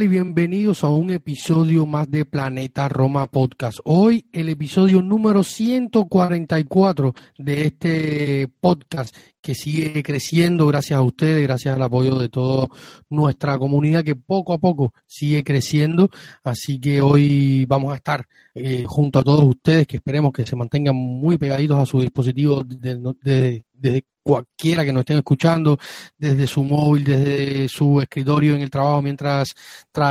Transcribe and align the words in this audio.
Y 0.00 0.08
bienvenidos 0.08 0.82
a 0.82 0.88
un 0.88 1.10
episodio 1.10 1.86
más 1.86 2.10
de 2.10 2.24
Planeta 2.24 2.88
Roma 2.88 3.28
Podcast. 3.28 3.78
Hoy 3.84 4.26
el 4.32 4.48
episodio 4.48 5.00
número 5.00 5.44
144 5.44 7.14
de 7.38 7.66
este 7.66 8.48
podcast 8.60 9.14
que 9.40 9.54
sigue 9.54 10.02
creciendo 10.02 10.66
gracias 10.66 10.98
a 10.98 11.02
ustedes, 11.02 11.44
gracias 11.44 11.76
al 11.76 11.82
apoyo 11.82 12.18
de 12.18 12.28
toda 12.28 12.66
nuestra 13.08 13.56
comunidad 13.56 14.02
que 14.02 14.16
poco 14.16 14.52
a 14.52 14.58
poco 14.58 14.92
sigue 15.06 15.44
creciendo. 15.44 16.10
Así 16.42 16.80
que 16.80 17.00
hoy 17.00 17.64
vamos 17.66 17.92
a 17.92 17.96
estar 17.96 18.26
eh, 18.52 18.84
junto 18.88 19.20
a 19.20 19.22
todos 19.22 19.44
ustedes 19.44 19.86
que 19.86 19.98
esperemos 19.98 20.32
que 20.32 20.44
se 20.44 20.56
mantengan 20.56 20.96
muy 20.96 21.38
pegaditos 21.38 21.78
a 21.78 21.86
su 21.86 22.00
dispositivo 22.00 22.64
desde 22.64 23.62
de, 23.72 24.04
cualquiera 24.24 24.84
que 24.84 24.92
nos 24.92 25.02
estén 25.02 25.18
escuchando, 25.18 25.78
desde 26.16 26.46
su 26.46 26.64
móvil, 26.64 27.04
desde 27.04 27.68
su 27.68 28.00
escritorio 28.00 28.56
en 28.56 28.62
el 28.62 28.70
trabajo, 28.70 29.02
mientras 29.02 29.54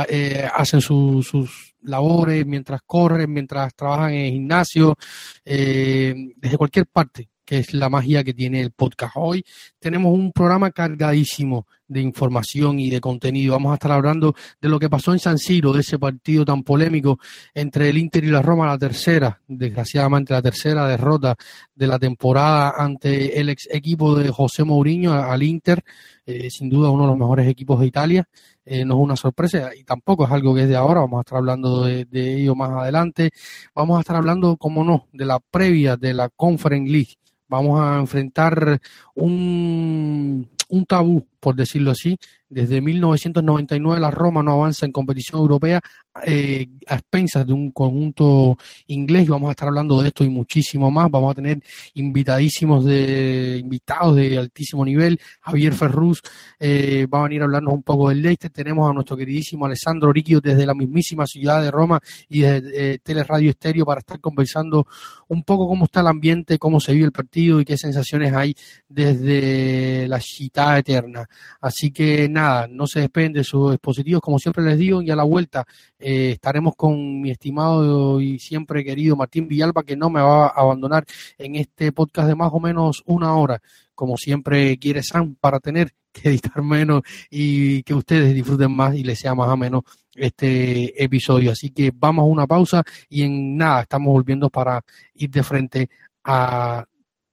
eh, 0.08 0.48
hacen 0.54 0.80
sus 0.80 1.74
labores, 1.82 2.46
mientras 2.46 2.80
corren, 2.86 3.32
mientras 3.32 3.74
trabajan 3.74 4.14
en 4.14 4.26
el 4.26 4.32
gimnasio, 4.32 4.96
eh, 5.44 6.14
desde 6.36 6.56
cualquier 6.56 6.86
parte 6.86 7.28
que 7.44 7.58
es 7.58 7.74
la 7.74 7.90
magia 7.90 8.24
que 8.24 8.32
tiene 8.32 8.60
el 8.62 8.70
podcast. 8.70 9.12
Hoy 9.16 9.44
tenemos 9.78 10.14
un 10.14 10.32
programa 10.32 10.70
cargadísimo 10.70 11.66
de 11.88 12.00
información 12.00 12.78
y 12.80 12.90
de 12.90 13.00
contenido. 13.00 13.52
Vamos 13.52 13.72
a 13.72 13.74
estar 13.74 13.92
hablando 13.92 14.34
de 14.60 14.68
lo 14.68 14.78
que 14.78 14.90
pasó 14.90 15.12
en 15.12 15.18
San 15.18 15.38
Siro, 15.38 15.72
de 15.72 15.80
ese 15.80 15.98
partido 15.98 16.44
tan 16.44 16.62
polémico 16.62 17.18
entre 17.54 17.88
el 17.88 17.98
Inter 17.98 18.24
y 18.24 18.30
la 18.30 18.42
Roma, 18.42 18.66
la 18.66 18.78
tercera, 18.78 19.40
desgraciadamente 19.46 20.32
la 20.32 20.42
tercera 20.42 20.86
derrota 20.88 21.36
de 21.74 21.86
la 21.86 21.98
temporada 21.98 22.74
ante 22.76 23.38
el 23.40 23.48
ex 23.48 23.68
equipo 23.70 24.14
de 24.14 24.30
José 24.30 24.64
Mourinho 24.64 25.12
al 25.12 25.42
Inter, 25.42 25.82
eh, 26.26 26.48
sin 26.50 26.70
duda 26.70 26.90
uno 26.90 27.04
de 27.04 27.10
los 27.10 27.18
mejores 27.18 27.48
equipos 27.48 27.80
de 27.80 27.86
Italia. 27.86 28.28
Eh, 28.64 28.84
no 28.84 28.94
es 28.94 29.00
una 29.00 29.16
sorpresa 29.16 29.70
y 29.78 29.84
tampoco 29.84 30.24
es 30.24 30.30
algo 30.30 30.54
que 30.54 30.62
es 30.62 30.68
de 30.68 30.76
ahora, 30.76 31.00
vamos 31.00 31.18
a 31.18 31.20
estar 31.20 31.38
hablando 31.38 31.84
de, 31.84 32.06
ello 32.12 32.54
más 32.54 32.70
adelante. 32.70 33.30
Vamos 33.74 33.98
a 33.98 34.00
estar 34.00 34.16
hablando, 34.16 34.56
como 34.56 34.84
no, 34.84 35.06
de 35.12 35.26
la 35.26 35.38
previa 35.38 35.96
de 35.96 36.14
la 36.14 36.28
Conference 36.30 36.90
League 36.90 37.14
vamos 37.46 37.80
a 37.80 37.98
enfrentar 38.00 38.80
un, 39.14 40.48
un 40.68 40.86
tabú, 40.86 41.26
por 41.44 41.54
decirlo 41.54 41.90
así. 41.90 42.16
Desde 42.48 42.80
1999 42.80 44.00
la 44.00 44.10
Roma 44.10 44.42
no 44.42 44.52
avanza 44.52 44.86
en 44.86 44.92
competición 44.92 45.40
europea 45.42 45.80
eh, 46.24 46.68
a 46.86 46.94
expensas 46.94 47.46
de 47.46 47.52
un 47.52 47.70
conjunto 47.70 48.56
inglés 48.86 49.24
y 49.24 49.28
vamos 49.28 49.48
a 49.48 49.50
estar 49.50 49.68
hablando 49.68 50.00
de 50.00 50.08
esto 50.08 50.24
y 50.24 50.30
muchísimo 50.30 50.90
más. 50.90 51.10
Vamos 51.10 51.32
a 51.32 51.34
tener 51.34 51.62
invitadísimos 51.94 52.86
de 52.86 53.58
invitados 53.60 54.16
de 54.16 54.38
altísimo 54.38 54.86
nivel. 54.86 55.20
Javier 55.40 55.74
Ferruz 55.74 56.22
eh, 56.58 57.06
va 57.12 57.20
a 57.20 57.22
venir 57.24 57.42
a 57.42 57.44
hablarnos 57.44 57.74
un 57.74 57.82
poco 57.82 58.08
del 58.08 58.22
Leicester. 58.22 58.50
Tenemos 58.50 58.88
a 58.88 58.94
nuestro 58.94 59.18
queridísimo 59.18 59.66
Alessandro 59.66 60.10
Ricchio 60.10 60.40
desde 60.40 60.64
la 60.64 60.72
mismísima 60.72 61.26
ciudad 61.26 61.60
de 61.60 61.70
Roma 61.70 62.00
y 62.30 62.40
desde 62.40 62.94
eh, 62.94 62.98
Teleradio 63.02 63.50
Estéreo 63.50 63.84
para 63.84 64.00
estar 64.00 64.18
conversando 64.18 64.86
un 65.28 65.42
poco 65.42 65.68
cómo 65.68 65.84
está 65.84 66.00
el 66.00 66.06
ambiente, 66.06 66.58
cómo 66.58 66.80
se 66.80 66.94
vive 66.94 67.04
el 67.04 67.12
partido 67.12 67.60
y 67.60 67.66
qué 67.66 67.76
sensaciones 67.76 68.32
hay 68.32 68.54
desde 68.88 70.08
la 70.08 70.20
ciudad 70.20 70.78
eterna. 70.78 71.28
Así 71.60 71.90
que 71.90 72.28
nada, 72.28 72.66
no 72.68 72.86
se 72.86 73.00
despeguen 73.00 73.32
de 73.32 73.44
sus 73.44 73.72
dispositivos, 73.72 74.20
como 74.22 74.38
siempre 74.38 74.64
les 74.64 74.78
digo, 74.78 75.02
y 75.02 75.10
a 75.10 75.16
la 75.16 75.24
vuelta 75.24 75.64
eh, 75.98 76.32
estaremos 76.32 76.74
con 76.76 77.20
mi 77.20 77.30
estimado 77.30 78.20
y 78.20 78.38
siempre 78.38 78.84
querido 78.84 79.16
Martín 79.16 79.48
Villalba, 79.48 79.82
que 79.82 79.96
no 79.96 80.10
me 80.10 80.20
va 80.20 80.46
a 80.46 80.60
abandonar 80.60 81.04
en 81.38 81.56
este 81.56 81.92
podcast 81.92 82.28
de 82.28 82.34
más 82.34 82.50
o 82.52 82.60
menos 82.60 83.02
una 83.06 83.34
hora, 83.36 83.60
como 83.94 84.16
siempre 84.16 84.78
quiere 84.78 85.02
Sam, 85.02 85.36
para 85.40 85.60
tener 85.60 85.92
que 86.12 86.28
editar 86.28 86.62
menos 86.62 87.02
y 87.28 87.82
que 87.82 87.94
ustedes 87.94 88.34
disfruten 88.34 88.74
más 88.74 88.94
y 88.94 89.02
les 89.02 89.18
sea 89.18 89.34
más 89.34 89.48
o 89.48 89.56
menos 89.56 89.82
este 90.14 91.02
episodio. 91.02 91.52
Así 91.52 91.70
que 91.70 91.92
vamos 91.94 92.22
a 92.22 92.26
una 92.26 92.46
pausa 92.46 92.82
y 93.08 93.22
en 93.22 93.56
nada, 93.56 93.82
estamos 93.82 94.12
volviendo 94.12 94.48
para 94.50 94.82
ir 95.14 95.30
de 95.30 95.42
frente 95.42 95.90
a 96.24 96.84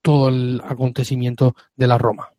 todo 0.02 0.28
el 0.28 0.60
acontecimiento 0.64 1.54
de 1.76 1.86
la 1.86 1.96
Roma. 1.96 2.31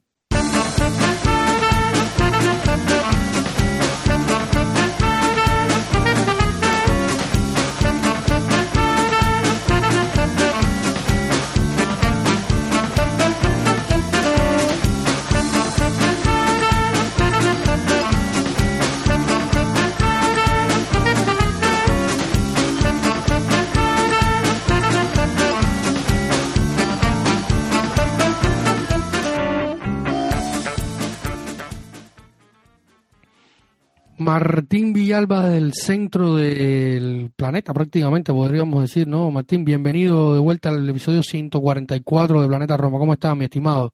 Martín 34.24 34.94
Villalba 34.94 35.50
del 35.50 35.74
centro 35.74 36.36
del 36.36 37.30
planeta, 37.36 37.74
prácticamente 37.74 38.32
podríamos 38.32 38.82
decir, 38.82 39.06
¿no? 39.06 39.30
Martín, 39.32 39.66
bienvenido 39.66 40.34
de 40.34 40.40
vuelta 40.40 40.70
al 40.70 40.88
episodio 40.90 41.22
144 41.22 42.42
de 42.42 42.48
Planeta 42.48 42.78
Roma. 42.78 43.00
¿Cómo 43.00 43.14
estás, 43.14 43.36
mi 43.36 43.44
estimado? 43.44 43.92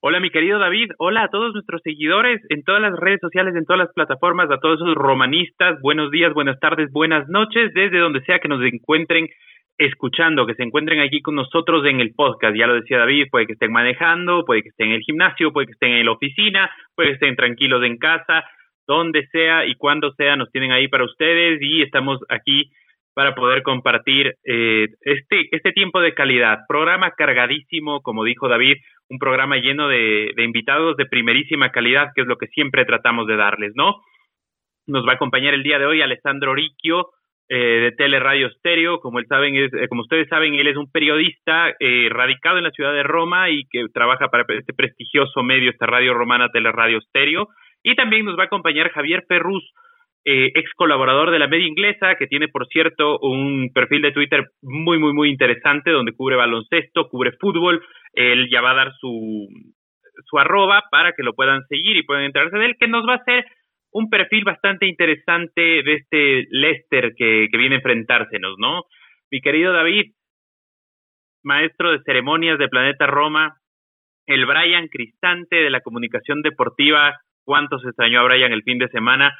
Hola, 0.00 0.18
mi 0.18 0.30
querido 0.30 0.58
David. 0.58 0.90
Hola 0.98 1.24
a 1.24 1.28
todos 1.28 1.54
nuestros 1.54 1.80
seguidores 1.82 2.40
en 2.48 2.64
todas 2.64 2.82
las 2.82 2.98
redes 2.98 3.20
sociales, 3.20 3.54
en 3.54 3.64
todas 3.64 3.86
las 3.86 3.92
plataformas, 3.94 4.50
a 4.50 4.58
todos 4.58 4.80
esos 4.80 4.96
romanistas. 4.96 5.80
Buenos 5.80 6.10
días, 6.10 6.34
buenas 6.34 6.58
tardes, 6.58 6.90
buenas 6.90 7.28
noches, 7.28 7.72
desde 7.72 7.98
donde 7.98 8.22
sea 8.22 8.40
que 8.40 8.48
nos 8.48 8.62
encuentren 8.64 9.28
escuchando, 9.78 10.46
que 10.46 10.54
se 10.54 10.64
encuentren 10.64 11.00
aquí 11.00 11.22
con 11.22 11.36
nosotros 11.36 11.86
en 11.86 12.00
el 12.00 12.12
podcast. 12.14 12.56
Ya 12.56 12.66
lo 12.66 12.74
decía 12.74 12.98
David, 12.98 13.28
puede 13.30 13.46
que 13.46 13.52
estén 13.52 13.72
manejando, 13.72 14.44
puede 14.44 14.62
que 14.62 14.70
estén 14.70 14.88
en 14.88 14.94
el 14.94 15.02
gimnasio, 15.02 15.52
puede 15.52 15.68
que 15.68 15.72
estén 15.72 15.92
en 15.92 16.04
la 16.04 16.12
oficina, 16.12 16.70
puede 16.94 17.10
que 17.10 17.14
estén 17.14 17.36
tranquilos 17.36 17.84
en 17.84 17.96
casa, 17.96 18.44
donde 18.86 19.26
sea 19.28 19.64
y 19.66 19.76
cuando 19.76 20.12
sea, 20.12 20.36
nos 20.36 20.50
tienen 20.50 20.72
ahí 20.72 20.88
para 20.88 21.04
ustedes 21.04 21.60
y 21.62 21.82
estamos 21.82 22.20
aquí 22.28 22.70
para 23.14 23.34
poder 23.34 23.62
compartir 23.62 24.34
eh, 24.44 24.88
este, 25.00 25.48
este 25.50 25.72
tiempo 25.72 26.00
de 26.00 26.14
calidad. 26.14 26.60
Programa 26.68 27.12
cargadísimo, 27.12 28.00
como 28.00 28.24
dijo 28.24 28.48
David, 28.48 28.76
un 29.08 29.18
programa 29.18 29.56
lleno 29.56 29.88
de, 29.88 30.32
de 30.36 30.44
invitados 30.44 30.96
de 30.96 31.06
primerísima 31.06 31.70
calidad, 31.70 32.10
que 32.14 32.22
es 32.22 32.26
lo 32.26 32.36
que 32.36 32.46
siempre 32.48 32.84
tratamos 32.84 33.26
de 33.26 33.36
darles, 33.36 33.72
¿no? 33.74 34.02
Nos 34.86 35.06
va 35.06 35.12
a 35.12 35.14
acompañar 35.16 35.54
el 35.54 35.62
día 35.62 35.78
de 35.78 35.86
hoy 35.86 36.00
Alessandro 36.00 36.54
Ricchio, 36.54 37.10
eh, 37.48 37.80
de 37.80 37.92
Teleradio 37.92 38.50
Stereo. 38.50 39.00
Como, 39.00 39.18
él 39.18 39.26
saben, 39.28 39.56
es, 39.56 39.72
eh, 39.74 39.88
como 39.88 40.02
ustedes 40.02 40.28
saben, 40.28 40.54
él 40.54 40.66
es 40.66 40.76
un 40.76 40.90
periodista 40.90 41.74
eh, 41.80 42.08
radicado 42.10 42.58
en 42.58 42.64
la 42.64 42.70
ciudad 42.70 42.92
de 42.92 43.02
Roma 43.02 43.50
y 43.50 43.64
que 43.70 43.86
trabaja 43.92 44.28
para 44.28 44.44
este 44.48 44.74
prestigioso 44.74 45.42
medio, 45.42 45.70
esta 45.70 45.86
radio 45.86 46.14
romana 46.14 46.48
Teleradio 46.50 47.00
Stereo. 47.00 47.48
Y 47.82 47.94
también 47.94 48.24
nos 48.24 48.36
va 48.38 48.42
a 48.42 48.46
acompañar 48.46 48.90
Javier 48.90 49.24
Ferruz, 49.28 49.64
eh, 50.24 50.52
ex 50.54 50.70
colaborador 50.74 51.30
de 51.30 51.38
la 51.38 51.46
media 51.46 51.66
inglesa, 51.66 52.16
que 52.16 52.26
tiene, 52.26 52.48
por 52.48 52.66
cierto, 52.66 53.18
un 53.20 53.70
perfil 53.72 54.02
de 54.02 54.12
Twitter 54.12 54.44
muy, 54.60 54.98
muy, 54.98 55.14
muy 55.14 55.30
interesante, 55.30 55.90
donde 55.90 56.12
cubre 56.12 56.36
baloncesto, 56.36 57.08
cubre 57.08 57.32
fútbol. 57.40 57.82
Él 58.12 58.48
ya 58.50 58.60
va 58.60 58.72
a 58.72 58.74
dar 58.74 58.92
su, 59.00 59.48
su 60.26 60.38
arroba 60.38 60.84
para 60.90 61.12
que 61.12 61.22
lo 61.22 61.34
puedan 61.34 61.66
seguir 61.68 61.96
y 61.96 62.02
puedan 62.02 62.24
enterarse 62.24 62.58
de 62.58 62.66
él, 62.66 62.76
que 62.78 62.88
nos 62.88 63.06
va 63.06 63.14
a 63.14 63.16
hacer 63.16 63.46
un 63.92 64.10
perfil 64.10 64.44
bastante 64.44 64.86
interesante 64.86 65.60
de 65.60 65.94
este 65.94 66.46
Leicester 66.50 67.14
que, 67.16 67.48
viene 67.52 67.76
a 67.76 67.78
enfrentársenos, 67.78 68.56
¿no? 68.58 68.84
Mi 69.30 69.40
querido 69.40 69.72
David, 69.72 70.12
maestro 71.42 71.92
de 71.92 72.02
ceremonias 72.04 72.58
de 72.58 72.68
Planeta 72.68 73.06
Roma, 73.06 73.58
el 74.26 74.46
Brian 74.46 74.88
Cristante 74.88 75.56
de 75.56 75.70
la 75.70 75.80
comunicación 75.80 76.42
deportiva, 76.42 77.18
cuánto 77.44 77.78
se 77.78 77.88
extrañó 77.88 78.20
a 78.20 78.24
Brian 78.24 78.52
el 78.52 78.62
fin 78.62 78.78
de 78.78 78.88
semana, 78.88 79.38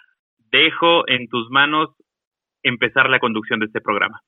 dejo 0.51 1.07
en 1.09 1.29
tus 1.29 1.51
manos 1.51 1.91
empezar 2.63 3.11
la 3.11 3.19
conducción 3.19 3.61
de 3.61 3.67
este 3.67 3.81
programa. 3.81 4.23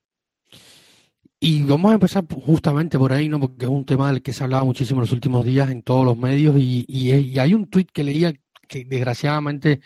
Y 1.43 1.63
vamos 1.63 1.91
a 1.91 1.95
empezar 1.95 2.25
justamente 2.31 2.99
por 2.99 3.15
ahí, 3.15 3.31
¿no? 3.31 3.41
Porque 3.41 3.65
es 3.65 3.71
un 3.71 3.87
tema 3.87 4.13
del 4.13 4.21
que 4.21 4.35
se 4.35 4.43
ha 4.43 4.45
hablado 4.45 4.67
muchísimo 4.67 5.01
en 5.01 5.05
los 5.05 5.13
últimos 5.13 5.43
días 5.43 5.71
en 5.71 5.83
todos 5.83 6.05
los 6.05 6.19
medios 6.19 6.55
y, 6.59 6.85
y, 6.87 7.39
hay 7.39 7.55
un 7.55 7.71
tuit 7.71 7.91
que 7.91 8.05
leía 8.05 8.35
que 8.71 8.85
desgraciadamente 8.85 9.81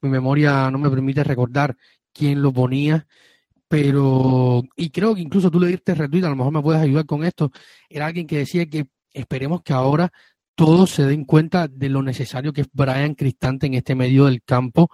mi 0.00 0.08
memoria 0.08 0.70
no 0.70 0.78
me 0.78 0.90
permite 0.90 1.22
recordar 1.22 1.76
quién 2.12 2.42
lo 2.42 2.52
ponía, 2.52 3.06
pero, 3.68 4.62
y 4.76 4.90
creo 4.90 5.14
que 5.14 5.20
incluso 5.20 5.50
tú 5.50 5.60
le 5.60 5.68
diste 5.68 5.94
retweet, 5.94 6.24
a 6.24 6.30
lo 6.30 6.36
mejor 6.36 6.52
me 6.52 6.62
puedes 6.62 6.82
ayudar 6.82 7.06
con 7.06 7.24
esto, 7.24 7.52
era 7.88 8.06
alguien 8.06 8.26
que 8.26 8.38
decía 8.38 8.66
que 8.66 8.86
esperemos 9.12 9.62
que 9.62 9.74
ahora 9.74 10.10
todos 10.54 10.90
se 10.90 11.04
den 11.04 11.24
cuenta 11.24 11.68
de 11.68 11.88
lo 11.90 12.02
necesario 12.02 12.52
que 12.52 12.62
es 12.62 12.68
Brian 12.72 13.14
Cristante 13.14 13.66
en 13.66 13.74
este 13.74 13.94
medio 13.94 14.26
del 14.26 14.42
campo 14.42 14.90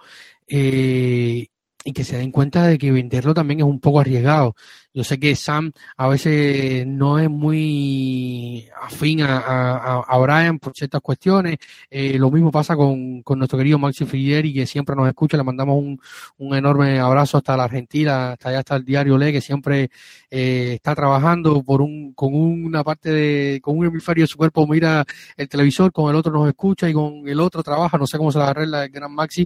eh, 0.47 1.47
y 1.83 1.93
que 1.93 2.03
se 2.03 2.17
den 2.17 2.31
cuenta 2.31 2.67
de 2.67 2.77
que 2.77 2.91
venderlo 2.91 3.33
también 3.33 3.61
es 3.61 3.65
un 3.65 3.79
poco 3.79 3.99
arriesgado. 4.01 4.55
Yo 4.97 5.03
sé 5.03 5.19
que 5.19 5.35
Sam 5.35 5.71
a 5.95 6.07
veces 6.07 6.87
no 6.87 7.19
es 7.19 7.29
muy 7.29 8.67
afín 8.81 9.21
a, 9.21 10.01
a, 10.01 10.17
Brian 10.17 10.57
por 10.57 10.73
ciertas 10.73 11.01
cuestiones. 11.01 11.57
Eh, 11.91 12.17
lo 12.17 12.31
mismo 12.31 12.51
pasa 12.51 12.75
con, 12.75 13.21
con, 13.21 13.37
nuestro 13.37 13.59
querido 13.59 13.77
Maxi 13.77 14.05
Frigieri, 14.05 14.51
que 14.51 14.65
siempre 14.65 14.95
nos 14.95 15.07
escucha. 15.07 15.37
Le 15.37 15.43
mandamos 15.43 15.77
un, 15.77 16.01
un, 16.39 16.55
enorme 16.55 16.99
abrazo 16.99 17.37
hasta 17.37 17.55
la 17.55 17.65
Argentina, 17.65 18.31
hasta 18.31 18.49
allá 18.49 18.57
hasta 18.57 18.75
el 18.77 18.85
diario 18.85 19.19
Le, 19.19 19.31
que 19.31 19.39
siempre 19.39 19.91
eh, 20.31 20.73
está 20.73 20.95
trabajando 20.95 21.61
por 21.61 21.83
un, 21.83 22.13
con 22.15 22.33
una 22.33 22.83
parte 22.83 23.11
de, 23.11 23.61
con 23.61 23.77
un 23.77 23.85
hemisferio 23.85 24.23
de 24.23 24.27
su 24.27 24.37
cuerpo 24.37 24.65
mira 24.65 25.05
el 25.35 25.47
televisor, 25.47 25.91
con 25.91 26.09
el 26.09 26.15
otro 26.15 26.31
nos 26.31 26.47
escucha 26.47 26.89
y 26.89 26.93
con 26.93 27.27
el 27.27 27.39
otro 27.39 27.61
trabaja. 27.61 27.99
No 27.99 28.07
sé 28.07 28.17
cómo 28.17 28.31
se 28.31 28.39
la 28.39 28.47
arregla 28.49 28.85
el 28.85 28.89
gran 28.89 29.13
Maxi, 29.13 29.45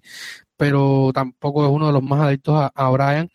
pero 0.55 1.11
tampoco 1.13 1.65
es 1.65 1.71
uno 1.71 1.87
de 1.87 1.93
los 1.93 2.03
más 2.03 2.21
adictos 2.21 2.55
a, 2.55 2.71
a 2.73 2.89
Brian. 2.89 3.29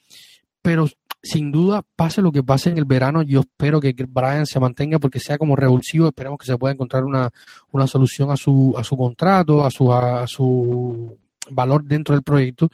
Pero 0.62 0.88
sin 1.26 1.50
duda, 1.50 1.82
pase 1.96 2.22
lo 2.22 2.30
que 2.32 2.42
pase 2.42 2.70
en 2.70 2.78
el 2.78 2.84
verano, 2.84 3.22
yo 3.22 3.40
espero 3.40 3.80
que 3.80 3.94
Brian 4.08 4.46
se 4.46 4.60
mantenga 4.60 4.98
porque 4.98 5.20
sea 5.20 5.38
como 5.38 5.56
revulsivo, 5.56 6.08
esperemos 6.08 6.38
que 6.38 6.46
se 6.46 6.56
pueda 6.56 6.72
encontrar 6.72 7.04
una, 7.04 7.30
una 7.72 7.86
solución 7.86 8.30
a 8.30 8.36
su, 8.36 8.74
a 8.78 8.84
su 8.84 8.96
contrato, 8.96 9.64
a 9.64 9.70
su, 9.70 9.92
a 9.92 10.26
su 10.26 11.18
valor 11.50 11.84
dentro 11.84 12.14
del 12.14 12.22
proyecto, 12.22 12.68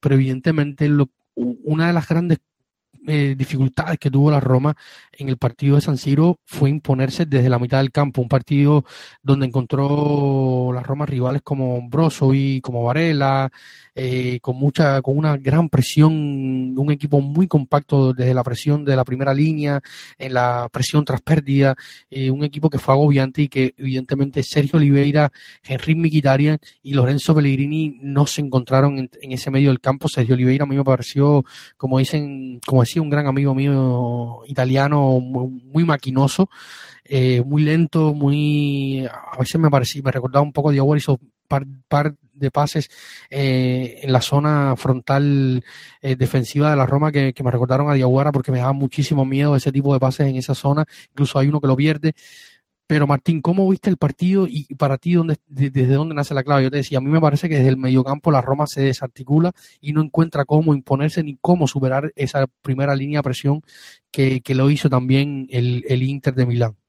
pero 0.00 0.14
evidentemente 0.14 0.88
lo, 0.88 1.10
una 1.34 1.88
de 1.88 1.92
las 1.92 2.08
grandes 2.08 2.38
eh, 3.06 3.34
dificultades 3.36 3.98
que 3.98 4.10
tuvo 4.10 4.30
la 4.30 4.40
Roma 4.40 4.76
en 5.12 5.30
el 5.30 5.38
partido 5.38 5.76
de 5.76 5.80
San 5.80 5.96
Siro 5.96 6.38
fue 6.44 6.68
imponerse 6.68 7.24
desde 7.24 7.48
la 7.48 7.58
mitad 7.58 7.78
del 7.78 7.92
campo, 7.92 8.20
un 8.20 8.28
partido 8.28 8.84
donde 9.22 9.46
encontró 9.46 10.70
la 10.74 10.82
Roma 10.82 11.06
rivales 11.06 11.40
como 11.42 11.80
Brozovic, 11.88 12.62
como 12.62 12.84
Varela, 12.84 13.50
eh, 14.02 14.40
con 14.40 14.56
mucha, 14.56 15.02
con 15.02 15.18
una 15.18 15.36
gran 15.36 15.68
presión, 15.68 16.10
un 16.74 16.90
equipo 16.90 17.20
muy 17.20 17.46
compacto 17.46 18.14
desde 18.14 18.32
la 18.32 18.42
presión 18.42 18.82
de 18.82 18.96
la 18.96 19.04
primera 19.04 19.34
línea, 19.34 19.82
en 20.16 20.32
la 20.32 20.70
presión 20.72 21.04
tras 21.04 21.20
pérdida, 21.20 21.76
eh, 22.10 22.30
un 22.30 22.42
equipo 22.42 22.70
que 22.70 22.78
fue 22.78 22.94
agobiante 22.94 23.42
y 23.42 23.48
que 23.48 23.74
evidentemente 23.76 24.42
Sergio 24.42 24.78
Oliveira, 24.78 25.30
Henry 25.62 25.94
Mkhitaryan 25.94 26.58
y 26.82 26.94
Lorenzo 26.94 27.34
Pellegrini 27.34 27.98
no 28.00 28.26
se 28.26 28.40
encontraron 28.40 28.98
en, 28.98 29.32
ese 29.32 29.50
medio 29.50 29.68
del 29.68 29.80
campo. 29.80 30.08
Sergio 30.08 30.34
Oliveira 30.34 30.64
a 30.64 30.66
mí 30.66 30.76
me 30.76 30.84
pareció, 30.84 31.44
como 31.76 31.98
dicen, 31.98 32.58
como 32.66 32.80
decía 32.80 33.02
un 33.02 33.10
gran 33.10 33.26
amigo 33.26 33.54
mío 33.54 34.40
italiano, 34.46 35.20
muy, 35.20 35.84
maquinoso. 35.84 36.48
Eh, 37.04 37.42
muy 37.44 37.64
lento, 37.64 38.14
muy 38.14 39.04
a 39.06 39.36
veces 39.38 39.60
me 39.60 39.68
parecía, 39.68 40.00
me 40.02 40.12
recordaba 40.12 40.42
un 40.42 40.52
poco 40.52 40.70
de 40.70 40.80
hizo 40.96 41.20
par, 41.50 41.66
par 41.88 42.14
de 42.32 42.50
pases 42.50 42.88
eh, 43.28 44.00
en 44.02 44.12
la 44.12 44.22
zona 44.22 44.74
frontal 44.76 45.64
eh, 46.00 46.16
defensiva 46.16 46.70
de 46.70 46.76
la 46.76 46.86
Roma 46.86 47.12
que, 47.12 47.34
me 47.42 47.50
recordaron 47.50 47.90
a 47.90 47.94
Diaguara 47.94 48.32
porque 48.32 48.52
me 48.52 48.58
daba 48.58 48.72
muchísimo 48.72 49.24
miedo 49.24 49.56
ese 49.56 49.72
tipo 49.72 49.92
de 49.92 50.00
pases 50.00 50.28
en 50.28 50.36
esa 50.36 50.54
zona. 50.54 50.86
Incluso 51.10 51.38
hay 51.38 51.48
uno 51.48 51.60
que 51.60 51.66
lo 51.66 51.76
pierde. 51.76 52.14
Pero 52.86 53.06
Martín, 53.06 53.40
¿cómo 53.40 53.68
viste 53.68 53.88
el 53.88 53.96
partido 53.96 54.46
y 54.48 54.64
para 54.74 54.98
ti 54.98 55.14
dónde, 55.14 55.36
desde 55.46 55.94
dónde 55.94 56.14
nace 56.14 56.34
la 56.34 56.42
clave? 56.42 56.64
Yo 56.64 56.70
te 56.72 56.78
decía, 56.78 56.98
a 56.98 57.00
mí 57.00 57.08
me 57.08 57.20
parece 57.20 57.48
que 57.48 57.56
desde 57.56 57.68
el 57.68 57.76
mediocampo 57.76 58.32
la 58.32 58.42
Roma 58.42 58.66
se 58.66 58.80
desarticula 58.82 59.52
y 59.80 59.92
no 59.92 60.02
encuentra 60.02 60.44
cómo 60.44 60.74
imponerse 60.74 61.22
ni 61.22 61.36
cómo 61.40 61.68
superar 61.68 62.12
esa 62.16 62.48
primera 62.62 62.96
línea 62.96 63.20
de 63.20 63.24
presión 63.24 63.62
que, 64.10 64.40
que 64.40 64.56
lo 64.56 64.70
hizo 64.70 64.90
también 64.90 65.46
el, 65.50 65.84
el 65.88 66.02
Inter 66.02 66.34
de 66.34 66.46
Milán 66.46 66.79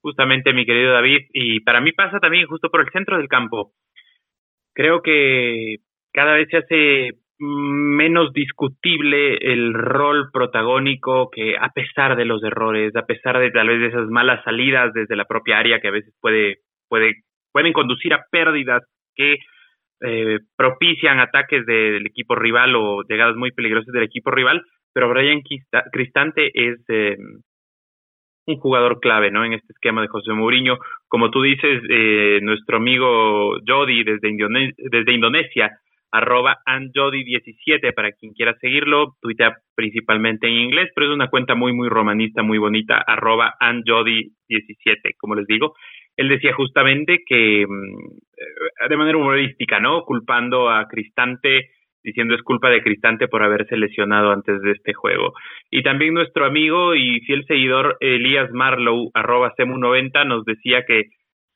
justamente 0.00 0.52
mi 0.52 0.64
querido 0.64 0.92
David, 0.92 1.26
y 1.32 1.60
para 1.60 1.80
mí 1.80 1.92
pasa 1.92 2.18
también 2.20 2.46
justo 2.46 2.70
por 2.70 2.80
el 2.80 2.90
centro 2.90 3.16
del 3.16 3.28
campo. 3.28 3.72
Creo 4.74 5.02
que 5.02 5.76
cada 6.12 6.34
vez 6.34 6.48
se 6.50 6.58
hace 6.58 7.10
menos 7.40 8.32
discutible 8.32 9.36
el 9.36 9.72
rol 9.72 10.30
protagónico 10.32 11.30
que 11.30 11.56
a 11.56 11.68
pesar 11.70 12.16
de 12.16 12.24
los 12.24 12.42
errores, 12.42 12.94
a 12.96 13.06
pesar 13.06 13.38
de 13.38 13.50
tal 13.50 13.68
vez 13.68 13.80
de 13.80 13.86
esas 13.88 14.08
malas 14.08 14.42
salidas 14.44 14.92
desde 14.92 15.16
la 15.16 15.24
propia 15.24 15.58
área 15.58 15.80
que 15.80 15.88
a 15.88 15.92
veces 15.92 16.12
puede, 16.20 16.58
puede, 16.88 17.22
pueden 17.52 17.72
conducir 17.72 18.12
a 18.12 18.24
pérdidas 18.30 18.82
que 19.14 19.36
eh, 20.00 20.38
propician 20.56 21.20
ataques 21.20 21.64
del 21.66 22.06
equipo 22.06 22.34
rival 22.34 22.74
o 22.76 23.02
llegadas 23.02 23.36
muy 23.36 23.52
peligrosas 23.52 23.92
del 23.92 24.04
equipo 24.04 24.30
rival, 24.30 24.62
pero 24.92 25.08
Brian 25.08 25.42
Cristante 25.92 26.50
es, 26.54 26.78
eh, 26.88 27.16
un 28.48 28.56
jugador 28.56 28.98
clave, 29.00 29.30
¿no? 29.30 29.44
En 29.44 29.52
este 29.52 29.72
esquema 29.72 30.00
de 30.02 30.08
José 30.08 30.32
Mourinho. 30.32 30.78
Como 31.06 31.30
tú 31.30 31.42
dices, 31.42 31.82
eh, 31.88 32.40
nuestro 32.42 32.78
amigo 32.78 33.58
Jody 33.66 34.04
desde, 34.04 35.12
Indonesia, 35.12 35.78
arroba 36.10 36.56
anjody17 36.66 37.92
para 37.94 38.12
quien 38.12 38.32
quiera 38.32 38.56
seguirlo, 38.58 39.16
tuitea 39.20 39.58
principalmente 39.74 40.46
en 40.46 40.54
inglés, 40.54 40.90
pero 40.94 41.08
es 41.08 41.14
una 41.14 41.28
cuenta 41.28 41.54
muy, 41.54 41.74
muy 41.74 41.90
romanista, 41.90 42.42
muy 42.42 42.56
bonita, 42.56 42.96
arroba 43.06 43.54
anjody17, 43.60 45.16
como 45.18 45.34
les 45.34 45.46
digo. 45.46 45.74
Él 46.16 46.28
decía 46.28 46.54
justamente 46.54 47.22
que, 47.26 47.66
mm, 47.68 48.88
de 48.88 48.96
manera 48.96 49.18
humorística, 49.18 49.78
¿no? 49.78 50.02
Culpando 50.04 50.70
a 50.70 50.88
Cristante 50.88 51.70
diciendo 52.02 52.34
es 52.34 52.42
culpa 52.42 52.70
de 52.70 52.82
Cristante 52.82 53.28
por 53.28 53.42
haberse 53.42 53.76
lesionado 53.76 54.30
antes 54.30 54.60
de 54.62 54.72
este 54.72 54.94
juego. 54.94 55.32
Y 55.70 55.82
también 55.82 56.14
nuestro 56.14 56.44
amigo 56.44 56.94
y 56.94 57.20
fiel 57.20 57.44
seguidor 57.46 57.96
Elías 58.00 58.50
Marlow, 58.52 59.10
arroba 59.14 59.54
CEMU90, 59.56 60.26
nos 60.26 60.44
decía 60.44 60.84
que 60.86 61.04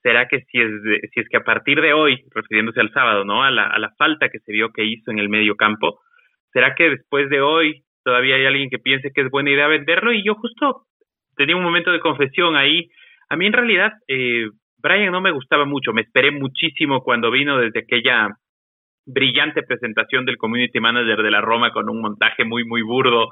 será 0.02 0.26
que 0.26 0.40
si 0.50 0.60
es, 0.60 0.70
si 1.12 1.20
es 1.20 1.28
que 1.28 1.36
a 1.36 1.44
partir 1.44 1.80
de 1.80 1.92
hoy, 1.92 2.24
refiriéndose 2.34 2.80
al 2.80 2.92
sábado, 2.92 3.24
¿no? 3.24 3.44
A 3.44 3.50
la, 3.50 3.66
a 3.66 3.78
la 3.78 3.90
falta 3.96 4.28
que 4.28 4.40
se 4.40 4.52
vio 4.52 4.70
que 4.72 4.84
hizo 4.84 5.10
en 5.10 5.18
el 5.18 5.28
medio 5.28 5.54
campo, 5.54 6.00
será 6.52 6.74
que 6.74 6.90
después 6.90 7.30
de 7.30 7.40
hoy 7.40 7.82
todavía 8.04 8.34
hay 8.36 8.46
alguien 8.46 8.68
que 8.68 8.78
piense 8.78 9.12
que 9.14 9.22
es 9.22 9.30
buena 9.30 9.50
idea 9.50 9.68
venderlo 9.68 10.12
y 10.12 10.24
yo 10.24 10.34
justo 10.34 10.82
tenía 11.36 11.56
un 11.56 11.62
momento 11.62 11.92
de 11.92 12.00
confesión 12.00 12.56
ahí. 12.56 12.90
A 13.28 13.36
mí 13.36 13.46
en 13.46 13.52
realidad 13.52 13.92
eh, 14.08 14.48
Brian 14.78 15.12
no 15.12 15.20
me 15.20 15.30
gustaba 15.30 15.64
mucho, 15.64 15.92
me 15.92 16.02
esperé 16.02 16.30
muchísimo 16.30 17.02
cuando 17.02 17.30
vino 17.30 17.58
desde 17.58 17.80
aquella 17.80 18.28
brillante 19.06 19.62
presentación 19.62 20.24
del 20.24 20.36
community 20.36 20.80
manager 20.80 21.22
de 21.22 21.30
la 21.30 21.40
Roma 21.40 21.72
con 21.72 21.88
un 21.88 22.00
montaje 22.00 22.44
muy, 22.44 22.64
muy 22.64 22.82
burdo 22.82 23.30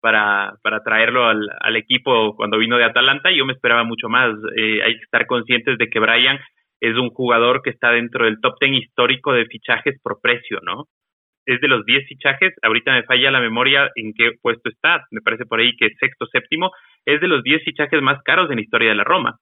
para, 0.00 0.54
para 0.62 0.82
traerlo 0.82 1.26
al, 1.26 1.48
al 1.60 1.76
equipo 1.76 2.34
cuando 2.36 2.58
vino 2.58 2.76
de 2.76 2.84
Atalanta. 2.84 3.30
Yo 3.30 3.46
me 3.46 3.52
esperaba 3.52 3.84
mucho 3.84 4.08
más. 4.08 4.34
Eh, 4.56 4.82
hay 4.82 4.96
que 4.96 5.04
estar 5.04 5.26
conscientes 5.26 5.78
de 5.78 5.88
que 5.88 6.00
Brian 6.00 6.38
es 6.80 6.96
un 6.96 7.10
jugador 7.10 7.62
que 7.62 7.70
está 7.70 7.92
dentro 7.92 8.24
del 8.24 8.40
top 8.40 8.58
ten 8.58 8.74
histórico 8.74 9.32
de 9.32 9.46
fichajes 9.46 10.00
por 10.02 10.20
precio, 10.20 10.58
¿no? 10.62 10.88
Es 11.46 11.60
de 11.60 11.68
los 11.68 11.84
10 11.84 12.06
fichajes, 12.08 12.54
ahorita 12.62 12.92
me 12.92 13.04
falla 13.04 13.30
la 13.30 13.40
memoria 13.40 13.88
en 13.94 14.12
qué 14.14 14.32
puesto 14.40 14.68
está, 14.68 15.06
me 15.10 15.20
parece 15.20 15.44
por 15.46 15.60
ahí 15.60 15.76
que 15.76 15.90
sexto, 15.98 16.26
séptimo, 16.26 16.70
es 17.04 17.20
de 17.20 17.28
los 17.28 17.42
10 17.42 17.62
fichajes 17.64 18.02
más 18.02 18.20
caros 18.24 18.50
en 18.50 18.56
la 18.56 18.62
historia 18.62 18.90
de 18.90 18.94
la 18.96 19.04
Roma. 19.04 19.38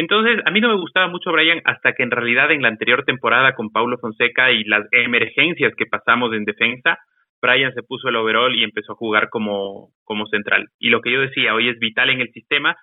Entonces, 0.00 0.40
a 0.46 0.50
mí 0.50 0.62
no 0.62 0.70
me 0.70 0.80
gustaba 0.80 1.08
mucho 1.08 1.30
Brian 1.30 1.60
hasta 1.66 1.92
que 1.92 2.02
en 2.02 2.10
realidad 2.10 2.50
en 2.50 2.62
la 2.62 2.68
anterior 2.68 3.04
temporada 3.04 3.54
con 3.54 3.68
Paulo 3.68 3.98
Fonseca 3.98 4.50
y 4.50 4.64
las 4.64 4.86
emergencias 4.92 5.74
que 5.76 5.84
pasamos 5.84 6.32
en 6.32 6.46
defensa, 6.46 6.98
Brian 7.42 7.74
se 7.74 7.82
puso 7.82 8.08
el 8.08 8.16
overall 8.16 8.56
y 8.56 8.64
empezó 8.64 8.92
a 8.92 8.96
jugar 8.96 9.28
como, 9.28 9.90
como 10.04 10.24
central. 10.28 10.68
Y 10.78 10.88
lo 10.88 11.02
que 11.02 11.12
yo 11.12 11.20
decía, 11.20 11.54
hoy 11.54 11.68
es 11.68 11.78
vital 11.78 12.08
en 12.08 12.22
el 12.22 12.32
sistema 12.32 12.74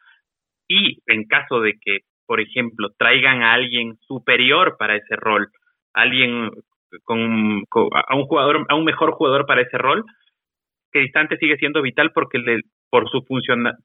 y 0.67 0.99
en 1.07 1.23
caso 1.25 1.59
de 1.59 1.73
que, 1.83 2.01
por 2.27 2.39
ejemplo, 2.39 2.89
traigan 2.99 3.41
a 3.41 3.53
alguien 3.53 3.97
superior 4.07 4.75
para 4.77 4.95
ese 4.95 5.15
rol, 5.15 5.47
alguien 5.95 6.51
con, 7.03 7.63
a 7.71 8.15
un 8.15 8.25
jugador, 8.27 8.63
a 8.69 8.75
un 8.75 8.85
mejor 8.85 9.13
jugador 9.13 9.47
para 9.47 9.61
ese 9.61 9.79
rol, 9.79 10.03
distante 10.99 11.37
sigue 11.37 11.57
siendo 11.57 11.81
vital 11.81 12.11
porque 12.13 12.39
le, 12.39 12.61
por 12.89 13.09
su, 13.09 13.25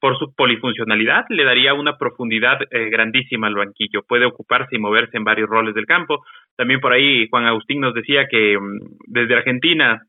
por 0.00 0.18
su 0.18 0.34
polifuncionalidad 0.34 1.24
le 1.28 1.44
daría 1.44 1.74
una 1.74 1.96
profundidad 1.96 2.58
eh, 2.70 2.88
grandísima 2.90 3.46
al 3.46 3.54
banquillo. 3.54 4.02
Puede 4.06 4.26
ocuparse 4.26 4.76
y 4.76 4.78
moverse 4.78 5.16
en 5.16 5.24
varios 5.24 5.48
roles 5.48 5.74
del 5.74 5.86
campo. 5.86 6.24
También 6.56 6.80
por 6.80 6.92
ahí 6.92 7.28
Juan 7.28 7.46
Agustín 7.46 7.80
nos 7.80 7.94
decía 7.94 8.26
que 8.30 8.58
mm, 8.58 8.78
desde 9.06 9.34
Argentina, 9.34 10.02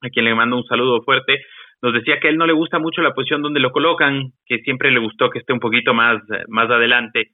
a 0.00 0.08
quien 0.08 0.24
le 0.24 0.34
mando 0.34 0.56
un 0.56 0.64
saludo 0.64 1.02
fuerte, 1.02 1.40
nos 1.82 1.92
decía 1.94 2.18
que 2.20 2.28
a 2.28 2.30
él 2.30 2.38
no 2.38 2.46
le 2.46 2.52
gusta 2.52 2.78
mucho 2.78 3.02
la 3.02 3.12
posición 3.12 3.42
donde 3.42 3.60
lo 3.60 3.72
colocan, 3.72 4.30
que 4.46 4.58
siempre 4.60 4.90
le 4.90 5.00
gustó 5.00 5.30
que 5.30 5.40
esté 5.40 5.52
un 5.52 5.60
poquito 5.60 5.94
más, 5.94 6.22
más 6.48 6.70
adelante. 6.70 7.30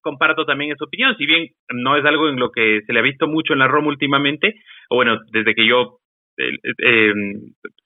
Comparto 0.00 0.44
también 0.44 0.72
esa 0.72 0.84
opinión, 0.84 1.16
si 1.16 1.26
bien 1.26 1.48
no 1.72 1.96
es 1.96 2.04
algo 2.04 2.28
en 2.28 2.36
lo 2.36 2.50
que 2.50 2.80
se 2.86 2.92
le 2.92 3.00
ha 3.00 3.02
visto 3.02 3.26
mucho 3.26 3.52
en 3.52 3.60
la 3.60 3.68
Roma 3.68 3.88
últimamente, 3.88 4.54
o 4.88 4.96
bueno, 4.96 5.18
desde 5.32 5.54
que 5.54 5.66
yo 5.66 5.98
eh, 6.36 6.58
eh, 6.78 7.12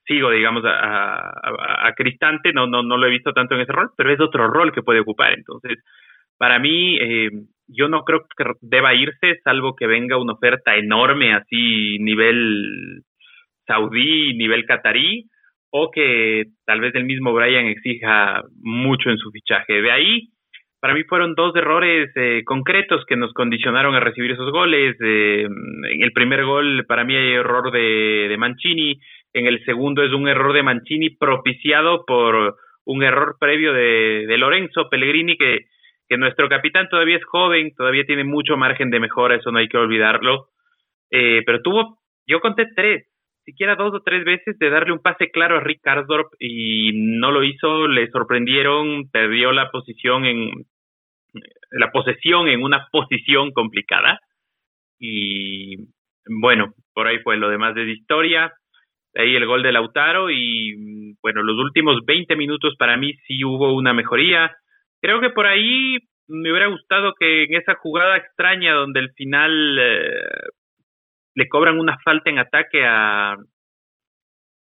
sigo, 0.06 0.30
digamos, 0.30 0.64
a, 0.64 1.88
a, 1.88 1.92
Cristante, 1.94 2.52
no, 2.52 2.66
no, 2.66 2.82
no 2.82 2.96
lo 2.96 3.06
he 3.06 3.10
visto 3.10 3.32
tanto 3.32 3.54
en 3.54 3.62
ese 3.62 3.72
rol, 3.72 3.90
pero 3.96 4.12
es 4.12 4.20
otro 4.20 4.48
rol 4.48 4.72
que 4.72 4.82
puede 4.82 5.00
ocupar. 5.00 5.32
Entonces, 5.32 5.78
para 6.38 6.58
mí, 6.58 6.96
eh, 7.00 7.30
yo 7.68 7.88
no 7.88 8.04
creo 8.04 8.26
que 8.36 8.44
deba 8.60 8.94
irse, 8.94 9.40
salvo 9.42 9.74
que 9.74 9.86
venga 9.86 10.18
una 10.18 10.34
oferta 10.34 10.76
enorme, 10.76 11.34
así 11.34 11.98
nivel 11.98 13.02
saudí, 13.66 14.34
nivel 14.36 14.64
catarí, 14.64 15.24
o 15.70 15.90
que 15.90 16.44
tal 16.64 16.80
vez 16.80 16.94
el 16.94 17.04
mismo 17.04 17.32
Brian 17.32 17.66
exija 17.66 18.42
mucho 18.62 19.10
en 19.10 19.18
su 19.18 19.30
fichaje. 19.32 19.82
De 19.82 19.90
ahí, 19.90 20.28
para 20.86 20.94
mí 20.94 21.02
fueron 21.02 21.34
dos 21.34 21.52
errores 21.56 22.12
eh, 22.14 22.44
concretos 22.44 23.04
que 23.08 23.16
nos 23.16 23.32
condicionaron 23.32 23.96
a 23.96 23.98
recibir 23.98 24.30
esos 24.30 24.52
goles. 24.52 24.96
Eh, 25.00 25.42
en 25.42 26.00
el 26.00 26.12
primer 26.12 26.44
gol, 26.44 26.84
para 26.86 27.02
mí 27.02 27.16
hay 27.16 27.32
error 27.32 27.72
de, 27.72 28.28
de 28.28 28.36
Mancini. 28.36 28.96
En 29.32 29.48
el 29.48 29.64
segundo 29.64 30.04
es 30.04 30.12
un 30.12 30.28
error 30.28 30.52
de 30.52 30.62
Mancini 30.62 31.10
propiciado 31.10 32.04
por 32.06 32.54
un 32.84 33.02
error 33.02 33.36
previo 33.40 33.72
de, 33.72 34.32
Lorenzo 34.38 34.88
Pellegrini, 34.88 35.36
que, 35.36 35.66
que 36.08 36.18
nuestro 36.18 36.48
capitán 36.48 36.86
todavía 36.88 37.16
es 37.16 37.24
joven, 37.24 37.74
todavía 37.76 38.04
tiene 38.04 38.22
mucho 38.22 38.56
margen 38.56 38.90
de 38.90 39.00
mejora, 39.00 39.34
eso 39.34 39.50
no 39.50 39.58
hay 39.58 39.66
que 39.66 39.78
olvidarlo. 39.78 40.50
Eh, 41.10 41.42
pero 41.44 41.62
tuvo, 41.62 41.98
yo 42.28 42.38
conté 42.38 42.64
tres, 42.76 43.08
siquiera 43.44 43.74
dos 43.74 43.92
o 43.92 44.02
tres 44.02 44.24
veces 44.24 44.56
de 44.56 44.70
darle 44.70 44.92
un 44.92 45.02
pase 45.02 45.32
claro 45.32 45.56
a 45.56 45.60
Rick 45.60 45.80
Karsdorp 45.82 46.32
y 46.38 46.92
no 46.94 47.32
lo 47.32 47.42
hizo, 47.42 47.88
le 47.88 48.08
sorprendieron, 48.12 49.08
perdió 49.10 49.50
la 49.50 49.70
posición 49.72 50.26
en 50.26 50.66
la 51.70 51.90
posesión 51.90 52.48
en 52.48 52.62
una 52.62 52.86
posición 52.90 53.52
complicada 53.52 54.20
y 54.98 55.76
bueno, 56.28 56.74
por 56.94 57.06
ahí 57.06 57.18
fue 57.20 57.36
lo 57.36 57.48
demás 57.48 57.74
de 57.74 57.90
historia, 57.90 58.52
ahí 59.14 59.36
el 59.36 59.46
gol 59.46 59.62
de 59.62 59.72
Lautaro 59.72 60.30
y 60.30 61.14
bueno, 61.22 61.42
los 61.42 61.56
últimos 61.58 62.04
20 62.04 62.36
minutos 62.36 62.74
para 62.78 62.96
mí 62.96 63.14
sí 63.26 63.44
hubo 63.44 63.74
una 63.74 63.92
mejoría. 63.92 64.56
Creo 65.00 65.20
que 65.20 65.30
por 65.30 65.46
ahí 65.46 65.98
me 66.28 66.50
hubiera 66.50 66.68
gustado 66.68 67.14
que 67.18 67.44
en 67.44 67.54
esa 67.54 67.74
jugada 67.74 68.16
extraña 68.16 68.74
donde 68.74 69.00
al 69.00 69.12
final 69.12 69.78
eh, 69.78 70.48
le 71.34 71.48
cobran 71.48 71.78
una 71.78 71.98
falta 72.04 72.30
en 72.30 72.38
ataque 72.38 72.84
a, 72.84 73.36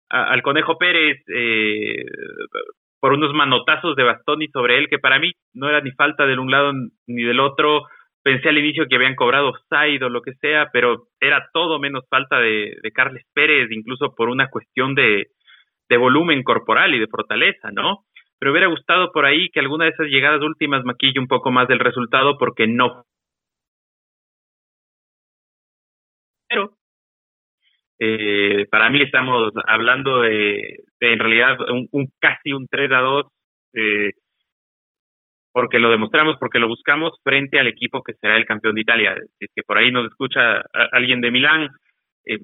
al 0.09 0.41
Conejo 0.41 0.77
Pérez 0.77 1.23
eh, 1.27 2.05
por 3.03 3.11
unos 3.11 3.33
manotazos 3.33 3.97
de 3.97 4.03
Bastoni 4.03 4.47
sobre 4.47 4.77
él 4.77 4.87
que 4.87 4.97
para 4.97 5.19
mí 5.19 5.33
no 5.53 5.67
era 5.67 5.81
ni 5.81 5.91
falta 5.91 6.25
de 6.25 6.39
un 6.39 6.49
lado 6.49 6.71
ni 7.05 7.23
del 7.23 7.41
otro. 7.41 7.81
Pensé 8.23 8.47
al 8.47 8.57
inicio 8.57 8.85
que 8.87 8.95
habían 8.95 9.15
cobrado 9.15 9.51
side 9.67 10.05
o 10.05 10.07
lo 10.07 10.21
que 10.21 10.31
sea, 10.35 10.69
pero 10.71 11.07
era 11.19 11.49
todo 11.51 11.79
menos 11.79 12.05
falta 12.09 12.39
de, 12.39 12.77
de 12.81 12.91
Carles 12.93 13.25
Pérez, 13.33 13.69
incluso 13.71 14.15
por 14.15 14.29
una 14.29 14.47
cuestión 14.49 14.95
de, 14.95 15.25
de 15.89 15.97
volumen 15.97 16.43
corporal 16.43 16.95
y 16.95 16.99
de 16.99 17.07
fortaleza, 17.07 17.71
¿no? 17.73 18.05
Pero 18.39 18.53
hubiera 18.53 18.67
gustado 18.67 19.11
por 19.11 19.25
ahí 19.25 19.49
que 19.49 19.59
alguna 19.59 19.83
de 19.83 19.91
esas 19.91 20.07
llegadas 20.07 20.39
últimas 20.41 20.85
maquille 20.85 21.19
un 21.19 21.27
poco 21.27 21.51
más 21.51 21.67
del 21.67 21.79
resultado 21.79 22.37
porque 22.37 22.67
no 22.67 23.03
pero 26.47 26.77
eh, 28.05 28.67
para 28.69 28.89
mí 28.89 29.01
estamos 29.01 29.53
hablando 29.65 30.21
de, 30.21 30.79
en 30.99 31.19
realidad 31.19 31.57
un, 31.69 32.09
casi 32.19 32.51
un 32.51 32.67
3 32.67 32.91
a 32.91 32.99
2 32.99 33.25
eh, 33.75 34.11
porque 35.53 35.79
lo 35.79 35.89
demostramos, 35.89 36.35
porque 36.37 36.59
lo 36.59 36.67
buscamos 36.67 37.13
frente 37.23 37.59
al 37.59 37.67
equipo 37.67 38.03
que 38.03 38.13
será 38.15 38.35
el 38.35 38.45
campeón 38.45 38.75
de 38.75 38.81
Italia. 38.81 39.15
Si 39.37 39.45
es 39.45 39.51
que 39.55 39.63
por 39.63 39.77
ahí 39.77 39.91
nos 39.91 40.07
escucha 40.07 40.63
alguien 40.91 41.21
de 41.21 41.31
Milán, 41.31 41.69
eh, 42.25 42.39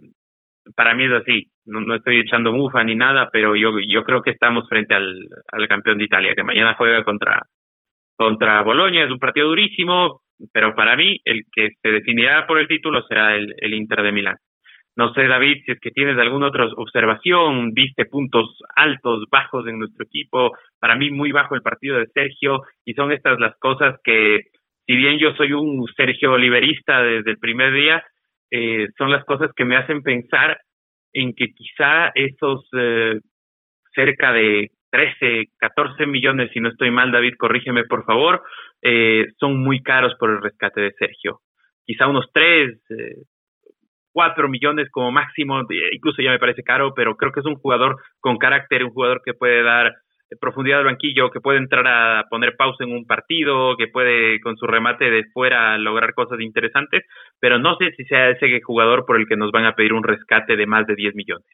para 0.75 0.93
mí 0.93 1.05
es 1.05 1.11
así. 1.11 1.47
No, 1.65 1.81
no, 1.81 1.95
estoy 1.95 2.19
echando 2.19 2.53
mufa 2.53 2.83
ni 2.83 2.95
nada, 2.95 3.29
pero 3.31 3.55
yo, 3.55 3.79
yo 3.79 4.03
creo 4.03 4.21
que 4.21 4.31
estamos 4.31 4.69
frente 4.69 4.93
al, 4.93 5.27
campeón 5.67 5.97
de 5.97 6.05
Italia, 6.05 6.35
que 6.35 6.43
mañana 6.43 6.75
juega 6.75 7.03
contra, 7.03 7.41
contra 8.15 8.61
Bolonia. 8.61 9.03
Es 9.03 9.11
un 9.11 9.19
partido 9.19 9.47
durísimo, 9.47 10.21
pero 10.53 10.73
para 10.75 10.95
mí 10.95 11.19
el 11.25 11.43
que 11.51 11.71
se 11.81 11.89
definirá 11.89 12.47
por 12.47 12.59
el 12.59 12.67
título 12.67 13.01
será 13.07 13.35
el 13.35 13.73
Inter 13.73 14.03
de 14.03 14.11
Milán. 14.11 14.37
No 14.99 15.13
sé, 15.13 15.27
David, 15.27 15.63
si 15.65 15.71
es 15.71 15.79
que 15.79 15.91
tienes 15.91 16.17
alguna 16.17 16.47
otra 16.47 16.65
observación, 16.75 17.71
viste 17.73 18.03
puntos 18.03 18.61
altos, 18.75 19.23
bajos 19.31 19.65
en 19.65 19.79
nuestro 19.79 20.03
equipo. 20.03 20.51
Para 20.77 20.97
mí 20.97 21.09
muy 21.09 21.31
bajo 21.31 21.55
el 21.55 21.61
partido 21.61 21.97
de 21.97 22.07
Sergio 22.07 22.63
y 22.83 22.95
son 22.95 23.13
estas 23.13 23.39
las 23.39 23.55
cosas 23.59 23.97
que, 24.03 24.41
si 24.85 24.95
bien 24.97 25.17
yo 25.17 25.33
soy 25.35 25.53
un 25.53 25.87
Sergio 25.95 26.37
liberista 26.37 27.01
desde 27.01 27.31
el 27.31 27.37
primer 27.37 27.71
día, 27.73 28.03
eh, 28.51 28.89
son 28.97 29.09
las 29.09 29.23
cosas 29.23 29.51
que 29.55 29.63
me 29.63 29.77
hacen 29.77 30.03
pensar 30.03 30.59
en 31.13 31.33
que 31.33 31.53
quizá 31.53 32.11
esos 32.13 32.67
eh, 32.77 33.21
cerca 33.95 34.33
de 34.33 34.69
13, 34.91 35.45
14 35.59 36.07
millones, 36.07 36.51
si 36.51 36.59
no 36.59 36.67
estoy 36.67 36.91
mal, 36.91 37.13
David, 37.13 37.35
corrígeme 37.37 37.85
por 37.85 38.03
favor, 38.03 38.43
eh, 38.81 39.27
son 39.39 39.59
muy 39.63 39.81
caros 39.81 40.13
por 40.19 40.29
el 40.29 40.41
rescate 40.41 40.81
de 40.81 40.91
Sergio. 40.91 41.39
Quizá 41.85 42.05
unos 42.05 42.25
3, 42.33 42.81
eh, 42.89 43.15
4 44.11 44.47
millones 44.49 44.89
como 44.91 45.11
máximo, 45.11 45.61
incluso 45.91 46.21
ya 46.21 46.31
me 46.31 46.39
parece 46.39 46.63
caro, 46.63 46.93
pero 46.95 47.15
creo 47.15 47.31
que 47.31 47.39
es 47.39 47.45
un 47.45 47.55
jugador 47.55 47.97
con 48.19 48.37
carácter, 48.37 48.83
un 48.83 48.91
jugador 48.91 49.21
que 49.23 49.33
puede 49.33 49.63
dar 49.63 49.87
eh, 50.29 50.35
profundidad 50.39 50.79
al 50.79 50.85
banquillo, 50.85 51.29
que 51.31 51.41
puede 51.41 51.57
entrar 51.57 51.87
a 51.87 52.25
poner 52.29 52.55
pausa 52.55 52.83
en 52.83 52.91
un 52.91 53.05
partido, 53.05 53.75
que 53.77 53.87
puede 53.87 54.39
con 54.41 54.57
su 54.57 54.67
remate 54.67 55.09
de 55.09 55.25
fuera 55.33 55.77
lograr 55.77 56.13
cosas 56.13 56.39
interesantes, 56.39 57.03
pero 57.39 57.59
no 57.59 57.75
sé 57.77 57.91
si 57.97 58.05
sea 58.05 58.29
ese 58.29 58.61
jugador 58.61 59.05
por 59.05 59.17
el 59.17 59.27
que 59.27 59.37
nos 59.37 59.51
van 59.51 59.65
a 59.65 59.75
pedir 59.75 59.93
un 59.93 60.03
rescate 60.03 60.55
de 60.55 60.65
más 60.65 60.87
de 60.87 60.95
10 60.95 61.15
millones. 61.15 61.47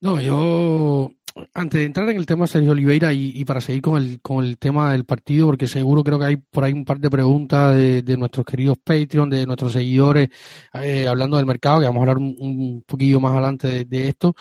No, 0.00 0.20
yo 0.20 1.10
antes 1.54 1.80
de 1.80 1.86
entrar 1.86 2.08
en 2.08 2.16
el 2.16 2.26
tema 2.26 2.46
Sergio 2.46 2.72
Oliveira 2.72 3.12
y, 3.12 3.44
para 3.44 3.60
seguir 3.60 3.82
con 3.82 4.02
el, 4.02 4.20
con 4.20 4.44
el 4.44 4.58
tema 4.58 4.92
del 4.92 5.04
partido, 5.04 5.46
porque 5.46 5.66
seguro 5.66 6.02
creo 6.04 6.18
que 6.18 6.24
hay 6.26 6.36
por 6.36 6.64
ahí 6.64 6.72
un 6.72 6.84
par 6.84 6.98
de 6.98 7.10
preguntas 7.10 7.76
de, 7.76 8.16
nuestros 8.16 8.44
queridos 8.46 8.78
Patreon, 8.82 9.30
de 9.30 9.46
nuestros 9.46 9.72
seguidores, 9.72 10.28
eh, 10.74 11.06
hablando 11.06 11.36
del 11.36 11.46
mercado, 11.46 11.80
que 11.80 11.86
vamos 11.86 12.00
a 12.00 12.02
hablar 12.02 12.18
un, 12.18 12.84
poquillo 12.86 13.20
más 13.20 13.32
adelante 13.32 13.84
de, 13.84 14.08
esto. 14.08 14.34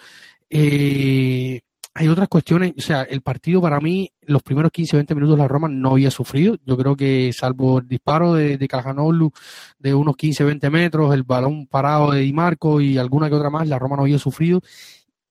Eh, 0.49 1.61
hay 1.93 2.07
otras 2.07 2.29
cuestiones, 2.29 2.73
o 2.77 2.81
sea, 2.81 3.03
el 3.03 3.21
partido 3.21 3.61
para 3.61 3.79
mí, 3.81 4.11
los 4.21 4.41
primeros 4.43 4.71
15 4.71 4.95
20 4.95 5.15
minutos 5.15 5.37
la 5.37 5.47
Roma 5.47 5.67
no 5.67 5.91
había 5.91 6.09
sufrido. 6.09 6.57
Yo 6.65 6.77
creo 6.77 6.95
que 6.95 7.33
salvo 7.33 7.79
el 7.79 7.87
disparo 7.87 8.33
de, 8.33 8.57
de 8.57 8.67
Cajanoglu 8.67 9.31
de 9.77 9.93
unos 9.93 10.15
15 10.15 10.45
20 10.45 10.69
metros, 10.69 11.13
el 11.13 11.23
balón 11.23 11.67
parado 11.67 12.11
de 12.11 12.21
Di 12.21 12.31
Marco 12.31 12.79
y 12.79 12.97
alguna 12.97 13.27
que 13.29 13.35
otra 13.35 13.49
más, 13.49 13.67
la 13.67 13.77
Roma 13.77 13.97
no 13.97 14.03
había 14.03 14.19
sufrido 14.19 14.61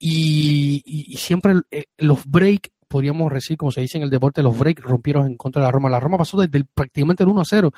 y, 0.02 1.14
siempre 1.19 1.61
eh, 1.71 1.85
los 1.99 2.25
break, 2.25 2.73
podríamos 2.88 3.30
decir, 3.33 3.59
como 3.59 3.71
se 3.71 3.83
dice 3.83 3.99
en 3.99 4.04
el 4.04 4.11
deporte, 4.11 4.42
los 4.42 4.59
break 4.59 4.80
rompieron 4.80 5.26
en 5.26 5.37
contra 5.37 5.61
de 5.61 5.66
la 5.69 5.73
Roma. 5.73 5.90
La 5.90 6.00
Roma 6.00 6.16
pasó 6.16 6.40
desde 6.40 6.64
prácticamente 6.64 7.23
el 7.23 7.28
1 7.28 7.40
a 7.42 7.45
0. 7.45 7.71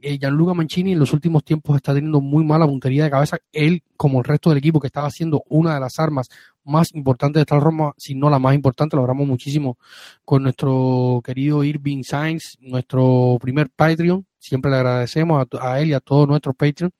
Eh, 0.00 0.18
Gianluca 0.18 0.54
Mancini 0.54 0.92
en 0.92 0.98
los 0.98 1.12
últimos 1.12 1.44
tiempos 1.44 1.76
está 1.76 1.94
teniendo 1.94 2.20
muy 2.20 2.44
mala 2.44 2.66
puntería 2.66 3.04
de 3.04 3.10
cabeza. 3.10 3.38
Él, 3.52 3.84
como 3.96 4.18
el 4.18 4.24
resto 4.24 4.50
del 4.50 4.58
equipo, 4.58 4.80
que 4.80 4.88
estaba 4.88 5.06
haciendo 5.06 5.44
una 5.48 5.74
de 5.74 5.80
las 5.80 6.00
armas 6.00 6.28
más 6.64 6.92
importantes 6.94 7.38
de 7.38 7.42
esta 7.42 7.60
Roma, 7.60 7.94
si 7.96 8.16
no 8.16 8.28
la 8.28 8.40
más 8.40 8.56
importante, 8.56 8.96
lo 8.96 9.02
hablamos 9.02 9.28
muchísimo 9.28 9.78
con 10.24 10.42
nuestro 10.42 11.22
querido 11.24 11.62
Irving 11.62 12.02
Sainz, 12.02 12.58
nuestro 12.60 13.38
primer 13.40 13.70
Patreon. 13.70 14.26
Siempre 14.40 14.72
le 14.72 14.78
agradecemos 14.78 15.46
a, 15.60 15.80
él 15.80 15.90
y 15.90 15.92
a 15.92 16.00
todos 16.00 16.26
nuestros 16.26 16.56
Patreon. 16.56 16.90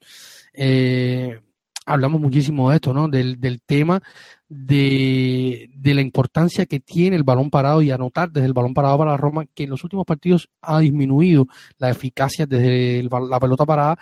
Eh, 0.54 1.40
hablamos 1.84 2.20
muchísimo 2.20 2.70
de 2.70 2.76
esto, 2.76 2.94
¿no? 2.94 3.08
Del, 3.08 3.40
del 3.40 3.60
tema 3.62 4.00
de, 4.48 5.70
de, 5.74 5.94
la 5.94 6.00
importancia 6.00 6.66
que 6.66 6.80
tiene 6.80 7.16
el 7.16 7.22
balón 7.22 7.50
parado 7.50 7.82
y 7.82 7.90
anotar 7.90 8.30
desde 8.30 8.46
el 8.46 8.54
balón 8.54 8.74
parado 8.74 8.98
para 8.98 9.12
la 9.12 9.16
Roma, 9.16 9.44
que 9.54 9.64
en 9.64 9.70
los 9.70 9.84
últimos 9.84 10.06
partidos 10.06 10.48
ha 10.62 10.80
disminuido 10.80 11.46
la 11.78 11.90
eficacia 11.90 12.46
desde 12.46 13.02
la 13.02 13.40
pelota 13.40 13.66
parada 13.66 13.98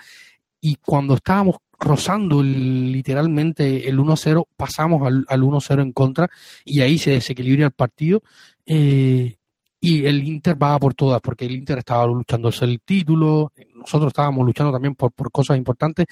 y 0.61 0.77
cuando 0.77 1.15
estábamos 1.15 1.57
rozando 1.79 2.43
literalmente 2.43 3.89
el 3.89 3.99
1-0, 3.99 4.47
pasamos 4.57 5.07
al, 5.07 5.25
al 5.29 5.43
1-0 5.43 5.83
en 5.83 5.93
contra 5.93 6.29
y 6.65 6.81
ahí 6.81 6.99
se 6.99 7.13
desequilibra 7.13 7.67
el 7.67 7.73
partido. 7.73 8.23
Eh, 8.65 9.37
y 9.79 10.07
el 10.07 10.27
Inter 10.27 10.61
va 10.61 10.79
por 10.79 10.95
todas, 10.95 11.21
porque 11.21 11.45
el 11.45 11.53
Inter 11.53 11.79
estaba 11.79 12.07
luchando 12.07 12.51
el 12.63 12.81
título, 12.81 13.53
nosotros 13.75 14.09
estábamos 14.09 14.45
luchando 14.45 14.73
también 14.73 14.95
por, 14.95 15.13
por 15.13 15.31
cosas 15.31 15.59
importantes 15.59 16.07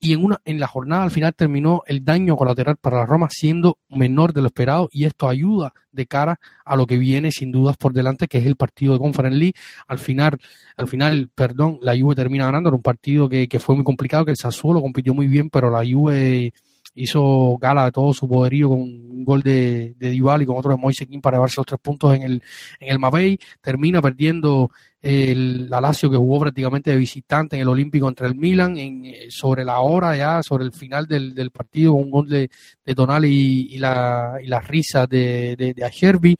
y 0.00 0.14
en 0.14 0.24
una 0.24 0.40
en 0.44 0.58
la 0.58 0.66
jornada 0.66 1.02
al 1.02 1.10
final 1.10 1.34
terminó 1.34 1.82
el 1.86 2.04
daño 2.04 2.36
colateral 2.36 2.76
para 2.76 2.98
la 2.98 3.06
Roma 3.06 3.28
siendo 3.30 3.78
menor 3.90 4.32
de 4.32 4.40
lo 4.40 4.46
esperado 4.46 4.88
y 4.90 5.04
esto 5.04 5.28
ayuda 5.28 5.74
de 5.92 6.06
cara 6.06 6.40
a 6.64 6.74
lo 6.74 6.86
que 6.86 6.96
viene 6.96 7.30
sin 7.30 7.52
dudas 7.52 7.76
por 7.76 7.92
delante 7.92 8.26
que 8.26 8.38
es 8.38 8.46
el 8.46 8.56
partido 8.56 8.94
de 8.94 8.98
Conference 8.98 9.52
al 9.86 9.98
final 9.98 10.38
al 10.76 10.88
final 10.88 11.30
perdón 11.34 11.78
la 11.82 11.98
Juve 11.98 12.14
termina 12.14 12.46
ganando 12.46 12.70
era 12.70 12.76
un 12.76 12.82
partido 12.82 13.28
que, 13.28 13.46
que 13.46 13.60
fue 13.60 13.74
muy 13.74 13.84
complicado 13.84 14.24
que 14.24 14.30
el 14.30 14.38
Sassuolo 14.38 14.80
compitió 14.80 15.12
muy 15.12 15.26
bien 15.26 15.50
pero 15.50 15.70
la 15.70 15.84
Juve 15.84 16.54
hizo 17.02 17.56
gala 17.58 17.86
de 17.86 17.92
todo 17.92 18.12
su 18.12 18.28
poderío 18.28 18.68
con 18.68 18.80
un 18.80 19.24
gol 19.24 19.42
de, 19.42 19.94
de 19.98 20.14
y 20.14 20.20
con 20.20 20.56
otro 20.56 20.70
de 20.70 20.76
Moise 20.76 21.06
para 21.22 21.36
llevarse 21.36 21.56
los 21.58 21.66
tres 21.66 21.80
puntos 21.80 22.14
en 22.14 22.22
el, 22.22 22.42
en 22.78 22.88
el 22.88 22.98
Mabey. 22.98 23.38
Termina 23.60 24.00
perdiendo 24.00 24.70
el 25.02 25.70
Lazio 25.70 26.10
que 26.10 26.16
jugó 26.16 26.40
prácticamente 26.40 26.90
de 26.90 26.96
visitante 26.96 27.56
en 27.56 27.62
el 27.62 27.68
Olímpico 27.68 28.06
contra 28.06 28.26
el 28.26 28.34
Milan 28.34 28.76
en, 28.76 29.06
eh, 29.06 29.26
sobre 29.30 29.64
la 29.64 29.80
hora 29.80 30.16
ya, 30.16 30.42
sobre 30.42 30.64
el 30.64 30.72
final 30.72 31.06
del, 31.06 31.34
del 31.34 31.50
partido, 31.50 31.94
un 31.94 32.10
gol 32.10 32.28
de, 32.28 32.50
de 32.84 32.94
Tonali 32.94 33.68
y, 33.70 33.78
la, 33.78 34.38
y 34.42 34.46
las 34.46 34.66
risas 34.66 35.08
de, 35.08 35.56
de, 35.56 35.74
de. 35.74 36.36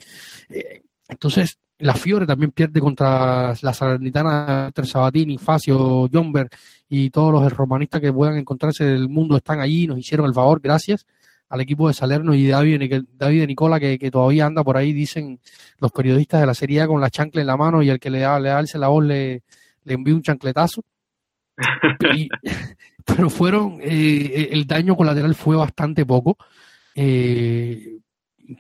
Eh, 0.50 0.82
entonces, 1.08 1.58
la 1.80 1.94
Fiore 1.94 2.26
también 2.26 2.52
pierde 2.52 2.80
contra 2.80 3.54
la 3.60 3.75
Salernitana 3.75 4.66
entre 4.66 4.87
Sabatini, 4.87 5.38
Facio, 5.38 6.08
Jomber 6.12 6.49
y 6.88 7.10
todos 7.10 7.32
los 7.32 7.52
romanistas 7.52 8.00
que 8.00 8.12
puedan 8.12 8.37
encontrarse 8.37 8.84
en 8.84 8.90
el 8.90 9.08
mundo 9.08 9.37
están 9.37 9.60
allí, 9.60 9.87
nos 9.87 9.99
hicieron 9.99 10.26
el 10.26 10.34
favor, 10.34 10.60
gracias 10.60 11.06
al 11.49 11.60
equipo 11.60 11.88
de 11.88 11.94
Salerno 11.94 12.32
y 12.32 12.46
David, 12.46 13.04
David 13.12 13.46
Nicola 13.46 13.80
que, 13.80 13.99
que, 13.99 14.10
todavía 14.10 14.46
anda 14.46 14.62
por 14.62 14.76
ahí, 14.76 14.92
dicen 14.92 15.40
los 15.78 15.90
periodistas 15.90 16.40
de 16.40 16.46
la 16.46 16.54
Serie 16.54 16.82
A 16.82 16.87
con 16.87 17.00
la 17.00 17.10
chancla 17.10 17.40
en 17.40 17.49
la 17.49 17.56
mano 17.56 17.82
y 17.82 17.90
el 17.90 17.99
que 17.99 18.08
le, 18.08 18.20
da, 18.20 18.38
le 18.38 18.50
alce 18.50 18.78
la 18.78 18.87
voz 18.87 19.04
le, 19.04 19.42
le 19.84 19.94
envía 19.94 20.14
un 20.14 20.22
chancletazo. 20.22 20.84
pero 23.04 23.30
fueron, 23.30 23.78
eh, 23.82 24.50
el 24.52 24.66
daño 24.66 24.96
colateral 24.96 25.34
fue 25.34 25.56
bastante 25.56 26.06
poco. 26.06 26.38
Eh, 26.94 27.99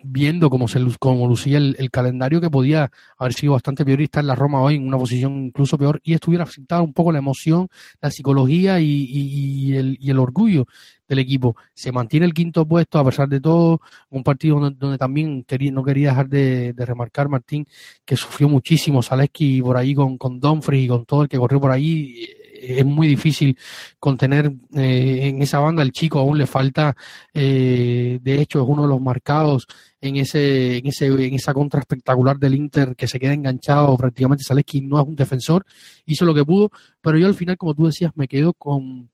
viendo 0.02 0.50
cómo, 0.50 0.68
se, 0.68 0.80
cómo 0.98 1.26
lucía 1.26 1.58
el, 1.58 1.76
el, 1.78 1.90
calendario, 1.90 2.40
que 2.40 2.50
podía 2.50 2.90
haber 3.18 3.34
sido 3.34 3.54
bastante 3.54 3.84
peor 3.84 4.00
y 4.00 4.04
estar 4.04 4.22
en 4.22 4.28
la 4.28 4.34
Roma 4.34 4.62
hoy 4.62 4.76
en 4.76 4.86
una 4.86 4.98
posición 4.98 5.44
incluso 5.46 5.78
peor, 5.78 6.00
y 6.02 6.14
estuviera 6.14 6.44
afectada 6.44 6.82
un 6.82 6.92
poco 6.92 7.12
la 7.12 7.18
emoción, 7.18 7.68
la 8.00 8.10
psicología 8.10 8.80
y, 8.80 8.86
y, 8.86 9.70
y, 9.70 9.76
el, 9.76 9.96
y 10.00 10.10
el 10.10 10.18
orgullo 10.18 10.66
del 11.08 11.18
equipo. 11.18 11.56
Se 11.74 11.92
mantiene 11.92 12.26
el 12.26 12.34
quinto 12.34 12.66
puesto 12.66 12.98
a 12.98 13.04
pesar 13.04 13.28
de 13.28 13.40
todo, 13.40 13.80
un 14.10 14.22
partido 14.22 14.60
donde, 14.60 14.78
donde 14.78 14.98
también 14.98 15.44
quería, 15.44 15.72
no 15.72 15.82
quería 15.82 16.10
dejar 16.10 16.28
de, 16.28 16.72
de, 16.72 16.86
remarcar 16.86 17.28
Martín, 17.28 17.66
que 18.04 18.16
sufrió 18.16 18.48
muchísimo 18.48 19.02
Zaleski 19.02 19.60
por 19.62 19.76
ahí 19.76 19.94
con, 19.94 20.16
con 20.18 20.38
Dumfries 20.40 20.84
y 20.84 20.88
con 20.88 21.04
todo 21.04 21.22
el 21.22 21.28
que 21.28 21.38
corrió 21.38 21.60
por 21.60 21.72
ahí 21.72 22.26
es 22.60 22.84
muy 22.84 23.06
difícil 23.06 23.56
contener 23.98 24.52
eh, 24.74 25.28
en 25.28 25.42
esa 25.42 25.58
banda. 25.58 25.82
El 25.82 25.92
chico 25.92 26.18
aún 26.18 26.38
le 26.38 26.46
falta, 26.46 26.96
eh, 27.32 28.18
de 28.22 28.40
hecho, 28.40 28.62
es 28.62 28.68
uno 28.68 28.82
de 28.82 28.88
los 28.88 29.00
marcados 29.00 29.66
en 30.00 30.16
ese, 30.16 30.78
en 30.78 30.86
ese, 30.86 31.06
en 31.06 31.34
esa 31.34 31.54
contra 31.54 31.80
espectacular 31.80 32.38
del 32.38 32.54
Inter 32.54 32.94
que 32.96 33.06
se 33.08 33.18
queda 33.18 33.32
enganchado 33.32 33.96
prácticamente. 33.96 34.44
Zaleski 34.44 34.80
no 34.82 35.00
es 35.00 35.06
un 35.06 35.16
defensor, 35.16 35.64
hizo 36.06 36.24
lo 36.24 36.34
que 36.34 36.44
pudo, 36.44 36.70
pero 37.00 37.18
yo 37.18 37.26
al 37.26 37.34
final, 37.34 37.56
como 37.56 37.74
tú 37.74 37.86
decías, 37.86 38.12
me 38.14 38.28
quedo 38.28 38.52
con, 38.52 39.10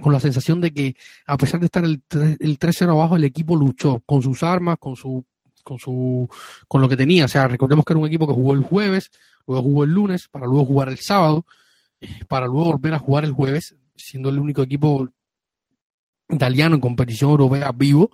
con 0.00 0.12
la 0.12 0.20
sensación 0.20 0.60
de 0.60 0.72
que 0.72 0.96
a 1.26 1.36
pesar 1.36 1.60
de 1.60 1.66
estar 1.66 1.84
el, 1.84 2.02
el 2.10 2.58
3-0 2.58 2.90
abajo, 2.90 3.16
el 3.16 3.24
equipo 3.24 3.56
luchó 3.56 4.02
con 4.06 4.22
sus 4.22 4.42
armas, 4.42 4.76
con 4.78 4.96
su 4.96 5.24
con 5.62 5.78
su 5.78 6.28
con 6.68 6.82
lo 6.82 6.88
que 6.90 6.96
tenía, 6.96 7.24
o 7.24 7.28
sea, 7.28 7.48
recordemos 7.48 7.86
que 7.86 7.94
era 7.94 8.00
un 8.00 8.06
equipo 8.06 8.26
que 8.26 8.34
jugó 8.34 8.52
el 8.52 8.62
jueves, 8.62 9.10
luego 9.46 9.62
jugó 9.62 9.84
el 9.84 9.90
lunes, 9.90 10.28
para 10.28 10.44
luego 10.44 10.66
jugar 10.66 10.90
el 10.90 10.98
sábado, 10.98 11.46
para 12.28 12.46
luego 12.46 12.72
volver 12.72 12.94
a 12.94 12.98
jugar 12.98 13.24
el 13.24 13.32
jueves, 13.32 13.76
siendo 13.94 14.28
el 14.28 14.38
único 14.38 14.62
equipo 14.62 15.08
italiano 16.28 16.74
en 16.74 16.80
competición 16.80 17.30
europea 17.30 17.72
vivo. 17.72 18.10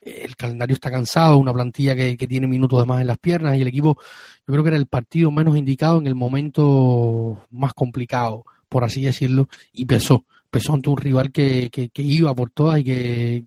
El 0.00 0.36
calendario 0.36 0.74
está 0.74 0.90
cansado, 0.90 1.36
una 1.36 1.52
plantilla 1.52 1.96
que, 1.96 2.16
que, 2.16 2.28
tiene 2.28 2.46
minutos 2.46 2.80
de 2.80 2.86
más 2.86 3.00
en 3.00 3.08
las 3.08 3.18
piernas 3.18 3.56
y 3.56 3.62
el 3.62 3.68
equipo, 3.68 3.98
yo 4.46 4.52
creo 4.52 4.62
que 4.62 4.68
era 4.68 4.76
el 4.76 4.86
partido 4.86 5.32
menos 5.32 5.56
indicado 5.56 5.98
en 5.98 6.06
el 6.06 6.14
momento 6.14 7.44
más 7.50 7.74
complicado, 7.74 8.44
por 8.68 8.84
así 8.84 9.02
decirlo, 9.02 9.48
y 9.72 9.84
pesó. 9.86 10.24
Pesó 10.50 10.74
ante 10.74 10.90
un 10.90 10.96
rival 10.96 11.32
que, 11.32 11.70
que, 11.70 11.88
que 11.88 12.02
iba 12.02 12.32
por 12.34 12.50
todas 12.50 12.78
y 12.78 12.84
que, 12.84 13.42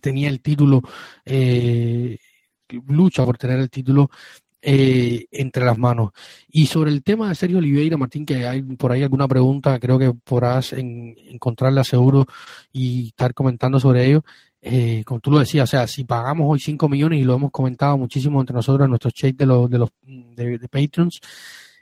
tenía 0.00 0.28
el 0.28 0.40
título, 0.40 0.82
eh, 1.24 2.16
lucha 2.86 3.24
por 3.24 3.36
tener 3.36 3.58
el 3.58 3.70
título 3.70 4.10
eh, 4.66 5.26
entre 5.30 5.64
las 5.64 5.76
manos. 5.76 6.12
Y 6.48 6.66
sobre 6.66 6.90
el 6.90 7.02
tema 7.02 7.28
de 7.28 7.34
Sergio 7.34 7.58
Oliveira, 7.58 7.98
Martín, 7.98 8.24
que 8.24 8.46
hay 8.46 8.62
por 8.62 8.92
ahí 8.92 9.02
alguna 9.02 9.28
pregunta, 9.28 9.78
creo 9.78 9.98
que 9.98 10.12
podrás 10.14 10.72
en, 10.72 11.14
encontrarla 11.28 11.84
seguro 11.84 12.26
y 12.72 13.08
estar 13.08 13.34
comentando 13.34 13.78
sobre 13.78 14.06
ello. 14.06 14.24
Eh, 14.62 15.02
como 15.04 15.20
tú 15.20 15.30
lo 15.30 15.38
decías, 15.40 15.68
o 15.68 15.70
sea, 15.70 15.86
si 15.86 16.04
pagamos 16.04 16.46
hoy 16.48 16.58
5 16.58 16.88
millones 16.88 17.20
y 17.20 17.24
lo 17.24 17.34
hemos 17.34 17.50
comentado 17.50 17.98
muchísimo 17.98 18.40
entre 18.40 18.54
nosotros 18.54 18.86
en 18.86 18.90
nuestros 18.90 19.12
chats 19.12 19.36
de 19.36 19.44
los, 19.44 19.68
de 19.68 19.78
los 19.78 19.90
de, 20.02 20.58
de 20.58 20.68
Patreons, 20.68 21.20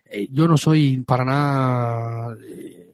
eh, 0.06 0.26
yo 0.32 0.48
no 0.48 0.56
soy 0.58 0.98
para 1.06 1.24
nada 1.24 2.36
eh, 2.44 2.91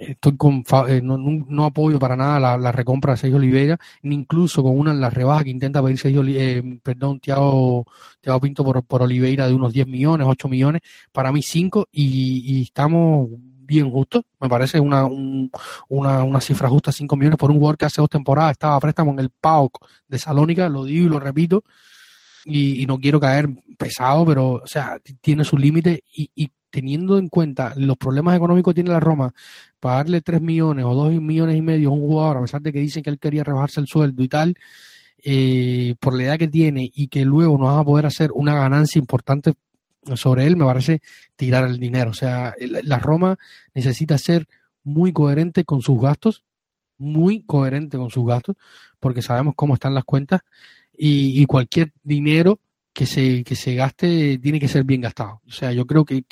estoy 0.00 0.36
con, 0.36 0.64
eh, 0.88 1.00
no, 1.02 1.18
no, 1.18 1.64
apoyo 1.64 1.98
para 1.98 2.16
nada 2.16 2.40
la, 2.40 2.58
la, 2.58 2.72
recompra 2.72 3.12
de 3.12 3.18
Sergio 3.18 3.38
Oliveira, 3.38 3.78
ni 4.02 4.14
incluso 4.14 4.62
con 4.62 4.78
una 4.78 4.92
en 4.92 5.00
la 5.00 5.10
rebaja 5.10 5.44
que 5.44 5.50
intenta 5.50 5.82
pedir 5.82 5.98
Sergio, 5.98 6.22
eh, 6.26 6.80
perdón, 6.82 7.20
Tiago, 7.20 7.86
Tiago 8.20 8.40
Pinto 8.40 8.64
por, 8.64 8.82
por 8.84 9.02
Oliveira 9.02 9.46
de 9.46 9.54
unos 9.54 9.72
10 9.72 9.86
millones, 9.86 10.26
8 10.28 10.48
millones, 10.48 10.82
para 11.12 11.32
mí 11.32 11.42
5 11.42 11.88
y, 11.92 12.58
y 12.58 12.62
estamos 12.62 13.28
bien 13.70 13.90
justos, 13.90 14.24
me 14.40 14.48
parece 14.48 14.80
una, 14.80 15.04
un, 15.04 15.50
una, 15.88 16.24
una 16.24 16.40
cifra 16.40 16.68
justa, 16.68 16.90
5 16.90 17.16
millones 17.16 17.38
por 17.38 17.50
un 17.50 17.58
jugador 17.58 17.78
que 17.78 17.84
hace 17.84 18.00
dos 18.00 18.10
temporadas 18.10 18.52
estaba 18.52 18.76
a 18.76 18.80
préstamo 18.80 19.12
en 19.12 19.20
el 19.20 19.30
PAOK 19.30 19.86
de 20.08 20.18
Salónica, 20.18 20.68
lo 20.68 20.84
digo 20.84 21.06
y 21.06 21.08
lo 21.08 21.20
repito, 21.20 21.62
y, 22.44 22.82
y, 22.82 22.86
no 22.86 22.98
quiero 22.98 23.20
caer 23.20 23.48
pesado, 23.78 24.24
pero, 24.24 24.52
o 24.54 24.66
sea, 24.66 24.98
tiene 25.20 25.44
su 25.44 25.56
límite 25.56 26.02
y, 26.12 26.30
y 26.34 26.50
teniendo 26.70 27.18
en 27.18 27.28
cuenta 27.28 27.74
los 27.76 27.96
problemas 27.96 28.36
económicos 28.36 28.72
que 28.72 28.76
tiene 28.76 28.90
la 28.90 29.00
Roma, 29.00 29.32
pagarle 29.80 30.20
3 30.20 30.40
millones 30.40 30.84
o 30.84 30.94
2 30.94 31.20
millones 31.20 31.56
y 31.56 31.62
medio 31.62 31.90
a 31.90 31.92
un 31.92 32.00
jugador, 32.00 32.38
a 32.38 32.42
pesar 32.42 32.62
de 32.62 32.72
que 32.72 32.80
dicen 32.80 33.02
que 33.02 33.10
él 33.10 33.18
quería 33.18 33.44
rebajarse 33.44 33.80
el 33.80 33.86
sueldo 33.86 34.22
y 34.22 34.28
tal, 34.28 34.54
eh, 35.22 35.94
por 36.00 36.14
la 36.16 36.24
edad 36.24 36.38
que 36.38 36.48
tiene 36.48 36.90
y 36.94 37.08
que 37.08 37.24
luego 37.24 37.58
no 37.58 37.64
va 37.64 37.80
a 37.80 37.84
poder 37.84 38.06
hacer 38.06 38.30
una 38.32 38.54
ganancia 38.54 38.98
importante 38.98 39.54
sobre 40.14 40.46
él, 40.46 40.56
me 40.56 40.64
parece 40.64 41.02
tirar 41.36 41.64
el 41.64 41.78
dinero. 41.78 42.10
O 42.10 42.14
sea, 42.14 42.54
la 42.58 42.98
Roma 42.98 43.38
necesita 43.74 44.16
ser 44.16 44.46
muy 44.82 45.12
coherente 45.12 45.64
con 45.64 45.82
sus 45.82 46.00
gastos, 46.00 46.42
muy 46.96 47.42
coherente 47.42 47.98
con 47.98 48.10
sus 48.10 48.26
gastos, 48.26 48.56
porque 48.98 49.22
sabemos 49.22 49.54
cómo 49.56 49.74
están 49.74 49.94
las 49.94 50.04
cuentas 50.04 50.40
y, 50.96 51.44
cualquier 51.46 51.92
dinero 52.02 52.60
que 52.92 53.06
se, 53.06 53.42
que 53.44 53.56
se 53.56 53.74
gaste 53.74 54.38
tiene 54.38 54.60
que 54.60 54.68
ser 54.68 54.84
bien 54.84 55.00
gastado. 55.00 55.40
O 55.46 55.52
sea, 55.52 55.72
yo 55.72 55.86
creo 55.86 56.04
que 56.04 56.24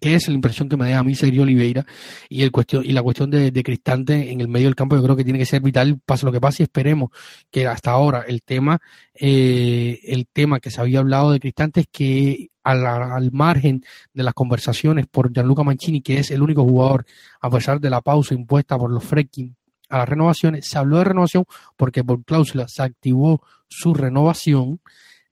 que 0.00 0.14
es 0.14 0.28
la 0.28 0.34
impresión 0.34 0.68
que 0.68 0.76
me 0.76 0.86
deja 0.86 0.98
a 0.98 1.04
mí 1.04 1.14
Sergio 1.14 1.42
Oliveira 1.42 1.86
y 2.28 2.42
el 2.42 2.50
cuestión 2.50 2.84
y 2.84 2.92
la 2.92 3.02
cuestión 3.02 3.30
de, 3.30 3.50
de, 3.50 3.62
Cristante 3.62 4.32
en 4.32 4.40
el 4.40 4.48
medio 4.48 4.66
del 4.66 4.74
campo 4.74 4.96
yo 4.96 5.02
creo 5.02 5.16
que 5.16 5.24
tiene 5.24 5.38
que 5.38 5.46
ser 5.46 5.62
vital 5.62 6.00
pase 6.04 6.26
lo 6.26 6.32
que 6.32 6.40
pase 6.40 6.62
y 6.62 6.64
esperemos 6.64 7.10
que 7.50 7.66
hasta 7.66 7.92
ahora 7.92 8.24
el 8.26 8.42
tema 8.42 8.80
eh, 9.14 10.00
el 10.04 10.26
tema 10.26 10.60
que 10.60 10.70
se 10.70 10.80
había 10.80 10.98
hablado 10.98 11.32
de 11.32 11.40
Cristante 11.40 11.80
es 11.80 11.86
que 11.90 12.50
al, 12.62 12.86
al, 12.86 13.30
margen 13.32 13.84
de 14.12 14.22
las 14.22 14.34
conversaciones 14.34 15.06
por 15.06 15.32
Gianluca 15.32 15.62
Mancini 15.62 16.00
que 16.00 16.18
es 16.18 16.30
el 16.30 16.42
único 16.42 16.64
jugador 16.64 17.06
a 17.40 17.50
pesar 17.50 17.80
de 17.80 17.90
la 17.90 18.00
pausa 18.00 18.34
impuesta 18.34 18.76
por 18.76 18.90
los 18.90 19.04
Frecking 19.04 19.54
a 19.88 19.98
las 19.98 20.08
renovaciones 20.08 20.66
se 20.66 20.78
habló 20.78 20.98
de 20.98 21.04
renovación 21.04 21.44
porque 21.76 22.02
por 22.02 22.24
cláusula 22.24 22.68
se 22.68 22.82
activó 22.82 23.42
su 23.68 23.94
renovación 23.94 24.80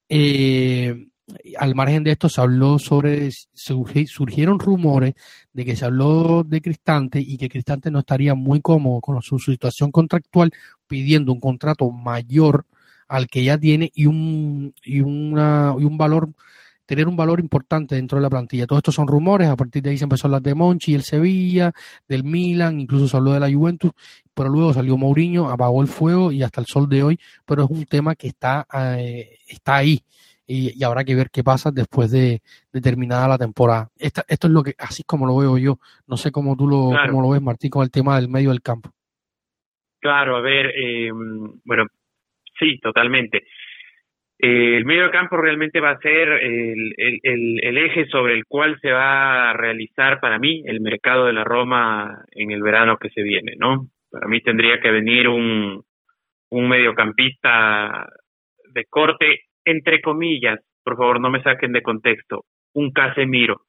eh, 0.09 1.07
al 1.57 1.75
margen 1.75 2.03
de 2.03 2.11
esto 2.11 2.29
se 2.29 2.41
habló 2.41 2.79
sobre, 2.79 3.29
surgieron 3.53 4.59
rumores 4.59 5.13
de 5.53 5.65
que 5.65 5.75
se 5.75 5.85
habló 5.85 6.43
de 6.43 6.61
Cristante 6.61 7.19
y 7.19 7.37
que 7.37 7.49
Cristante 7.49 7.91
no 7.91 7.99
estaría 7.99 8.35
muy 8.35 8.61
cómodo 8.61 8.99
con 9.01 9.21
su 9.21 9.39
situación 9.39 9.91
contractual 9.91 10.51
pidiendo 10.87 11.31
un 11.31 11.39
contrato 11.39 11.89
mayor 11.91 12.65
al 13.07 13.27
que 13.27 13.43
ya 13.43 13.57
tiene 13.57 13.91
y 13.93 14.05
un, 14.07 14.73
y 14.83 15.01
una, 15.01 15.75
y 15.77 15.83
un 15.85 15.97
valor, 15.97 16.29
tener 16.85 17.07
un 17.07 17.15
valor 17.15 17.39
importante 17.39 17.95
dentro 17.95 18.17
de 18.17 18.23
la 18.23 18.29
plantilla. 18.29 18.65
Todo 18.65 18.79
esto 18.79 18.91
son 18.91 19.07
rumores, 19.07 19.47
a 19.47 19.55
partir 19.55 19.83
de 19.83 19.91
ahí 19.91 19.97
se 19.97 20.05
empezó 20.05 20.27
hablar 20.27 20.41
de 20.41 20.55
Monchi, 20.55 20.93
el 20.93 21.03
Sevilla, 21.03 21.71
del 22.07 22.23
Milan, 22.23 22.79
incluso 22.79 23.07
se 23.07 23.15
habló 23.15 23.33
de 23.33 23.39
la 23.39 23.51
Juventus, 23.51 23.91
pero 24.33 24.49
luego 24.49 24.73
salió 24.73 24.97
Mourinho, 24.97 25.49
apagó 25.49 25.81
el 25.81 25.87
fuego 25.87 26.31
y 26.31 26.43
hasta 26.43 26.59
el 26.61 26.67
sol 26.67 26.89
de 26.89 27.03
hoy, 27.03 27.19
pero 27.45 27.65
es 27.65 27.69
un 27.69 27.85
tema 27.85 28.15
que 28.15 28.27
está, 28.27 28.65
eh, 28.73 29.37
está 29.47 29.75
ahí 29.77 30.03
y, 30.45 30.77
y, 30.77 30.83
habrá 30.83 31.03
que 31.03 31.15
ver 31.15 31.29
qué 31.31 31.43
pasa 31.43 31.71
después 31.71 32.11
de, 32.11 32.41
de 32.71 32.81
terminada 32.81 33.27
la 33.27 33.37
temporada. 33.37 33.89
Esta, 33.97 34.23
esto 34.27 34.47
es 34.47 34.53
lo 34.53 34.63
que, 34.63 34.73
así 34.77 35.03
como 35.03 35.25
lo 35.25 35.37
veo 35.37 35.57
yo. 35.57 35.77
No 36.07 36.17
sé 36.17 36.31
cómo 36.31 36.55
tú 36.55 36.67
lo, 36.67 36.89
claro. 36.89 37.11
cómo 37.11 37.21
lo 37.21 37.29
ves, 37.29 37.41
Martín, 37.41 37.69
con 37.69 37.83
el 37.83 37.91
tema 37.91 38.19
del 38.19 38.29
medio 38.29 38.49
del 38.49 38.61
campo. 38.61 38.89
Claro, 39.99 40.35
a 40.35 40.41
ver, 40.41 40.73
eh, 40.75 41.11
bueno, 41.63 41.85
sí, 42.59 42.77
totalmente. 42.79 43.45
Eh, 44.37 44.75
el 44.75 44.83
medio 44.83 45.03
del 45.03 45.11
campo 45.11 45.37
realmente 45.37 45.79
va 45.79 45.91
a 45.91 45.99
ser 45.99 46.27
el, 46.27 46.93
el, 46.97 47.19
el, 47.23 47.59
el, 47.63 47.77
eje 47.77 48.07
sobre 48.07 48.33
el 48.33 48.43
cual 48.45 48.77
se 48.81 48.91
va 48.91 49.51
a 49.51 49.53
realizar 49.53 50.19
para 50.19 50.37
mí 50.39 50.63
el 50.65 50.81
mercado 50.81 51.27
de 51.27 51.33
la 51.33 51.45
Roma 51.45 52.25
en 52.31 52.51
el 52.51 52.61
verano 52.61 52.97
que 52.97 53.09
se 53.11 53.23
viene, 53.23 53.53
¿no? 53.57 53.87
Para 54.11 54.27
mí 54.27 54.41
tendría 54.41 54.81
que 54.81 54.91
venir 54.91 55.29
un, 55.29 55.81
un 56.49 56.69
mediocampista 56.69 58.05
de 58.73 58.85
corte, 58.85 59.43
entre 59.65 60.01
comillas, 60.01 60.59
por 60.83 60.97
favor 60.97 61.19
no 61.19 61.29
me 61.29 61.41
saquen 61.43 61.71
de 61.71 61.81
contexto, 61.81 62.45
un 62.73 62.91
Casemiro, 62.91 63.61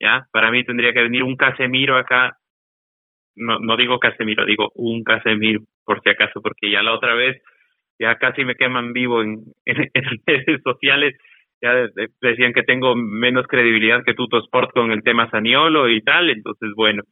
¿ya? 0.00 0.26
Para 0.32 0.50
mí 0.50 0.64
tendría 0.64 0.92
que 0.92 1.02
venir 1.02 1.22
un 1.22 1.36
Casemiro 1.36 1.96
acá, 1.96 2.36
no, 3.36 3.58
no 3.58 3.76
digo 3.76 3.98
Casemiro, 3.98 4.44
digo 4.44 4.70
un 4.74 5.02
Casemiro, 5.04 5.60
por 5.84 6.02
si 6.02 6.10
acaso, 6.10 6.40
porque 6.42 6.70
ya 6.70 6.82
la 6.82 6.92
otra 6.92 7.14
vez 7.14 7.40
ya 7.98 8.16
casi 8.16 8.44
me 8.44 8.54
queman 8.54 8.92
vivo 8.92 9.22
en, 9.22 9.42
en, 9.64 10.04
redes 10.26 10.62
sociales, 10.62 11.16
ya 11.60 11.74
decían 12.20 12.52
que 12.52 12.62
tengo 12.62 12.94
menos 12.94 13.46
credibilidad 13.48 14.04
que 14.04 14.14
Tuto 14.14 14.38
Sport 14.38 14.72
con 14.72 14.92
el 14.92 15.02
tema 15.02 15.30
Saniolo 15.30 15.88
y 15.88 16.00
tal, 16.02 16.30
entonces 16.30 16.70
bueno. 16.76 17.02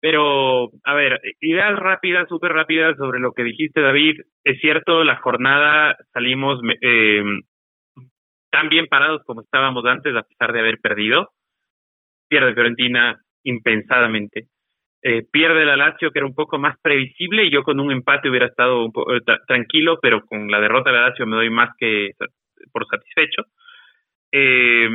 Pero, 0.00 0.70
a 0.84 0.94
ver, 0.94 1.20
ideas 1.40 1.78
rápidas, 1.78 2.26
súper 2.28 2.52
rápidas 2.52 2.96
sobre 2.96 3.20
lo 3.20 3.32
que 3.32 3.44
dijiste, 3.44 3.82
David. 3.82 4.20
Es 4.44 4.58
cierto, 4.60 5.04
la 5.04 5.16
jornada 5.16 5.94
salimos 6.14 6.58
eh, 6.80 7.22
tan 8.50 8.68
bien 8.68 8.86
parados 8.86 9.22
como 9.24 9.42
estábamos 9.42 9.84
antes, 9.86 10.14
a 10.14 10.22
pesar 10.22 10.52
de 10.52 10.60
haber 10.60 10.78
perdido. 10.80 11.30
Pierde 12.28 12.54
Fiorentina 12.54 13.20
impensadamente. 13.44 14.48
Eh, 15.02 15.22
pierde 15.30 15.64
la 15.64 15.76
Lazio, 15.76 16.10
que 16.10 16.18
era 16.18 16.26
un 16.26 16.34
poco 16.34 16.58
más 16.58 16.76
previsible, 16.82 17.44
y 17.44 17.50
yo 17.50 17.62
con 17.62 17.80
un 17.80 17.90
empate 17.90 18.28
hubiera 18.28 18.46
estado 18.46 18.84
un 18.84 18.92
poco, 18.92 19.14
eh, 19.14 19.20
tranquilo, 19.46 19.98
pero 20.00 20.24
con 20.26 20.48
la 20.50 20.60
derrota 20.60 20.90
de 20.90 20.96
la 20.96 21.08
Lazio 21.08 21.26
me 21.26 21.36
doy 21.36 21.50
más 21.50 21.70
que 21.78 22.10
por 22.72 22.86
satisfecho. 22.86 23.44
Eh, 24.32 24.88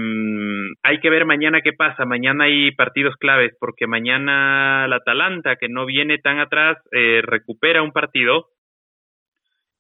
hay 0.84 1.00
que 1.00 1.10
ver 1.10 1.26
mañana 1.26 1.62
qué 1.62 1.74
pasa. 1.74 2.06
Mañana 2.06 2.46
hay 2.46 2.72
partidos 2.72 3.16
claves, 3.18 3.54
porque 3.60 3.88
mañana 3.88 4.88
la 4.88 4.98
Atalanta, 4.98 5.56
que 5.58 5.68
no 5.68 5.86
viene 5.86 6.20
tan 6.20 6.40
atrás, 6.40 6.78
eh, 6.92 7.22
recupera 7.24 7.82
un 7.82 7.92
partido 7.92 8.48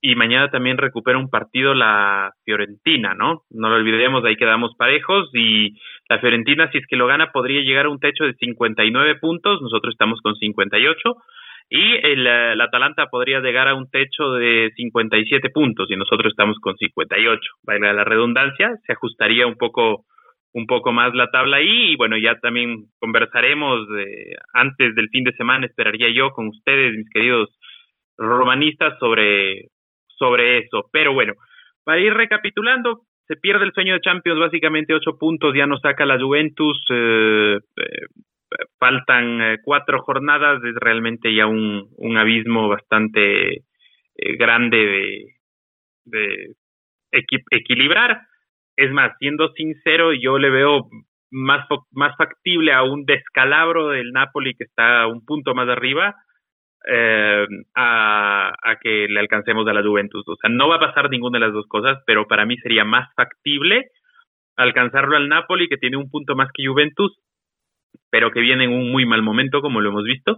y 0.05 0.15
mañana 0.15 0.49
también 0.51 0.77
recupera 0.77 1.17
un 1.17 1.29
partido 1.29 1.73
la 1.73 2.31
Fiorentina, 2.43 3.15
¿no? 3.15 3.41
No 3.49 3.69
lo 3.69 3.75
olvidemos, 3.75 4.23
ahí 4.23 4.35
quedamos 4.35 4.75
parejos 4.77 5.29
y 5.33 5.79
la 6.07 6.19
Fiorentina, 6.19 6.69
si 6.71 6.77
es 6.77 6.85
que 6.87 6.95
lo 6.95 7.07
gana, 7.07 7.31
podría 7.31 7.61
llegar 7.61 7.87
a 7.87 7.89
un 7.89 7.99
techo 7.99 8.23
de 8.25 8.35
59 8.35 9.15
puntos, 9.15 9.61
nosotros 9.63 9.93
estamos 9.93 10.21
con 10.21 10.35
58 10.35 11.15
y 11.69 11.95
el, 12.03 12.27
Atalanta 12.61 13.07
podría 13.07 13.39
llegar 13.39 13.67
a 13.67 13.73
un 13.73 13.89
techo 13.89 14.33
de 14.33 14.71
57 14.75 15.49
puntos 15.49 15.89
y 15.89 15.95
nosotros 15.95 16.31
estamos 16.31 16.59
con 16.59 16.77
58. 16.77 17.41
Vale 17.63 17.91
la 17.91 18.03
redundancia, 18.03 18.77
se 18.85 18.93
ajustaría 18.93 19.47
un 19.47 19.55
poco 19.55 20.05
un 20.53 20.67
poco 20.67 20.93
más 20.93 21.13
la 21.15 21.31
tabla 21.31 21.57
ahí 21.57 21.93
y 21.93 21.95
bueno, 21.97 22.15
ya 22.17 22.39
también 22.39 22.85
conversaremos 22.99 23.87
antes 24.53 24.95
del 24.95 25.09
fin 25.09 25.25
de 25.25 25.33
semana, 25.33 25.65
esperaría 25.65 26.09
yo 26.13 26.29
con 26.29 26.47
ustedes, 26.47 26.95
mis 26.95 27.09
queridos 27.09 27.49
romanistas, 28.17 28.97
sobre 28.99 29.65
sobre 30.17 30.59
eso. 30.59 30.89
Pero 30.91 31.13
bueno, 31.13 31.33
para 31.83 31.99
ir 31.99 32.13
recapitulando, 32.13 33.01
se 33.27 33.35
pierde 33.35 33.65
el 33.65 33.73
sueño 33.73 33.93
de 33.93 34.01
Champions, 34.01 34.39
básicamente 34.39 34.93
ocho 34.93 35.17
puntos, 35.17 35.53
ya 35.55 35.65
nos 35.65 35.81
saca 35.81 36.05
la 36.05 36.19
Juventus, 36.19 36.83
eh, 36.89 37.57
eh, 37.77 38.05
faltan 38.79 39.41
eh, 39.41 39.57
cuatro 39.63 39.99
jornadas, 40.01 40.63
es 40.63 40.75
realmente 40.75 41.33
ya 41.33 41.47
un, 41.47 41.87
un 41.97 42.17
abismo 42.17 42.67
bastante 42.67 43.63
grande 44.37 44.77
de, 46.05 46.55
de 47.19 47.35
equilibrar. 47.51 48.21
Es 48.77 48.91
más, 48.91 49.11
siendo 49.19 49.49
sincero, 49.53 50.13
yo 50.13 50.37
le 50.37 50.49
veo 50.49 50.87
más, 51.31 51.67
más 51.91 52.15
factible 52.15 52.71
a 52.71 52.83
un 52.83 53.05
descalabro 53.05 53.89
del 53.89 54.11
Napoli 54.11 54.53
que 54.53 54.63
está 54.63 55.07
un 55.07 55.25
punto 55.25 55.53
más 55.53 55.67
arriba 55.67 56.15
eh, 56.87 57.45
a, 57.75 58.51
que 58.81 59.07
le 59.07 59.19
alcancemos 59.19 59.67
a 59.67 59.73
la 59.73 59.83
Juventus. 59.83 60.23
O 60.27 60.35
sea, 60.35 60.49
no 60.49 60.67
va 60.67 60.75
a 60.75 60.79
pasar 60.79 61.09
ninguna 61.09 61.39
de 61.39 61.45
las 61.45 61.53
dos 61.53 61.67
cosas, 61.67 61.99
pero 62.05 62.27
para 62.27 62.45
mí 62.45 62.57
sería 62.57 62.85
más 62.85 63.09
factible 63.15 63.89
alcanzarlo 64.55 65.17
al 65.17 65.27
Napoli, 65.27 65.67
que 65.67 65.77
tiene 65.77 65.97
un 65.97 66.09
punto 66.09 66.35
más 66.35 66.49
que 66.53 66.65
Juventus, 66.65 67.17
pero 68.09 68.31
que 68.31 68.39
viene 68.39 68.65
en 68.65 68.71
un 68.71 68.91
muy 68.91 69.05
mal 69.05 69.21
momento, 69.21 69.61
como 69.61 69.81
lo 69.81 69.89
hemos 69.89 70.03
visto, 70.03 70.37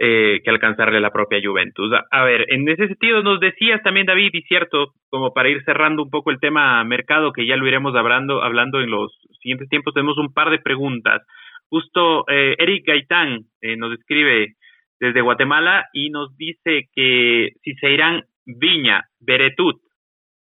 eh, 0.00 0.40
que 0.44 0.50
alcanzarle 0.50 1.00
la 1.00 1.10
propia 1.10 1.40
Juventus. 1.42 1.90
A, 2.10 2.24
ver, 2.24 2.46
en 2.52 2.68
ese 2.68 2.86
sentido 2.86 3.22
nos 3.22 3.40
decías 3.40 3.82
también, 3.82 4.06
David, 4.06 4.30
y 4.32 4.42
cierto, 4.42 4.92
como 5.10 5.32
para 5.32 5.48
ir 5.48 5.62
cerrando 5.64 6.04
un 6.04 6.10
poco 6.10 6.30
el 6.30 6.38
tema 6.38 6.84
mercado, 6.84 7.32
que 7.32 7.46
ya 7.46 7.56
lo 7.56 7.66
iremos 7.66 7.96
hablando, 7.96 8.42
hablando 8.42 8.80
en 8.80 8.90
los 8.90 9.12
siguientes 9.42 9.68
tiempos, 9.68 9.94
tenemos 9.94 10.16
un 10.18 10.32
par 10.32 10.50
de 10.50 10.60
preguntas. 10.60 11.22
Justo 11.68 12.24
eh, 12.28 12.54
Eric 12.58 12.86
Gaitán 12.86 13.40
eh, 13.60 13.76
nos 13.76 13.92
escribe, 13.92 14.54
desde 15.00 15.20
Guatemala 15.20 15.88
y 15.92 16.10
nos 16.10 16.36
dice 16.36 16.88
que 16.92 17.52
si 17.62 17.74
se 17.74 17.90
irán 17.90 18.24
Viña, 18.44 19.04
Beretut, 19.20 19.80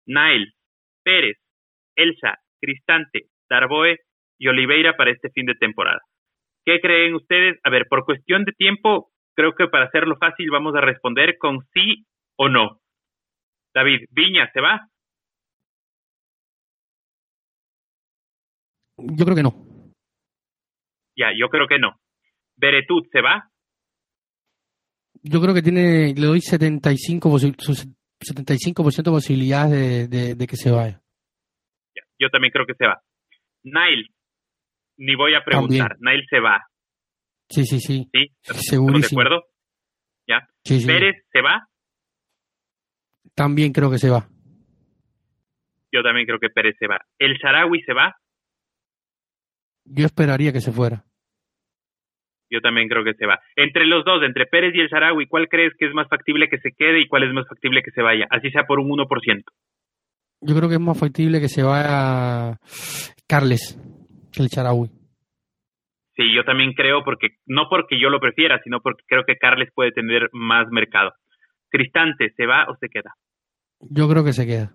Nail, 0.06 0.54
Pérez, 1.02 1.38
Elsa, 1.94 2.38
Cristante, 2.60 3.26
Darboe 3.48 3.98
y 4.38 4.48
Oliveira 4.48 4.96
para 4.96 5.10
este 5.10 5.30
fin 5.30 5.46
de 5.46 5.54
temporada. 5.54 6.00
¿Qué 6.64 6.80
creen 6.80 7.14
ustedes? 7.14 7.58
A 7.64 7.70
ver, 7.70 7.86
por 7.88 8.04
cuestión 8.04 8.44
de 8.44 8.52
tiempo, 8.52 9.10
creo 9.34 9.54
que 9.54 9.68
para 9.68 9.86
hacerlo 9.86 10.16
fácil 10.16 10.50
vamos 10.50 10.74
a 10.74 10.80
responder 10.80 11.38
con 11.38 11.60
sí 11.72 12.06
o 12.36 12.48
no. 12.48 12.80
David, 13.74 14.06
Viña, 14.10 14.50
¿se 14.52 14.60
va? 14.60 14.88
Yo 18.98 19.24
creo 19.24 19.36
que 19.36 19.42
no. 19.42 19.52
Ya, 21.16 21.32
yo 21.36 21.48
creo 21.48 21.66
que 21.66 21.78
no. 21.78 21.96
Beretut, 22.56 23.06
¿se 23.12 23.20
va? 23.20 23.50
Yo 25.28 25.40
creo 25.40 25.54
que 25.54 25.62
tiene, 25.62 26.14
le 26.14 26.26
doy 26.26 26.40
75, 26.40 27.38
75 27.38 28.82
de 28.82 29.02
posibilidades 29.10 30.10
de, 30.10 30.46
que 30.46 30.56
se 30.56 30.70
vaya. 30.70 31.00
Yo 32.18 32.28
también 32.30 32.52
creo 32.52 32.66
que 32.66 32.74
se 32.74 32.86
va. 32.86 33.00
Nail, 33.64 34.08
ni 34.96 35.14
voy 35.16 35.34
a 35.34 35.44
preguntar, 35.44 35.96
Nail 36.00 36.24
se 36.30 36.40
va. 36.40 36.64
Sí, 37.48 37.64
sí, 37.64 37.80
sí. 37.80 38.08
¿Sí? 38.12 38.32
¿Estamos 38.42 39.00
de 39.00 39.06
acuerdo? 39.06 39.44
¿Ya? 40.26 40.48
¿Pérez 40.64 41.24
se 41.32 41.42
va? 41.42 41.68
También 43.34 43.72
creo 43.72 43.90
que 43.90 43.98
se 43.98 44.10
va. 44.10 44.28
Yo 45.92 46.02
también 46.02 46.26
creo 46.26 46.38
que 46.38 46.50
Pérez 46.50 46.76
se 46.78 46.86
va. 46.86 47.00
¿El 47.18 47.38
Sarawi 47.38 47.82
se 47.82 47.92
va? 47.92 48.16
Yo 49.84 50.06
esperaría 50.06 50.52
que 50.52 50.60
se 50.60 50.72
fuera. 50.72 51.04
Yo 52.50 52.60
también 52.60 52.88
creo 52.88 53.04
que 53.04 53.14
se 53.14 53.26
va. 53.26 53.40
Entre 53.56 53.86
los 53.86 54.04
dos, 54.04 54.22
entre 54.22 54.46
Pérez 54.46 54.74
y 54.74 54.80
el 54.80 54.88
Sarawi, 54.88 55.26
¿cuál 55.26 55.48
crees 55.48 55.72
que 55.78 55.86
es 55.86 55.94
más 55.94 56.08
factible 56.08 56.48
que 56.48 56.58
se 56.58 56.70
quede 56.72 57.00
y 57.00 57.08
cuál 57.08 57.24
es 57.24 57.32
más 57.32 57.46
factible 57.48 57.82
que 57.82 57.90
se 57.90 58.02
vaya? 58.02 58.26
Así 58.30 58.50
sea 58.50 58.64
por 58.64 58.78
un 58.78 58.88
1%. 58.88 59.42
Yo 60.42 60.54
creo 60.54 60.68
que 60.68 60.74
es 60.76 60.80
más 60.80 60.98
factible 60.98 61.40
que 61.40 61.48
se 61.48 61.62
vaya 61.62 62.58
Carles 63.26 63.78
que 64.32 64.42
el 64.42 64.48
Sarawi. 64.48 64.88
Sí, 66.14 66.34
yo 66.34 66.44
también 66.44 66.72
creo, 66.72 67.04
porque 67.04 67.28
no 67.46 67.68
porque 67.68 68.00
yo 68.00 68.08
lo 68.08 68.20
prefiera, 68.20 68.60
sino 68.62 68.80
porque 68.80 69.02
creo 69.06 69.24
que 69.26 69.36
Carles 69.36 69.70
puede 69.74 69.92
tener 69.92 70.28
más 70.32 70.68
mercado. 70.70 71.12
Cristante, 71.68 72.32
¿se 72.36 72.46
va 72.46 72.66
o 72.68 72.76
se 72.76 72.88
queda? 72.88 73.14
Yo 73.80 74.08
creo 74.08 74.24
que 74.24 74.32
se 74.32 74.46
queda. 74.46 74.72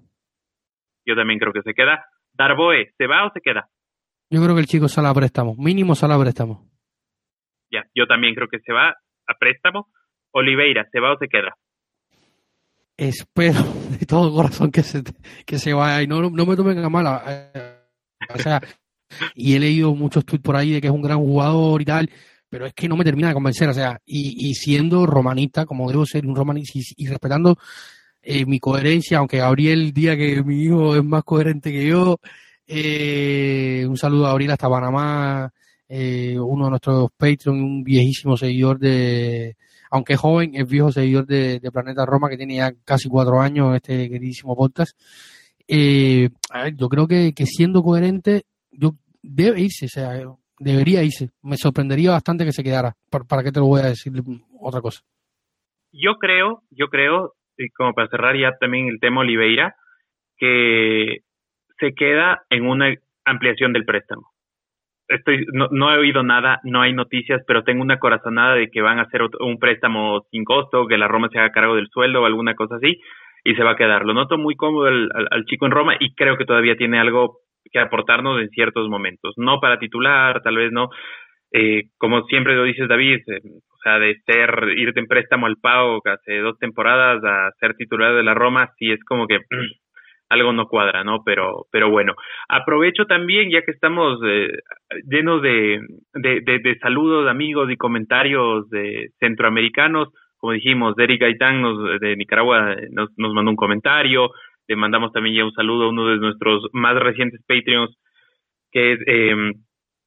Yo 1.05 1.15
también 1.15 1.39
creo 1.39 1.53
que 1.53 1.63
se 1.63 1.73
queda. 1.73 2.05
Darboe, 2.33 2.91
¿se 2.97 3.07
va 3.07 3.25
o 3.25 3.31
se 3.31 3.41
queda? 3.41 3.69
Yo 4.29 4.41
creo 4.41 4.55
que 4.55 4.61
el 4.61 4.67
chico 4.67 4.87
sale 4.87 5.07
a 5.07 5.13
préstamo, 5.13 5.55
mínimo 5.57 5.95
sale 5.95 6.13
a 6.13 6.19
préstamo. 6.19 6.70
Ya, 7.71 7.85
yo 7.95 8.05
también 8.05 8.35
creo 8.35 8.47
que 8.47 8.59
se 8.59 8.73
va 8.73 8.89
a 8.89 9.33
préstamo. 9.39 9.89
Oliveira, 10.31 10.87
¿se 10.91 10.99
va 10.99 11.13
o 11.13 11.17
se 11.17 11.27
queda? 11.27 11.55
Espero 12.97 13.59
de 13.99 14.05
todo 14.05 14.33
corazón 14.33 14.71
que 14.71 14.83
se, 14.83 15.01
que 15.45 15.57
se 15.57 15.73
vaya 15.73 16.01
y 16.03 16.07
no, 16.07 16.29
no 16.29 16.45
me 16.45 16.55
tomen 16.55 16.79
a 16.79 16.89
mala. 16.89 17.23
Eh, 17.27 17.81
o 18.33 18.37
sea, 18.37 18.61
y 19.35 19.55
he 19.55 19.59
leído 19.59 19.95
muchos 19.95 20.25
tweets 20.25 20.43
por 20.43 20.55
ahí 20.55 20.71
de 20.73 20.81
que 20.81 20.87
es 20.87 20.93
un 20.93 21.01
gran 21.01 21.19
jugador 21.19 21.81
y 21.81 21.85
tal, 21.85 22.09
pero 22.49 22.65
es 22.65 22.73
que 22.73 22.87
no 22.87 22.97
me 22.97 23.03
termina 23.03 23.29
de 23.29 23.33
convencer. 23.33 23.69
O 23.69 23.73
sea, 23.73 23.99
y, 24.05 24.49
y 24.49 24.53
siendo 24.55 25.05
romanista, 25.05 25.65
como 25.65 25.89
debo 25.89 26.05
ser 26.05 26.25
un 26.25 26.35
romanista, 26.35 26.79
y, 26.97 27.07
respetando 27.07 27.57
eh, 28.21 28.45
mi 28.45 28.59
coherencia, 28.59 29.19
aunque 29.19 29.37
Gabriel 29.37 29.93
diga 29.93 30.15
que 30.15 30.43
mi 30.43 30.63
hijo 30.63 30.95
es 30.95 31.03
más 31.03 31.23
coherente 31.23 31.71
que 31.71 31.87
yo, 31.87 32.19
eh, 32.67 33.85
un 33.87 33.97
saludo 33.97 34.25
a 34.25 34.29
Gabriel 34.29 34.51
hasta 34.51 34.69
Panamá, 34.69 35.51
eh, 35.93 36.39
uno 36.39 36.65
de 36.65 36.69
nuestros 36.69 37.11
Patreon, 37.17 37.61
un 37.61 37.83
viejísimo 37.83 38.37
seguidor 38.37 38.79
de, 38.79 39.57
aunque 39.89 40.15
joven, 40.15 40.55
es 40.55 40.65
viejo 40.65 40.89
seguidor 40.89 41.25
de, 41.25 41.59
Planeta 41.73 42.05
Roma, 42.05 42.29
que 42.29 42.37
tiene 42.37 42.55
ya 42.55 42.71
casi 42.85 43.09
cuatro 43.09 43.41
años 43.41 43.75
este 43.75 44.09
queridísimo 44.09 44.55
podcast. 44.55 44.97
Eh, 45.67 46.29
yo 46.75 46.87
creo 46.87 47.07
que, 47.07 47.33
siendo 47.43 47.83
coherente, 47.83 48.43
yo 48.71 48.91
debe 49.21 49.59
irse, 49.59 49.87
o 49.87 49.89
sea, 49.89 50.13
debería 50.59 51.03
irse. 51.03 51.31
Me 51.41 51.57
sorprendería 51.57 52.11
bastante 52.11 52.45
que 52.45 52.53
se 52.53 52.63
quedara. 52.63 52.95
¿Para, 53.09 53.43
qué 53.43 53.51
te 53.51 53.59
lo 53.59 53.65
voy 53.65 53.81
a 53.81 53.87
decir 53.87 54.13
otra 54.61 54.79
cosa? 54.79 55.01
Yo 55.91 56.15
creo, 56.19 56.63
yo 56.69 56.87
creo, 56.87 57.33
y 57.57 57.67
como 57.71 57.93
para 57.93 58.07
cerrar 58.07 58.37
ya 58.37 58.57
también 58.57 58.87
el 58.87 59.01
tema 59.01 59.21
Oliveira, 59.21 59.75
que 60.37 61.17
se 61.81 61.93
queda 61.93 62.43
en 62.49 62.65
una 62.65 62.95
ampliación 63.25 63.73
del 63.73 63.83
préstamo 63.83 64.31
estoy, 65.11 65.45
no, 65.53 65.67
no, 65.71 65.93
he 65.93 65.97
oído 65.97 66.23
nada, 66.23 66.59
no 66.63 66.81
hay 66.81 66.93
noticias, 66.93 67.41
pero 67.47 67.63
tengo 67.63 67.81
una 67.81 67.99
corazonada 67.99 68.55
de 68.55 68.69
que 68.69 68.81
van 68.81 68.99
a 68.99 69.03
hacer 69.03 69.21
un 69.39 69.59
préstamo 69.59 70.25
sin 70.31 70.43
costo, 70.43 70.87
que 70.87 70.97
la 70.97 71.07
Roma 71.07 71.29
se 71.31 71.39
haga 71.39 71.51
cargo 71.51 71.75
del 71.75 71.87
sueldo 71.89 72.21
o 72.21 72.25
alguna 72.25 72.55
cosa 72.55 72.75
así, 72.75 72.99
y 73.43 73.55
se 73.55 73.63
va 73.63 73.71
a 73.71 73.75
quedar. 73.75 74.05
Lo 74.05 74.13
noto 74.13 74.37
muy 74.37 74.55
cómodo 74.55 74.87
al, 74.87 75.45
chico 75.45 75.65
en 75.65 75.71
Roma 75.71 75.95
y 75.99 76.13
creo 76.15 76.37
que 76.37 76.45
todavía 76.45 76.75
tiene 76.75 76.99
algo 76.99 77.37
que 77.71 77.79
aportarnos 77.79 78.41
en 78.41 78.49
ciertos 78.49 78.89
momentos. 78.89 79.33
No 79.37 79.59
para 79.59 79.79
titular, 79.79 80.41
tal 80.43 80.55
vez 80.55 80.71
no. 80.71 80.89
Eh, 81.53 81.83
como 81.97 82.23
siempre 82.23 82.55
lo 82.55 82.63
dices, 82.63 82.87
David, 82.87 83.19
eh, 83.27 83.41
o 83.43 83.77
sea, 83.83 83.99
de 83.99 84.15
ser, 84.25 84.73
irte 84.77 84.99
en 84.99 85.07
préstamo 85.07 85.47
al 85.47 85.57
Pau 85.61 85.99
hace 86.05 86.39
dos 86.39 86.57
temporadas 86.59 87.21
a 87.23 87.51
ser 87.59 87.75
titular 87.75 88.15
de 88.15 88.23
la 88.23 88.33
Roma, 88.33 88.69
sí 88.77 88.91
es 88.91 89.03
como 89.03 89.27
que 89.27 89.39
algo 90.31 90.53
no 90.53 90.67
cuadra, 90.67 91.03
¿no? 91.03 91.23
Pero, 91.23 91.65
pero 91.71 91.89
bueno, 91.89 92.13
aprovecho 92.47 93.05
también, 93.05 93.51
ya 93.51 93.61
que 93.63 93.71
estamos 93.71 94.19
eh, 94.25 94.49
llenos 95.09 95.41
de, 95.41 95.81
de, 96.13 96.41
de, 96.41 96.79
saludos, 96.79 97.29
amigos 97.29 97.69
y 97.69 97.75
comentarios 97.75 98.69
de 98.69 99.09
centroamericanos, 99.19 100.09
como 100.37 100.53
dijimos, 100.53 100.95
Derek 100.95 101.19
Gaitán 101.21 101.61
nos, 101.61 101.99
de 101.99 102.15
Nicaragua 102.15 102.75
nos, 102.91 103.09
nos 103.17 103.33
mandó 103.33 103.51
un 103.51 103.57
comentario, 103.57 104.31
le 104.67 104.75
mandamos 104.77 105.11
también 105.11 105.35
ya 105.35 105.45
un 105.45 105.51
saludo 105.51 105.85
a 105.85 105.89
uno 105.89 106.07
de 106.07 106.17
nuestros 106.17 106.67
más 106.71 106.95
recientes 106.95 107.41
Patreons, 107.45 107.95
que 108.71 108.93
es 108.93 108.99
eh, 109.07 109.35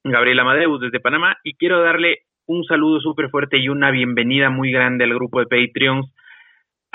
Gabriel 0.05 0.41
Amadeus 0.41 0.81
desde 0.81 1.01
Panamá, 1.01 1.37
y 1.45 1.55
quiero 1.55 1.83
darle 1.83 2.21
un 2.47 2.65
saludo 2.65 2.99
súper 3.01 3.29
fuerte 3.29 3.59
y 3.59 3.69
una 3.69 3.91
bienvenida 3.91 4.49
muy 4.49 4.73
grande 4.73 5.05
al 5.05 5.15
grupo 5.15 5.41
de 5.41 5.47
Patreons 5.47 6.11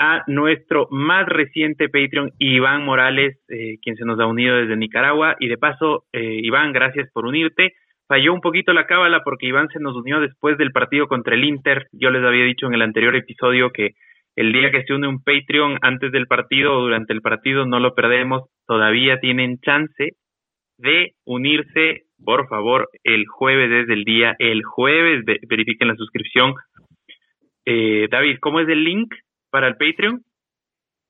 a 0.00 0.24
nuestro 0.26 0.88
más 0.90 1.26
reciente 1.28 1.90
Patreon, 1.90 2.32
Iván 2.38 2.86
Morales, 2.86 3.38
eh, 3.50 3.76
quien 3.82 3.96
se 3.96 4.06
nos 4.06 4.18
ha 4.18 4.26
unido 4.26 4.56
desde 4.56 4.74
Nicaragua. 4.74 5.36
Y 5.38 5.48
de 5.48 5.58
paso, 5.58 6.04
eh, 6.12 6.40
Iván, 6.42 6.72
gracias 6.72 7.10
por 7.12 7.26
unirte. 7.26 7.74
Falló 8.08 8.32
un 8.32 8.40
poquito 8.40 8.72
la 8.72 8.86
cábala 8.86 9.20
porque 9.22 9.46
Iván 9.46 9.68
se 9.68 9.78
nos 9.78 9.94
unió 9.94 10.20
después 10.20 10.56
del 10.56 10.72
partido 10.72 11.06
contra 11.06 11.34
el 11.34 11.44
Inter. 11.44 11.86
Yo 11.92 12.10
les 12.10 12.24
había 12.24 12.44
dicho 12.44 12.66
en 12.66 12.72
el 12.74 12.82
anterior 12.82 13.14
episodio 13.14 13.72
que 13.72 13.90
el 14.36 14.54
día 14.54 14.70
que 14.70 14.84
se 14.84 14.94
une 14.94 15.06
un 15.06 15.22
Patreon 15.22 15.76
antes 15.82 16.10
del 16.12 16.26
partido 16.26 16.74
o 16.74 16.80
durante 16.80 17.12
el 17.12 17.20
partido 17.20 17.66
no 17.66 17.78
lo 17.78 17.94
perdemos. 17.94 18.48
Todavía 18.66 19.20
tienen 19.20 19.58
chance 19.60 20.14
de 20.78 21.12
unirse, 21.26 22.04
por 22.24 22.48
favor, 22.48 22.88
el 23.04 23.26
jueves 23.26 23.68
desde 23.68 23.92
el 23.92 24.04
día, 24.04 24.34
el 24.38 24.64
jueves 24.64 25.24
verifiquen 25.46 25.88
la 25.88 25.94
suscripción. 25.94 26.54
Eh, 27.66 28.08
David, 28.10 28.38
¿cómo 28.40 28.60
es 28.60 28.68
el 28.68 28.82
link? 28.82 29.12
Para 29.50 29.68
el 29.68 29.76
Patreon? 29.76 30.24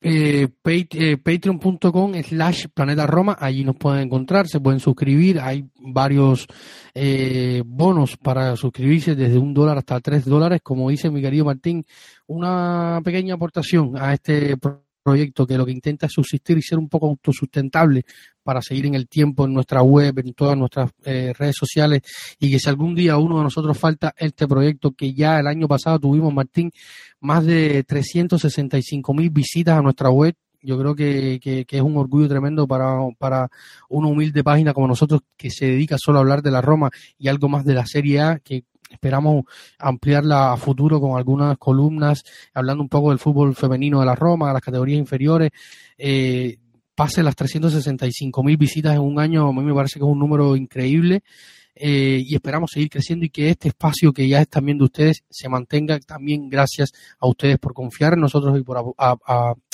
Eh, 0.02 0.48
eh, 0.64 1.16
patreon.com 1.18 2.14
slash 2.22 2.68
planeta 2.72 3.06
Roma, 3.06 3.36
allí 3.38 3.64
nos 3.64 3.76
pueden 3.76 4.04
encontrar, 4.04 4.46
se 4.46 4.58
pueden 4.58 4.80
suscribir, 4.80 5.38
hay 5.38 5.68
varios 5.78 6.46
eh, 6.94 7.62
bonos 7.66 8.16
para 8.16 8.56
suscribirse 8.56 9.14
desde 9.14 9.36
un 9.36 9.52
dólar 9.52 9.76
hasta 9.76 10.00
tres 10.00 10.24
dólares, 10.24 10.60
como 10.62 10.88
dice 10.88 11.10
mi 11.10 11.20
querido 11.20 11.44
Martín, 11.44 11.84
una 12.26 13.02
pequeña 13.04 13.34
aportación 13.34 13.92
a 13.98 14.14
este 14.14 14.56
proyecto 15.02 15.46
que 15.46 15.56
lo 15.56 15.66
que 15.66 15.72
intenta 15.72 16.06
es 16.06 16.12
subsistir 16.12 16.58
y 16.58 16.62
ser 16.62 16.78
un 16.78 16.88
poco 16.88 17.08
autosustentable 17.08 18.04
para 18.42 18.62
seguir 18.62 18.86
en 18.86 18.94
el 18.94 19.08
tiempo 19.08 19.44
en 19.44 19.54
nuestra 19.54 19.82
web, 19.82 20.18
en 20.18 20.34
todas 20.34 20.56
nuestras 20.56 20.90
eh, 21.04 21.32
redes 21.38 21.56
sociales 21.56 22.02
y 22.38 22.50
que 22.50 22.58
si 22.58 22.68
algún 22.68 22.94
día 22.94 23.16
uno 23.16 23.38
de 23.38 23.44
nosotros 23.44 23.78
falta 23.78 24.14
este 24.16 24.48
proyecto 24.48 24.92
que 24.92 25.12
ya 25.12 25.38
el 25.38 25.46
año 25.46 25.68
pasado 25.68 25.98
tuvimos, 25.98 26.32
Martín, 26.32 26.72
más 27.20 27.44
de 27.44 27.84
365 27.84 29.14
mil 29.14 29.30
visitas 29.30 29.78
a 29.78 29.82
nuestra 29.82 30.10
web. 30.10 30.34
Yo 30.62 30.78
creo 30.78 30.94
que, 30.94 31.40
que, 31.40 31.64
es 31.66 31.80
un 31.80 31.96
orgullo 31.96 32.28
tremendo 32.28 32.66
para, 32.66 32.98
para 33.18 33.48
una 33.88 34.08
humilde 34.08 34.44
página 34.44 34.74
como 34.74 34.88
nosotros 34.88 35.22
que 35.34 35.50
se 35.50 35.64
dedica 35.64 35.96
solo 35.98 36.18
a 36.18 36.20
hablar 36.20 36.42
de 36.42 36.50
la 36.50 36.60
Roma 36.60 36.90
y 37.18 37.28
algo 37.28 37.48
más 37.48 37.64
de 37.64 37.72
la 37.72 37.86
Serie 37.86 38.20
A, 38.20 38.38
que 38.40 38.64
Esperamos 38.90 39.44
ampliarla 39.78 40.52
a 40.52 40.56
futuro 40.56 41.00
con 41.00 41.16
algunas 41.16 41.56
columnas, 41.58 42.24
hablando 42.52 42.82
un 42.82 42.88
poco 42.88 43.10
del 43.10 43.18
fútbol 43.18 43.54
femenino 43.54 44.00
de 44.00 44.06
la 44.06 44.14
Roma, 44.14 44.52
las 44.52 44.62
categorías 44.62 44.98
inferiores. 44.98 45.50
Eh, 45.96 46.58
pase 46.94 47.22
las 47.22 47.36
365 47.36 48.42
mil 48.42 48.56
visitas 48.56 48.94
en 48.94 49.00
un 49.00 49.18
año, 49.18 49.48
a 49.48 49.52
mí 49.52 49.62
me 49.62 49.72
parece 49.72 49.98
que 49.98 50.04
es 50.04 50.10
un 50.10 50.18
número 50.18 50.56
increíble. 50.56 51.22
Eh, 51.74 52.22
y 52.26 52.34
esperamos 52.34 52.72
seguir 52.72 52.90
creciendo 52.90 53.24
y 53.24 53.30
que 53.30 53.48
este 53.48 53.68
espacio 53.68 54.12
que 54.12 54.28
ya 54.28 54.42
están 54.42 54.66
viendo 54.66 54.84
ustedes 54.84 55.24
se 55.30 55.48
mantenga 55.48 55.98
también 56.00 56.50
gracias 56.50 56.92
a 57.18 57.26
ustedes 57.26 57.58
por 57.58 57.72
confiar 57.72 58.12
en 58.12 58.20
nosotros 58.20 58.58
y 58.58 58.62
por 58.62 58.94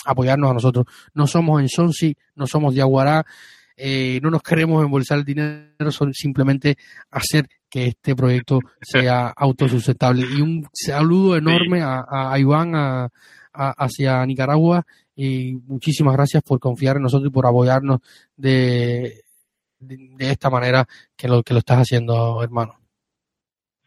apoyarnos 0.05 0.51
a 0.51 0.55
nosotros. 0.55 0.87
No 1.15 1.27
somos 1.27 1.61
en 1.61 1.69
Sonsi, 1.69 2.17
no 2.37 2.47
somos 2.47 2.77
de 2.77 2.83
Aguará, 2.83 3.27
eh, 3.77 4.21
no 4.23 4.31
nos 4.31 4.43
queremos 4.45 4.85
embolsar 4.85 5.19
el 5.19 5.25
dinero, 5.25 5.91
son 5.91 6.15
simplemente 6.15 6.77
hacer 7.11 7.49
que 7.77 7.89
este 7.89 8.17
proyecto 8.17 8.61
sea 8.81 9.29
autosustentable. 9.37 10.23
Y 10.23 10.41
un 10.41 10.65
saludo 10.73 11.37
enorme 11.37 11.83
a, 11.83 12.35
Iván, 12.39 12.75
a, 12.75 13.11
hacia 13.53 14.25
Nicaragua, 14.25 14.85
y 15.15 15.57
muchísimas 15.69 16.17
gracias 16.17 16.43
por 16.43 16.59
confiar 16.59 16.97
en 16.97 17.03
nosotros 17.03 17.31
y 17.31 17.35
por 17.35 17.47
apoyarnos 17.47 18.01
de, 18.35 19.21
de, 19.79 20.31
esta 20.31 20.49
manera 20.49 20.87
que 21.19 21.29
lo, 21.29 21.43
que 21.43 21.53
lo 21.53 21.59
estás 21.59 21.81
haciendo, 21.81 22.43
hermano. 22.43 22.73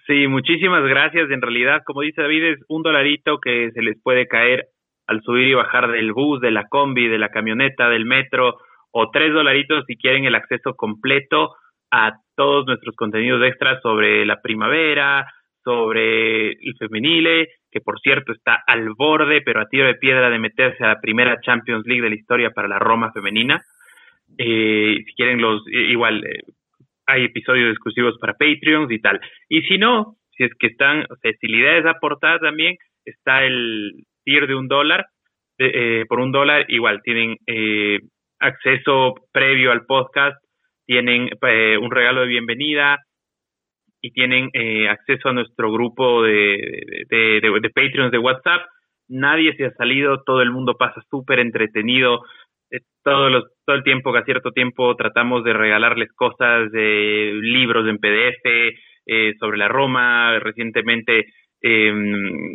Sí, 0.05 0.27
muchísimas 0.27 0.83
gracias. 0.83 1.31
En 1.31 1.41
realidad, 1.41 1.81
como 1.83 2.01
dice 2.01 2.21
David, 2.21 2.43
es 2.43 2.59
un 2.67 2.83
dolarito 2.83 3.39
que 3.39 3.71
se 3.73 3.81
les 3.81 3.99
puede 4.03 4.27
caer 4.27 4.67
al 5.07 5.23
subir 5.23 5.47
y 5.47 5.55
bajar 5.55 5.91
del 5.91 6.13
bus, 6.13 6.41
de 6.41 6.51
la 6.51 6.67
combi, 6.67 7.07
de 7.07 7.17
la 7.17 7.29
camioneta, 7.29 7.89
del 7.89 8.05
metro, 8.05 8.57
o 8.91 9.09
tres 9.09 9.33
dolaritos 9.33 9.83
si 9.87 9.97
quieren 9.97 10.25
el 10.25 10.35
acceso 10.35 10.75
completo 10.75 11.55
a 11.91 12.13
todos 12.35 12.65
nuestros 12.65 12.95
contenidos 12.95 13.43
extras 13.45 13.81
sobre 13.81 14.25
la 14.25 14.41
primavera, 14.41 15.25
sobre 15.63 16.51
el 16.51 16.75
femenile, 16.77 17.49
que 17.71 17.81
por 17.81 17.99
cierto 17.99 18.31
está 18.31 18.63
al 18.65 18.89
borde, 18.97 19.41
pero 19.41 19.61
a 19.61 19.67
tiro 19.67 19.85
de 19.85 19.95
piedra 19.95 20.29
de 20.29 20.39
meterse 20.39 20.83
a 20.83 20.89
la 20.89 21.01
primera 21.01 21.39
Champions 21.41 21.85
League 21.85 22.01
de 22.01 22.09
la 22.09 22.15
historia 22.15 22.51
para 22.51 22.67
la 22.67 22.79
Roma 22.79 23.11
femenina. 23.11 23.61
Eh, 24.37 25.03
si 25.05 25.13
quieren 25.15 25.41
los, 25.41 25.61
igual, 25.67 26.23
eh, 26.25 26.43
hay 27.05 27.25
episodios 27.25 27.71
exclusivos 27.71 28.17
para 28.19 28.33
Patreons 28.33 28.91
y 28.91 28.99
tal. 28.99 29.19
Y 29.47 29.61
si 29.63 29.77
no, 29.77 30.15
si 30.31 30.43
es 30.43 30.51
que 30.57 30.67
están, 30.67 31.05
o 31.09 31.15
sea, 31.21 31.31
si 31.39 31.47
la 31.47 31.57
idea 31.57 31.77
es 31.77 31.85
aportar 31.85 32.39
también, 32.39 32.75
está 33.05 33.43
el 33.43 34.03
tier 34.23 34.47
de 34.47 34.55
un 34.55 34.67
dólar, 34.67 35.05
eh, 35.57 36.05
por 36.07 36.19
un 36.19 36.31
dólar, 36.31 36.65
igual, 36.69 37.01
tienen 37.03 37.37
acceso 38.39 39.15
previo 39.33 39.71
al 39.71 39.85
podcast, 39.85 40.41
tienen 40.89 41.29
eh, 41.47 41.77
un 41.77 41.91
regalo 41.91 42.21
de 42.21 42.27
bienvenida 42.27 42.97
y 44.01 44.09
tienen 44.09 44.49
eh, 44.53 44.89
acceso 44.89 45.29
a 45.29 45.33
nuestro 45.33 45.71
grupo 45.71 46.23
de, 46.23 47.05
de, 47.07 47.41
de, 47.41 47.69
Patreons 47.69 48.11
de 48.11 48.17
WhatsApp. 48.17 48.63
Nadie 49.07 49.55
se 49.55 49.65
ha 49.65 49.71
salido, 49.75 50.23
todo 50.23 50.41
el 50.41 50.49
mundo 50.49 50.77
pasa 50.79 50.99
súper 51.11 51.41
entretenido. 51.41 52.21
Eh, 52.71 52.79
todo, 53.03 53.29
los, 53.29 53.43
todo 53.67 53.75
el 53.75 53.83
tiempo, 53.83 54.15
a 54.15 54.25
cierto 54.25 54.49
tiempo, 54.51 54.95
tratamos 54.95 55.43
de 55.43 55.53
regalarles 55.53 56.11
cosas 56.13 56.71
de 56.71 57.37
libros 57.39 57.87
en 57.87 57.99
PDF 57.99 59.37
sobre 59.39 59.59
la 59.59 59.67
Roma. 59.67 60.39
Recientemente 60.39 61.27
eh, 61.61 61.91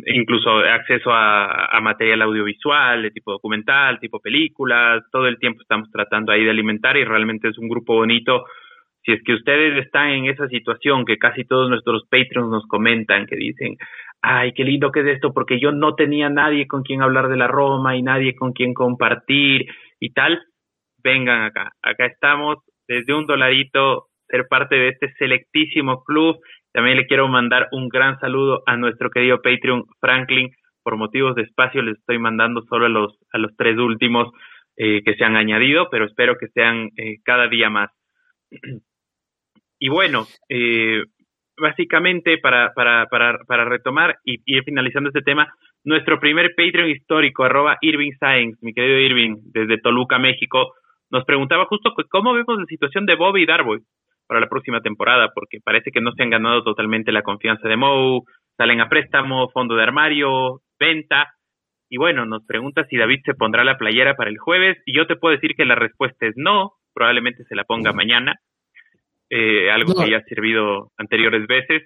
incluso 0.07 0.57
acceso 0.57 1.11
a, 1.13 1.79
material 1.81 2.23
audiovisual 2.23 3.03
de 3.03 3.11
tipo 3.11 3.31
documental, 3.31 3.99
tipo 3.99 4.19
películas, 4.19 5.03
todo 5.11 5.27
el 5.27 5.37
tiempo 5.37 5.61
estamos 5.61 5.91
tratando 5.91 6.31
ahí 6.31 6.43
de 6.43 6.49
alimentar 6.49 6.97
y 6.97 7.03
realmente 7.03 7.49
es 7.49 7.57
un 7.57 7.69
grupo 7.69 7.95
bonito. 7.95 8.45
Si 9.03 9.11
es 9.11 9.21
que 9.23 9.33
ustedes 9.33 9.85
están 9.85 10.09
en 10.09 10.25
esa 10.25 10.47
situación 10.47 11.05
que 11.05 11.17
casi 11.17 11.43
todos 11.43 11.69
nuestros 11.69 12.07
patrons 12.09 12.49
nos 12.49 12.65
comentan, 12.65 13.27
que 13.27 13.35
dicen, 13.35 13.77
ay, 14.21 14.53
qué 14.53 14.63
lindo 14.63 14.91
que 14.91 15.01
es 15.01 15.07
esto, 15.07 15.31
porque 15.31 15.59
yo 15.59 15.71
no 15.71 15.93
tenía 15.93 16.29
nadie 16.29 16.65
con 16.65 16.81
quien 16.81 17.03
hablar 17.03 17.27
de 17.27 17.37
la 17.37 17.47
Roma 17.47 17.95
y 17.95 18.01
nadie 18.01 18.35
con 18.35 18.53
quien 18.53 18.73
compartir 18.73 19.67
y 19.99 20.09
tal, 20.13 20.41
vengan 21.03 21.43
acá. 21.43 21.73
Acá 21.83 22.07
estamos 22.07 22.57
desde 22.87 23.13
un 23.13 23.27
dolarito, 23.27 24.07
ser 24.27 24.47
parte 24.47 24.75
de 24.75 24.89
este 24.89 25.13
selectísimo 25.19 26.03
club 26.03 26.37
también 26.75 26.97
le 26.97 27.07
quiero 27.07 27.29
mandar 27.29 27.69
un 27.71 27.87
gran 27.87 28.19
saludo 28.19 28.61
a 28.65 28.75
nuestro 28.75 29.09
querido 29.09 29.41
Patreon 29.41 29.85
Franklin. 30.01 30.51
Por 30.83 30.97
motivos 30.97 31.33
de 31.33 31.43
espacio 31.43 31.81
les 31.81 31.97
estoy 31.97 32.19
mandando 32.19 32.63
solo 32.63 32.87
a 32.87 32.89
los, 32.89 33.17
a 33.31 33.37
los 33.37 33.55
tres 33.55 33.77
últimos 33.77 34.27
eh, 34.75 35.01
que 35.05 35.15
se 35.15 35.23
han 35.23 35.37
añadido, 35.37 35.87
pero 35.89 36.03
espero 36.03 36.35
que 36.37 36.49
sean 36.49 36.89
eh, 36.97 37.19
cada 37.23 37.47
día 37.47 37.69
más. 37.69 37.91
y 39.79 39.87
bueno, 39.87 40.27
eh, 40.49 41.05
básicamente 41.57 42.39
para, 42.39 42.73
para, 42.73 43.05
para, 43.05 43.37
para 43.47 43.63
retomar 43.63 44.17
y 44.25 44.41
ir 44.45 44.65
finalizando 44.65 45.11
este 45.11 45.21
tema, 45.21 45.47
nuestro 45.85 46.19
primer 46.19 46.55
Patreon 46.57 46.89
histórico, 46.89 47.45
arroba 47.45 47.77
Irving 47.79 48.11
Science, 48.19 48.57
mi 48.59 48.73
querido 48.73 48.99
Irving, 48.99 49.37
desde 49.53 49.77
Toluca, 49.77 50.19
México, 50.19 50.73
nos 51.09 51.23
preguntaba 51.23 51.67
justo 51.67 51.93
cómo 52.09 52.33
vemos 52.33 52.59
la 52.59 52.65
situación 52.65 53.05
de 53.05 53.15
Bobby 53.15 53.43
y 53.43 53.45
Darboy 53.45 53.79
para 54.27 54.39
la 54.39 54.49
próxima 54.49 54.81
temporada, 54.81 55.31
porque 55.33 55.59
parece 55.63 55.91
que 55.91 56.01
no 56.01 56.11
se 56.13 56.23
han 56.23 56.29
ganado 56.29 56.63
totalmente 56.63 57.11
la 57.11 57.21
confianza 57.21 57.67
de 57.67 57.77
Mou, 57.77 58.25
salen 58.57 58.81
a 58.81 58.89
préstamo, 58.89 59.49
fondo 59.49 59.75
de 59.75 59.83
armario, 59.83 60.61
venta, 60.79 61.33
y 61.89 61.97
bueno, 61.97 62.25
nos 62.25 62.45
pregunta 62.45 62.85
si 62.89 62.97
David 62.97 63.21
se 63.25 63.35
pondrá 63.35 63.63
la 63.63 63.77
playera 63.77 64.15
para 64.15 64.29
el 64.29 64.37
jueves, 64.37 64.77
y 64.85 64.95
yo 64.95 65.07
te 65.07 65.15
puedo 65.15 65.35
decir 65.35 65.55
que 65.55 65.65
la 65.65 65.75
respuesta 65.75 66.25
es 66.25 66.33
no, 66.35 66.73
probablemente 66.93 67.43
se 67.45 67.55
la 67.55 67.63
ponga 67.63 67.93
mañana. 67.93 68.39
eh, 69.29 69.71
algo 69.71 69.93
que 69.95 70.09
ya 70.09 70.17
ha 70.17 70.23
servido 70.23 70.91
anteriores 70.97 71.47
veces. 71.47 71.83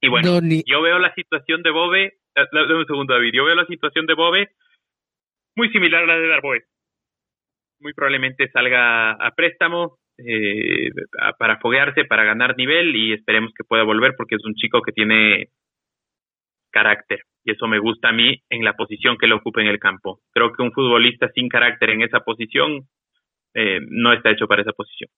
Y 0.00 0.08
bueno, 0.08 0.40
yo 0.66 0.82
veo 0.82 0.98
la 0.98 1.14
situación 1.14 1.62
de 1.62 1.70
Bobe, 1.70 2.04
eh, 2.34 2.46
dame 2.52 2.74
un 2.74 2.86
segundo 2.86 3.14
David, 3.14 3.32
yo 3.32 3.44
veo 3.44 3.54
la 3.54 3.66
situación 3.66 4.06
de 4.06 4.14
Bobe 4.14 4.50
muy 5.56 5.70
similar 5.70 6.02
a 6.02 6.06
la 6.06 6.16
de 6.18 6.28
Darboe. 6.28 6.64
Muy 7.80 7.92
probablemente 7.94 8.50
salga 8.50 9.12
a 9.12 9.30
préstamo 9.34 9.98
eh, 10.18 10.90
para 11.38 11.58
foguearse, 11.58 12.04
para 12.04 12.24
ganar 12.24 12.56
nivel 12.56 12.94
y 12.94 13.12
esperemos 13.12 13.52
que 13.54 13.64
pueda 13.64 13.82
volver 13.82 14.14
porque 14.16 14.36
es 14.36 14.44
un 14.44 14.54
chico 14.54 14.82
que 14.82 14.92
tiene 14.92 15.48
carácter 16.70 17.20
y 17.44 17.52
eso 17.52 17.66
me 17.66 17.78
gusta 17.78 18.08
a 18.08 18.12
mí 18.12 18.42
en 18.48 18.64
la 18.64 18.72
posición 18.74 19.16
que 19.18 19.26
lo 19.26 19.36
ocupa 19.36 19.60
en 19.60 19.68
el 19.68 19.78
campo. 19.78 20.20
Creo 20.32 20.52
que 20.52 20.62
un 20.62 20.72
futbolista 20.72 21.30
sin 21.34 21.48
carácter 21.48 21.90
en 21.90 22.02
esa 22.02 22.20
posición 22.20 22.88
eh, 23.54 23.80
no 23.88 24.12
está 24.12 24.30
hecho 24.30 24.46
para 24.46 24.62
esa 24.62 24.72
posición. 24.72 25.10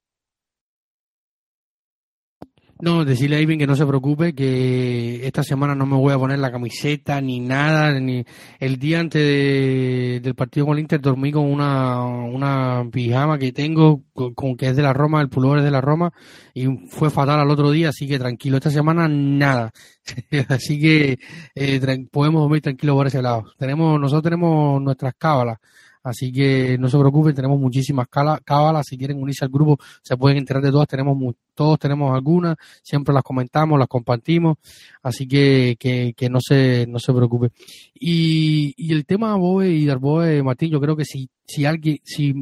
No, 2.78 3.06
decirle 3.06 3.36
a 3.36 3.40
Ivin 3.40 3.58
que 3.58 3.66
no 3.66 3.74
se 3.74 3.86
preocupe, 3.86 4.34
que 4.34 5.26
esta 5.26 5.42
semana 5.42 5.74
no 5.74 5.86
me 5.86 5.96
voy 5.96 6.12
a 6.12 6.18
poner 6.18 6.38
la 6.38 6.52
camiseta 6.52 7.22
ni 7.22 7.40
nada, 7.40 7.98
ni 7.98 8.22
el 8.60 8.78
día 8.78 9.00
antes 9.00 10.22
del 10.22 10.34
partido 10.34 10.66
con 10.66 10.76
el 10.76 10.80
Inter 10.80 11.00
dormí 11.00 11.32
con 11.32 11.44
una, 11.46 12.04
una 12.04 12.86
pijama 12.92 13.38
que 13.38 13.52
tengo, 13.52 14.02
con, 14.12 14.56
que 14.58 14.68
es 14.68 14.76
de 14.76 14.82
la 14.82 14.92
Roma, 14.92 15.22
el 15.22 15.30
pullover 15.30 15.60
es 15.60 15.64
de 15.64 15.70
la 15.70 15.80
Roma, 15.80 16.12
y 16.52 16.66
fue 16.88 17.08
fatal 17.08 17.40
al 17.40 17.50
otro 17.50 17.70
día, 17.70 17.88
así 17.88 18.06
que 18.06 18.18
tranquilo, 18.18 18.58
esta 18.58 18.70
semana 18.70 19.08
nada. 19.08 19.72
así 20.48 20.78
que 20.78 21.18
eh, 21.54 22.06
podemos 22.12 22.42
dormir 22.42 22.60
tranquilos 22.60 22.94
por 22.94 23.06
ese 23.06 23.22
lado. 23.22 23.46
Tenemos, 23.58 23.98
nosotros 23.98 24.24
tenemos 24.24 24.82
nuestras 24.82 25.14
cábalas 25.16 25.58
Así 26.06 26.30
que 26.30 26.78
no 26.78 26.88
se 26.88 26.96
preocupen, 26.98 27.34
tenemos 27.34 27.58
muchísimas 27.58 28.06
cábalas. 28.08 28.86
Si 28.88 28.96
quieren 28.96 29.20
unirse 29.20 29.44
al 29.44 29.50
grupo, 29.50 29.76
se 30.02 30.16
pueden 30.16 30.38
enterar 30.38 30.62
de 30.62 30.70
todas. 30.70 30.86
Tenemos 30.86 31.34
todos 31.52 31.78
tenemos 31.80 32.14
algunas, 32.14 32.56
siempre 32.82 33.12
las 33.12 33.24
comentamos, 33.24 33.76
las 33.76 33.88
compartimos. 33.88 34.56
Así 35.02 35.26
que, 35.26 35.76
que, 35.78 36.14
que 36.16 36.30
no 36.30 36.38
se 36.40 36.86
no 36.86 37.00
se 37.00 37.12
preocupe. 37.12 37.50
Y, 37.92 38.72
y 38.76 38.92
el 38.92 39.04
tema 39.04 39.34
Boe 39.34 39.68
y 39.68 39.84
Darboe, 39.84 40.44
Martín, 40.44 40.70
yo 40.70 40.80
creo 40.80 40.94
que 40.96 41.04
si, 41.04 41.28
si 41.44 41.64
alguien, 41.64 41.98
si 42.04 42.32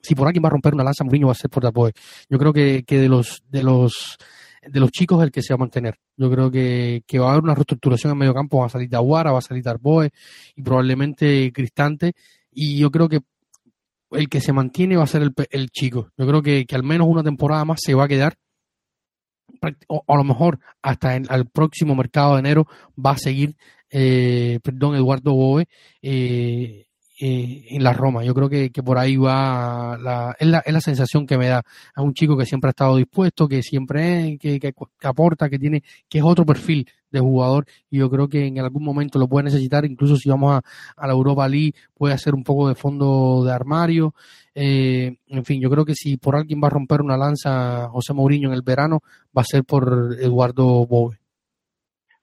si 0.00 0.14
por 0.14 0.28
alguien 0.28 0.44
va 0.44 0.48
a 0.48 0.50
romper 0.50 0.74
una 0.74 0.84
lanza, 0.84 1.02
Mourinho 1.02 1.26
va 1.26 1.32
a 1.32 1.36
ser 1.36 1.50
por 1.50 1.64
Darboe. 1.64 1.92
Yo 2.30 2.38
creo 2.38 2.52
que, 2.52 2.84
que 2.84 2.98
de 2.98 3.08
los 3.08 3.42
de 3.48 3.64
los 3.64 4.16
de 4.62 4.80
los 4.80 4.90
chicos 4.90 5.22
el 5.22 5.30
que 5.30 5.42
se 5.42 5.52
va 5.52 5.56
a 5.56 5.58
mantener. 5.58 5.98
Yo 6.16 6.30
creo 6.30 6.50
que, 6.50 7.02
va 7.18 7.28
a 7.28 7.32
haber 7.32 7.44
una 7.44 7.54
reestructuración 7.54 8.12
en 8.12 8.18
medio 8.18 8.34
campo, 8.34 8.60
va 8.60 8.66
a 8.66 8.70
salir 8.70 8.94
Aguara, 8.94 9.32
va 9.32 9.38
a 9.38 9.42
salir 9.42 9.62
Darboe 9.62 10.10
y 10.54 10.62
probablemente 10.62 11.52
Cristante. 11.52 12.12
Y 12.50 12.78
yo 12.78 12.90
creo 12.90 13.08
que 13.08 13.20
el 14.12 14.28
que 14.28 14.40
se 14.40 14.52
mantiene 14.52 14.96
va 14.96 15.04
a 15.04 15.08
ser 15.08 15.22
el, 15.50 15.70
chico. 15.70 16.10
Yo 16.16 16.26
creo 16.26 16.42
que, 16.42 16.66
al 16.72 16.82
menos 16.82 17.08
una 17.08 17.22
temporada 17.22 17.64
más 17.64 17.80
se 17.82 17.94
va 17.94 18.04
a 18.04 18.08
quedar. 18.08 18.34
O 19.86 20.02
a 20.06 20.16
lo 20.16 20.24
mejor 20.24 20.58
hasta 20.82 21.14
el 21.14 21.26
al 21.28 21.46
próximo 21.46 21.94
mercado 21.94 22.34
de 22.34 22.40
enero 22.40 22.66
va 22.98 23.12
a 23.12 23.18
seguir, 23.18 23.56
eh, 23.90 24.58
perdón, 24.62 24.96
Eduardo 24.96 25.34
Boe. 25.34 25.66
Eh, 26.00 26.86
eh, 27.24 27.66
en 27.70 27.84
la 27.84 27.92
Roma. 27.92 28.24
Yo 28.24 28.34
creo 28.34 28.48
que, 28.48 28.70
por 28.84 28.98
ahí 28.98 29.16
va, 29.16 29.96
la, 29.96 30.34
es, 30.36 30.48
la, 30.48 30.58
es 30.58 30.72
la 30.72 30.80
sensación 30.80 31.24
que 31.24 31.38
me 31.38 31.46
da 31.46 31.62
a 31.94 32.02
un 32.02 32.14
chico 32.14 32.36
que 32.36 32.44
siempre 32.44 32.66
ha 32.66 32.70
estado 32.70 32.96
dispuesto, 32.96 33.46
que 33.46 33.62
siempre 33.62 34.32
es, 34.32 34.38
que, 34.40 34.58
que, 34.58 34.74
aporta, 35.04 35.48
que 35.48 35.56
tiene, 35.56 35.84
que 36.08 36.18
es 36.18 36.24
otro 36.24 36.44
perfil 36.44 36.84
de 37.12 37.20
jugador 37.20 37.64
y 37.90 37.98
yo 37.98 38.10
creo 38.10 38.28
que 38.28 38.46
en 38.46 38.58
algún 38.58 38.82
momento 38.82 39.20
lo 39.20 39.28
puede 39.28 39.44
necesitar, 39.44 39.84
incluso 39.84 40.16
si 40.16 40.30
vamos 40.30 40.52
a, 40.54 40.62
a 40.96 41.06
la 41.06 41.12
Europa 41.12 41.46
League 41.46 41.74
puede 41.94 42.12
hacer 42.12 42.34
un 42.34 42.42
poco 42.42 42.68
de 42.68 42.74
fondo 42.74 43.44
de 43.44 43.52
armario. 43.52 44.14
Eh, 44.52 45.14
en 45.28 45.44
fin, 45.44 45.60
yo 45.60 45.70
creo 45.70 45.84
que 45.84 45.94
si 45.94 46.16
por 46.16 46.34
alguien 46.34 46.60
va 46.60 46.66
a 46.66 46.70
romper 46.70 47.02
una 47.02 47.16
lanza 47.16 47.88
José 47.90 48.14
Mourinho 48.14 48.48
en 48.48 48.54
el 48.54 48.62
verano, 48.62 48.98
va 49.36 49.42
a 49.42 49.44
ser 49.44 49.62
por 49.62 50.16
Eduardo 50.20 50.84
Bove. 50.86 51.18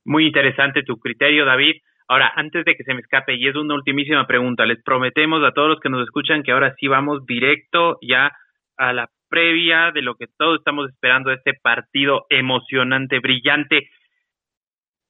Muy 0.04 0.28
interesante 0.28 0.84
tu 0.84 0.98
criterio, 0.98 1.46
David. 1.46 1.76
Ahora, 2.10 2.34
antes 2.36 2.66
de 2.66 2.76
que 2.76 2.84
se 2.84 2.96
me 2.96 3.02
escape, 3.02 3.36
y 3.36 3.48
es 3.48 3.56
una 3.56 3.76
ultimísima 3.76 4.26
pregunta, 4.26 4.66
les 4.66 4.82
prometemos 4.84 5.44
a 5.44 5.52
todos 5.52 5.70
los 5.70 5.80
que 5.80 5.90
nos 5.90 6.04
escuchan 6.04 6.42
que 6.42 6.52
ahora 6.52 6.74
sí 6.80 6.88
vamos 6.88 7.24
directo 7.28 8.00
ya 8.02 8.32
a 8.78 8.94
la 8.94 9.10
previa 9.30 9.92
de 9.92 10.02
lo 10.02 10.16
que 10.16 10.26
todos 10.36 10.58
estamos 10.58 10.90
esperando 10.90 11.30
de 11.30 11.36
este 11.36 11.54
partido 11.54 12.26
emocionante, 12.32 13.20
brillante, 13.20 13.90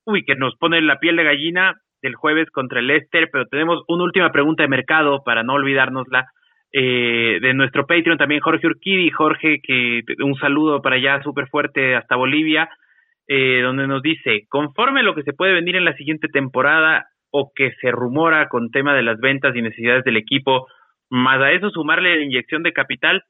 uy, 0.05 0.25
que 0.25 0.35
nos 0.35 0.57
pone 0.57 0.81
la 0.81 0.99
piel 0.99 1.15
de 1.15 1.23
gallina 1.23 1.79
del 2.01 2.15
jueves 2.15 2.49
contra 2.51 2.79
el 2.81 2.87
Leicester, 2.87 3.29
pero 3.31 3.45
tenemos 3.45 3.81
una 3.87 4.03
última 4.03 4.31
pregunta 4.33 4.63
de 4.63 4.69
mercado 4.69 5.23
para 5.23 5.41
no 5.43 5.53
olvidárnosla. 5.53 6.27
Eh, 6.71 7.39
de 7.41 7.53
nuestro 7.53 7.87
Patreon 7.87 8.17
también 8.17 8.41
Jorge 8.41 8.67
Urquidi, 8.67 9.09
Jorge, 9.09 9.61
que 9.63 10.03
un 10.19 10.35
saludo 10.35 10.81
para 10.81 10.97
allá 10.97 11.23
súper 11.23 11.47
fuerte 11.47 11.95
hasta 11.95 12.17
Bolivia. 12.17 12.69
Eh, 13.31 13.61
donde 13.61 13.85
nos 13.85 14.01
dice, 14.01 14.47
conforme 14.49 15.03
lo 15.03 15.13
que 15.13 15.21
se 15.21 15.33
puede 15.33 15.53
venir 15.53 15.75
en 15.75 15.85
la 15.85 15.93
siguiente 15.93 16.29
temporada 16.29 17.05
o 17.29 17.51
que 17.55 17.73
se 17.79 17.91
rumora 17.91 18.49
con 18.49 18.71
tema 18.71 18.95
de 18.95 19.03
las 19.03 19.19
ventas 19.19 19.55
y 19.55 19.61
necesidades 19.61 20.03
del 20.03 20.17
equipo, 20.17 20.65
más 21.11 21.39
a 21.39 21.51
eso 21.51 21.69
sumarle 21.69 22.15
la 22.15 22.23
inyección 22.23 22.63
de 22.63 22.73
capital 22.73 23.21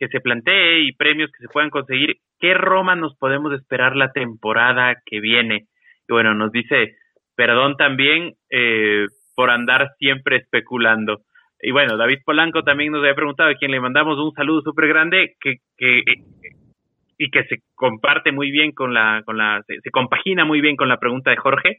que 0.00 0.08
se 0.08 0.18
plantee 0.18 0.80
y 0.80 0.92
premios 0.92 1.30
que 1.30 1.46
se 1.46 1.52
puedan 1.52 1.70
conseguir, 1.70 2.16
¿qué 2.40 2.54
Roma 2.54 2.96
nos 2.96 3.16
podemos 3.16 3.52
esperar 3.52 3.94
la 3.94 4.10
temporada 4.10 4.96
que 5.06 5.20
viene? 5.20 5.66
Y 6.08 6.12
bueno, 6.12 6.34
nos 6.34 6.50
dice, 6.50 6.96
perdón 7.36 7.76
también 7.76 8.34
eh, 8.50 9.06
por 9.36 9.50
andar 9.50 9.90
siempre 9.98 10.38
especulando. 10.38 11.20
Y 11.60 11.70
bueno, 11.70 11.96
David 11.96 12.22
Polanco 12.24 12.64
también 12.64 12.90
nos 12.90 13.02
había 13.02 13.14
preguntado, 13.14 13.50
a 13.50 13.54
quien 13.54 13.70
le 13.70 13.78
mandamos 13.78 14.18
un 14.18 14.32
saludo 14.32 14.62
súper 14.62 14.88
grande, 14.88 15.36
que, 15.40 15.58
que 15.76 16.02
y 17.18 17.30
que 17.30 17.44
se 17.44 17.62
comparte 17.74 18.30
muy 18.30 18.52
bien 18.52 18.72
con 18.72 18.94
la, 18.94 19.22
con 19.26 19.36
la, 19.36 19.62
se, 19.66 19.90
compagina 19.90 20.44
muy 20.44 20.60
bien 20.60 20.76
con 20.76 20.88
la 20.88 20.98
pregunta 20.98 21.30
de 21.30 21.36
Jorge. 21.36 21.78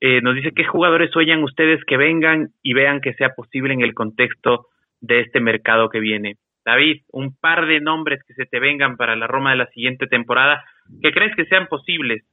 Eh, 0.00 0.20
nos 0.20 0.34
dice 0.34 0.50
qué 0.54 0.64
jugadores 0.64 1.12
sueñan 1.12 1.44
ustedes 1.44 1.82
que 1.86 1.96
vengan 1.96 2.48
y 2.62 2.74
vean 2.74 3.00
que 3.00 3.14
sea 3.14 3.30
posible 3.30 3.72
en 3.72 3.82
el 3.82 3.94
contexto 3.94 4.66
de 5.00 5.20
este 5.20 5.40
mercado 5.40 5.88
que 5.88 6.00
viene. 6.00 6.36
David, 6.64 7.02
un 7.12 7.36
par 7.36 7.66
de 7.66 7.80
nombres 7.80 8.20
que 8.26 8.34
se 8.34 8.46
te 8.46 8.58
vengan 8.58 8.96
para 8.96 9.14
la 9.16 9.28
Roma 9.28 9.52
de 9.52 9.58
la 9.58 9.66
siguiente 9.68 10.06
temporada, 10.06 10.64
¿qué 11.02 11.12
crees 11.12 11.36
que 11.36 11.44
sean 11.44 11.68
posibles? 11.68 12.24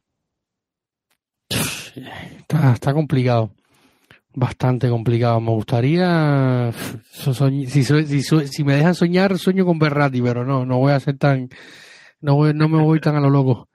Está, 2.74 2.94
complicado, 2.94 3.52
bastante 4.34 4.90
complicado. 4.90 5.40
Me 5.42 5.52
gustaría, 5.52 6.72
si, 7.12 8.64
me 8.64 8.76
dejan 8.76 8.96
soñar, 8.96 9.38
sueño 9.38 9.66
con 9.66 9.78
Berrati, 9.78 10.22
pero 10.22 10.46
no, 10.46 10.66
no 10.66 10.78
voy 10.78 10.94
a 10.94 11.00
ser 11.02 11.18
tan, 11.18 11.50
no, 12.22 12.54
no 12.54 12.70
me 12.70 12.82
voy 12.82 13.00
tan 13.00 13.16
a 13.16 13.20
lo 13.20 13.30
loco. 13.30 13.70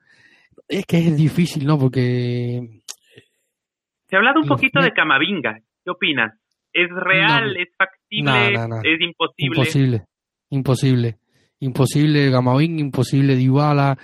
Es 0.68 0.84
que 0.86 0.98
es 0.98 1.16
difícil, 1.16 1.66
¿no? 1.66 1.78
Porque... 1.78 2.82
Se 4.08 4.16
ha 4.16 4.18
hablado 4.18 4.40
un 4.40 4.48
poquito 4.48 4.80
de 4.80 4.92
Camavinga. 4.92 5.60
¿Qué 5.84 5.90
opinas? 5.90 6.34
¿Es 6.72 6.88
real? 6.90 7.56
¿Es 7.56 7.68
factible? 7.76 8.54
¿Es 8.84 9.00
imposible? 9.00 9.56
Imposible. 9.56 10.04
Imposible. 10.50 11.18
Imposible 11.60 12.30
Camavinga, 12.30 12.80
imposible 12.80 13.36
Dybala, 13.36 13.96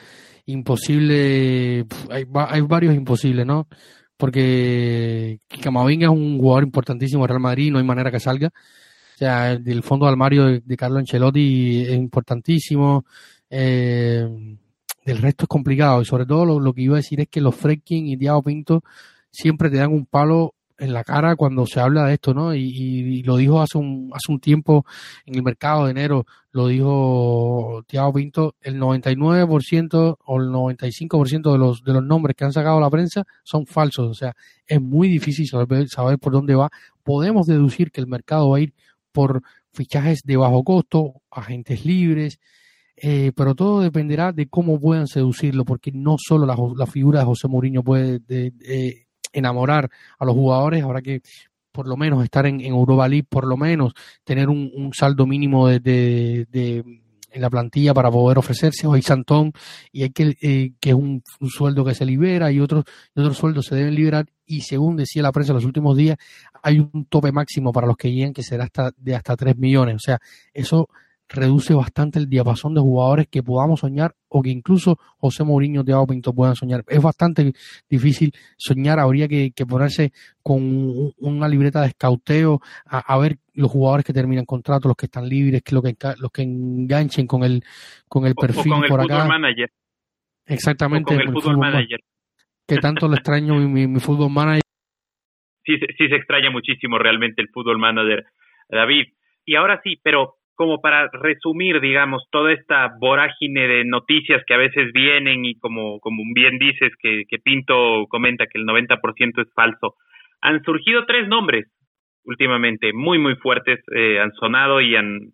imposible... 0.47 1.85
Hay, 2.11 2.25
hay 2.35 2.61
varios 2.63 2.95
imposibles, 2.95 3.47
¿no? 3.47 3.69
Porque 4.17 5.41
Camavinga 5.63 6.07
es 6.07 6.13
un 6.13 6.39
jugador 6.39 6.65
importantísimo 6.65 7.25
en 7.25 7.29
Real 7.29 7.41
Madrid, 7.41 7.71
no 7.71 7.79
hay 7.79 7.85
manera 7.85 8.11
que 8.11 8.21
salga. 8.21 8.49
O 8.49 9.19
sea, 9.19 9.53
el 9.53 9.83
fondo 9.83 10.07
de 10.07 10.13
armario 10.13 10.45
de, 10.47 10.61
de 10.65 10.77
Carlo 10.77 10.99
Ancelotti 10.99 11.83
es 11.83 11.95
importantísimo. 11.95 13.05
Eh, 13.55 14.57
del 15.05 15.19
resto 15.19 15.45
es 15.45 15.49
complicado 15.49 16.01
y 16.01 16.07
sobre 16.07 16.25
todo 16.25 16.59
lo, 16.59 16.73
que 16.73 16.81
iba 16.81 16.95
a 16.95 17.05
decir 17.05 17.21
es 17.21 17.29
que 17.29 17.43
los 17.43 17.55
Fredkin 17.55 18.07
y 18.07 18.17
Thiago 18.17 18.43
Pinto 18.43 18.83
siempre 19.31 19.69
te 19.69 19.77
dan 19.77 19.93
un 19.93 20.07
palo 20.07 20.55
en 20.79 20.95
la 20.95 21.05
cara 21.05 21.37
cuando 21.37 21.67
se 21.67 21.79
habla 21.79 22.07
de 22.07 22.15
esto, 22.15 22.33
¿no? 22.33 22.55
Y, 22.55 23.23
lo 23.25 23.37
dijo 23.37 23.61
hace 23.61 23.77
un, 23.77 24.11
hace 24.15 24.33
un 24.33 24.41
tiempo 24.41 24.87
en 25.27 25.35
el 25.35 25.43
mercado 25.43 25.85
de 25.85 25.91
enero, 25.91 26.25
lo 26.51 26.69
dijo 26.69 27.85
Thiago 27.87 28.15
Pinto, 28.15 28.57
el 28.63 28.81
99% 28.81 30.17
o 30.25 30.41
el 30.41 30.49
95% 30.49 31.53
de 31.53 31.59
los, 31.59 31.83
de 31.85 31.93
los 31.93 32.03
nombres 32.03 32.35
que 32.35 32.45
han 32.45 32.53
sacado 32.55 32.81
la 32.81 32.89
prensa 32.89 33.25
son 33.45 33.67
falsos, 33.67 34.09
o 34.09 34.15
sea, 34.15 34.35
es 34.67 34.81
muy 34.81 35.09
difícil 35.09 35.47
saber, 35.47 35.89
saber 35.91 36.19
por 36.19 36.33
dónde 36.33 36.55
va. 36.55 36.71
Podemos 37.03 37.47
deducir 37.47 37.93
que 37.93 38.01
el 38.01 38.07
mercado 38.07 38.49
va 38.49 38.57
a 38.57 38.61
ir 38.61 38.73
por 39.13 39.43
fichajes 39.73 40.23
de 40.25 40.39
bajo 40.39 40.65
costo, 40.65 41.21
agentes 41.31 41.85
libres, 41.85 42.41
eh, 43.03 43.33
pero 43.35 43.55
todo 43.57 43.81
dependerá 43.81 44.33
de 44.33 44.47
cómo 44.49 44.79
puedan 44.81 45.09
seducirlo, 45.09 45.65
porque 45.65 45.91
no 45.93 46.17
solo 46.19 46.47
la, 46.47 46.87
figura 46.87 47.19
de 47.19 47.27
José 47.27 47.49
Mourinho 47.49 47.83
puede 47.83 48.21
enamorar 49.33 49.91
a 50.19 50.25
los 50.25 50.35
jugadores, 50.35 50.85
habrá 50.85 51.03
que 51.03 51.21
por 51.73 51.89
lo 51.89 51.97
menos 51.97 52.23
estar 52.23 52.47
en, 52.47 52.61
Europa 52.61 53.09
League, 53.09 53.27
por 53.29 53.47
lo 53.47 53.57
menos 53.57 53.95
tener 54.23 54.49
un, 54.49 54.93
saldo 54.95 55.27
mínimo 55.27 55.67
de, 55.69 56.47
en 56.53 57.41
la 57.41 57.51
plantilla 57.51 57.95
para 57.95 58.11
poder 58.11 58.39
ofrecerse, 58.39 58.87
o 58.87 58.93
hay 58.93 59.03
Santón, 59.03 59.53
y 59.91 60.03
hay 60.03 60.11
que, 60.11 60.37
eh, 60.41 60.73
que 60.79 60.91
es 60.91 60.95
un, 60.95 61.23
sueldo 61.49 61.85
que 61.85 61.95
se 61.95 62.05
libera 62.05 62.53
y 62.53 62.61
otros, 62.61 62.85
y 63.17 63.21
otros 63.21 63.37
sueldos 63.37 63.67
se 63.67 63.75
deben 63.75 63.95
liberar, 63.95 64.27
y 64.47 64.61
según 64.61 64.97
decía 64.97 65.23
la 65.23 65.33
prensa 65.33 65.53
en 65.53 65.57
los 65.57 65.65
últimos 65.65 65.97
días, 65.97 66.19
hay 66.63 66.79
un 66.79 67.07
tope 67.07 67.33
máximo 67.33 67.73
para 67.73 67.87
los 67.87 67.97
que 67.97 68.13
llegan 68.13 68.35
que 68.35 68.43
será 68.43 68.65
hasta 68.65 68.93
de 68.97 69.17
hasta 69.17 69.35
3 69.35 69.57
millones, 69.57 69.97
o 69.97 70.01
sea, 70.01 70.21
eso 70.53 70.89
reduce 71.33 71.75
bastante 71.75 72.19
el 72.19 72.29
diapasón 72.29 72.75
de 72.75 72.81
jugadores 72.81 73.27
que 73.29 73.43
podamos 73.43 73.81
soñar 73.81 74.15
o 74.29 74.43
que 74.43 74.51
incluso 74.51 74.99
José 75.19 75.45
Mourinho, 75.45 75.85
Thiago 75.85 76.07
Pinto 76.07 76.33
puedan 76.33 76.55
soñar. 76.55 76.85
Es 76.89 77.03
bastante 77.03 77.53
difícil 77.89 78.33
soñar, 78.57 78.99
habría 78.99 79.29
que, 79.29 79.53
ponerse 79.69 80.13
con 80.43 81.13
una 81.19 81.49
libreta 81.49 81.81
de 81.81 81.89
escauteo 81.89 82.61
a, 82.85 83.19
ver 83.19 83.37
los 83.55 83.71
jugadores 83.71 84.05
que 84.05 84.13
terminan 84.13 84.45
contrato, 84.45 84.89
los 84.89 84.97
que 84.97 85.07
están 85.07 85.29
libres, 85.29 85.63
que, 85.63 85.75
lo 85.75 85.83
que 85.83 85.95
los 86.19 86.31
que 86.31 86.43
enganchen 86.43 87.27
con 87.27 87.45
el 87.45 87.63
con 88.09 88.27
el 88.27 88.35
perfil 88.35 88.73
con 88.73 88.85
el 88.85 88.89
por 88.89 89.01
acá. 89.01 89.27
Manager. 89.27 89.71
Exactamente. 90.47 91.15
con 91.15 91.21
el, 91.21 91.33
fútbol, 91.33 91.59
manager. 91.59 92.01
Que 92.67 92.77
tanto 92.77 93.09
le 93.09 93.15
extraño 93.15 93.55
mi, 93.55 93.87
mi, 93.87 94.01
fútbol 94.01 94.31
manager. 94.31 94.63
Sí, 95.65 95.79
sí 95.79 96.09
se 96.09 96.17
extraña 96.17 96.51
muchísimo 96.51 96.99
realmente 96.99 97.41
el 97.41 97.49
fútbol 97.49 97.79
manager, 97.79 98.25
David. 98.69 99.13
Y 99.45 99.55
ahora 99.57 99.81
sí, 99.83 99.99
pero 100.03 100.37
como 100.55 100.81
para 100.81 101.09
resumir, 101.13 101.81
digamos, 101.81 102.25
toda 102.31 102.53
esta 102.53 102.93
vorágine 103.01 103.67
de 103.67 103.85
noticias 103.85 104.43
que 104.47 104.55
a 104.55 104.59
veces 104.59 104.93
vienen 104.93 105.45
y 105.45 105.59
como, 105.59 105.99
como 106.01 106.23
bien 106.35 106.59
dices 106.59 106.93
que, 107.01 107.25
que 107.29 107.39
Pinto 107.39 108.07
comenta 108.09 108.47
que 108.47 108.59
el 108.59 108.67
90% 108.67 109.43
es 109.43 109.53
falso, 109.55 109.95
han 110.41 110.63
surgido 110.63 111.07
tres 111.07 111.29
nombres 111.29 111.67
últimamente 112.25 112.93
muy, 112.93 113.19
muy 113.19 113.35
fuertes, 113.37 113.81
eh, 113.95 114.21
han 114.21 114.33
sonado 114.33 114.81
y 114.81 114.95
han, 114.95 115.33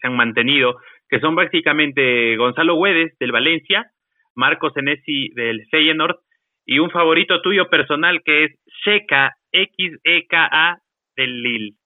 se 0.00 0.06
han 0.06 0.16
mantenido, 0.16 0.76
que 1.08 1.20
son 1.20 1.34
básicamente 1.34 2.36
Gonzalo 2.36 2.74
Güedes 2.76 3.16
del 3.18 3.32
Valencia, 3.32 3.90
Marcos 4.34 4.76
Enesi 4.76 5.28
del 5.34 5.66
Feyenoord 5.70 6.16
y 6.66 6.78
un 6.78 6.90
favorito 6.90 7.42
tuyo 7.42 7.68
personal 7.68 8.22
que 8.24 8.44
es 8.44 8.52
Sheka, 8.84 9.32
X-E-K-A 9.52 10.78
del 11.16 11.42
Lille 11.42 11.76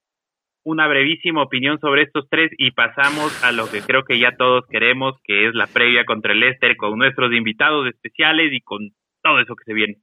una 0.68 0.86
brevísima 0.86 1.42
opinión 1.42 1.80
sobre 1.80 2.02
estos 2.02 2.28
tres 2.28 2.50
y 2.58 2.72
pasamos 2.72 3.42
a 3.42 3.52
lo 3.52 3.70
que 3.70 3.80
creo 3.80 4.04
que 4.04 4.18
ya 4.18 4.36
todos 4.36 4.66
queremos, 4.68 5.14
que 5.24 5.48
es 5.48 5.54
la 5.54 5.66
previa 5.66 6.04
contra 6.04 6.32
el 6.32 6.40
Leicester 6.40 6.76
con 6.76 6.98
nuestros 6.98 7.32
invitados 7.32 7.88
especiales 7.88 8.52
y 8.52 8.60
con 8.60 8.90
todo 9.22 9.40
eso 9.40 9.56
que 9.56 9.64
se 9.64 9.72
viene. 9.72 9.96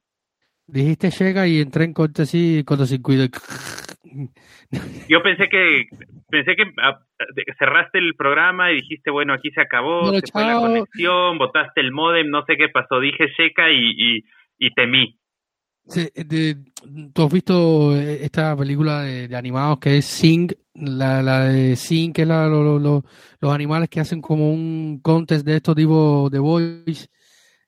Dijiste 0.66 1.10
llega 1.10 1.46
y 1.46 1.60
entré 1.60 1.84
en 1.84 1.94
sin 2.26 2.64
cortocircuito. 2.64 3.38
Yo 5.08 5.22
pensé 5.22 5.48
que 5.48 5.86
pensé 6.28 6.56
que 6.56 6.64
ah, 6.82 6.98
cerraste 7.60 7.98
el 7.98 8.16
programa 8.16 8.72
y 8.72 8.76
dijiste, 8.76 9.12
bueno, 9.12 9.34
aquí 9.34 9.52
se 9.52 9.60
acabó, 9.60 10.12
se 10.12 10.32
fue 10.32 10.42
la 10.42 10.58
conexión, 10.58 11.38
botaste 11.38 11.80
el 11.80 11.92
modem, 11.92 12.28
no 12.28 12.44
sé 12.44 12.56
qué 12.56 12.68
pasó, 12.70 12.98
dije 12.98 13.32
checa 13.36 13.70
y, 13.70 13.92
y, 13.96 14.24
y 14.58 14.70
temí. 14.74 15.16
Sí, 15.88 16.08
¿Tú 17.12 17.22
has 17.22 17.32
visto 17.32 17.96
eh, 17.96 18.24
esta 18.24 18.56
película 18.56 19.02
de, 19.02 19.34
animados 19.36 19.78
que 19.78 19.98
es 19.98 20.04
Sing? 20.04 20.50
La, 20.74 21.22
la 21.22 21.44
de 21.44 21.76
Sing, 21.76 22.12
que 22.12 22.22
es 22.22 22.28
la, 22.28 22.48
los 22.48 23.02
animales 23.42 23.88
que 23.88 24.00
hacen 24.00 24.20
como 24.20 24.52
un 24.52 25.00
contest 25.00 25.46
de 25.46 25.56
estos 25.56 25.74
tipos 25.74 26.30
de 26.30 26.38
boys. 26.38 27.08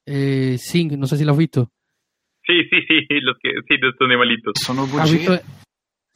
Eh, 0.05 0.57
Sing, 0.59 0.99
no 0.99 1.07
sé 1.07 1.17
si 1.17 1.25
lo 1.25 1.33
has 1.33 1.39
visto. 1.39 1.71
Sí, 2.45 2.55
sí, 2.71 2.79
sí, 2.87 3.21
los 3.21 3.37
que, 3.43 3.51
sí, 3.69 3.75
estos 3.75 4.07
animalitos. 4.07 4.55
Son 4.65 4.77
los 4.77 4.89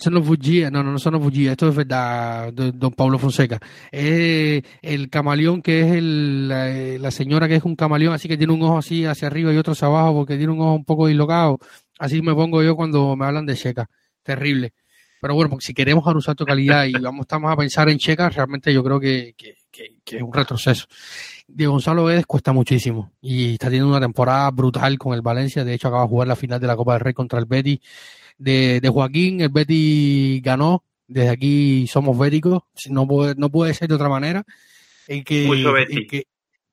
son 0.02 0.14
los 0.14 0.26
no, 0.26 0.82
no, 0.82 0.92
no 0.92 0.98
son 0.98 1.12
los 1.12 1.22
Bugia, 1.22 1.52
esto 1.52 1.68
es 1.68 1.76
verdad, 1.76 2.52
don 2.52 2.90
Pablo 2.92 3.18
Fonseca. 3.18 3.60
Es 3.92 4.64
el 4.82 5.08
camaleón 5.08 5.62
que 5.62 5.80
es 5.80 5.92
el, 5.92 6.48
la, 6.48 7.10
señora 7.12 7.46
que 7.46 7.54
es 7.54 7.62
un 7.62 7.76
camaleón, 7.76 8.12
así 8.12 8.26
que 8.26 8.36
tiene 8.36 8.52
un 8.52 8.62
ojo 8.62 8.78
así 8.78 9.04
hacia 9.04 9.28
arriba 9.28 9.52
y 9.52 9.56
otro 9.58 9.74
hacia 9.74 9.86
abajo 9.86 10.14
porque 10.14 10.36
tiene 10.36 10.52
un 10.52 10.60
ojo 10.60 10.74
un 10.74 10.84
poco 10.84 11.06
dislocado. 11.06 11.58
Así 12.02 12.20
me 12.20 12.34
pongo 12.34 12.64
yo 12.64 12.74
cuando 12.74 13.14
me 13.14 13.26
hablan 13.26 13.46
de 13.46 13.54
Checa. 13.54 13.88
Terrible. 14.24 14.72
Pero 15.20 15.36
bueno, 15.36 15.48
porque 15.48 15.66
si 15.66 15.72
queremos 15.72 16.02
salto 16.24 16.44
de 16.44 16.48
calidad 16.48 16.84
y 16.84 16.92
vamos 16.94 17.20
estamos 17.20 17.52
a 17.52 17.56
pensar 17.56 17.88
en 17.88 17.98
Checa, 17.98 18.28
realmente 18.28 18.74
yo 18.74 18.82
creo 18.82 18.98
que, 18.98 19.36
que, 19.36 19.54
que, 19.70 20.16
es 20.16 20.20
un 20.20 20.32
retroceso. 20.32 20.86
De 21.46 21.64
Gonzalo 21.68 22.06
Guedes 22.06 22.26
cuesta 22.26 22.52
muchísimo 22.52 23.12
y 23.20 23.52
está 23.52 23.66
teniendo 23.66 23.90
una 23.90 24.00
temporada 24.00 24.50
brutal 24.50 24.98
con 24.98 25.14
el 25.14 25.22
Valencia. 25.22 25.64
De 25.64 25.74
hecho, 25.74 25.86
acaba 25.86 26.02
de 26.02 26.08
jugar 26.08 26.26
la 26.26 26.34
final 26.34 26.58
de 26.58 26.66
la 26.66 26.74
Copa 26.74 26.94
del 26.94 27.02
Rey 27.02 27.14
contra 27.14 27.38
el 27.38 27.44
Betis. 27.44 27.78
De, 28.36 28.80
de 28.80 28.88
Joaquín, 28.88 29.40
el 29.40 29.50
Betis 29.50 30.42
ganó. 30.42 30.82
Desde 31.06 31.28
aquí 31.28 31.86
somos 31.86 32.18
béticos. 32.18 32.64
No 32.90 33.06
puede, 33.06 33.36
no 33.36 33.48
puede 33.48 33.74
ser 33.74 33.86
de 33.86 33.94
otra 33.94 34.08
manera. 34.08 34.44
El 35.06 35.22
que, 35.22 35.46
el 35.46 36.06
que, 36.08 36.26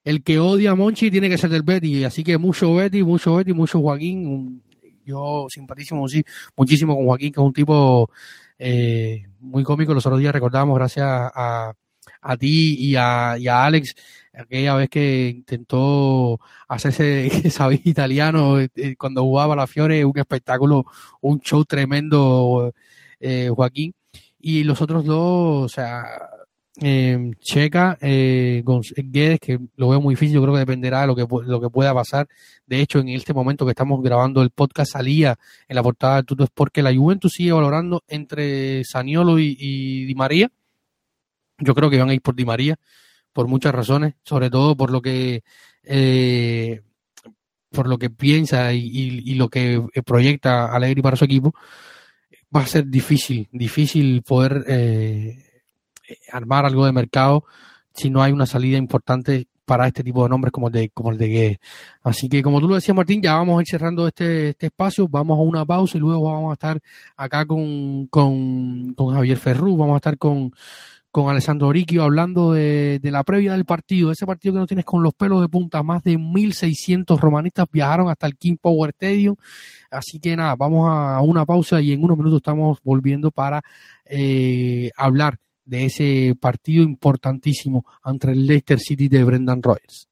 el 0.03 0.23
que 0.23 0.39
odia 0.39 0.71
a 0.71 0.75
Monchi 0.75 1.11
tiene 1.11 1.30
que 1.30 1.38
ser 1.38 1.51
del 1.51 1.61
Betis. 1.61 2.03
Así 2.03 2.23
que 2.23 2.39
mucho 2.39 2.73
Betis, 2.73 3.03
mucho 3.03 3.36
Betis, 3.36 3.53
mucho 3.53 3.80
Joaquín 3.80 4.63
yo 5.10 5.47
simpatísimo 5.49 6.07
sí, 6.07 6.24
muchísimo 6.55 6.95
con 6.95 7.05
Joaquín, 7.05 7.32
que 7.32 7.39
es 7.39 7.45
un 7.45 7.53
tipo 7.53 8.10
eh, 8.57 9.24
muy 9.39 9.64
cómico. 9.64 9.93
Los 9.93 10.05
otros 10.05 10.20
días 10.20 10.34
recordamos, 10.34 10.78
gracias 10.78 11.05
a, 11.07 11.74
a 12.22 12.38
ti 12.38 12.76
y 12.80 12.95
a, 12.95 13.32
a, 13.34 13.66
Alex, 13.66 13.95
aquella 14.34 14.76
vez 14.76 14.89
que 14.89 15.30
intentó 15.30 16.39
hacerse 16.68 17.30
saber 17.51 17.82
italiano 17.86 18.60
eh, 18.60 18.70
eh, 18.76 18.95
cuando 18.95 19.24
jugaba 19.24 19.55
la 19.55 19.68
Fiore, 19.68 20.05
un 20.05 20.18
espectáculo, 20.18 20.86
un 21.22 21.39
show 21.41 21.66
tremendo, 21.66 22.74
Joaquín. 23.55 23.93
Y 24.41 24.64
los 24.64 24.82
otros 24.82 25.03
dos, 25.05 25.66
o 25.66 25.70
sea, 25.70 26.05
eh, 26.82 27.32
Checa, 27.39 27.97
eh, 28.01 28.63
Guedes, 28.97 29.39
que 29.39 29.59
lo 29.75 29.89
veo 29.89 30.01
muy 30.01 30.13
difícil, 30.13 30.36
yo 30.36 30.41
creo 30.41 30.53
que 30.53 30.59
dependerá 30.59 31.01
de 31.01 31.07
lo 31.07 31.15
que, 31.15 31.25
lo 31.45 31.61
que 31.61 31.69
pueda 31.69 31.93
pasar. 31.93 32.27
De 32.65 32.82
hecho, 32.82 32.99
en 32.99 33.09
este 33.09 33.34
momento 33.34 33.65
que 33.65 33.71
estamos 33.71 34.01
grabando 34.01 34.41
el 34.41 34.51
podcast, 34.51 34.93
salía 34.93 35.38
en 35.67 35.75
la 35.75 35.84
portada 35.84 36.17
de 36.17 36.23
Tuto 36.23 36.43
Sport 36.45 36.73
que 36.73 36.82
la 36.82 36.95
Juventus 36.95 37.34
sigue 37.34 37.51
valorando 37.51 38.03
entre 38.07 38.84
Saniolo 38.84 39.39
y, 39.39 40.05
Di 40.05 40.15
María. 40.15 40.49
Yo 41.57 41.75
creo 41.75 41.89
que 41.89 41.99
van 41.99 42.09
a 42.09 42.13
ir 42.13 42.21
por 42.21 42.36
Di 42.36 42.45
María, 42.45 42.77
por 43.34 43.47
muchas 43.47 43.73
razones, 43.73 44.15
sobre 44.23 44.49
todo 44.49 44.75
por 44.75 44.91
lo 44.91 45.01
que 45.01 45.43
eh, 45.84 46.82
por 47.71 47.88
lo 47.88 47.97
que 47.97 48.09
piensa 48.09 48.73
y, 48.73 49.36
lo 49.36 49.49
que 49.49 49.84
proyecta 50.05 50.73
Alegri 50.73 51.01
para 51.01 51.17
su 51.17 51.25
equipo. 51.25 51.53
Va 52.55 52.61
a 52.61 52.67
ser 52.67 52.88
difícil, 52.88 53.47
difícil 53.51 54.23
poder 54.23 54.65
eh, 54.67 55.38
eh, 55.38 55.48
armar 56.32 56.66
algo 56.66 56.86
de 56.86 56.91
mercado 56.91 57.45
si 57.93 58.10
no 58.10 58.22
hay 58.22 58.32
una 58.32 58.45
salida 58.45 58.78
importante 58.78 59.47
para 59.70 59.86
este 59.86 60.03
tipo 60.03 60.24
de 60.24 60.30
nombres 60.30 60.51
como 60.51 60.68
el 60.68 60.74
de, 60.74 60.89
como 60.89 61.12
el 61.12 61.18
de 61.20 61.28
Guedes. 61.28 61.60
Así 62.01 62.28
que 62.28 62.41
como 62.41 62.60
tú 62.60 62.68
lo 62.68 62.74
decías 62.74 62.97
Martín, 62.97 63.22
ya 63.22 63.36
vamos 63.36 63.60
a 63.60 63.62
ir 63.62 63.68
cerrando 63.68 64.07
este, 64.07 64.49
este 64.49 64.66
espacio, 64.66 65.07
vamos 65.07 65.38
a 65.38 65.41
una 65.43 65.64
pausa 65.64 65.95
y 65.95 66.01
luego 66.01 66.32
vamos 66.32 66.49
a 66.49 66.53
estar 66.53 66.80
acá 67.16 67.45
con, 67.45 68.07
con, 68.07 68.95
con 68.95 69.14
Javier 69.14 69.38
Ferrú, 69.38 69.78
vamos 69.78 69.93
a 69.93 69.97
estar 69.97 70.18
con, 70.18 70.51
con 71.12 71.30
Alessandro 71.30 71.68
Oriquio 71.68 72.01
hablando 72.01 72.53
de, 72.53 72.97
de, 72.99 73.12
la 73.12 73.24
previa 73.24 73.51
del 73.51 73.66
partido, 73.66 74.12
ese 74.12 74.26
partido 74.26 74.55
que 74.55 74.60
no 74.60 74.66
tienes 74.66 74.86
con 74.86 75.03
los 75.03 75.14
pelos 75.14 75.39
de 75.39 75.49
punta, 75.49 75.84
más 75.84 76.01
de 76.01 76.18
1.600 76.18 77.20
romanistas 77.20 77.68
viajaron 77.72 78.10
hasta 78.10 78.26
el 78.26 78.38
King 78.38 78.57
Power 78.60 78.89
Stadium, 78.89 79.36
así 79.91 80.20
que 80.20 80.36
nada, 80.36 80.55
vamos 80.55 80.89
a 80.89 81.22
una 81.22 81.45
pausa 81.45 81.80
y 81.80 81.91
en 81.91 82.03
unos 82.03 82.18
minutos 82.18 82.38
estamos 82.38 82.80
volviendo 82.84 83.30
para 83.30 83.62
eh, 84.05 84.89
hablar 84.97 85.38
de 85.70 85.86
ese 85.86 86.36
partido 86.39 86.84
importantísimo 86.84 87.86
entre 88.03 88.32
el 88.32 88.47
Leicester 88.47 88.80
City 88.80 89.07
de 89.07 89.24
Brendan 89.24 89.61
Rodgers. 89.61 90.09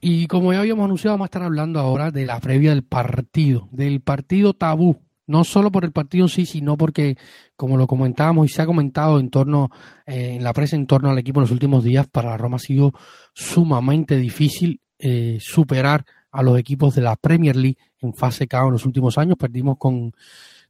Y 0.00 0.26
como 0.28 0.52
ya 0.52 0.60
habíamos 0.60 0.84
anunciado, 0.84 1.14
vamos 1.14 1.26
a 1.26 1.28
estar 1.28 1.42
hablando 1.42 1.80
ahora 1.80 2.10
de 2.10 2.24
la 2.24 2.38
previa 2.40 2.70
del 2.70 2.84
partido, 2.84 3.68
del 3.72 4.00
partido 4.00 4.54
tabú. 4.54 5.00
No 5.26 5.44
solo 5.44 5.70
por 5.70 5.84
el 5.84 5.92
partido 5.92 6.24
en 6.24 6.28
sí, 6.30 6.46
sino 6.46 6.78
porque, 6.78 7.18
como 7.54 7.76
lo 7.76 7.86
comentábamos 7.86 8.46
y 8.46 8.48
se 8.48 8.62
ha 8.62 8.66
comentado 8.66 9.20
en 9.20 9.28
torno, 9.28 9.70
eh, 10.06 10.36
en 10.36 10.44
la 10.44 10.54
prensa 10.54 10.76
en 10.76 10.86
torno 10.86 11.10
al 11.10 11.18
equipo 11.18 11.40
en 11.40 11.42
los 11.42 11.50
últimos 11.50 11.84
días, 11.84 12.06
para 12.06 12.36
Roma 12.38 12.56
ha 12.56 12.60
sido 12.60 12.94
sumamente 13.34 14.16
difícil 14.16 14.80
eh, 14.98 15.36
superar 15.40 16.06
a 16.30 16.42
los 16.42 16.58
equipos 16.58 16.94
de 16.94 17.02
la 17.02 17.16
Premier 17.16 17.56
League 17.56 17.76
en 18.00 18.14
fase 18.14 18.46
K 18.46 18.64
en 18.64 18.72
los 18.72 18.86
últimos 18.86 19.18
años. 19.18 19.36
Perdimos 19.36 19.76
con, 19.76 20.12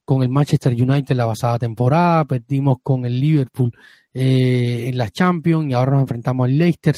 con 0.04 0.22
el 0.22 0.28
Manchester 0.28 0.72
United 0.72 1.14
la 1.14 1.26
pasada 1.26 1.58
temporada, 1.58 2.24
perdimos 2.24 2.78
con 2.82 3.04
el 3.04 3.20
Liverpool 3.20 3.72
eh, 4.12 4.86
en 4.88 4.98
la 4.98 5.10
Champions 5.10 5.70
y 5.70 5.74
ahora 5.74 5.92
nos 5.92 6.00
enfrentamos 6.02 6.46
al 6.46 6.58
Leicester 6.58 6.96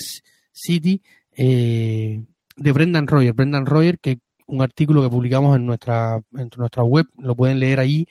City 0.53 1.03
eh, 1.43 2.23
de 2.57 2.73
Brendan 2.73 3.07
Royer. 3.07 3.33
Brendan 3.33 3.65
Royer, 3.65 3.99
que 3.99 4.19
un 4.47 4.61
artículo 4.61 5.03
que 5.03 5.09
publicamos 5.09 5.57
en 5.57 5.65
nuestra, 5.65 6.21
en 6.37 6.51
nuestra 6.55 6.83
web, 6.83 7.07
lo 7.17 7.35
pueden 7.35 7.61
leer 7.61 7.81
ahí, 7.81 8.07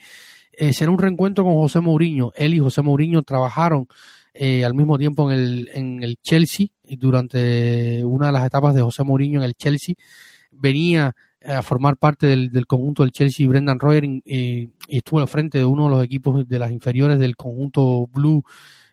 eh, 0.52 0.72
será 0.72 0.90
un 0.90 0.98
reencuentro 0.98 1.44
con 1.44 1.54
José 1.54 1.80
Mourinho. 1.80 2.32
Él 2.34 2.54
y 2.54 2.58
José 2.58 2.82
Mourinho 2.82 3.22
trabajaron 3.22 3.86
eh, 4.34 4.64
al 4.64 4.74
mismo 4.74 4.98
tiempo 4.98 5.30
en 5.30 5.38
el, 5.38 5.70
en 5.72 6.02
el 6.02 6.16
Chelsea 6.20 6.66
y 6.82 6.96
durante 6.96 8.04
una 8.04 8.26
de 8.26 8.32
las 8.32 8.46
etapas 8.46 8.74
de 8.74 8.82
José 8.82 9.04
Mourinho 9.04 9.38
en 9.38 9.44
el 9.44 9.54
Chelsea 9.54 9.94
venía 10.50 11.14
a 11.44 11.62
formar 11.62 11.98
parte 11.98 12.26
del, 12.26 12.50
del 12.50 12.66
conjunto 12.66 13.04
del 13.04 13.12
Chelsea 13.12 13.46
Brendan 13.46 13.78
Royer 13.78 14.04
y 14.04 14.72
estuvo 14.88 15.20
al 15.20 15.28
frente 15.28 15.58
de 15.58 15.64
uno 15.64 15.84
de 15.84 15.90
los 15.90 16.04
equipos 16.04 16.48
de 16.48 16.58
las 16.58 16.72
inferiores 16.72 17.18
del 17.20 17.36
conjunto 17.36 18.08
Blue 18.08 18.42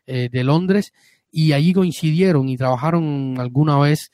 de 0.05 0.43
Londres 0.45 0.93
y 1.29 1.51
allí 1.51 1.73
coincidieron 1.73 2.47
y 2.47 2.55
trabajaron 2.55 3.35
alguna 3.37 3.77
vez 3.79 4.11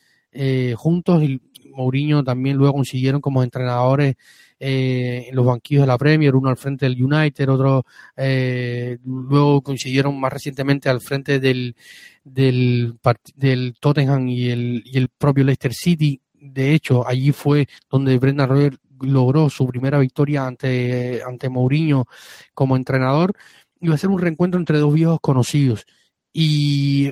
juntos 0.77 1.23
y 1.23 1.41
Mourinho 1.73 2.23
también 2.23 2.57
luego 2.57 2.73
coincidieron 2.73 3.21
como 3.21 3.43
entrenadores 3.43 4.15
eh, 4.59 5.25
en 5.27 5.36
los 5.36 5.45
banquillos 5.45 5.84
de 5.84 5.88
la 5.88 5.97
Premier, 5.97 6.36
uno 6.36 6.49
al 6.49 6.57
frente 6.57 6.86
del 6.88 7.03
United, 7.03 7.49
otro 7.49 7.86
eh, 8.15 8.97
luego 9.03 9.61
coincidieron 9.61 10.19
más 10.19 10.31
recientemente 10.31 10.89
al 10.89 11.01
frente 11.01 11.39
del, 11.39 11.75
del, 12.23 12.97
del 13.36 13.75
Tottenham 13.79 14.27
y 14.29 14.49
el, 14.49 14.84
y 14.86 14.97
el 14.97 15.09
propio 15.09 15.43
Leicester 15.43 15.73
City. 15.73 16.21
De 16.34 16.73
hecho, 16.73 17.07
allí 17.07 17.31
fue 17.31 17.67
donde 17.89 18.17
Brendan 18.17 18.49
Rodgers 18.49 18.77
logró 19.01 19.49
su 19.49 19.67
primera 19.67 19.99
victoria 19.99 20.47
ante, 20.47 21.21
ante 21.23 21.49
Mourinho 21.49 22.05
como 22.53 22.75
entrenador. 22.77 23.34
Iba 23.81 23.95
a 23.95 23.97
ser 23.97 24.09
un 24.11 24.19
reencuentro 24.19 24.59
entre 24.59 24.77
dos 24.77 24.93
viejos 24.93 25.19
conocidos. 25.21 25.86
Y 26.31 27.11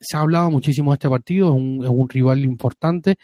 se 0.00 0.16
ha 0.16 0.20
hablado 0.20 0.50
muchísimo 0.50 0.92
de 0.92 0.94
este 0.96 1.08
partido, 1.08 1.48
es 1.48 1.54
un, 1.54 1.80
es 1.84 1.90
un, 1.90 2.08
rival 2.08 2.44
importante, 2.44 3.16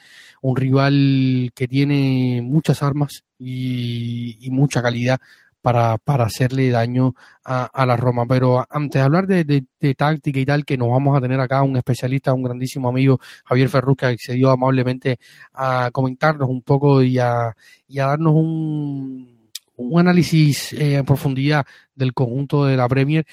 un 0.42 0.56
rival 0.56 1.50
que 1.54 1.68
tiene 1.68 2.40
muchas 2.42 2.82
armas 2.82 3.24
y, 3.38 4.48
mucha 4.50 4.82
calidad 4.82 5.18
para, 5.60 5.98
para, 5.98 6.24
hacerle 6.24 6.70
daño 6.70 7.14
a, 7.44 7.64
a, 7.64 7.86
la 7.86 7.96
Roma. 7.96 8.26
Pero 8.26 8.64
antes 8.68 9.00
de 9.00 9.04
hablar 9.04 9.26
de, 9.26 9.44
de, 9.44 9.64
de, 9.80 9.94
táctica 9.94 10.38
y 10.38 10.44
tal, 10.44 10.64
que 10.64 10.76
nos 10.76 10.90
vamos 10.90 11.16
a 11.16 11.20
tener 11.20 11.40
acá 11.40 11.62
un 11.62 11.76
especialista, 11.76 12.34
un 12.34 12.42
grandísimo 12.42 12.88
amigo, 12.88 13.18
Javier 13.44 13.68
Ferruz, 13.68 13.96
que 13.96 14.06
accedió 14.06 14.50
amablemente 14.50 15.18
a 15.54 15.90
comentarnos 15.92 16.48
un 16.48 16.62
poco 16.62 17.02
y 17.02 17.18
a, 17.18 17.54
y 17.88 17.98
a 17.98 18.06
darnos 18.06 18.34
un, 18.34 19.50
un 19.76 20.00
análisis 20.00 20.72
eh, 20.74 20.96
en 20.96 21.04
profundidad 21.04 21.66
del 21.94 22.12
conjunto 22.12 22.64
de 22.64 22.76
la 22.76 22.88
Premier. 22.88 23.26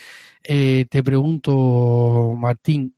Eh, 0.44 0.86
te 0.90 1.04
pregunto, 1.04 2.34
Martín, 2.38 2.96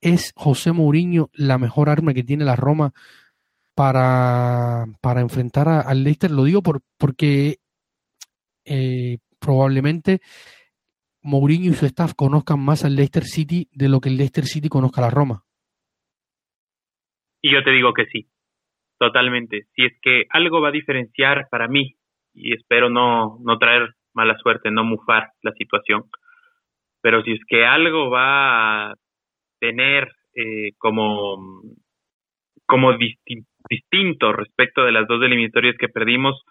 ¿Es 0.00 0.32
José 0.36 0.72
Mourinho 0.72 1.28
la 1.34 1.58
mejor 1.58 1.88
arma 1.88 2.14
que 2.14 2.22
tiene 2.22 2.44
la 2.44 2.56
Roma 2.56 2.92
para, 3.74 4.86
para 5.00 5.20
enfrentar 5.20 5.68
al 5.68 6.04
Leicester? 6.04 6.30
Lo 6.30 6.44
digo 6.44 6.62
por, 6.62 6.80
porque 6.98 7.56
eh, 8.64 9.18
probablemente 9.38 10.20
Mourinho 11.22 11.70
y 11.70 11.74
su 11.74 11.86
staff 11.86 12.14
conozcan 12.14 12.60
más 12.60 12.84
al 12.84 12.96
Leicester 12.96 13.24
City 13.24 13.68
de 13.72 13.88
lo 13.88 14.00
que 14.00 14.08
el 14.08 14.16
Leicester 14.16 14.44
City 14.44 14.68
conozca 14.68 15.00
a 15.00 15.04
la 15.04 15.10
Roma. 15.10 15.44
Y 17.42 17.52
yo 17.52 17.62
te 17.62 17.70
digo 17.70 17.92
que 17.92 18.06
sí, 18.06 18.28
totalmente. 18.98 19.66
Si 19.74 19.84
es 19.84 19.92
que 20.02 20.24
algo 20.30 20.60
va 20.60 20.68
a 20.68 20.72
diferenciar 20.72 21.48
para 21.50 21.68
mí, 21.68 21.96
y 22.34 22.54
espero 22.54 22.90
no, 22.90 23.38
no 23.42 23.58
traer 23.58 23.94
mala 24.14 24.36
suerte, 24.38 24.70
no 24.70 24.84
mufar 24.84 25.32
la 25.42 25.52
situación, 25.52 26.04
pero 27.00 27.22
si 27.22 27.32
es 27.32 27.40
que 27.46 27.64
algo 27.64 28.10
va 28.10 28.90
a 28.90 28.94
tener 29.60 30.10
eh, 30.34 30.72
como, 30.78 31.62
como 32.66 32.96
distinto 33.68 34.32
respecto 34.32 34.84
de 34.84 34.92
las 34.92 35.06
dos 35.06 35.22
eliminatorias 35.22 35.76
que 35.78 35.88
perdimos 35.88 36.42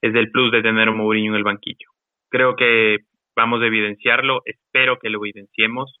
es 0.00 0.14
el 0.14 0.30
plus 0.30 0.50
de 0.50 0.62
tener 0.62 0.88
a 0.88 0.92
Mourinho 0.92 1.32
en 1.32 1.36
el 1.36 1.44
banquillo. 1.44 1.88
Creo 2.28 2.56
que 2.56 2.98
vamos 3.36 3.62
a 3.62 3.66
evidenciarlo, 3.66 4.42
espero 4.44 4.98
que 4.98 5.10
lo 5.10 5.18
evidenciemos 5.24 6.00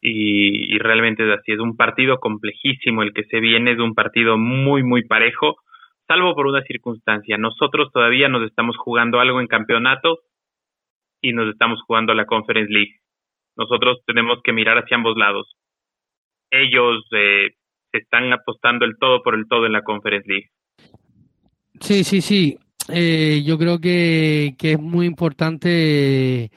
y, 0.00 0.74
y 0.74 0.78
realmente 0.78 1.24
es 1.24 1.38
así, 1.38 1.52
es 1.52 1.58
un 1.58 1.76
partido 1.76 2.18
complejísimo 2.18 3.02
el 3.02 3.12
que 3.12 3.24
se 3.24 3.40
viene, 3.40 3.72
es 3.72 3.78
un 3.78 3.94
partido 3.94 4.38
muy, 4.38 4.82
muy 4.82 5.04
parejo, 5.04 5.56
salvo 6.06 6.34
por 6.34 6.46
una 6.46 6.62
circunstancia. 6.62 7.36
Nosotros 7.38 7.90
todavía 7.92 8.28
nos 8.28 8.46
estamos 8.46 8.76
jugando 8.76 9.20
algo 9.20 9.40
en 9.40 9.46
campeonato 9.48 10.20
y 11.20 11.32
nos 11.32 11.48
estamos 11.50 11.82
jugando 11.82 12.14
la 12.14 12.26
Conference 12.26 12.72
League 12.72 13.00
nosotros 13.56 14.02
tenemos 14.06 14.40
que 14.44 14.52
mirar 14.52 14.76
hacia 14.78 14.96
ambos 14.96 15.16
lados. 15.16 15.55
Ellos 16.50 17.04
eh, 17.12 17.50
se 17.92 17.98
están 17.98 18.32
apostando 18.32 18.84
el 18.84 18.96
todo 18.98 19.22
por 19.22 19.34
el 19.34 19.46
todo 19.48 19.66
en 19.66 19.72
la 19.72 19.82
Conference 19.82 20.28
League. 20.28 20.50
Sí, 21.80 22.04
sí, 22.04 22.20
sí. 22.20 22.58
Eh, 22.88 23.42
yo 23.44 23.58
creo 23.58 23.80
que, 23.80 24.54
que, 24.58 24.72
es 24.72 24.80
muy 24.80 25.06
importante 25.06 26.50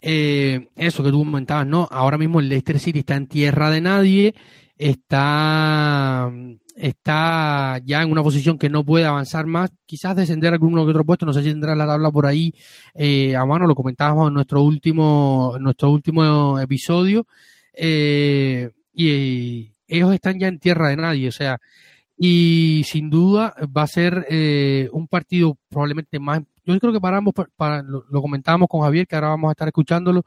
eh, 0.00 0.68
eso 0.76 1.04
que 1.04 1.10
tú 1.10 1.18
comentabas, 1.24 1.66
¿no? 1.66 1.86
Ahora 1.90 2.16
mismo 2.16 2.40
el 2.40 2.48
Leicester 2.48 2.78
City 2.78 3.00
está 3.00 3.16
en 3.16 3.28
tierra 3.28 3.70
de 3.70 3.80
nadie, 3.82 4.34
está 4.78 6.32
está 6.76 7.80
ya 7.84 8.02
en 8.02 8.10
una 8.10 8.22
posición 8.22 8.58
que 8.58 8.68
no 8.68 8.84
puede 8.84 9.04
avanzar 9.04 9.46
más, 9.46 9.70
quizás 9.86 10.16
descender 10.16 10.52
alguno 10.52 10.84
que 10.84 10.90
otro 10.90 11.04
puesto, 11.04 11.24
no 11.24 11.32
sé 11.32 11.42
si 11.42 11.50
tendrá 11.50 11.74
la 11.74 11.86
tabla 11.86 12.10
por 12.10 12.26
ahí 12.26 12.52
eh, 12.94 13.36
a 13.36 13.46
mano, 13.46 13.66
lo 13.66 13.74
comentábamos 13.74 14.28
en 14.28 14.34
nuestro 14.34 14.62
último, 14.62 15.56
nuestro 15.60 15.90
último 15.90 16.58
episodio, 16.58 17.26
eh, 17.72 18.70
y 18.94 19.72
ellos 19.88 20.14
están 20.14 20.38
ya 20.38 20.48
en 20.48 20.58
tierra 20.58 20.88
de 20.88 20.96
nadie, 20.96 21.28
o 21.28 21.32
sea, 21.32 21.58
y 22.16 22.82
sin 22.86 23.10
duda 23.10 23.54
va 23.76 23.82
a 23.82 23.86
ser 23.86 24.26
eh, 24.30 24.88
un 24.92 25.08
partido 25.08 25.58
probablemente 25.68 26.18
más, 26.18 26.42
yo 26.64 26.78
creo 26.78 26.92
que 26.92 27.00
para 27.00 27.18
ambos, 27.18 27.34
para, 27.56 27.82
lo, 27.82 28.04
comentábamos 28.22 28.68
con 28.68 28.82
Javier, 28.82 29.06
que 29.06 29.16
ahora 29.16 29.28
vamos 29.28 29.48
a 29.48 29.52
estar 29.52 29.68
escuchándolo, 29.68 30.24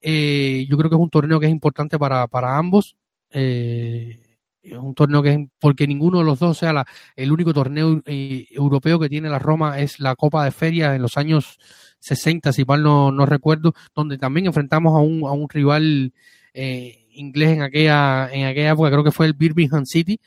eh, 0.00 0.66
yo 0.68 0.76
creo 0.76 0.90
que 0.90 0.96
es 0.96 1.02
un 1.02 1.10
torneo 1.10 1.40
que 1.40 1.46
es 1.46 1.52
importante 1.52 1.98
para, 1.98 2.26
para 2.26 2.56
ambos, 2.58 2.96
eh, 3.30 4.30
es 4.62 4.78
un 4.78 4.94
torneo 4.94 5.22
que 5.22 5.32
es 5.32 5.38
porque 5.58 5.86
ninguno 5.86 6.18
de 6.18 6.24
los 6.24 6.38
dos, 6.38 6.50
o 6.50 6.54
sea, 6.54 6.72
la, 6.72 6.86
el 7.16 7.32
único 7.32 7.54
torneo 7.54 8.02
eh, 8.04 8.46
europeo 8.50 8.98
que 8.98 9.08
tiene 9.08 9.28
la 9.28 9.38
Roma 9.38 9.78
es 9.78 10.00
la 10.00 10.16
Copa 10.16 10.44
de 10.44 10.50
Feria 10.50 10.94
en 10.94 11.02
los 11.02 11.16
años 11.16 11.58
60, 12.00 12.52
si 12.52 12.64
mal 12.64 12.82
no, 12.82 13.10
no 13.12 13.26
recuerdo, 13.26 13.74
donde 13.94 14.18
también 14.18 14.46
enfrentamos 14.46 14.94
a 14.94 14.98
un, 14.98 15.26
a 15.26 15.32
un 15.32 15.48
rival 15.48 16.12
eh, 16.52 16.99
inglés 17.12 17.50
en 17.50 17.62
aquella, 17.62 18.28
en 18.32 18.46
aquella 18.46 18.72
época, 18.72 18.90
creo 18.90 19.04
que 19.04 19.12
fue 19.12 19.26
el 19.26 19.34
Birmingham 19.34 19.84
City, 19.86 20.18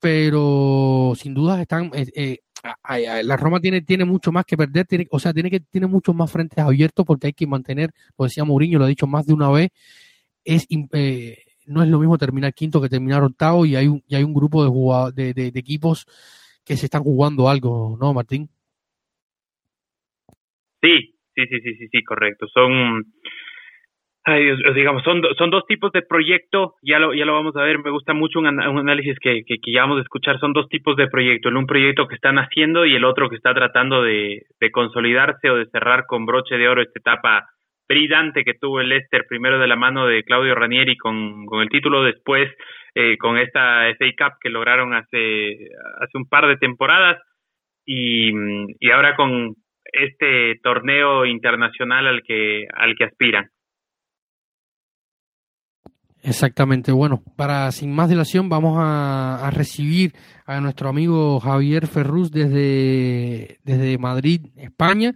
pero 0.00 1.12
sin 1.16 1.34
duda 1.34 1.60
están, 1.60 1.90
eh, 1.94 2.06
eh, 2.14 3.22
la 3.24 3.36
Roma 3.36 3.60
tiene, 3.60 3.82
tiene 3.82 4.04
mucho 4.04 4.32
más 4.32 4.44
que 4.44 4.56
perder, 4.56 4.86
tiene, 4.86 5.06
o 5.10 5.18
sea, 5.18 5.32
tiene 5.32 5.50
que 5.50 5.60
tiene 5.60 5.86
muchos 5.86 6.14
más 6.14 6.30
frentes 6.30 6.58
abiertos 6.58 7.04
porque 7.06 7.28
hay 7.28 7.32
que 7.32 7.46
mantener, 7.46 7.90
lo 8.18 8.24
decía 8.24 8.44
Mourinho, 8.44 8.78
lo 8.78 8.84
ha 8.84 8.88
dicho 8.88 9.06
más 9.06 9.26
de 9.26 9.34
una 9.34 9.50
vez, 9.50 9.70
es 10.44 10.66
eh, 10.70 11.38
no 11.66 11.82
es 11.82 11.88
lo 11.88 11.98
mismo 11.98 12.18
terminar 12.18 12.54
quinto 12.54 12.80
que 12.80 12.88
terminar 12.88 13.22
octavo 13.22 13.66
y 13.66 13.76
hay 13.76 13.88
un, 13.88 14.02
y 14.06 14.14
hay 14.14 14.22
un 14.22 14.34
grupo 14.34 15.10
de, 15.12 15.34
de, 15.34 15.46
equipos 15.54 16.06
que 16.64 16.76
se 16.76 16.86
están 16.86 17.02
jugando 17.02 17.48
algo, 17.48 17.96
¿no, 18.00 18.12
Martín? 18.14 18.48
Sí, 20.82 21.16
sí, 21.34 21.42
sí, 21.48 21.60
sí, 21.62 21.74
sí, 21.78 21.88
sí, 21.90 22.04
correcto. 22.04 22.46
Son, 22.52 23.12
digamos, 24.74 25.04
son, 25.04 25.22
son 25.38 25.50
dos 25.50 25.64
tipos 25.66 25.92
de 25.92 26.02
proyecto, 26.02 26.74
ya 26.82 26.98
lo, 26.98 27.14
ya 27.14 27.24
lo 27.24 27.32
vamos 27.32 27.54
a 27.56 27.62
ver, 27.62 27.78
me 27.78 27.90
gusta 27.90 28.12
mucho 28.12 28.40
un, 28.40 28.46
un 28.46 28.78
análisis 28.78 29.16
que, 29.20 29.44
que, 29.44 29.58
que, 29.62 29.72
ya 29.72 29.82
vamos 29.82 29.98
a 29.98 30.02
escuchar, 30.02 30.40
son 30.40 30.52
dos 30.52 30.68
tipos 30.68 30.96
de 30.96 31.06
proyecto, 31.06 31.48
el 31.48 31.56
un 31.56 31.66
proyecto 31.66 32.08
que 32.08 32.16
están 32.16 32.38
haciendo 32.38 32.84
y 32.86 32.96
el 32.96 33.04
otro 33.04 33.30
que 33.30 33.36
está 33.36 33.54
tratando 33.54 34.02
de, 34.02 34.42
de 34.60 34.70
consolidarse 34.72 35.48
o 35.50 35.56
de 35.56 35.66
cerrar 35.66 36.06
con 36.06 36.26
broche 36.26 36.58
de 36.58 36.68
oro 36.68 36.82
esta 36.82 36.98
etapa 36.98 37.48
brillante 37.88 38.42
que 38.42 38.54
tuvo 38.54 38.80
el 38.80 38.88
Leicester, 38.88 39.26
primero 39.28 39.60
de 39.60 39.68
la 39.68 39.76
mano 39.76 40.06
de 40.06 40.24
Claudio 40.24 40.56
Ranieri 40.56 40.96
con, 40.96 41.46
con 41.46 41.62
el 41.62 41.68
título, 41.68 42.02
después 42.02 42.50
eh, 42.96 43.16
con 43.18 43.38
esta 43.38 43.88
FA 43.96 44.06
Cup 44.18 44.38
que 44.40 44.50
lograron 44.50 44.92
hace, 44.92 45.68
hace 46.00 46.18
un 46.18 46.28
par 46.28 46.48
de 46.48 46.56
temporadas 46.56 47.22
y, 47.84 48.32
y 48.80 48.90
ahora 48.90 49.14
con 49.14 49.54
este 49.84 50.58
torneo 50.64 51.24
internacional 51.26 52.08
al 52.08 52.22
que, 52.22 52.66
al 52.74 52.96
que 52.96 53.04
aspiran. 53.04 53.50
Exactamente, 56.26 56.90
bueno, 56.90 57.22
para 57.36 57.70
sin 57.70 57.92
más 57.92 58.08
dilación 58.08 58.48
vamos 58.48 58.78
a, 58.80 59.46
a 59.46 59.50
recibir 59.50 60.12
a 60.44 60.60
nuestro 60.60 60.88
amigo 60.88 61.38
Javier 61.38 61.86
Ferrus 61.86 62.32
desde, 62.32 63.60
desde 63.62 63.96
Madrid, 63.96 64.46
España 64.56 65.14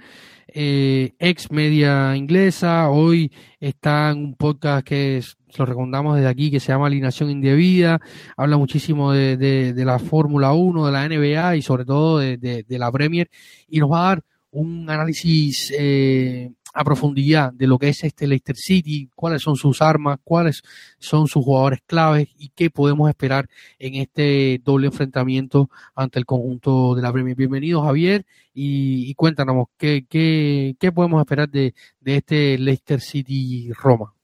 eh, 0.53 1.13
ex 1.19 1.51
media 1.51 2.17
inglesa, 2.17 2.91
hoy 2.91 3.31
está 3.61 4.11
en 4.11 4.19
un 4.19 4.35
podcast 4.35 4.87
que 4.87 5.19
es, 5.19 5.37
lo 5.57 5.67
recomendamos 5.67 6.17
desde 6.17 6.29
aquí, 6.29 6.51
que 6.51 6.61
se 6.61 6.73
llama 6.73 6.87
Alineación 6.87 7.31
Indebida, 7.31 8.01
habla 8.37 8.57
muchísimo 8.57 9.13
de, 9.13 9.37
de, 9.37 9.73
de 9.73 9.85
la 9.85 9.99
Fórmula 9.99 10.53
1, 10.53 10.87
de 10.87 10.93
la 10.93 11.09
NBA 11.09 11.57
y 11.57 11.63
sobre 11.63 11.85
todo 11.85 12.19
de, 12.19 12.37
de, 12.37 12.79
la 12.79 12.91
Premier, 12.91 13.31
y 13.69 13.79
nos 13.79 13.91
va 13.91 13.99
a 13.99 14.09
dar 14.09 14.23
un 14.51 14.89
análisis 14.91 15.73
eh, 15.77 16.51
a 16.73 16.85
profundidad 16.85 17.53
de 17.53 17.67
lo 17.67 17.79
que 17.79 17.89
es 17.89 18.05
este 18.05 18.27
Leicester 18.27 18.57
City, 18.57 19.09
cuáles 19.15 19.43
son 19.43 19.57
sus 19.57 19.83
armas, 19.83 20.19
cuáles 20.23 20.63
son 20.99 21.27
sus 21.27 21.45
jugadores 21.45 21.81
claves 21.87 22.29
y 22.39 22.51
qué 22.51 22.71
podemos 22.71 23.09
esperar 23.09 23.49
en 23.79 23.97
este 23.97 24.61
doble 24.65 24.87
enfrentamiento 24.87 25.71
ante 25.95 26.19
el 26.19 26.27
conjunto 26.27 26.95
de 26.95 27.03
la 27.03 27.13
Premier. 27.13 27.37
Bienvenido 27.37 27.83
Javier 27.83 28.25
y, 28.55 29.15
cuéntanos 29.15 29.67
qué, 29.77 30.05
qué, 30.09 30.75
qué, 30.79 30.93
podemos 30.93 31.21
esperar 31.21 31.49
de, 31.49 31.75
de 32.01 32.17
este 32.17 32.59
Leicester 32.59 33.01
City 33.01 33.73
Roma. 33.73 34.15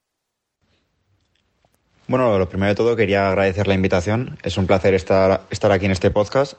Bueno, 2.08 2.38
lo 2.38 2.48
primero 2.48 2.68
de 2.68 2.76
todo 2.76 2.94
quería 2.94 3.28
agradecer 3.28 3.66
la 3.66 3.74
invitación. 3.74 4.38
Es 4.44 4.56
un 4.58 4.66
placer 4.66 4.94
estar, 4.94 5.42
estar 5.50 5.72
aquí 5.72 5.86
en 5.86 5.92
este 5.92 6.10
podcast 6.10 6.54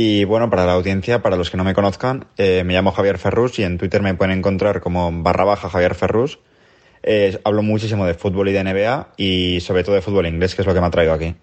y 0.00 0.22
bueno, 0.22 0.48
para 0.48 0.64
la 0.64 0.74
audiencia, 0.74 1.22
para 1.22 1.34
los 1.34 1.50
que 1.50 1.56
no 1.56 1.64
me 1.64 1.74
conozcan, 1.74 2.28
eh, 2.36 2.62
me 2.64 2.72
llamo 2.72 2.92
Javier 2.92 3.18
Ferrus 3.18 3.58
y 3.58 3.64
en 3.64 3.78
Twitter 3.78 4.00
me 4.00 4.14
pueden 4.14 4.38
encontrar 4.38 4.80
como 4.80 5.10
barra 5.24 5.42
baja 5.42 5.68
Javier 5.68 5.96
Ferrus. 5.96 6.38
Eh, 7.02 7.40
hablo 7.42 7.62
muchísimo 7.62 8.06
de 8.06 8.14
fútbol 8.14 8.48
y 8.48 8.52
de 8.52 8.62
NBA 8.62 9.14
y 9.16 9.58
sobre 9.58 9.82
todo 9.82 9.96
de 9.96 10.00
fútbol 10.00 10.28
inglés, 10.28 10.54
que 10.54 10.62
es 10.62 10.68
lo 10.68 10.72
que 10.72 10.80
me 10.80 10.86
ha 10.86 10.90
traído 10.90 11.14
aquí. 11.14 11.34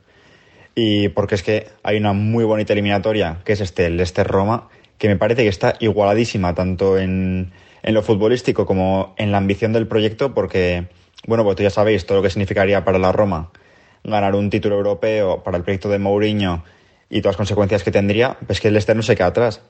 Y 0.73 1.09
porque 1.09 1.35
es 1.35 1.43
que 1.43 1.67
hay 1.83 1.97
una 1.97 2.13
muy 2.13 2.45
bonita 2.45 2.71
eliminatoria, 2.71 3.41
que 3.43 3.51
es 3.51 3.59
este 3.59 3.89
Leicester-Roma, 3.89 4.69
que 4.97 5.09
me 5.09 5.17
parece 5.17 5.43
que 5.43 5.49
está 5.49 5.73
igualadísima 5.81 6.55
tanto 6.55 6.97
en, 6.97 7.51
en 7.83 7.93
lo 7.93 8.03
futbolístico 8.03 8.65
como 8.65 9.15
en 9.17 9.33
la 9.33 9.37
ambición 9.37 9.73
del 9.73 9.85
proyecto, 9.85 10.33
porque, 10.33 10.87
bueno, 11.27 11.43
pues 11.43 11.57
ya 11.57 11.69
sabéis 11.69 12.05
todo 12.05 12.19
lo 12.19 12.23
que 12.23 12.29
significaría 12.29 12.85
para 12.85 12.99
la 12.99 13.11
Roma 13.11 13.51
ganar 14.05 14.33
un 14.35 14.49
título 14.49 14.75
europeo 14.75 15.43
para 15.43 15.57
el 15.57 15.63
proyecto 15.63 15.89
de 15.89 15.99
Mourinho 15.99 16.63
y 17.09 17.21
todas 17.21 17.33
las 17.33 17.37
consecuencias 17.37 17.83
que 17.83 17.91
tendría, 17.91 18.37
pues 18.45 18.59
que 18.59 18.69
el 18.69 18.73
Leicester 18.73 18.95
no 18.95 19.01
se 19.01 19.15
queda 19.15 19.27
atrás. 19.27 19.61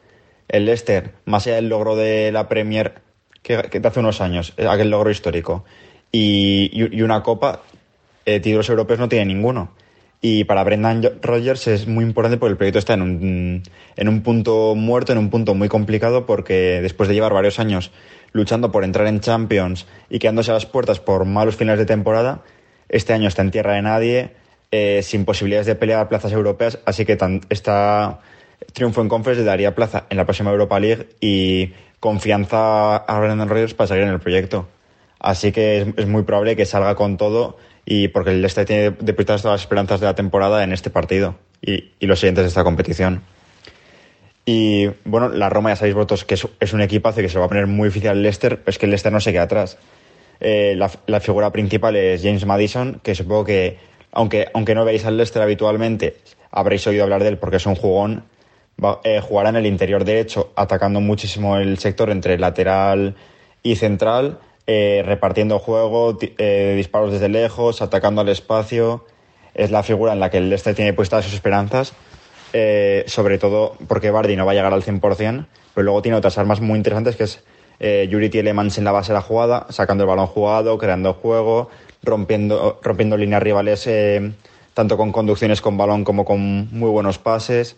El 0.48 0.66
Leicester, 0.66 1.14
más 1.26 1.46
allá 1.48 1.56
del 1.56 1.70
logro 1.70 1.96
de 1.96 2.32
la 2.32 2.48
Premier 2.48 3.02
que, 3.42 3.58
que 3.64 3.82
hace 3.84 4.00
unos 4.00 4.22
años, 4.22 4.54
eh, 4.58 4.68
aquel 4.68 4.90
logro 4.90 5.12
histórico, 5.12 5.66
y, 6.12 6.70
y 6.74 7.02
una 7.02 7.22
copa, 7.24 7.62
eh, 8.26 8.40
títulos 8.40 8.70
europeos 8.70 9.00
no 9.00 9.10
tiene 9.10 9.26
ninguno. 9.26 9.72
Y 10.22 10.46
para 10.46 10.64
Brendan 10.64 11.04
Rodgers 11.22 11.68
es 11.68 11.88
muy 11.88 12.04
importante 12.04 12.38
porque 12.38 12.52
el 12.54 12.58
proyecto 12.58 12.80
está 12.80 12.96
en 12.96 13.02
un, 13.04 13.64
en 13.96 14.08
un 14.08 14.24
punto 14.24 14.74
muerto, 14.74 15.12
en 15.12 15.20
un 15.20 15.30
punto 15.30 15.54
muy 15.54 15.68
complicado, 15.68 16.26
porque 16.26 16.80
después 16.82 17.10
de 17.10 17.16
llevar 17.16 17.34
varios 17.34 17.60
años 17.60 17.92
luchando 18.32 18.72
por 18.72 18.84
entrar 18.84 19.06
en 19.08 19.20
Champions 19.20 19.86
y 20.10 20.18
quedándose 20.20 20.50
a 20.50 20.56
las 20.56 20.66
puertas 20.66 21.00
por 21.00 21.26
malos 21.26 21.58
finales 21.58 21.80
de 21.80 21.86
temporada, 21.86 22.42
este 22.90 23.14
año 23.14 23.28
está 23.28 23.44
en 23.44 23.52
tierra 23.52 23.74
de 23.74 23.84
nadie, 23.84 24.32
eh, 24.78 25.04
sin 25.04 25.24
posibilidades 25.24 25.68
de 25.68 25.76
pelear 25.76 26.10
plazas 26.10 26.34
europeas, 26.34 26.80
así 26.86 27.06
que 27.06 27.18
esta 27.50 28.20
triunfo 28.74 29.02
en 29.02 29.08
Conference 29.08 29.42
le 29.42 29.48
daría 29.48 29.74
plaza 29.74 30.06
en 30.10 30.18
la 30.18 30.26
próxima 30.26 30.52
Europa 30.52 30.78
League 30.82 31.08
y 31.22 31.72
confianza 32.02 32.98
a 32.98 33.20
Brendan 33.20 33.48
Rodgers 33.48 33.74
para 33.74 33.88
seguir 33.88 34.04
en 34.04 34.10
el 34.10 34.20
proyecto. 34.20 34.68
Así 35.18 35.54
que 35.54 35.94
es, 35.96 36.08
muy 36.08 36.24
probable 36.24 36.58
que 36.58 36.66
salga 36.66 36.96
con 36.96 37.16
todo 37.16 37.58
y 37.86 38.10
porque 38.10 38.32
el 38.32 38.42
Leicester 38.42 38.66
tiene 38.66 38.92
depositadas 39.00 39.44
todas 39.44 39.56
las 39.56 39.62
esperanzas 39.62 40.02
de 40.02 40.08
la 40.08 40.16
temporada 40.16 40.62
en 40.66 40.74
este 40.74 40.90
partido 40.90 41.36
y, 41.62 41.94
los 42.02 42.20
siguientes 42.20 42.44
de 42.44 42.50
esta 42.50 42.66
competición. 42.66 43.22
Y 44.46 44.88
bueno, 45.06 45.30
la 45.30 45.48
Roma 45.48 45.70
ya 45.70 45.78
sabéis 45.78 45.96
vosotros 45.96 46.26
que 46.26 46.36
es, 46.36 46.74
un 46.74 46.82
equipazo 46.82 47.22
que 47.22 47.30
se 47.30 47.40
va 47.40 47.46
a 47.46 47.48
poner 47.48 47.66
muy 47.66 47.88
difícil 47.88 48.10
al 48.10 48.22
Leicester, 48.22 48.62
es 48.66 48.78
que 48.78 48.88
el 48.88 48.90
Leicester 48.92 49.14
no 49.14 49.22
se 49.22 49.32
queda 49.32 49.44
atrás. 49.44 49.78
Eh, 50.42 50.76
la, 50.76 51.20
figura 51.22 51.50
principal 51.52 51.96
es 51.96 52.22
James 52.22 52.46
Madison, 52.46 53.00
que 53.02 53.16
supongo 53.16 53.46
que 53.46 53.95
aunque, 54.16 54.48
aunque 54.54 54.74
no 54.74 54.86
veáis 54.86 55.06
al 55.06 55.18
Leicester 55.18 55.42
habitualmente, 55.42 56.16
habréis 56.50 56.88
oído 56.88 57.04
hablar 57.04 57.22
de 57.22 57.30
él 57.30 57.38
porque 57.38 57.58
es 57.58 57.66
un 57.66 57.76
jugón. 57.76 58.24
Eh, 59.04 59.22
jugará 59.22 59.50
en 59.50 59.58
el 59.58 59.66
interior 59.66 60.04
derecho, 60.04 60.52
atacando 60.56 61.00
muchísimo 61.02 61.58
el 61.58 61.78
sector 61.78 62.10
entre 62.10 62.40
lateral 62.40 63.16
y 63.62 63.76
central, 63.76 64.40
eh, 64.68 65.04
repartiendo 65.06 65.60
juego, 65.60 66.18
eh, 66.22 66.74
disparos 66.76 67.12
desde 67.12 67.30
lejos, 67.30 67.82
atacando 67.82 68.22
al 68.22 68.30
espacio. 68.30 69.06
Es 69.54 69.70
la 69.70 69.84
figura 69.84 70.14
en 70.14 70.20
la 70.20 70.30
que 70.30 70.38
el 70.38 70.50
Leicester 70.50 70.76
tiene 70.76 70.94
puestas 70.94 71.26
sus 71.26 71.34
esperanzas, 71.34 71.94
sobre 73.08 73.38
todo 73.38 73.76
porque 73.88 74.12
Bardi 74.12 74.38
no 74.38 74.46
va 74.46 74.54
a 74.54 74.56
llegar 74.56 74.74
al 74.74 74.82
100%, 74.82 75.46
pero 75.74 75.84
luego 75.84 76.02
tiene 76.02 76.18
otras 76.18 76.38
armas 76.38 76.62
muy 76.62 76.78
interesantes 76.78 77.18
que 77.18 77.24
es 77.26 78.10
Yuri 78.10 78.30
Tielemans 78.30 78.78
en 78.78 78.86
la 78.86 78.94
base 78.94 79.12
de 79.12 79.16
la 79.16 79.22
jugada, 79.22 79.68
sacando 79.70 80.04
el 80.06 80.10
balón 80.10 80.28
jugado, 80.28 80.78
creando 80.78 81.14
juego, 81.14 81.70
rompiendo, 82.06 82.80
rompiendo 82.82 83.18
líneas 83.18 83.44
rivales 83.44 83.86
eh, 83.88 84.32
tanto 84.74 84.98
con 84.98 85.12
conducciones 85.12 85.62
con 85.62 85.78
balón 85.78 86.04
como 86.04 86.26
con 86.26 86.70
muy 86.72 86.90
buenos 86.90 87.18
pases. 87.18 87.76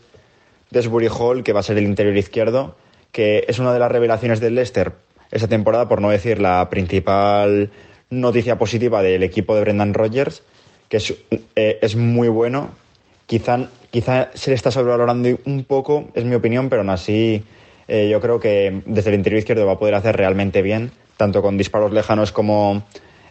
Desbury 0.72 1.08
Hall, 1.08 1.44
que 1.44 1.54
va 1.54 1.62
a 1.62 1.64
ser 1.64 1.78
el 1.78 1.86
interior 1.86 2.18
izquierdo, 2.18 2.76
que 3.12 3.46
es 3.48 3.60
una 3.60 3.72
de 3.72 3.80
las 3.80 3.92
revelaciones 3.92 4.40
del 4.40 4.56
Leicester 4.56 4.94
esta 5.32 5.48
temporada, 5.48 5.88
por 5.88 6.02
no 6.02 6.10
decir 6.10 6.40
la 6.40 6.70
principal 6.70 7.70
noticia 8.10 8.58
positiva 8.58 9.02
del 9.02 9.24
equipo 9.24 9.56
de 9.56 9.62
Brendan 9.62 9.94
Rodgers, 9.94 10.44
que 10.90 10.98
es, 10.98 11.14
eh, 11.56 11.96
muy 11.96 12.30
bueno. 12.30 12.70
Quizá, 13.26 13.70
quizá 13.92 14.30
se 14.34 14.52
le 14.52 14.56
está 14.56 14.72
sobrevalorando 14.72 15.30
un 15.46 15.66
poco, 15.66 16.10
es 16.16 16.24
mi 16.24 16.36
opinión, 16.36 16.70
pero 16.70 16.82
aún 16.82 16.90
así 16.90 17.44
eh, 17.88 18.08
yo 18.10 18.22
creo 18.22 18.40
que 18.40 18.82
desde 18.86 19.10
el 19.10 19.18
interior 19.18 19.40
izquierdo 19.40 19.66
va 19.66 19.74
a 19.74 19.80
poder 19.80 19.96
hacer 19.96 20.16
realmente 20.16 20.62
bien, 20.62 20.92
tanto 21.18 21.42
con 21.42 21.58
disparos 21.58 21.92
lejanos 21.92 22.32
como 22.32 22.84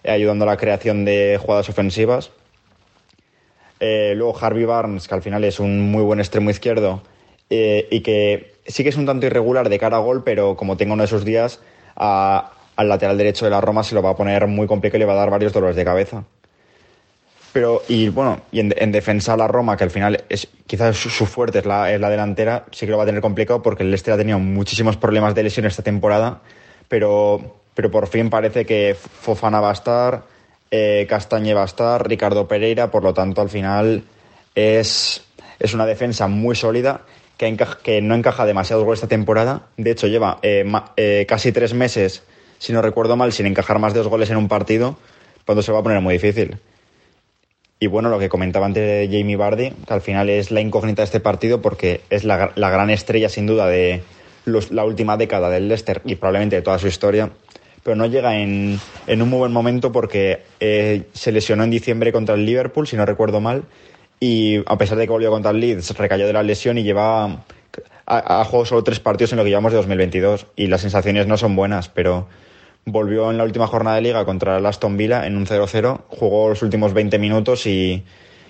ayudando 0.09 0.45
a 0.45 0.49
la 0.49 0.57
creación 0.57 1.05
de 1.05 1.39
jugadas 1.41 1.69
ofensivas. 1.69 2.31
Eh, 3.81 4.15
luego 4.17 4.37
Harvey 4.39 4.65
Barnes, 4.65 5.07
que 5.07 5.15
al 5.15 5.23
final 5.23 5.45
es 5.45 5.61
un 5.61 5.91
muy 5.91 6.03
buen 6.03 6.19
extremo 6.19 6.51
izquierdo 6.51 7.03
eh, 7.51 7.87
y 7.91 8.01
que 8.01 8.55
sí 8.67 8.83
que 8.83 8.89
es 8.89 8.97
un 8.97 9.07
tanto 9.07 9.27
irregular 9.27 9.69
de 9.69 9.79
cara 9.79 9.97
a 9.97 10.01
gol, 10.01 10.25
pero 10.25 10.57
como 10.57 10.77
tengo 10.77 10.95
uno 10.95 11.03
de 11.03 11.07
esos 11.07 11.25
días, 11.25 11.61
al 11.95 12.89
lateral 12.89 13.19
derecho 13.19 13.45
de 13.45 13.51
la 13.51 13.61
Roma 13.61 13.83
se 13.83 13.95
lo 13.95 14.03
va 14.03 14.11
a 14.11 14.17
poner 14.17 14.47
muy 14.47 14.67
complicado 14.67 14.99
y 14.99 15.01
le 15.01 15.07
va 15.07 15.13
a 15.13 15.17
dar 15.17 15.31
varios 15.31 15.53
dolores 15.53 15.77
de 15.77 15.85
cabeza. 15.85 16.25
Pero, 17.53 17.83
y 17.89 18.11
bueno, 18.11 18.43
y 18.53 18.61
en, 18.61 18.93
defensa 18.93 19.33
a 19.33 19.37
la 19.39 19.49
Roma, 19.49 19.79
que 19.79 19.85
al 19.85 19.91
final 19.91 20.25
es 20.29 20.47
quizás 20.67 20.95
su, 20.95 21.25
fuerte 21.25 21.61
es 21.61 21.65
la, 21.65 21.91
es 21.91 21.99
la, 21.99 22.11
delantera, 22.11 22.67
sí 22.71 22.85
que 22.85 22.93
lo 22.93 22.99
va 22.99 23.05
a 23.05 23.07
tener 23.07 23.23
complicado 23.23 23.63
porque 23.63 23.83
el 23.83 23.91
Leicester 23.91 24.13
ha 24.13 24.19
tenido 24.19 24.39
muchísimos 24.39 24.99
problemas 24.99 25.35
de 25.35 25.45
lesión 25.45 25.65
esta 25.65 25.83
temporada, 25.83 26.43
pero 26.89 27.57
pero 27.77 27.91
por 27.91 28.09
fin 28.09 28.31
parece 28.31 28.65
que 28.65 28.97
Fofana 28.99 29.61
va 29.61 29.69
a 29.69 29.75
estar, 29.75 30.23
eh, 30.71 31.07
Castañe 31.09 31.53
va 31.53 31.61
a 31.63 31.67
estar, 31.67 32.09
Ricardo 32.09 32.49
Pereira, 32.49 32.91
por 32.91 33.05
lo 33.05 33.13
tanto 33.13 33.43
al 33.43 33.51
final 33.51 34.03
es, 34.55 35.23
es 35.59 35.75
una 35.75 35.85
defensa 35.85 36.27
muy 36.27 36.57
sólida 36.57 37.03
que, 37.37 37.55
que 37.83 38.01
no 38.01 38.15
encaja 38.15 38.47
demasiados 38.47 38.83
goles 38.83 39.01
esta 39.01 39.09
temporada. 39.09 39.67
De 39.77 39.91
hecho, 39.91 40.07
lleva 40.07 40.39
eh, 40.41 40.65
eh, 40.97 41.27
casi 41.29 41.53
tres 41.53 41.75
meses, 41.75 42.23
si 42.59 42.73
no 42.73 42.81
recuerdo 42.81 43.15
mal, 43.15 43.35
sin 43.35 43.45
encajar 43.45 43.79
más 43.79 43.93
de 43.93 43.99
dos 43.99 44.09
goles 44.09 44.31
en 44.31 44.39
un 44.39 44.49
partido, 44.49 44.97
cuando 45.45 45.61
se 45.61 45.71
va 45.71 45.81
a 45.81 45.83
poner 45.83 46.01
muy 46.01 46.15
difícil. 46.15 46.57
Y 47.79 47.89
bueno, 47.89 48.09
lo 48.09 48.19
que 48.19 48.31
comentaba 48.31 48.65
antes 48.65 49.07
Jamie 49.11 49.37
Bardi, 49.37 49.71
que 49.87 49.93
al 49.93 50.01
final 50.01 50.31
es 50.31 50.51
la 50.51 50.63
incógnita 50.63 51.03
de 51.03 51.05
este 51.05 51.21
partido 51.21 51.61
porque 51.61 52.01
es 52.09 52.25
la, 52.25 52.53
la 52.55 52.71
gran 52.71 52.89
estrella 52.89 53.29
sin 53.29 53.47
duda 53.47 53.67
de 53.67 54.03
la 54.47 54.85
última 54.87 55.19
década 55.19 55.51
del 55.51 55.69
Leicester 55.69 56.01
y 56.07 56.15
probablemente 56.15 56.57
de 56.57 56.63
toda 56.63 56.79
su 56.79 56.87
historia 56.87 57.33
pero 57.87 57.95
no 57.95 58.07
llega 58.07 58.37
en, 58.37 58.81
en 59.07 59.23
un 59.23 59.31
muy 59.31 59.39
buen 59.39 59.53
momento 59.53 59.93
porque 59.93 60.43
eh, 60.59 61.05
se 61.13 61.31
lesionó 61.31 61.63
en 61.63 61.71
diciembre 61.71 62.11
contra 62.11 62.35
el 62.35 62.45
Liverpool, 62.45 62.89
si 62.89 62.97
no 62.97 63.07
recuerdo 63.07 63.41
mal, 63.41 63.63
y 64.19 64.57
a 64.67 64.77
pesar 64.77 64.99
de 64.99 65.05
que 65.07 65.13
volvió 65.13 65.31
contra 65.31 65.53
el 65.53 65.61
Leeds, 65.61 65.97
recayó 65.97 66.27
de 66.27 66.33
la 66.33 66.43
lesión 66.43 66.79
y 66.79 66.83
lleva 66.83 67.45
a, 68.07 68.45
juego 68.45 68.67
solo 68.67 68.83
tres 68.83 68.99
partidos 68.99 69.31
en 69.31 69.39
lo 69.39 69.45
que 69.45 69.51
llevamos 69.51 69.71
de 69.71 69.77
2022 69.77 70.49
y 70.57 70.67
las 70.67 70.81
sensaciones 70.81 71.29
no 71.29 71.37
son 71.37 71.55
buenas, 71.55 71.89
pero 71.89 72.27
volvió 72.87 73.31
en 73.31 73.39
la 73.39 73.45
última 73.45 73.69
jornada 73.69 73.95
de 73.95 74.03
liga 74.03 74.25
contra 74.25 74.59
el 74.59 74.67
Aston 74.67 74.97
Villa 74.97 75.25
en 75.25 75.37
un 75.37 75.47
0-0, 75.47 76.01
jugó 76.09 76.49
los 76.49 76.63
últimos 76.65 76.93
20 76.93 77.21
minutos 77.21 77.69
y, 77.69 78.03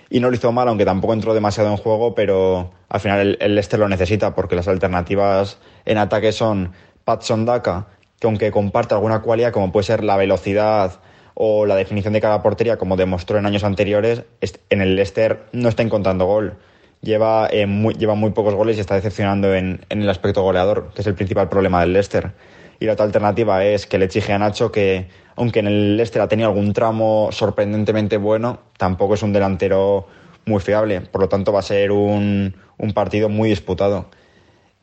y, 0.09 0.21
no 0.21 0.31
lo 0.31 0.37
hizo 0.37 0.51
mal, 0.51 0.67
aunque 0.69 0.87
tampoco 0.87 1.13
entró 1.13 1.35
demasiado 1.35 1.69
en 1.69 1.77
juego, 1.77 2.15
pero 2.15 2.71
al 2.89 3.01
final 3.01 3.37
el, 3.39 3.59
el 3.59 3.81
lo 3.81 3.87
necesita 3.91 4.35
porque 4.35 4.57
las 4.57 4.67
alternativas 4.67 5.59
en 5.85 5.99
ataque 5.99 6.33
son 6.33 6.73
Patson 7.05 7.45
Daka, 7.45 7.87
que 8.19 8.27
aunque 8.27 8.51
comparte 8.51 8.95
alguna 8.95 9.21
cualidad 9.21 9.53
como 9.53 9.73
puede 9.73 9.85
ser 9.85 10.05
la 10.05 10.17
velocidad 10.17 11.01
o 11.35 11.67
la 11.67 11.77
definición 11.77 12.15
de 12.15 12.21
cada 12.21 12.43
portería, 12.43 12.79
como 12.79 12.97
demostró 12.97 13.39
en 13.39 13.45
años 13.45 13.63
anteriores, 13.63 14.25
en 14.71 14.81
el 14.81 14.97
Leicester 14.97 15.45
no 15.53 15.69
está 15.69 15.83
encontrando 15.83 16.25
gol. 16.25 16.57
Lleva, 17.03 17.49
eh, 17.53 17.67
muy, 17.67 17.95
lleva 17.95 18.15
muy 18.15 18.31
pocos 18.31 18.55
goles 18.55 18.79
y 18.79 18.81
está 18.81 18.95
decepcionando 18.95 19.55
en, 19.55 19.85
el 19.91 20.09
aspecto 20.09 20.43
goleador, 20.43 20.93
que 20.95 21.03
es 21.03 21.07
el 21.07 21.15
principal 21.15 21.51
problema 21.51 21.83
del 21.83 21.93
Leicester. 21.93 22.33
Y 22.81 22.87
la 22.87 22.95
otra 22.95 23.05
alternativa 23.05 23.63
es 23.65 23.87
que 23.87 23.99
le 23.99 24.07
exige 24.07 24.33
a 24.33 24.39
Nacho 24.39 24.73
que, 24.73 25.09
aunque 25.37 25.61
en 25.61 25.67
el 25.67 25.97
Leicester 25.99 26.23
ha 26.23 26.29
tenido 26.29 26.49
algún 26.49 26.73
tramo 26.73 27.29
sorprendentemente 27.33 28.17
bueno, 28.17 28.61
tampoco 28.79 29.15
es 29.15 29.23
un 29.23 29.35
delantero 29.35 30.07
muy 30.47 30.61
fiable. 30.61 31.03
Por 31.03 31.21
lo 31.21 31.29
tanto, 31.29 31.53
va 31.53 31.59
a 31.59 31.63
ser 31.63 31.93
un, 31.93 32.57
un 32.79 32.93
partido 32.95 33.29
muy 33.29 33.51
disputado. 33.51 34.07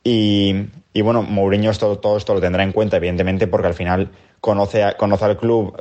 Y, 0.04 0.68
y 0.94 1.02
bueno, 1.02 1.24
Mourinho 1.24 1.72
esto, 1.72 1.98
todo 1.98 2.18
esto 2.18 2.36
lo 2.36 2.41
tendrá 2.41 2.64
en 2.64 2.72
cuenta, 2.72 2.98
evidentemente, 2.98 3.48
porque 3.48 3.68
al 3.68 3.74
final 3.74 4.12
conoce, 4.39 4.84
conoce 4.98 5.26
al 5.26 5.38
club 5.38 5.76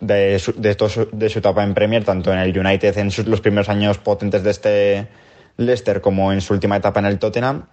de, 0.00 0.38
su, 0.40 0.52
de, 0.60 0.76
de 1.12 1.28
su 1.28 1.38
etapa 1.38 1.62
en 1.62 1.72
Premier, 1.72 2.04
tanto 2.04 2.32
en 2.32 2.40
el 2.40 2.58
United 2.58 2.98
en 2.98 3.10
los 3.26 3.40
primeros 3.40 3.68
años 3.68 3.98
potentes 3.98 4.42
de 4.42 4.50
este 4.50 5.08
Leicester 5.56 6.00
como 6.00 6.32
en 6.32 6.40
su 6.40 6.52
última 6.52 6.76
etapa 6.76 6.98
en 7.00 7.06
el 7.06 7.18
Tottenham. 7.18 7.66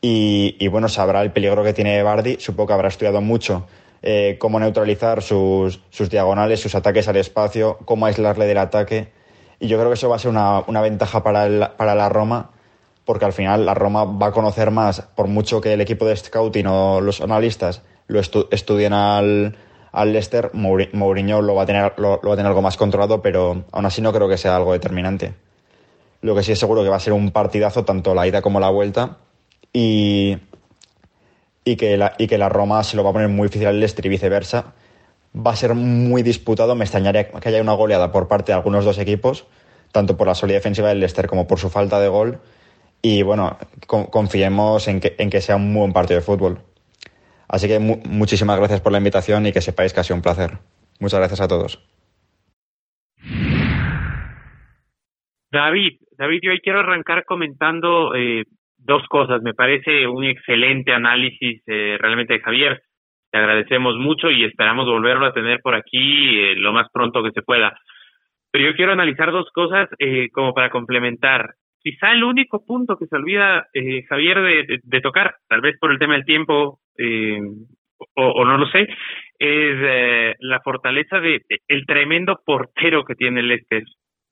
Y, 0.00 0.56
y 0.58 0.68
bueno, 0.68 0.88
sabrá 0.88 1.22
el 1.22 1.32
peligro 1.32 1.62
que 1.62 1.74
tiene 1.74 2.02
Bardi. 2.02 2.36
Supongo 2.40 2.68
que 2.68 2.72
habrá 2.72 2.88
estudiado 2.88 3.20
mucho 3.20 3.66
eh, 4.02 4.36
cómo 4.40 4.58
neutralizar 4.58 5.22
sus, 5.22 5.80
sus, 5.90 6.10
diagonales, 6.10 6.60
sus 6.60 6.74
ataques 6.74 7.06
al 7.06 7.16
espacio, 7.16 7.78
cómo 7.84 8.06
aislarle 8.06 8.46
del 8.46 8.58
ataque. 8.58 9.12
Y 9.60 9.68
yo 9.68 9.78
creo 9.78 9.90
que 9.90 9.94
eso 9.94 10.08
va 10.08 10.16
a 10.16 10.18
ser 10.18 10.30
una, 10.30 10.60
una 10.66 10.80
ventaja 10.80 11.22
para, 11.22 11.76
para 11.76 11.94
la 11.94 12.08
Roma, 12.08 12.50
porque 13.12 13.26
al 13.26 13.34
final 13.34 13.66
la 13.66 13.74
Roma 13.74 14.04
va 14.04 14.28
a 14.28 14.32
conocer 14.32 14.70
más, 14.70 15.02
por 15.02 15.26
mucho 15.26 15.60
que 15.60 15.74
el 15.74 15.82
equipo 15.82 16.06
de 16.06 16.16
scouting 16.16 16.66
o 16.66 17.02
los 17.02 17.20
analistas 17.20 17.82
lo 18.06 18.18
estudien 18.20 18.94
al, 18.94 19.54
al 19.92 20.12
Leicester, 20.14 20.50
Mourinho 20.54 21.42
lo 21.42 21.54
va, 21.54 21.64
a 21.64 21.66
tener, 21.66 21.92
lo, 21.98 22.18
va 22.22 22.32
a 22.32 22.36
tener 22.36 22.46
algo 22.46 22.62
más 22.62 22.78
controlado, 22.78 23.20
pero 23.20 23.66
aún 23.70 23.84
así 23.84 24.00
no 24.00 24.14
creo 24.14 24.30
que 24.30 24.38
sea 24.38 24.56
algo 24.56 24.72
determinante. 24.72 25.34
Lo 26.22 26.34
que 26.34 26.42
sí 26.42 26.52
es 26.52 26.58
seguro 26.58 26.82
que 26.82 26.88
va 26.88 26.96
a 26.96 27.00
ser 27.00 27.12
un 27.12 27.32
partidazo, 27.32 27.84
tanto 27.84 28.14
la 28.14 28.26
ida 28.26 28.40
como 28.40 28.60
la 28.60 28.70
vuelta, 28.70 29.18
y, 29.74 30.38
y, 31.66 31.76
que, 31.76 31.98
la, 31.98 32.14
y 32.16 32.28
que 32.28 32.38
la 32.38 32.48
Roma 32.48 32.82
se 32.82 32.96
lo 32.96 33.04
va 33.04 33.10
a 33.10 33.12
poner 33.12 33.28
muy 33.28 33.48
difícil 33.48 33.66
al 33.66 33.78
Leicester 33.78 34.06
y 34.06 34.08
viceversa. 34.08 34.72
Va 35.36 35.50
a 35.50 35.56
ser 35.56 35.74
muy 35.74 36.22
disputado, 36.22 36.74
me 36.76 36.84
extrañaría 36.86 37.28
que 37.28 37.48
haya 37.50 37.60
una 37.60 37.74
goleada 37.74 38.10
por 38.10 38.26
parte 38.26 38.52
de 38.52 38.56
algunos 38.56 38.86
dos 38.86 38.96
equipos, 38.96 39.44
tanto 39.92 40.16
por 40.16 40.26
la 40.26 40.34
solidez 40.34 40.62
defensiva 40.62 40.88
del 40.88 41.00
Leicester 41.00 41.26
como 41.26 41.46
por 41.46 41.58
su 41.58 41.68
falta 41.68 42.00
de 42.00 42.08
gol. 42.08 42.40
Y 43.02 43.22
bueno, 43.22 43.58
confiemos 43.86 44.86
en 44.86 45.00
que, 45.00 45.16
en 45.18 45.28
que 45.28 45.40
sea 45.40 45.56
un 45.56 45.74
buen 45.74 45.92
partido 45.92 46.20
de 46.20 46.24
fútbol. 46.24 46.58
Así 47.48 47.68
que 47.68 47.78
muchísimas 47.78 48.58
gracias 48.58 48.80
por 48.80 48.92
la 48.92 48.98
invitación 48.98 49.44
y 49.44 49.52
que 49.52 49.60
sepáis 49.60 49.92
que 49.92 50.00
ha 50.00 50.04
sido 50.04 50.16
un 50.16 50.22
placer. 50.22 50.52
Muchas 51.00 51.18
gracias 51.18 51.40
a 51.40 51.48
todos. 51.48 51.84
David, 55.50 55.98
David, 56.16 56.38
yo 56.42 56.52
hoy 56.52 56.60
quiero 56.60 56.80
arrancar 56.80 57.24
comentando 57.24 58.14
eh, 58.14 58.44
dos 58.78 59.06
cosas. 59.08 59.42
Me 59.42 59.52
parece 59.52 60.06
un 60.06 60.24
excelente 60.24 60.92
análisis 60.92 61.62
eh, 61.66 61.98
realmente 62.00 62.34
de 62.34 62.40
Javier. 62.40 62.82
Te 63.30 63.38
agradecemos 63.38 63.96
mucho 63.96 64.30
y 64.30 64.44
esperamos 64.44 64.86
volverlo 64.86 65.26
a 65.26 65.34
tener 65.34 65.60
por 65.60 65.74
aquí 65.74 66.38
eh, 66.38 66.54
lo 66.54 66.72
más 66.72 66.86
pronto 66.90 67.22
que 67.22 67.32
se 67.32 67.42
pueda. 67.42 67.76
Pero 68.50 68.70
yo 68.70 68.76
quiero 68.76 68.92
analizar 68.92 69.32
dos 69.32 69.50
cosas 69.52 69.88
como 70.32 70.54
para 70.54 70.70
complementar. 70.70 71.54
Quizá 71.82 72.12
el 72.12 72.22
único 72.22 72.64
punto 72.64 72.96
que 72.96 73.06
se 73.06 73.16
olvida 73.16 73.66
Javier 74.08 74.40
de, 74.82 75.00
tocar, 75.00 75.34
tal 75.48 75.60
vez 75.60 75.76
por 75.80 75.90
el 75.90 75.98
tema 75.98 76.14
del 76.14 76.24
tiempo 76.24 76.78
eh, 76.96 77.40
o, 78.14 78.44
no 78.44 78.58
lo 78.58 78.66
sé, 78.66 78.82
es 78.82 78.88
eh, 79.38 80.34
la 80.40 80.60
fortaleza 80.60 81.20
de, 81.20 81.42
el 81.68 81.86
tremendo 81.86 82.40
portero 82.44 83.04
que 83.04 83.14
tiene 83.14 83.42
Leicester. 83.42 83.82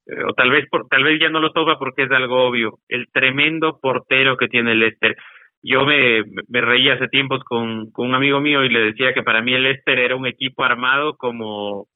Eh, 0.07 0.25
o 0.27 0.33
tal 0.35 0.51
vez 0.51 0.67
por, 0.71 0.89
tal 0.89 1.05
vez 1.05 1.21
ya 1.21 1.29
no 1.29 1.41
lo 1.41 1.53
toca 1.53 1.79
porque 1.79 2.05
es 2.05 2.11
algo 2.11 2.47
obvio. 2.47 2.79
El 2.89 3.07
tremendo 3.13 3.79
portero 3.81 4.37
que 4.37 4.49
tiene 4.49 4.75
Leicester. 4.75 5.17
Yo 5.63 5.85
me, 5.85 6.23
me 6.49 6.61
reía 6.61 6.95
hace 6.95 7.09
tiempos 7.09 7.45
con, 7.45 7.91
con 7.91 8.09
un 8.09 8.15
amigo 8.15 8.41
mío 8.41 8.65
y 8.65 8.71
le 8.71 8.81
decía 8.81 9.13
que 9.13 9.23
para 9.23 9.43
mí 9.43 9.53
el 9.53 9.65
Leicester 9.65 9.99
era 9.99 10.17
un 10.17 10.27
equipo 10.27 10.65
armado 10.65 11.17
como 11.17 11.87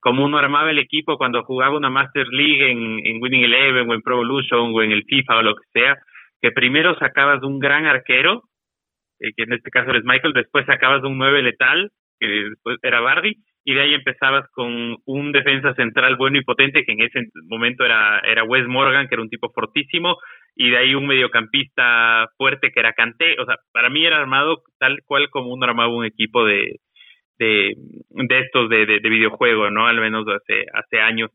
como 0.00 0.24
uno 0.24 0.38
armaba 0.38 0.70
el 0.70 0.78
equipo 0.78 1.18
cuando 1.18 1.44
jugaba 1.44 1.76
una 1.76 1.90
Master 1.90 2.26
League 2.28 2.70
en, 2.70 3.06
en 3.06 3.22
Winning 3.22 3.44
Eleven 3.44 3.88
o 3.88 3.94
en 3.94 4.02
Pro 4.02 4.14
Evolution 4.14 4.72
o 4.74 4.82
en 4.82 4.92
el 4.92 5.04
FIFA 5.04 5.38
o 5.38 5.42
lo 5.42 5.54
que 5.54 5.64
sea, 5.72 5.98
que 6.40 6.52
primero 6.52 6.98
sacabas 6.98 7.42
un 7.42 7.58
gran 7.58 7.86
arquero 7.86 8.44
eh, 9.20 9.32
que 9.36 9.42
en 9.44 9.52
este 9.52 9.70
caso 9.70 9.90
eres 9.90 10.04
Michael, 10.04 10.32
después 10.32 10.64
sacabas 10.66 11.04
un 11.04 11.18
9 11.18 11.42
letal, 11.42 11.90
que 12.18 12.26
después 12.26 12.78
era 12.82 13.00
Bardi, 13.00 13.36
y 13.64 13.74
de 13.74 13.82
ahí 13.82 13.94
empezabas 13.94 14.48
con 14.52 14.96
un 15.04 15.32
defensa 15.32 15.74
central 15.74 16.16
bueno 16.16 16.38
y 16.38 16.44
potente, 16.44 16.84
que 16.84 16.92
en 16.92 17.02
ese 17.02 17.28
momento 17.46 17.84
era, 17.84 18.20
era 18.20 18.44
Wes 18.44 18.66
Morgan, 18.66 19.08
que 19.08 19.14
era 19.14 19.22
un 19.22 19.28
tipo 19.28 19.50
fortísimo, 19.50 20.16
y 20.56 20.70
de 20.70 20.78
ahí 20.78 20.94
un 20.94 21.06
mediocampista 21.06 22.28
fuerte 22.38 22.70
que 22.72 22.80
era 22.80 22.94
Canté, 22.94 23.36
o 23.38 23.44
sea, 23.44 23.56
para 23.72 23.90
mí 23.90 24.04
era 24.04 24.16
armado 24.18 24.62
tal 24.78 25.00
cual 25.04 25.28
como 25.28 25.52
uno 25.52 25.66
armaba 25.66 25.94
un 25.94 26.06
equipo 26.06 26.44
de, 26.44 26.80
de, 27.40 27.74
de 28.10 28.38
estos 28.38 28.68
de, 28.68 28.86
de, 28.86 29.08
videojuego, 29.08 29.70
¿no? 29.70 29.86
Al 29.86 30.00
menos 30.00 30.26
hace, 30.28 30.66
hace 30.72 31.00
años. 31.00 31.30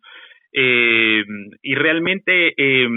Eh, 0.54 1.24
y 1.62 1.76
realmente 1.76 2.54
eh, 2.56 2.88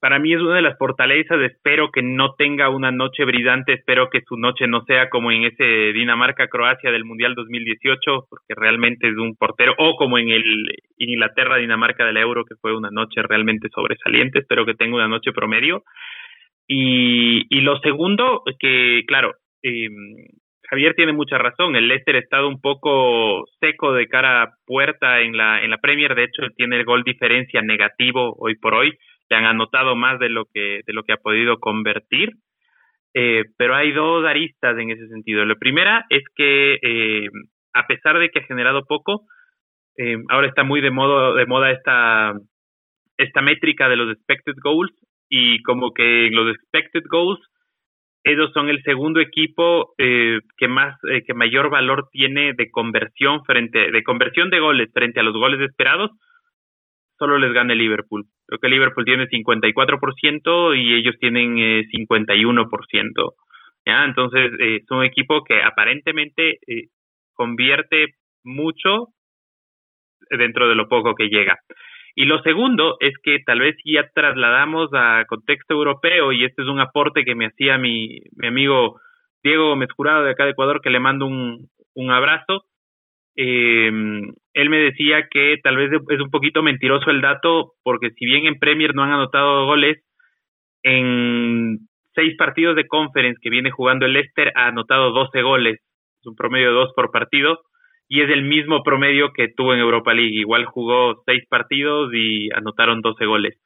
para 0.00 0.18
mí 0.18 0.32
es 0.32 0.40
una 0.40 0.56
de 0.56 0.62
las 0.62 0.78
fortalezas, 0.78 1.40
espero 1.42 1.90
que 1.90 2.02
no 2.02 2.34
tenga 2.34 2.70
una 2.70 2.90
noche 2.90 3.24
brillante, 3.24 3.74
espero 3.74 4.08
que 4.10 4.22
su 4.26 4.36
noche 4.36 4.66
no 4.66 4.84
sea 4.84 5.10
como 5.10 5.30
en 5.30 5.44
ese 5.44 5.92
Dinamarca-Croacia 5.92 6.90
del 6.90 7.04
Mundial 7.04 7.34
2018, 7.34 8.26
porque 8.30 8.54
realmente 8.56 9.08
es 9.08 9.16
un 9.16 9.34
portero, 9.36 9.74
o 9.78 9.96
como 9.96 10.18
en 10.18 10.30
el 10.30 10.44
Inglaterra-Dinamarca 10.98 12.04
del 12.06 12.16
Euro, 12.16 12.44
que 12.44 12.54
fue 12.60 12.76
una 12.76 12.90
noche 12.90 13.22
realmente 13.22 13.68
sobresaliente, 13.74 14.40
espero 14.40 14.64
que 14.64 14.74
tenga 14.74 14.96
una 14.96 15.08
noche 15.08 15.32
promedio. 15.32 15.82
Y, 16.66 17.46
y 17.48 17.60
lo 17.62 17.78
segundo, 17.80 18.42
que 18.58 19.02
claro, 19.06 19.34
eh, 19.62 19.88
Javier 20.70 20.94
tiene 20.94 21.12
mucha 21.12 21.38
razón, 21.38 21.76
el 21.76 21.88
Leicester 21.88 22.16
ha 22.16 22.18
estado 22.18 22.48
un 22.48 22.60
poco 22.60 23.44
seco 23.58 23.94
de 23.94 24.06
cara 24.06 24.42
a 24.42 24.54
puerta 24.66 25.20
en 25.20 25.36
la, 25.36 25.62
en 25.62 25.70
la 25.70 25.78
Premier, 25.78 26.14
de 26.14 26.24
hecho 26.24 26.42
tiene 26.56 26.76
el 26.76 26.84
gol 26.84 27.04
diferencia 27.04 27.62
negativo 27.62 28.34
hoy 28.38 28.54
por 28.56 28.74
hoy, 28.74 28.92
se 29.28 29.34
han 29.34 29.44
anotado 29.44 29.96
más 29.96 30.18
de 30.18 30.28
lo 30.28 30.44
que, 30.52 30.80
de 30.86 30.92
lo 30.92 31.04
que 31.04 31.12
ha 31.12 31.18
podido 31.18 31.58
convertir. 31.58 32.32
Eh, 33.14 33.44
pero 33.56 33.74
hay 33.74 33.92
dos 33.92 34.24
aristas 34.26 34.78
en 34.78 34.90
ese 34.90 35.08
sentido. 35.08 35.44
La 35.44 35.54
primera 35.56 36.04
es 36.10 36.22
que 36.36 36.78
eh, 36.82 37.28
a 37.72 37.86
pesar 37.86 38.18
de 38.18 38.28
que 38.28 38.40
ha 38.40 38.44
generado 38.44 38.84
poco, 38.84 39.22
eh, 39.96 40.18
ahora 40.28 40.48
está 40.48 40.64
muy 40.64 40.80
de 40.80 40.90
moda, 40.90 41.34
de 41.34 41.46
moda 41.46 41.70
esta, 41.70 42.34
esta 43.16 43.40
métrica 43.40 43.88
de 43.88 43.96
los 43.96 44.12
expected 44.12 44.54
goals 44.62 44.92
y 45.28 45.62
como 45.62 45.92
que 45.92 46.28
los 46.30 46.54
expected 46.54 47.02
goals 47.10 47.40
ellos 48.24 48.50
son 48.52 48.68
el 48.68 48.82
segundo 48.82 49.20
equipo 49.20 49.94
que 49.96 50.68
más 50.68 50.98
que 51.26 51.34
mayor 51.34 51.70
valor 51.70 52.08
tiene 52.10 52.52
de 52.52 52.70
conversión 52.70 53.44
frente 53.44 53.90
de 53.90 54.02
conversión 54.02 54.50
de 54.50 54.60
goles 54.60 54.90
frente 54.92 55.20
a 55.20 55.22
los 55.22 55.34
goles 55.34 55.60
esperados 55.60 56.10
solo 57.18 57.38
les 57.38 57.52
gana 57.52 57.72
el 57.72 57.78
Liverpool. 57.80 58.24
Creo 58.46 58.60
que 58.60 58.68
Liverpool 58.68 59.04
tiene 59.04 59.28
54% 59.28 60.76
y 60.76 60.94
ellos 60.94 61.16
tienen 61.18 61.58
eh, 61.58 61.84
51%. 61.92 63.34
¿ya? 63.84 64.04
Entonces, 64.04 64.52
eh, 64.60 64.76
es 64.82 64.90
un 64.90 65.04
equipo 65.04 65.42
que 65.44 65.62
aparentemente 65.62 66.58
eh, 66.66 66.88
convierte 67.34 68.14
mucho 68.44 69.08
dentro 70.30 70.68
de 70.68 70.74
lo 70.74 70.88
poco 70.88 71.14
que 71.14 71.28
llega. 71.28 71.58
Y 72.20 72.24
lo 72.24 72.42
segundo 72.42 72.96
es 72.98 73.14
que 73.22 73.38
tal 73.46 73.60
vez 73.60 73.76
ya 73.84 74.10
trasladamos 74.12 74.90
a 74.92 75.24
contexto 75.28 75.74
europeo, 75.74 76.32
y 76.32 76.44
este 76.44 76.62
es 76.62 76.68
un 76.68 76.80
aporte 76.80 77.24
que 77.24 77.36
me 77.36 77.46
hacía 77.46 77.78
mi, 77.78 78.18
mi 78.34 78.48
amigo 78.48 79.00
Diego 79.40 79.76
Mezcurado 79.76 80.24
de 80.24 80.32
acá 80.32 80.44
de 80.44 80.50
Ecuador, 80.50 80.80
que 80.82 80.90
le 80.90 80.98
mando 80.98 81.26
un, 81.26 81.68
un 81.94 82.10
abrazo. 82.10 82.64
Eh, 83.36 83.86
él 84.52 84.68
me 84.68 84.78
decía 84.78 85.28
que 85.30 85.58
tal 85.62 85.76
vez 85.76 85.92
es 85.92 86.20
un 86.20 86.30
poquito 86.32 86.60
mentiroso 86.60 87.08
el 87.08 87.20
dato, 87.20 87.74
porque 87.84 88.10
si 88.10 88.26
bien 88.26 88.46
en 88.46 88.58
Premier 88.58 88.96
no 88.96 89.04
han 89.04 89.12
anotado 89.12 89.66
goles, 89.66 90.04
en 90.82 91.78
seis 92.16 92.36
partidos 92.36 92.74
de 92.74 92.88
conference 92.88 93.38
que 93.40 93.48
viene 93.48 93.70
jugando 93.70 94.06
el 94.06 94.14
Leicester 94.14 94.50
ha 94.56 94.66
anotado 94.66 95.12
12 95.12 95.40
goles, 95.42 95.78
es 96.20 96.26
un 96.26 96.34
promedio 96.34 96.70
de 96.70 96.74
dos 96.78 96.92
por 96.96 97.12
partido, 97.12 97.60
y 98.08 98.22
es 98.22 98.30
el 98.30 98.42
mismo 98.42 98.82
promedio 98.82 99.32
que 99.32 99.48
tuvo 99.48 99.74
en 99.74 99.80
Europa 99.80 100.14
League. 100.14 100.34
Igual 100.34 100.64
jugó 100.64 101.22
seis 101.26 101.44
partidos 101.48 102.10
y 102.14 102.48
anotaron 102.52 103.02
12 103.02 103.26
goles. 103.26 103.60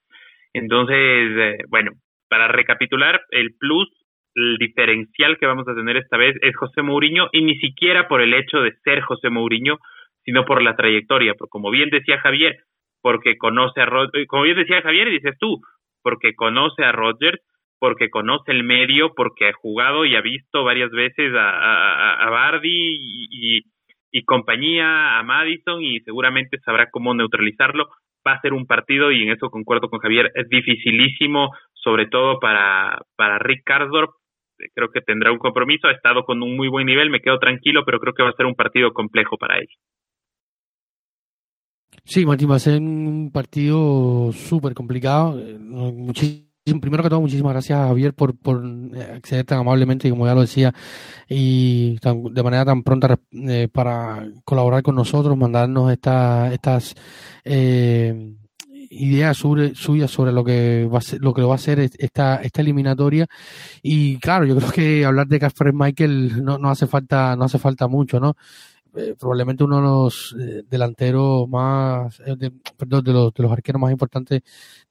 Entonces, 0.52 0.96
eh, 0.96 1.58
bueno, 1.68 1.92
para 2.28 2.48
recapitular, 2.48 3.22
el 3.30 3.54
plus 3.58 3.88
el 4.34 4.56
diferencial 4.56 5.38
que 5.38 5.46
vamos 5.46 5.68
a 5.68 5.74
tener 5.74 5.96
esta 5.96 6.16
vez 6.16 6.36
es 6.40 6.56
José 6.56 6.82
Mourinho 6.82 7.28
y 7.32 7.42
ni 7.42 7.58
siquiera 7.58 8.08
por 8.08 8.22
el 8.22 8.34
hecho 8.34 8.62
de 8.62 8.72
ser 8.84 9.02
José 9.02 9.30
Mourinho, 9.30 9.78
sino 10.24 10.44
por 10.44 10.62
la 10.62 10.76
trayectoria, 10.76 11.34
porque 11.34 11.50
como 11.50 11.70
bien 11.70 11.90
decía 11.90 12.18
Javier, 12.18 12.56
porque 13.02 13.36
conoce 13.36 13.80
a 13.80 13.86
Rodgers, 13.86 14.26
como 14.28 14.42
bien 14.42 14.56
decía 14.56 14.82
Javier 14.82 15.10
dices 15.10 15.36
tú, 15.38 15.60
porque 16.02 16.34
conoce 16.34 16.84
a 16.84 16.92
Rodgers, 16.92 17.38
porque 17.78 18.10
conoce 18.10 18.52
el 18.52 18.62
medio, 18.62 19.12
porque 19.14 19.48
ha 19.48 19.52
jugado 19.52 20.04
y 20.04 20.14
ha 20.14 20.20
visto 20.20 20.62
varias 20.62 20.90
veces 20.92 21.34
a, 21.34 21.50
a, 21.50 22.26
a 22.26 22.30
Bardi 22.30 22.68
y, 22.70 23.62
y 24.12 24.24
compañía, 24.24 25.18
a 25.18 25.22
Madison 25.22 25.82
y 25.82 26.00
seguramente 26.00 26.58
sabrá 26.64 26.90
cómo 26.90 27.14
neutralizarlo. 27.14 27.88
Va 28.26 28.34
a 28.34 28.40
ser 28.40 28.52
un 28.52 28.66
partido 28.66 29.10
y 29.10 29.22
en 29.22 29.30
eso 29.32 29.50
concuerdo 29.50 29.88
con 29.88 29.98
Javier, 29.98 30.30
es 30.34 30.48
dificilísimo, 30.48 31.50
sobre 31.72 32.06
todo 32.06 32.38
para, 32.38 33.00
para 33.16 33.38
Rick 33.38 33.62
Karsdorp, 33.64 34.12
creo 34.74 34.90
que 34.90 35.00
tendrá 35.00 35.32
un 35.32 35.38
compromiso, 35.38 35.88
ha 35.88 35.92
estado 35.92 36.24
con 36.24 36.42
un 36.42 36.56
muy 36.56 36.68
buen 36.68 36.86
nivel, 36.86 37.10
me 37.10 37.20
quedo 37.20 37.38
tranquilo, 37.38 37.82
pero 37.84 37.98
creo 37.98 38.14
que 38.14 38.22
va 38.22 38.30
a 38.30 38.36
ser 38.36 38.46
un 38.46 38.54
partido 38.54 38.92
complejo 38.92 39.36
para 39.36 39.58
él. 39.58 39.68
Sí, 42.04 42.26
Martín, 42.26 42.50
va 42.50 42.56
a 42.56 42.60
ser 42.60 42.80
un 42.80 43.30
partido 43.32 44.32
súper 44.32 44.74
complicado. 44.74 45.38
Primero 46.64 47.02
que 47.02 47.08
todo, 47.08 47.20
muchísimas 47.20 47.52
gracias 47.52 47.78
Javier 47.78 48.14
por, 48.14 48.36
por 48.36 48.62
acceder 49.14 49.44
tan 49.44 49.58
amablemente, 49.58 50.10
como 50.10 50.26
ya 50.26 50.34
lo 50.34 50.42
decía, 50.42 50.72
y 51.28 51.98
de 52.00 52.42
manera 52.42 52.64
tan 52.64 52.82
pronta 52.82 53.18
eh, 53.32 53.68
para 53.72 54.26
colaborar 54.44 54.82
con 54.82 54.94
nosotros, 54.94 55.36
mandarnos 55.36 55.92
esta, 55.92 56.52
estas... 56.52 56.94
Eh, 57.44 58.36
ideas 58.92 59.38
suyas 59.38 60.10
sobre 60.10 60.32
lo 60.32 60.44
que 60.44 60.86
va 60.92 60.98
a 60.98 61.00
ser, 61.00 61.20
lo 61.20 61.32
que 61.32 61.42
va 61.42 61.54
a 61.54 61.58
ser 61.58 61.80
esta, 61.80 62.36
esta 62.36 62.60
eliminatoria. 62.60 63.26
Y 63.82 64.18
claro, 64.18 64.44
yo 64.44 64.56
creo 64.56 64.70
que 64.70 65.04
hablar 65.04 65.26
de 65.28 65.40
Casper 65.40 65.72
Michael 65.72 66.44
no, 66.44 66.58
no 66.58 66.68
hace 66.68 66.86
falta, 66.86 67.34
no 67.36 67.44
hace 67.44 67.58
falta 67.58 67.88
mucho, 67.88 68.20
¿no? 68.20 68.36
Eh, 68.94 69.14
probablemente 69.18 69.64
uno 69.64 69.76
de 69.76 69.82
los 69.82 70.36
eh, 70.38 70.62
delanteros 70.68 71.48
más, 71.48 72.18
de, 72.18 72.52
perdón, 72.76 73.02
de 73.04 73.12
los, 73.12 73.32
de 73.32 73.42
los 73.42 73.52
arqueros 73.52 73.80
más 73.80 73.90
importantes 73.90 74.42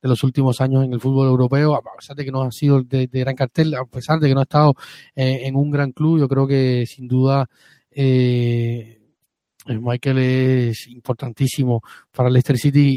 de 0.02 0.10
los 0.10 0.24
últimos 0.24 0.60
años 0.60 0.84
en 0.84 0.94
el 0.94 1.00
fútbol 1.00 1.28
europeo, 1.28 1.76
a 1.76 1.82
pesar 1.98 2.16
de 2.16 2.26
que 2.26 2.32
no 2.32 2.42
ha 2.42 2.52
sido 2.52 2.82
de, 2.82 3.08
gran 3.08 3.36
cartel, 3.36 3.76
a 3.76 3.86
pesar 3.86 4.20
de 4.20 4.28
que 4.28 4.34
no 4.34 4.40
ha 4.40 4.44
estado 4.44 4.74
en 5.16 5.56
un 5.56 5.70
gran 5.70 5.92
club, 5.92 6.20
yo 6.20 6.28
creo 6.28 6.48
que 6.48 6.86
sin 6.88 7.08
duda 7.08 7.48
eh, 7.92 9.80
Michael 9.80 10.18
es 10.18 10.88
importantísimo 10.88 11.82
para 12.12 12.30
Leicester 12.30 12.58
City 12.58 12.96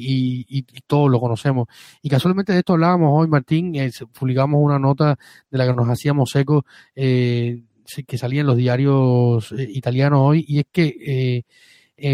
y, 0.49 0.63
todos 0.87 1.11
lo 1.11 1.21
conocemos. 1.21 1.69
Y 2.03 2.09
casualmente 2.09 2.53
de 2.53 2.61
esto 2.61 2.75
hablábamos 2.75 3.11
hoy, 3.13 3.29
Martín, 3.29 3.75
eh, 3.75 3.91
publicamos 4.19 4.61
una 4.63 4.79
nota 4.79 5.19
de 5.51 5.59
la 5.59 5.67
que 5.67 5.75
nos 5.75 5.89
hacíamos 5.89 6.35
eco, 6.37 6.65
eh, 6.95 7.63
que 8.07 8.19
salía 8.19 8.41
en 8.41 8.47
los 8.47 8.57
diarios 8.57 9.53
eh, 9.53 9.69
italianos 9.73 10.21
hoy, 10.23 10.45
y 10.47 10.61
es 10.61 10.67
que 10.73 11.45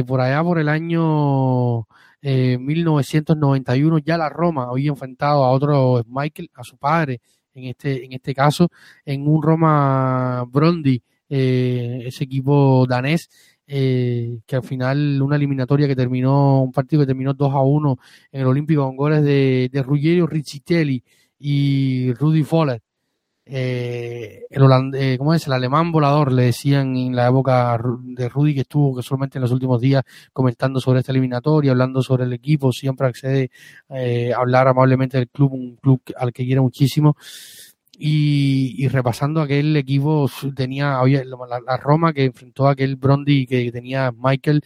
por 0.06 0.20
allá 0.20 0.42
por 0.42 0.58
el 0.58 0.68
año 0.68 1.86
1991 2.22 3.98
ya 3.98 4.18
la 4.18 4.28
Roma 4.28 4.68
había 4.70 4.90
enfrentado 4.90 5.44
a 5.44 5.50
otro 5.50 6.04
Michael, 6.06 6.50
a 6.54 6.64
su 6.64 6.76
padre, 6.76 7.20
en 7.54 7.64
este, 7.64 8.04
en 8.04 8.12
este 8.12 8.34
caso, 8.34 8.68
en 9.04 9.26
un 9.26 9.42
Roma 9.42 10.44
Brondi, 10.46 11.02
ese 11.28 12.24
equipo 12.24 12.86
danés, 12.86 13.28
eh, 13.72 14.40
que 14.46 14.56
al 14.56 14.64
final 14.64 15.22
una 15.22 15.36
eliminatoria 15.36 15.86
que 15.86 15.94
terminó, 15.94 16.60
un 16.60 16.72
partido 16.72 17.02
que 17.02 17.06
terminó 17.06 17.34
2 17.34 17.54
a 17.54 17.60
1 17.60 17.98
en 18.32 18.40
el 18.40 18.46
Olímpico 18.48 18.84
con 18.84 18.96
goles 18.96 19.22
de, 19.22 19.70
de 19.72 19.82
Ruggiero 19.84 20.26
Riccitelli 20.26 21.04
y 21.38 22.12
Rudy 22.14 22.42
Foller. 22.42 22.82
Eh, 23.52 24.44
el 24.48 24.62
eh, 24.94 25.18
¿cómo 25.18 25.34
es? 25.34 25.46
El 25.46 25.52
alemán 25.54 25.90
volador, 25.90 26.32
le 26.32 26.44
decían 26.44 26.96
en 26.96 27.16
la 27.16 27.28
época 27.28 27.80
de 28.02 28.28
Rudy, 28.28 28.54
que 28.54 28.60
estuvo 28.60 28.96
que 28.96 29.02
solamente 29.02 29.38
en 29.38 29.42
los 29.42 29.50
últimos 29.50 29.80
días 29.80 30.04
comentando 30.32 30.80
sobre 30.80 31.00
esta 31.00 31.12
eliminatoria, 31.12 31.72
hablando 31.72 32.02
sobre 32.02 32.24
el 32.24 32.32
equipo, 32.32 32.72
siempre 32.72 33.08
accede 33.08 33.50
a 33.88 34.40
hablar 34.40 34.68
amablemente 34.68 35.18
del 35.18 35.28
club, 35.28 35.52
un 35.52 35.76
club 35.76 36.00
al 36.16 36.32
que 36.32 36.44
quiere 36.44 36.60
muchísimo 36.60 37.16
y, 38.02 38.88
repasando 38.88 39.42
aquel 39.42 39.76
equipo 39.76 40.28
tenía 40.56 40.98
la, 41.04 41.76
Roma 41.76 42.14
que 42.14 42.24
enfrentó 42.24 42.66
a 42.66 42.72
aquel 42.72 42.96
Brondi 42.96 43.46
que 43.46 43.70
tenía 43.70 44.10
Michael 44.10 44.62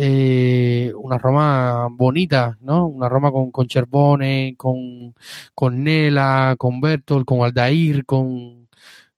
eh, 0.00 0.92
una 0.94 1.18
Roma 1.18 1.88
bonita, 1.90 2.56
¿no? 2.60 2.86
Una 2.86 3.08
Roma 3.08 3.32
con, 3.32 3.50
con 3.50 3.66
Cherbone, 3.66 4.54
con, 4.56 5.12
con 5.54 5.82
Nela, 5.82 6.54
con 6.56 6.80
Bertol, 6.80 7.24
con 7.24 7.42
Aldair, 7.42 8.04
con, 8.04 8.68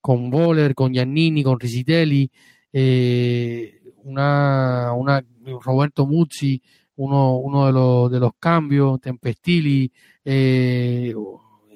con 0.01 0.31
Boller, 0.31 0.75
con 0.75 0.91
Giannini, 0.95 1.43
con 1.43 1.59
Risitelli, 1.59 2.31
eh, 2.73 3.83
una, 4.05 4.95
una 4.95 5.23
Roberto 5.63 6.07
Muzzi, 6.07 6.63
uno, 6.97 7.37
uno 7.37 7.67
de 7.67 7.73
los, 7.73 8.11
de 8.11 8.19
los 8.19 8.33
cambios, 8.39 9.03
Tempestili, 9.03 9.93
eh, 10.25 11.15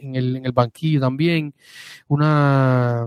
en 0.01 0.17
el, 0.17 0.37
en 0.37 0.47
el 0.47 0.53
banquillo 0.53 1.01
también, 1.01 1.53
una, 2.09 3.07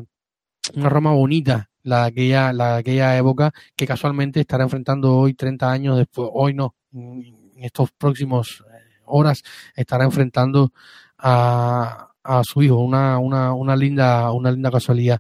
una 0.75 0.89
Roma 0.89 1.11
bonita, 1.13 1.71
la 1.88 2.03
aquella, 2.05 2.51
la 2.51 2.77
aquella 2.77 3.17
época, 3.17 3.53
que 3.75 3.88
casualmente 3.88 4.41
estará 4.41 4.65
enfrentando 4.65 5.15
hoy, 5.15 5.33
30 5.33 5.71
años 5.71 5.97
después, 5.97 6.29
hoy 6.33 6.53
no, 6.53 6.75
en 6.91 7.63
estos 7.63 7.91
próximos 7.91 8.63
eh, 8.69 9.01
horas, 9.05 9.41
estará 9.73 10.03
enfrentando 10.03 10.73
a, 11.17 12.09
a 12.23 12.43
su 12.43 12.61
hijo, 12.61 12.75
una, 12.75 13.19
una, 13.19 13.53
una 13.53 13.75
linda, 13.77 14.31
una 14.33 14.51
linda 14.51 14.69
casualidad. 14.69 15.19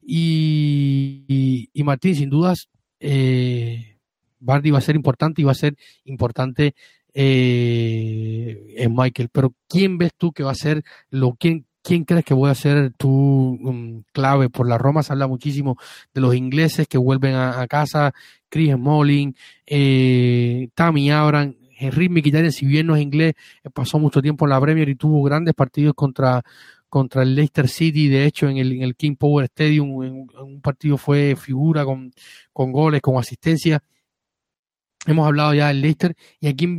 Y, 0.00 1.68
y, 1.72 1.82
Martín, 1.84 2.14
sin 2.14 2.30
dudas, 2.30 2.70
eh, 2.98 3.98
Bardi 4.38 4.70
va 4.70 4.78
a 4.78 4.82
ser 4.82 4.96
importante 4.96 5.42
y 5.42 5.44
va 5.44 5.52
a 5.52 5.54
ser 5.54 5.76
importante 6.04 6.74
eh, 7.12 8.74
en 8.78 8.94
Michael. 8.94 9.28
Pero 9.30 9.54
¿quién 9.68 9.98
ves 9.98 10.12
tú 10.16 10.32
que 10.32 10.44
va 10.44 10.52
a 10.52 10.54
ser 10.54 10.82
lo 11.10 11.34
quién 11.34 11.66
¿Quién 11.86 12.04
crees 12.04 12.24
que 12.24 12.34
voy 12.34 12.50
a 12.50 12.54
ser 12.56 12.92
tu 12.94 13.08
um, 13.08 14.02
clave? 14.12 14.50
Por 14.50 14.68
la 14.68 14.76
Roma 14.76 15.04
se 15.04 15.12
habla 15.12 15.28
muchísimo 15.28 15.78
de 16.12 16.20
los 16.20 16.34
ingleses 16.34 16.88
que 16.88 16.98
vuelven 16.98 17.36
a, 17.36 17.64
casa, 17.68 18.12
Chris 18.48 18.72
Smalling, 18.72 19.36
eh, 19.66 20.68
Tammy 20.74 21.12
Abraham, 21.12 21.54
Henry 21.78 22.08
Mkhitaryan, 22.08 22.50
si 22.50 22.66
bien 22.66 22.88
no 22.88 22.96
es 22.96 23.02
inglés, 23.02 23.34
eh, 23.62 23.70
pasó 23.70 24.00
mucho 24.00 24.20
tiempo 24.20 24.46
en 24.46 24.50
la 24.50 24.60
Premier 24.60 24.88
y 24.88 24.96
tuvo 24.96 25.22
grandes 25.22 25.54
partidos 25.54 25.94
contra, 25.94 26.42
contra 26.88 27.22
el 27.22 27.36
Leicester 27.36 27.68
City, 27.68 28.08
de 28.08 28.24
hecho 28.24 28.48
en 28.48 28.56
el, 28.56 28.72
en 28.72 28.82
el 28.82 28.96
King 28.96 29.14
Power 29.14 29.44
Stadium, 29.44 30.02
en, 30.02 30.26
un 30.42 30.60
partido 30.60 30.96
fue 30.96 31.36
figura 31.36 31.84
con, 31.84 32.10
con 32.52 32.72
goles, 32.72 33.00
con 33.00 33.16
asistencia. 33.16 33.80
Hemos 35.06 35.24
hablado 35.24 35.54
ya 35.54 35.68
del 35.68 35.82
Leicester 35.82 36.16
y 36.40 36.48
a 36.48 36.56
quién 36.56 36.76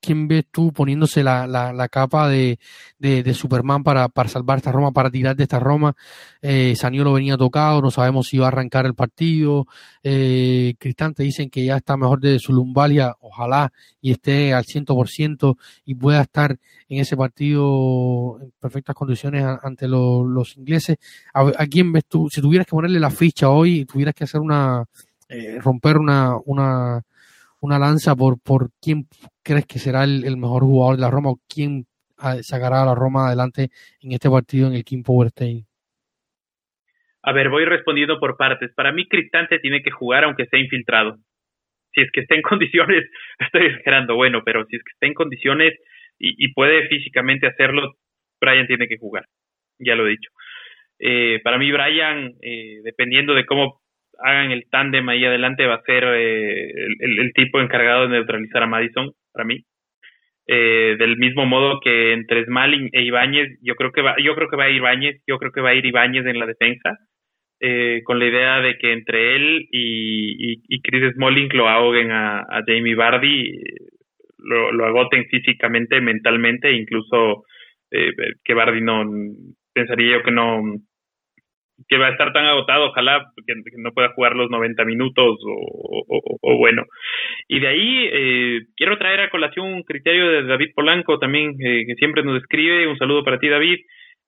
quién 0.00 0.28
ves 0.28 0.44
tú 0.50 0.72
poniéndose 0.72 1.22
la, 1.22 1.46
la, 1.46 1.72
la 1.72 1.88
capa 1.88 2.28
de, 2.28 2.58
de, 2.98 3.34
Superman 3.34 3.82
para, 3.82 4.08
para 4.08 4.28
salvar 4.28 4.58
esta 4.58 4.72
Roma, 4.72 4.92
para 4.92 5.10
tirar 5.10 5.36
de 5.36 5.44
esta 5.44 5.58
Roma. 5.58 5.94
Eh, 6.42 6.74
Saniolo 6.76 7.12
venía 7.12 7.36
tocado, 7.36 7.80
no 7.80 7.90
sabemos 7.90 8.28
si 8.28 8.38
va 8.38 8.46
a 8.46 8.48
arrancar 8.48 8.86
el 8.86 8.94
partido. 8.94 9.66
Eh, 10.02 10.74
Cristante 10.78 11.22
dicen 11.22 11.50
que 11.50 11.64
ya 11.64 11.76
está 11.76 11.96
mejor 11.96 12.20
de 12.20 12.38
su 12.38 12.52
lumbalia, 12.52 13.16
ojalá 13.20 13.72
y 14.00 14.12
esté 14.12 14.54
al 14.54 14.64
100% 14.64 15.56
y 15.84 15.94
pueda 15.94 16.22
estar 16.22 16.58
en 16.88 17.00
ese 17.00 17.16
partido 17.16 18.38
en 18.40 18.52
perfectas 18.60 18.94
condiciones 18.94 19.44
ante 19.62 19.88
los 19.88 20.56
ingleses. 20.56 20.96
¿A, 21.34 21.42
¿A, 21.56 21.66
quién 21.66 21.92
ves 21.92 22.04
tú? 22.06 22.28
Si 22.30 22.40
tuvieras 22.40 22.66
que 22.66 22.70
ponerle 22.70 23.00
la 23.00 23.10
ficha 23.10 23.50
hoy, 23.50 23.84
tuvieras 23.84 24.14
que 24.14 24.24
hacer 24.24 24.40
una, 24.40 24.84
eh, 25.28 25.58
romper 25.60 25.98
una, 25.98 26.36
una 26.46 27.02
una 27.60 27.78
lanza 27.78 28.14
por, 28.14 28.40
por 28.40 28.70
quién 28.80 29.06
crees 29.42 29.66
que 29.66 29.78
será 29.78 30.04
el, 30.04 30.36
mejor 30.36 30.62
jugador 30.62 30.96
de 30.96 31.02
la 31.02 31.10
Roma 31.10 31.30
o 31.30 31.40
quién 31.48 31.86
ah, 32.18 32.36
sacará 32.42 32.82
a 32.82 32.86
la 32.86 32.94
Roma 32.94 33.28
adelante 33.28 33.68
en 34.00 34.12
este 34.12 34.30
partido 34.30 34.68
en 34.68 34.74
el 34.74 34.84
King 34.84 35.02
Power 35.02 35.28
Stadium. 35.28 35.64
A 37.22 37.32
ver, 37.32 37.48
voy 37.48 37.64
respondiendo 37.64 38.18
por 38.20 38.36
partes. 38.36 38.72
Para 38.74 38.92
mí, 38.92 39.06
Cristante 39.06 39.58
tiene 39.58 39.82
que 39.82 39.90
jugar 39.90 40.24
aunque 40.24 40.44
esté 40.44 40.58
infiltrado. 40.58 41.18
Si 41.92 42.00
es 42.00 42.10
que 42.12 42.20
está 42.20 42.34
en 42.34 42.42
condiciones, 42.50 43.04
estoy 43.38 43.66
exagerando, 43.66 44.14
bueno, 44.14 44.42
pero 44.44 44.64
si 44.66 44.76
es 44.76 44.82
que 44.82 44.92
está 44.92 45.06
en 45.06 45.14
condiciones 45.14 45.74
y, 46.20 46.52
puede 46.52 46.88
físicamente 46.88 47.46
hacerlo, 47.46 47.94
Brian 48.40 48.66
tiene 48.66 48.88
que 48.88 48.98
jugar. 48.98 49.26
Ya 49.78 49.94
lo 49.94 50.06
he 50.06 50.10
dicho. 50.10 50.30
Eh, 50.98 51.40
para 51.44 51.58
mí, 51.58 51.70
Brian, 51.70 52.32
eh, 52.42 52.80
dependiendo 52.82 53.34
de 53.34 53.46
cómo 53.46 53.80
hagan 54.18 54.50
el 54.50 54.68
tándem 54.70 55.08
ahí 55.08 55.24
adelante 55.24 55.66
va 55.66 55.76
a 55.76 55.82
ser 55.82 56.04
eh, 56.04 56.70
el, 57.00 57.32
tipo 57.34 57.60
encargado 57.60 58.02
de 58.02 58.14
neutralizar 58.14 58.62
a 58.62 58.66
Madison 58.66 59.12
para 59.32 59.44
mí. 59.44 59.64
Eh, 60.46 60.96
del 60.98 61.18
mismo 61.18 61.44
modo 61.44 61.78
que 61.80 62.12
entre 62.14 62.44
Smalling 62.46 62.88
e 62.92 63.02
Ibáñez 63.02 63.58
yo 63.62 63.74
creo 63.74 63.92
que 63.92 64.00
va 64.00 64.14
yo 64.18 64.34
creo 64.34 64.48
que 64.48 64.56
va 64.56 64.64
a 64.64 64.70
ir 64.70 64.76
Ibáñez 64.76 65.22
yo 65.26 65.36
creo 65.38 65.52
que 65.52 65.60
va 65.60 65.70
a 65.70 65.74
ir 65.74 65.84
Ibáñez 65.84 66.24
en 66.24 66.38
la 66.38 66.46
defensa 66.46 66.96
eh, 67.60 68.00
con 68.02 68.18
la 68.18 68.26
idea 68.26 68.60
de 68.62 68.78
que 68.78 68.94
entre 68.94 69.36
él 69.36 69.68
y, 69.70 70.62
y, 70.66 70.80
Chris 70.80 71.12
Smalling 71.12 71.50
lo 71.52 71.68
ahoguen 71.68 72.12
a, 72.12 72.38
a 72.40 72.62
Jamie 72.66 72.94
Bardi 72.94 73.60
lo, 74.38 74.72
lo 74.72 74.86
agoten 74.86 75.26
físicamente 75.26 76.00
mentalmente 76.00 76.72
incluso 76.72 77.44
que 77.90 78.54
Bardi 78.54 78.80
no 78.80 79.04
pensaría 79.74 80.12
yo 80.12 80.22
que 80.22 80.30
no 80.30 80.62
que 81.86 81.98
va 81.98 82.08
a 82.08 82.10
estar 82.10 82.32
tan 82.32 82.46
agotado, 82.46 82.86
ojalá 82.86 83.30
que, 83.46 83.54
no 83.76 83.92
pueda 83.92 84.12
jugar 84.14 84.34
los 84.34 84.50
90 84.50 84.84
minutos 84.84 85.38
o, 85.44 86.56
bueno. 86.58 86.84
Y 87.46 87.60
de 87.60 87.68
ahí 87.68 88.08
eh, 88.12 88.60
quiero 88.76 88.98
traer 88.98 89.20
a 89.20 89.30
colación 89.30 89.72
un 89.72 89.82
criterio 89.82 90.28
de 90.28 90.42
David 90.44 90.72
Polanco 90.74 91.18
también, 91.18 91.56
eh, 91.60 91.84
que 91.86 91.94
siempre 91.94 92.22
nos 92.22 92.42
escribe, 92.42 92.88
un 92.88 92.98
saludo 92.98 93.22
para 93.22 93.38
ti 93.38 93.48
David, 93.48 93.78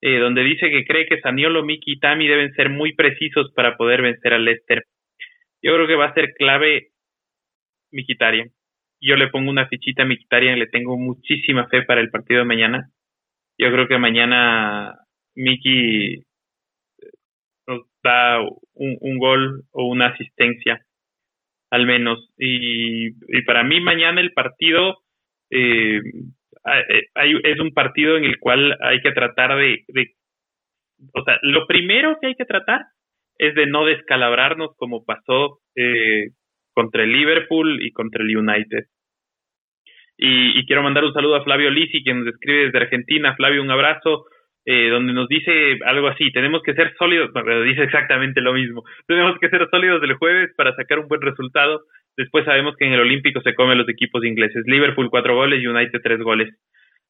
eh, 0.02 0.18
donde 0.18 0.44
dice 0.44 0.70
que 0.70 0.84
cree 0.84 1.06
que 1.06 1.20
Saniolo, 1.20 1.64
Miki 1.64 1.92
y 1.92 1.98
Tami 1.98 2.28
deben 2.28 2.52
ser 2.54 2.70
muy 2.70 2.94
precisos 2.94 3.52
para 3.54 3.76
poder 3.76 4.02
vencer 4.02 4.32
al 4.32 4.44
Leicester. 4.44 4.84
Yo 5.62 5.74
creo 5.74 5.86
que 5.86 5.96
va 5.96 6.06
a 6.06 6.14
ser 6.14 6.32
clave 6.34 6.88
Mikitarian. 7.92 8.48
Yo 9.02 9.16
le 9.16 9.28
pongo 9.28 9.50
una 9.50 9.66
fichita 9.66 10.02
a 10.02 10.06
Mikitarian, 10.06 10.58
le 10.58 10.66
tengo 10.66 10.96
muchísima 10.96 11.66
fe 11.68 11.82
para 11.82 12.00
el 12.00 12.10
partido 12.10 12.40
de 12.40 12.46
mañana. 12.46 12.90
Yo 13.58 13.70
creo 13.72 13.88
que 13.88 13.98
mañana 13.98 14.94
Miki 15.34 16.22
da 18.02 18.40
un, 18.74 19.18
gol 19.18 19.64
o 19.72 19.86
una 19.86 20.08
asistencia, 20.08 20.80
al 21.70 21.86
menos. 21.86 22.30
Y, 22.38 23.08
y 23.08 23.42
para 23.46 23.62
mí 23.64 23.80
mañana 23.80 24.20
el 24.20 24.32
partido 24.32 24.98
eh, 25.50 26.00
hay, 27.14 27.34
es 27.42 27.60
un 27.60 27.72
partido 27.72 28.16
en 28.16 28.24
el 28.24 28.38
cual 28.38 28.76
hay 28.80 29.00
que 29.00 29.12
tratar 29.12 29.56
de, 29.56 29.84
o 31.14 31.24
sea, 31.24 31.38
lo 31.42 31.66
primero 31.66 32.18
que 32.20 32.28
hay 32.28 32.34
que 32.34 32.44
tratar 32.44 32.86
es 33.38 33.54
de 33.54 33.66
no 33.66 33.84
descalabrarnos 33.84 34.76
como 34.76 35.04
pasó 35.04 35.60
eh, 35.74 36.30
contra 36.72 37.04
el 37.04 37.12
Liverpool 37.12 37.82
y 37.82 37.92
contra 37.92 38.22
el 38.22 38.36
United. 38.36 38.84
Y, 40.22 40.66
quiero 40.66 40.82
mandar 40.82 41.04
un 41.04 41.14
saludo 41.14 41.36
a 41.36 41.44
Flavio 41.44 41.70
Lisi, 41.70 42.02
quien 42.02 42.18
nos 42.18 42.34
escribe 42.34 42.66
desde 42.66 42.78
Argentina. 42.78 43.34
Flavio, 43.36 43.62
un 43.62 43.70
abrazo. 43.70 44.26
Eh, 44.72 44.88
donde 44.88 45.12
nos 45.12 45.26
dice 45.26 45.80
algo 45.84 46.06
así, 46.06 46.30
tenemos 46.30 46.62
que 46.62 46.74
ser 46.74 46.94
sólidos, 46.96 47.32
pero 47.34 47.60
dice 47.62 47.82
exactamente 47.82 48.40
lo 48.40 48.52
mismo, 48.52 48.84
tenemos 49.08 49.36
que 49.40 49.48
ser 49.48 49.68
sólidos 49.68 50.00
el 50.04 50.14
jueves 50.14 50.52
para 50.56 50.76
sacar 50.76 51.00
un 51.00 51.08
buen 51.08 51.20
resultado, 51.20 51.82
después 52.16 52.44
sabemos 52.44 52.76
que 52.76 52.86
en 52.86 52.92
el 52.92 53.00
Olímpico 53.00 53.40
se 53.40 53.56
comen 53.56 53.78
los 53.78 53.88
equipos 53.88 54.24
ingleses, 54.24 54.62
Liverpool 54.66 55.10
cuatro 55.10 55.34
goles, 55.34 55.66
United 55.66 56.00
tres 56.04 56.20
goles, 56.20 56.54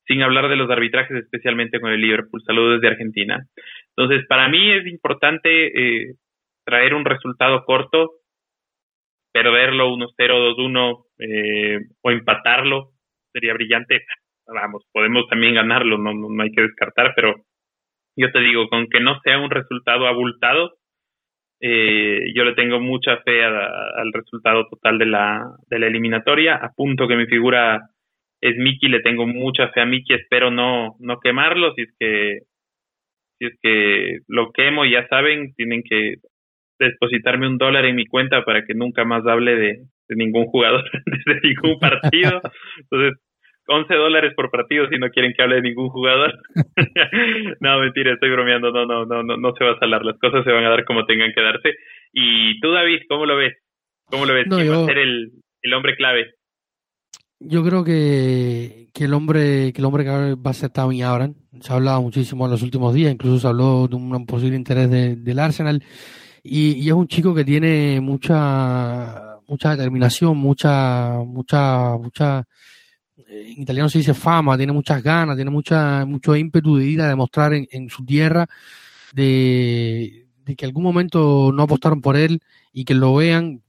sin 0.07 0.23
hablar 0.23 0.49
de 0.49 0.57
los 0.57 0.71
arbitrajes, 0.71 1.15
especialmente 1.15 1.81
con 1.81 1.93
el 1.93 2.01
Liverpool, 2.01 2.43
saludos 2.47 2.81
desde 2.81 2.95
Argentina. 2.95 3.45
Entonces, 3.95 4.27
para 4.27 4.49
mí 4.49 4.73
es 4.73 4.87
importante 4.87 5.51
eh, 5.67 6.15
traer 6.65 6.95
un 6.95 7.05
resultado 7.05 7.67
corto, 7.67 8.13
perderlo 9.35 9.95
1-0, 9.95 10.17
2-1 10.17 11.05
eh, 11.19 11.81
o 12.01 12.11
empatarlo 12.11 12.93
sería 13.35 13.53
brillante. 13.53 14.07
Vamos, 14.47 14.83
podemos 14.91 15.29
también 15.29 15.57
ganarlo, 15.57 15.99
no, 15.99 16.15
no, 16.15 16.43
hay 16.43 16.51
que 16.53 16.63
descartar, 16.63 17.13
pero 17.15 17.45
yo 18.17 18.31
te 18.33 18.41
digo, 18.41 18.69
con 18.69 18.89
que 18.89 19.01
no 19.01 19.21
sea 19.23 19.39
un 19.39 19.51
resultado 19.51 20.07
abultado, 20.07 20.73
eh, 21.61 22.33
yo 22.35 22.45
le 22.45 22.55
tengo 22.55 22.81
mucha 22.81 23.19
fe 23.19 23.45
al 23.45 24.13
resultado 24.13 24.67
total 24.69 24.99
de 24.99 25.07
la, 25.07 25.45
de 25.69 25.79
la 25.79 25.87
eliminatoria. 25.87 26.57
Apunto 26.57 27.07
que 27.07 27.17
mi 27.17 27.27
figura 27.27 27.81
es 28.41 28.57
Miki, 28.57 28.89
le 28.89 29.01
tengo 29.01 29.27
mucha 29.27 29.69
fe 29.69 29.83
a 29.83 29.87
Miki, 29.87 30.15
espero 30.15 30.51
no, 30.51 30.97
no 30.99 31.21
quemarlo, 31.21 31.75
si 31.75 31.83
es 31.83 31.95
que 31.99 32.39
si 33.39 33.47
es 33.47 33.59
que 33.63 34.19
lo 34.29 34.53
quemo, 34.53 34.85
ya 34.85 35.07
saben, 35.09 35.55
tienen 35.55 35.83
que 35.83 36.17
depositarme 36.79 37.47
un 37.47 37.59
dólar 37.59 37.87
en 37.87 37.97
mi 37.97 38.07
cuenta 38.07 38.45
para 38.45 38.65
que 38.65 38.75
nunca 38.75 39.05
más 39.05 39.27
hable 39.27 39.57
de, 39.57 39.79
de 40.09 40.17
ningún 40.17 40.47
jugador, 40.47 40.85
de 41.27 41.41
ningún 41.43 41.79
partido. 41.79 42.41
Entonces, 42.79 43.19
11 43.73 43.95
dólares 43.95 44.33
por 44.35 44.51
partido 44.51 44.89
si 44.89 44.99
no 44.99 45.11
quieren 45.11 45.33
que 45.33 45.43
hable 45.43 45.57
de 45.57 45.63
ningún 45.63 45.91
jugador. 45.91 46.35
no, 47.61 47.79
mentira, 47.79 48.15
estoy 48.15 48.31
bromeando. 48.31 48.73
No, 48.73 48.85
no, 48.85 49.07
no, 49.07 49.23
no, 49.23 49.37
no 49.37 49.53
se 49.57 49.65
va 49.65 49.73
a 49.73 49.79
salar. 49.79 50.05
Las 50.05 50.19
cosas 50.19 50.43
se 50.45 50.51
van 50.51 50.65
a 50.65 50.71
dar 50.71 50.85
como 50.85 51.07
tengan 51.07 51.33
que 51.33 51.41
darse. 51.41 51.77
Y 52.13 52.59
tú, 52.59 52.73
David, 52.73 53.03
¿cómo 53.09 53.27
lo 53.27 53.37
ves? 53.37 53.55
¿Cómo 54.07 54.27
lo 54.27 54.35
ves? 54.35 54.47
¿Quién 54.49 54.73
va 54.73 54.83
a 54.83 54.87
ser 54.87 54.99
el, 54.99 55.31
el 55.63 55.75
hombre 55.75 55.95
clave? 55.95 56.35
Yo 57.39 57.65
creo 57.65 57.85
que, 57.85 58.89
que 58.93 59.05
el 59.05 59.15
hombre 59.15 59.73
que 59.73 59.81
el 59.81 59.85
hombre 59.85 60.05
clave 60.05 60.35
va 60.35 60.51
a 60.51 60.55
ser 60.55 60.71
Tammy 60.71 61.03
Abraham. 61.03 61.37
Se 61.61 61.73
ha 61.73 61.77
hablado 61.77 62.03
muchísimo 62.03 62.47
en 62.47 62.51
los 62.51 62.63
últimos 62.63 62.93
días, 62.93 63.13
incluso 63.13 63.39
se 63.39 63.47
habló 63.47 63.87
de 63.87 63.95
un 63.95 64.27
posible 64.27 64.57
interés 64.57 64.91
del 64.91 65.39
Arsenal. 65.39 65.83
Y, 66.43 66.73
y, 66.73 66.89
es 66.89 66.95
un 66.95 67.07
chico 67.07 67.35
que 67.35 67.45
tiene 67.45 68.01
mucha 68.01 69.39
mucha 69.47 69.71
determinación, 69.71 70.37
mucha 70.37 71.19
mucha 71.25 71.97
mucha 71.99 72.45
en 73.31 73.63
italiano 73.63 73.89
se 73.89 73.99
dice 73.99 74.15
fama, 74.15 74.57
tiene 74.57 74.73
muchas 74.73 75.03
ganas, 75.03 75.37
tiene 75.37 75.51
mucha, 75.51 76.05
mucho 76.05 76.35
ímpetu 76.35 76.77
de 76.77 76.87
ir 76.87 77.01
a 77.01 77.09
demostrar 77.09 77.53
en, 77.55 77.89
su 77.89 78.05
tierra 78.05 78.47
de, 79.13 80.27
de, 80.45 80.57
que 80.57 80.65
algún 80.65 80.83
momento 80.83 81.53
no 81.55 81.63
apostaron 81.63 82.01
por 82.01 82.17
él 82.17 82.41
y 82.73 82.85
que 82.85 82.95
lo 82.95 83.15
vean. 83.15 83.63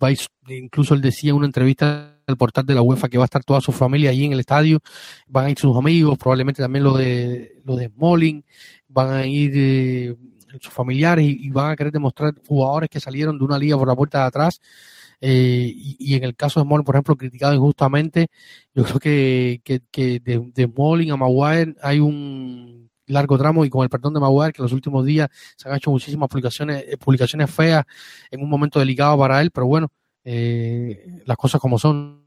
incluso 0.48 0.94
él 0.94 1.02
decía 1.02 1.30
en 1.30 1.38
una 1.38 1.46
entrevista 1.46 2.18
al 2.26 2.38
portal 2.38 2.66
de 2.66 2.76
la 2.76 2.82
UEFA 2.82 3.10
que 3.10 3.18
va 3.18 3.24
a 3.24 3.26
estar 3.26 3.44
toda 3.44 3.62
su 3.62 3.72
familia 3.72 4.10
allí 4.10 4.26
en 4.26 4.34
el 4.34 4.40
estadio, 4.40 4.80
van 5.28 5.46
a 5.46 5.50
ir 5.52 5.60
sus 5.60 5.78
amigos, 5.78 6.18
probablemente 6.18 6.62
también 6.62 6.84
lo 6.84 6.98
de, 6.98 7.62
lo 7.64 7.76
de 7.76 7.92
van 8.88 9.14
a 9.14 9.26
ir 9.26 9.52
eh, 9.56 10.16
sus 10.60 10.74
familiares 10.74 11.26
y, 11.26 11.50
van 11.50 11.72
a 11.72 11.76
querer 11.76 11.92
demostrar 11.94 12.34
jugadores 12.48 12.90
que 12.90 13.00
salieron 13.00 13.38
de 13.38 13.46
una 13.46 13.58
liga 13.58 13.78
por 13.78 13.88
la 13.88 13.96
puerta 13.96 14.20
de 14.20 14.26
atrás 14.26 14.60
eh, 15.22 15.72
y, 15.76 16.16
en 16.16 16.24
el 16.24 16.36
caso 16.36 16.60
de 16.60 16.66
Smalling, 16.66 16.84
por 16.84 16.96
ejemplo, 16.96 17.16
criticado 17.16 17.54
injustamente, 17.54 18.28
yo 18.74 18.84
creo 18.84 19.00
que, 19.00 19.62
que, 19.92 20.20
de, 20.20 20.52
de 20.54 21.12
a 21.12 21.18
Maguire 21.18 21.76
hay 21.82 22.00
un 22.00 22.90
largo 23.06 23.38
tramo 23.38 23.64
y 23.66 23.70
con 23.70 23.84
el 23.84 23.90
perdón 23.90 24.16
de 24.16 24.20
Maguire, 24.20 24.54
que 24.54 24.62
en 24.62 24.64
los 24.64 24.74
últimos 24.74 25.06
días 25.06 25.30
se 25.56 25.70
han 25.70 25.76
hecho 25.76 25.92
muchísimas 25.92 26.28
publicaciones, 26.28 26.86
eh, 26.88 26.98
publicaciones 26.98 27.52
feas 27.52 27.86
en 28.32 28.42
un 28.42 28.50
momento 28.50 28.80
delicado 28.80 29.18
para 29.18 29.42
él, 29.42 29.52
pero 29.52 29.68
bueno, 29.68 29.90
eh, 30.24 31.22
las 31.26 31.38
cosas 31.38 31.62
como 31.62 31.78
son, 31.78 32.26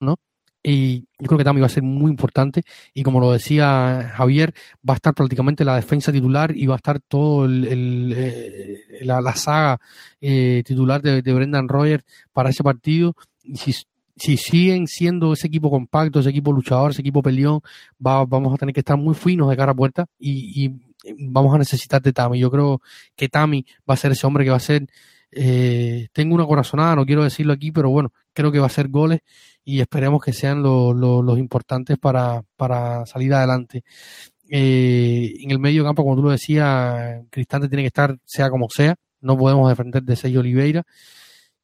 ¿no? 0.00 0.16
Y 0.62 1.00
yo 1.18 1.26
creo 1.26 1.38
que 1.38 1.44
también 1.44 1.62
va 1.62 1.66
a 1.66 1.70
ser 1.70 1.82
muy 1.82 2.10
importante. 2.10 2.62
Y 2.94 3.02
como 3.02 3.20
lo 3.20 3.32
decía 3.32 4.12
Javier, 4.14 4.54
va 4.88 4.94
a 4.94 4.96
estar 4.96 5.14
prácticamente 5.14 5.64
la 5.64 5.76
defensa 5.76 6.12
titular 6.12 6.56
y 6.56 6.66
va 6.66 6.74
a 6.74 6.76
estar 6.76 7.00
todo 7.00 7.46
el, 7.46 8.14
eh, 8.16 8.80
la, 9.02 9.34
saga 9.34 9.80
eh, 10.20 10.62
titular 10.64 11.02
de, 11.02 11.20
Brendan 11.32 11.68
Rogers 11.68 12.04
para 12.32 12.50
ese 12.50 12.62
partido. 12.62 13.16
Y 13.42 13.56
si, 13.56 13.74
si 14.16 14.36
siguen 14.36 14.86
siendo 14.86 15.32
ese 15.32 15.48
equipo 15.48 15.70
compacto, 15.70 16.20
ese 16.20 16.30
equipo 16.30 16.52
luchador, 16.52 16.92
ese 16.92 17.00
equipo 17.00 17.22
peleón, 17.22 17.60
va, 18.04 18.24
vamos 18.24 18.54
a 18.54 18.56
tener 18.56 18.72
que 18.72 18.80
estar 18.80 18.96
muy 18.96 19.14
finos 19.14 19.50
de 19.50 19.56
cara 19.56 19.72
a 19.72 19.74
puerta 19.74 20.06
y, 20.18 20.64
y 20.64 20.80
vamos 21.18 21.54
a 21.54 21.58
necesitar 21.58 22.00
de 22.02 22.12
Tami. 22.12 22.38
Yo 22.38 22.50
creo 22.50 22.80
que 23.16 23.28
Tami 23.28 23.66
va 23.88 23.94
a 23.94 23.96
ser 23.96 24.12
ese 24.12 24.26
hombre 24.26 24.44
que 24.44 24.50
va 24.50 24.56
a 24.56 24.60
ser. 24.60 24.86
Eh, 25.32 26.08
tengo 26.12 26.34
una 26.34 26.46
corazonada, 26.46 26.94
no 26.94 27.06
quiero 27.06 27.24
decirlo 27.24 27.54
aquí, 27.54 27.72
pero 27.72 27.90
bueno, 27.90 28.12
creo 28.34 28.52
que 28.52 28.58
va 28.58 28.66
a 28.66 28.70
ser 28.70 28.88
goles 28.88 29.20
y 29.64 29.80
esperemos 29.80 30.22
que 30.22 30.32
sean 30.32 30.62
los 30.62 31.38
importantes 31.38 31.98
para, 31.98 32.42
para 32.56 33.06
salir 33.06 33.32
adelante. 33.34 33.82
Eh, 34.50 35.34
en 35.40 35.50
el 35.50 35.58
medio 35.58 35.84
campo, 35.84 36.02
como 36.02 36.16
tú 36.16 36.22
lo 36.22 36.30
decías, 36.30 37.22
Cristante 37.30 37.68
tiene 37.68 37.82
que 37.82 37.86
estar 37.88 38.18
sea 38.24 38.50
como 38.50 38.68
sea, 38.68 38.96
no 39.22 39.38
podemos 39.38 39.68
defender 39.68 40.02
de 40.02 40.16
Sergio 40.16 40.40
Oliveira. 40.40 40.82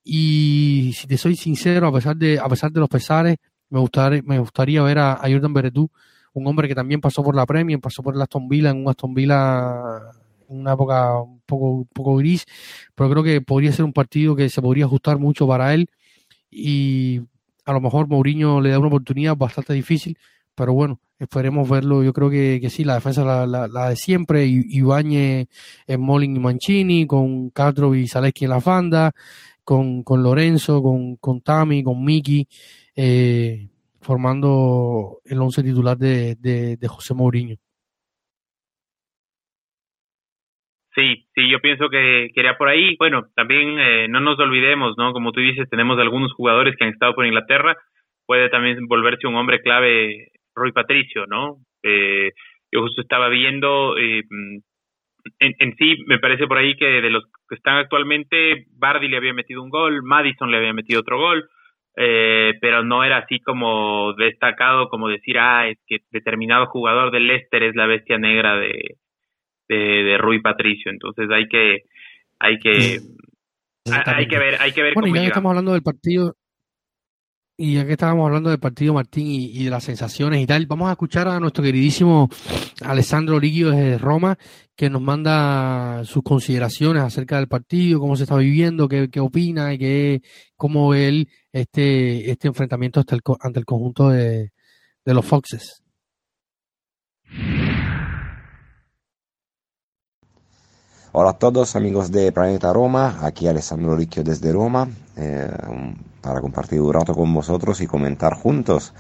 Y 0.03 0.95
si 0.97 1.07
te 1.07 1.19
soy 1.19 1.37
sincero, 1.37 1.89
a 1.89 1.93
pesar 1.93 2.17
de, 2.17 2.39
a 2.39 2.49
pesar 2.49 2.73
de 2.73 2.81
los 2.81 2.89
pesares, 2.89 3.37
me 3.69 3.79
gustaría, 3.81 4.23
me 4.25 4.39
gustaría 4.39 4.83
ver 4.83 4.99
a, 4.99 5.21
Jordan 5.21 5.53
Beretú, 5.53 5.91
un 6.33 6.47
hombre 6.47 6.69
que 6.69 6.75
también 6.75 7.01
pasó 7.01 7.23
por 7.23 7.35
la 7.37 7.45
Premier, 7.45 7.79
pasó 7.81 8.03
por 8.03 8.15
el 8.15 8.23
Aston 8.23 8.49
Villa, 8.49 8.71
en 8.71 8.79
un 8.79 8.89
Aston 8.89 9.13
Villa 9.13 10.01
una 10.49 10.73
época 10.73 11.21
un 11.21 11.41
poco, 11.47 11.71
un 11.71 11.87
poco 11.87 12.17
gris, 12.17 12.45
pero 12.95 13.11
creo 13.11 13.23
que 13.23 13.41
podría 13.41 13.73
ser 13.73 13.85
un 13.85 13.93
partido 13.93 14.35
que 14.37 14.49
se 14.49 14.63
podría 14.63 14.87
ajustar 14.87 15.19
mucho 15.19 15.47
para 15.47 15.75
él 15.75 15.89
y 16.51 17.21
a 17.65 17.73
lo 17.73 17.81
mejor 17.81 18.09
Mourinho 18.09 18.61
le 18.61 18.71
da 18.71 18.79
una 18.79 18.89
oportunidad 18.89 19.37
bastante 19.37 19.75
difícil, 19.75 20.17
pero 20.55 20.73
bueno, 20.73 21.01
esperemos 21.19 21.69
verlo. 21.69 22.03
Yo 22.03 22.13
creo 22.13 22.31
que, 22.31 22.59
que 22.61 22.71
sí, 22.71 22.85
la 22.85 22.95
defensa 22.95 23.25
la, 23.25 23.47
la, 23.69 23.89
de 23.91 23.97
siempre, 23.97 24.47
Ibañez, 24.47 25.49
Molin 25.99 26.37
y 26.37 26.39
Mancini, 26.39 27.07
con 27.07 27.51
Castro 27.51 27.95
y 27.95 28.09
Zaleski 28.09 28.45
en 28.45 28.51
la 28.51 28.59
banda, 28.59 29.13
con, 29.65 30.03
con 30.03 30.23
Lorenzo, 30.23 30.83
con, 30.83 31.17
con 31.17 31.41
Tami, 31.43 31.83
con 31.83 32.03
Miki, 32.03 32.49
eh, 32.97 33.69
formando 34.01 35.21
el 35.25 35.41
once 35.41 35.63
titular 35.63 35.99
de, 35.99 36.37
de, 36.37 36.77
de 36.77 36.89
José 36.89 37.15
Mourinho. 37.15 37.57
Sí, 40.99 41.29
sí, 41.33 41.49
yo 41.49 41.61
pienso 41.61 41.89
que 41.91 42.31
quería 42.35 42.59
por 42.59 42.69
ahí. 42.69 42.97
Bueno, 42.99 43.29
también 43.37 43.79
eh, 43.79 44.09
no 44.09 44.19
nos 44.19 44.37
olvidemos, 44.41 44.99
¿no? 44.99 45.13
Como 45.13 45.31
tú 45.31 45.39
dices, 45.39 45.71
tenemos 45.71 45.97
algunos 46.01 46.33
jugadores 46.33 46.75
que 46.77 46.85
han 46.85 46.91
estado 46.91 47.15
por 47.15 47.25
Inglaterra. 47.25 47.77
Puede 48.27 48.49
también 48.49 48.85
volverse 48.89 49.29
un 49.29 49.37
hombre 49.37 49.63
clave, 49.63 50.33
Roy 50.57 50.73
Patricio, 50.73 51.27
¿no? 51.29 51.59
Eh, 51.85 52.33
yo 52.73 52.83
justo 52.83 53.01
estaba 53.01 53.29
viendo, 53.29 53.97
eh, 53.97 54.25
en, 55.39 55.55
en, 55.61 55.77
sí, 55.77 56.03
me 56.09 56.19
parece 56.19 56.49
por 56.49 56.59
ahí 56.59 56.77
que 56.77 57.01
de 57.01 57.11
los 57.11 57.25
que 57.49 57.55
están 57.55 57.77
actualmente, 57.77 58.67
Bardi 58.77 59.07
le 59.07 59.19
había 59.19 59.33
metido 59.33 59.63
un 59.63 59.71
gol, 59.71 60.03
Madison 60.03 60.51
le 60.51 60.57
había 60.57 60.73
metido 60.73 61.01
otro 61.01 61.17
gol, 61.17 61.49
eh, 61.97 62.55
pero 62.61 62.83
no 62.83 63.05
era 63.05 63.19
así 63.19 63.39
como 63.39 64.15
destacado 64.15 64.89
como 64.89 65.09
decir, 65.09 65.39
ah, 65.39 65.69
es 65.69 65.79
que 65.87 65.99
determinado 66.11 66.67
jugador 66.67 67.13
del 67.13 67.29
Leicester 67.29 67.63
es 67.63 67.77
la 67.77 67.87
bestia 67.87 68.19
negra 68.19 68.57
de, 68.57 68.97
de, 69.69 69.77
de 69.77 70.19
Rui 70.19 70.41
Patricio. 70.41 70.91
Entonces 70.91 71.29
hay 71.31 71.49
que, 71.49 71.85
hay 72.39 72.59
que, 72.59 73.01
hay 73.85 74.27
que 74.27 74.39
ver, 74.39 74.57
hay 74.61 74.73
que 74.73 74.83
ver. 74.83 74.95
Bueno, 74.95 75.15
ya 75.15 75.23
que 75.23 75.27
estamos 75.29 75.51
hablando 75.51 75.73
del 75.73 75.83
partido, 75.83 76.37
y 77.61 77.75
ya 77.75 77.85
que 77.85 77.93
estábamos 77.93 78.27
hablando 78.27 78.51
del 78.51 78.61
partido 78.61 78.95
Martín 78.95 79.27
y, 79.27 79.65
de 79.65 79.71
las 79.71 79.83
sensaciones 79.83 80.41
y 80.41 80.47
tal, 80.47 80.67
vamos 80.67 80.89
a 80.89 80.93
escuchar 80.93 81.27
a 81.27 81.41
nuestro 81.41 81.65
queridísimo 81.65 82.29
Alessandro 82.83 83.41
Liguio 83.41 83.71
desde 83.71 83.99
Roma, 83.99 84.39
que 84.77 84.89
nos 84.89 85.03
manda 85.03 86.05
sus 86.05 86.23
consideraciones 86.23 87.03
acerca 87.03 87.37
del 87.37 87.49
partido, 87.49 87.99
cómo 87.99 88.15
se 88.15 88.23
está 88.23 88.37
viviendo, 88.37 88.89
qué, 88.89 89.11
qué 89.11 89.19
opina 89.19 89.75
y 89.75 89.79
qué, 89.79 90.23
cómo 90.55 90.89
ve 90.91 91.09
él 91.09 91.29
este, 91.53 92.31
este 92.31 92.47
enfrentamiento 92.47 93.01
ante 93.01 93.17
el, 93.17 93.23
ante 93.41 93.59
el 93.59 93.65
conjunto 93.65 94.11
de, 94.11 94.53
de 95.05 95.15
los 95.15 95.27
Foxes. 95.27 95.83
Hola 101.21 101.31
a 101.31 101.33
todos 101.33 101.75
amigos 101.75 102.13
de 102.13 102.31
Planeta 102.31 102.73
Roma, 102.73 103.19
aquí 103.23 103.49
Alessandro 103.49 103.97
Ricchio 103.97 104.23
desde 104.23 104.53
Roma, 104.53 104.89
eh, 105.17 105.51
para 106.21 106.41
compartir 106.41 106.81
un 106.81 106.93
rato 106.93 107.13
con 107.13 107.35
vosotros 107.35 107.81
y 107.81 107.89
comentar 107.89 108.35
juntos 108.35 108.95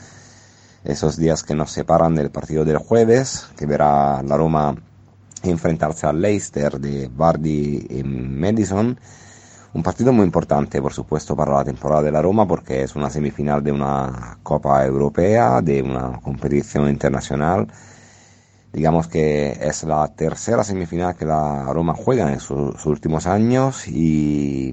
esos 0.82 1.16
días 1.16 1.44
que 1.44 1.54
nos 1.54 1.70
separan 1.70 2.16
del 2.16 2.32
partido 2.32 2.64
del 2.64 2.78
jueves, 2.78 3.46
que 3.56 3.66
verá 3.66 4.20
la 4.24 4.36
Roma 4.36 4.74
enfrentarse 5.44 6.08
al 6.08 6.20
Leicester 6.20 6.80
de 6.80 7.08
Bardi 7.08 7.86
y 7.88 8.02
Madison, 8.02 8.98
un 9.74 9.82
partido 9.84 10.12
muy 10.12 10.24
importante, 10.24 10.82
por 10.82 10.92
supuesto, 10.92 11.36
para 11.36 11.52
la 11.52 11.64
temporada 11.64 12.02
de 12.02 12.10
la 12.10 12.20
Roma 12.20 12.48
porque 12.48 12.82
es 12.82 12.96
una 12.96 13.10
semifinal 13.10 13.62
de 13.62 13.70
una 13.70 14.38
Copa 14.42 14.84
Europea, 14.84 15.62
de 15.62 15.84
una 15.84 16.18
competición 16.20 16.88
internacional. 16.88 17.68
Digamos 18.78 19.08
que 19.08 19.58
es 19.60 19.82
la 19.82 20.06
tercera 20.06 20.62
semifinal 20.62 21.16
que 21.16 21.24
la 21.24 21.64
Roma 21.72 21.94
juega 21.94 22.32
en 22.32 22.38
sus, 22.38 22.86
últimos 22.86 23.26
años 23.26 23.88
y, 23.88 24.72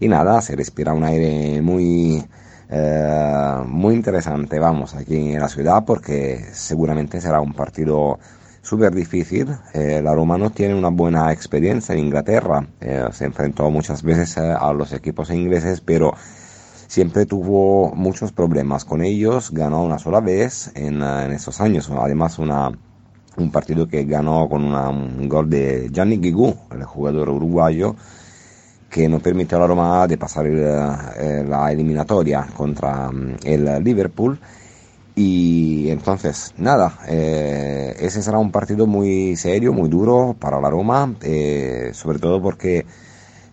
y, 0.00 0.08
nada, 0.08 0.40
se 0.40 0.56
respira 0.56 0.92
un 0.92 1.04
aire 1.04 1.62
muy, 1.62 2.24
eh, 2.68 3.56
muy 3.64 3.94
interesante, 3.94 4.58
vamos, 4.58 4.96
aquí 4.96 5.34
en 5.34 5.40
la 5.40 5.48
ciudad 5.48 5.84
porque 5.84 6.46
seguramente 6.52 7.20
será 7.20 7.40
un 7.40 7.52
partido 7.52 8.18
súper 8.60 8.92
difícil. 8.92 9.54
Eh, 9.72 10.00
la 10.02 10.16
Roma 10.16 10.36
no 10.36 10.50
tiene 10.50 10.74
una 10.74 10.88
buena 10.88 11.32
experiencia 11.32 11.92
en 11.92 12.00
Inglaterra. 12.00 12.66
Eh, 12.80 13.04
se 13.12 13.26
enfrentó 13.26 13.70
muchas 13.70 14.02
veces 14.02 14.36
eh, 14.36 14.40
a 14.40 14.72
los 14.72 14.92
equipos 14.92 15.30
ingleses, 15.30 15.80
pero 15.80 16.12
siempre 16.88 17.24
tuvo 17.24 17.92
muchos 17.94 18.32
problemas 18.32 18.84
con 18.84 19.00
ellos. 19.00 19.52
Ganó 19.52 19.84
una 19.84 20.00
sola 20.00 20.18
vez 20.18 20.72
en, 20.74 21.02
en 21.02 21.30
esos 21.30 21.60
años. 21.60 21.88
Además, 21.88 22.40
una, 22.40 22.72
un 23.36 23.50
partido 23.50 23.86
que 23.86 24.04
ganó 24.04 24.48
con 24.48 24.64
un 24.74 25.28
gol 25.28 25.48
de 25.48 25.90
Gianni 25.92 26.18
Guigú, 26.18 26.54
el 26.70 26.84
jugador 26.84 27.30
uruguayo 27.30 27.96
que 28.92 29.08
no 29.08 29.20
permitió 29.20 29.56
a 29.56 29.62
la 29.62 29.66
Roma 29.66 30.06
de 30.06 30.18
pasar 30.18 30.44
la 30.44 31.72
eliminatoria 31.72 32.46
contra 32.54 33.10
mm, 33.10 33.36
el 33.44 33.82
Liverpool. 33.82 34.38
Y 35.14 35.90
entonces, 35.90 36.54
nada, 36.58 36.98
eh, 37.08 37.94
ese 37.98 38.22
será 38.22 38.38
un 38.38 38.50
partido 38.50 38.86
muy 38.86 39.36
serio, 39.36 39.72
muy 39.72 39.88
duro 39.88 40.34
para 40.38 40.60
la 40.60 40.70
Roma, 40.70 41.14
eh, 41.22 41.90
sobre 41.92 42.18
todo 42.18 42.40
porque 42.40 42.86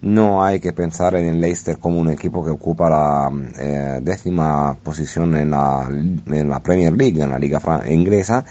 no 0.01 0.43
hay 0.43 0.59
que 0.61 0.71
pensar 0.71 1.15
en 1.15 1.25
el 1.25 1.41
Leicester 1.41 1.77
como 1.77 1.99
un 1.99 2.09
equipo 2.09 2.43
que 2.43 2.51
ocupa 2.51 2.89
la 2.89 3.31
eh, 3.59 3.99
décima 4.01 4.77
posición 4.81 5.35
en 5.35 5.51
la, 5.51 5.85
en 5.89 6.49
la, 6.49 6.61
Premier 6.61 6.93
League, 6.93 7.21
en 7.21 7.29
la 7.29 7.39
liga 7.39 7.61
inglesa, 7.89 8.45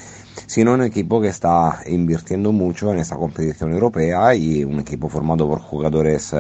sino 0.47 0.75
un 0.75 0.83
equipo 0.83 1.21
que 1.21 1.29
está 1.29 1.81
invirtiendo 1.87 2.53
mucho 2.53 2.93
en 2.93 2.99
esta 2.99 3.17
competición 3.17 3.73
europea 3.73 4.35
y 4.35 4.65
un 4.65 4.81
equipo 4.81 5.09
formado 5.09 5.49
por 5.49 5.61
jugadores 5.61 6.35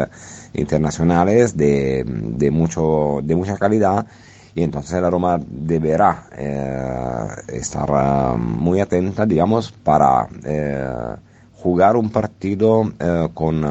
internacionales 0.55 1.57
de, 1.57 2.05
de, 2.07 2.51
mucho, 2.51 3.21
de 3.23 3.35
mucha 3.37 3.57
calidad. 3.57 4.07
Y 4.59 4.65
entonces 4.65 5.01
la 5.01 5.09
Roma 5.09 5.41
deberá 5.47 6.25
eh, 6.37 7.29
estar 7.47 7.89
eh, 7.89 8.37
muy 8.37 8.81
atenta, 8.81 9.25
digamos, 9.25 9.71
para 9.71 10.27
eh, 10.45 11.15
jugar 11.55 11.97
un 11.97 12.11
partido 12.11 12.93
con 13.35 13.65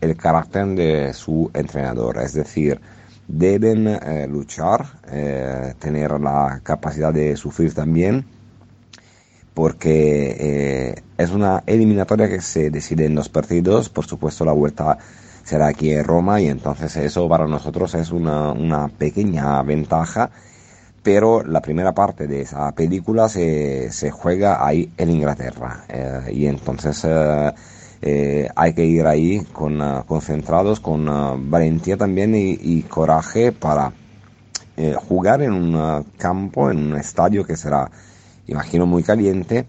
el 0.00 0.16
carácter 0.16 0.66
de 0.74 1.12
su 1.12 1.50
entrenador, 1.54 2.18
es 2.18 2.34
decir, 2.34 2.80
deben 3.26 3.98
luchar, 4.30 4.86
tener 5.80 6.20
la 6.20 6.60
capacidad 6.62 7.12
de 7.12 7.36
sufrir 7.36 7.74
también, 7.74 8.24
porque 9.54 11.02
es 11.18 11.30
una 11.30 11.62
eliminatoria 11.66 12.28
que 12.28 12.40
se 12.40 12.70
decide 12.70 13.06
en 13.06 13.14
dos 13.14 13.28
partidos, 13.28 13.88
por 13.88 14.06
supuesto 14.06 14.44
la 14.44 14.52
vuelta 14.52 14.98
será 15.44 15.68
aquí 15.68 15.92
en 15.92 16.04
Roma 16.04 16.40
y 16.40 16.48
entonces 16.48 16.96
eso 16.96 17.28
para 17.28 17.46
nosotros 17.46 17.94
es 17.94 18.10
una, 18.10 18.52
una 18.52 18.88
pequeña 18.88 19.62
ventaja. 19.62 20.30
Pero 21.02 21.42
la 21.42 21.60
primera 21.60 21.92
parte 21.92 22.28
de 22.28 22.42
esa 22.42 22.70
película 22.72 23.28
se, 23.28 23.90
se 23.90 24.12
juega 24.12 24.64
ahí 24.64 24.88
en 24.96 25.10
Inglaterra 25.10 25.84
eh, 25.88 26.30
y 26.32 26.46
entonces 26.46 27.02
eh, 27.04 27.52
eh, 28.00 28.48
hay 28.54 28.72
que 28.72 28.84
ir 28.84 29.04
ahí 29.06 29.40
con, 29.52 29.80
concentrados 30.06 30.78
con 30.78 31.50
valentía 31.50 31.96
también 31.96 32.36
y, 32.36 32.52
y 32.52 32.82
coraje 32.82 33.50
para 33.50 33.92
jugar 35.08 35.42
en 35.42 35.52
un 35.52 36.04
campo, 36.16 36.70
en 36.70 36.92
un 36.92 36.96
estadio 36.96 37.44
que 37.44 37.56
será, 37.56 37.90
imagino, 38.46 38.86
muy 38.86 39.02
caliente 39.02 39.66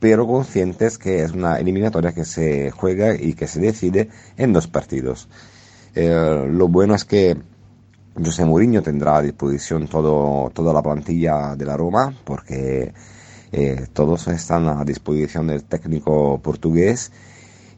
pero 0.00 0.26
conscientes 0.26 0.98
que 0.98 1.22
es 1.22 1.32
una 1.32 1.58
eliminatoria 1.58 2.12
que 2.12 2.24
se 2.24 2.70
juega 2.70 3.14
y 3.14 3.34
que 3.34 3.46
se 3.46 3.60
decide 3.60 4.08
en 4.38 4.52
dos 4.52 4.66
partidos. 4.66 5.28
Eh, 5.94 6.48
lo 6.50 6.68
bueno 6.68 6.94
es 6.94 7.04
que 7.04 7.36
José 8.16 8.44
Mourinho 8.44 8.82
tendrá 8.82 9.18
a 9.18 9.22
disposición 9.22 9.86
todo, 9.88 10.50
toda 10.50 10.72
la 10.72 10.82
plantilla 10.82 11.54
de 11.54 11.66
la 11.66 11.76
Roma, 11.76 12.14
porque 12.24 12.92
eh, 13.52 13.86
todos 13.92 14.26
están 14.28 14.68
a 14.68 14.84
disposición 14.84 15.46
del 15.46 15.64
técnico 15.64 16.40
portugués. 16.42 17.12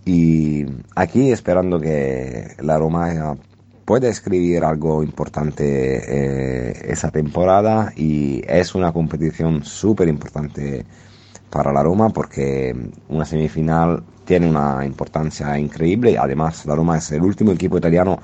Y 0.04 0.64
aquí 0.94 1.32
esperando 1.32 1.80
que 1.80 2.54
la 2.60 2.78
Roma 2.78 3.36
pueda 3.84 4.08
escribir 4.08 4.64
algo 4.64 5.02
importante 5.02 5.64
eh, 6.06 6.92
esa 6.92 7.10
temporada 7.10 7.92
y 7.96 8.42
es 8.46 8.74
una 8.74 8.92
competición 8.92 9.64
súper 9.64 10.08
importante 10.08 10.84
para 11.50 11.72
la 11.72 11.82
Roma 11.82 12.10
porque 12.10 12.74
una 13.08 13.24
semifinal 13.24 14.02
tiene 14.24 14.48
una 14.48 14.84
importancia 14.86 15.58
increíble. 15.58 16.16
Además, 16.18 16.64
la 16.66 16.74
Roma 16.74 16.98
es 16.98 17.12
el 17.12 17.22
último 17.22 17.52
equipo 17.52 17.78
italiano 17.78 18.18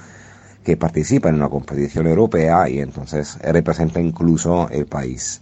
que 0.65 0.77
participa 0.77 1.29
en 1.29 1.37
una 1.37 1.49
competición 1.49 2.07
europea 2.07 2.69
y 2.69 2.81
entonces 2.81 3.39
representa 3.43 4.01
incluso 4.01 4.69
el 4.71 4.87
país. 4.87 5.41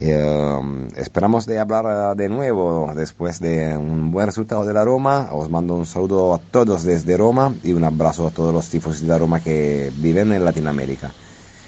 Eh, 0.00 0.88
esperamos 0.96 1.44
de 1.46 1.58
hablar 1.58 2.16
de 2.16 2.28
nuevo 2.28 2.92
después 2.94 3.40
de 3.40 3.76
un 3.76 4.12
buen 4.12 4.26
resultado 4.26 4.64
de 4.64 4.72
la 4.72 4.84
Roma. 4.84 5.30
Os 5.32 5.50
mando 5.50 5.74
un 5.74 5.86
saludo 5.86 6.34
a 6.34 6.38
todos 6.38 6.84
desde 6.84 7.16
Roma 7.16 7.54
y 7.64 7.72
un 7.72 7.84
abrazo 7.84 8.28
a 8.28 8.30
todos 8.30 8.54
los 8.54 8.68
tifos 8.68 9.00
de 9.00 9.08
la 9.08 9.18
Roma 9.18 9.40
que 9.40 9.90
viven 9.96 10.32
en 10.32 10.44
Latinoamérica. 10.44 11.10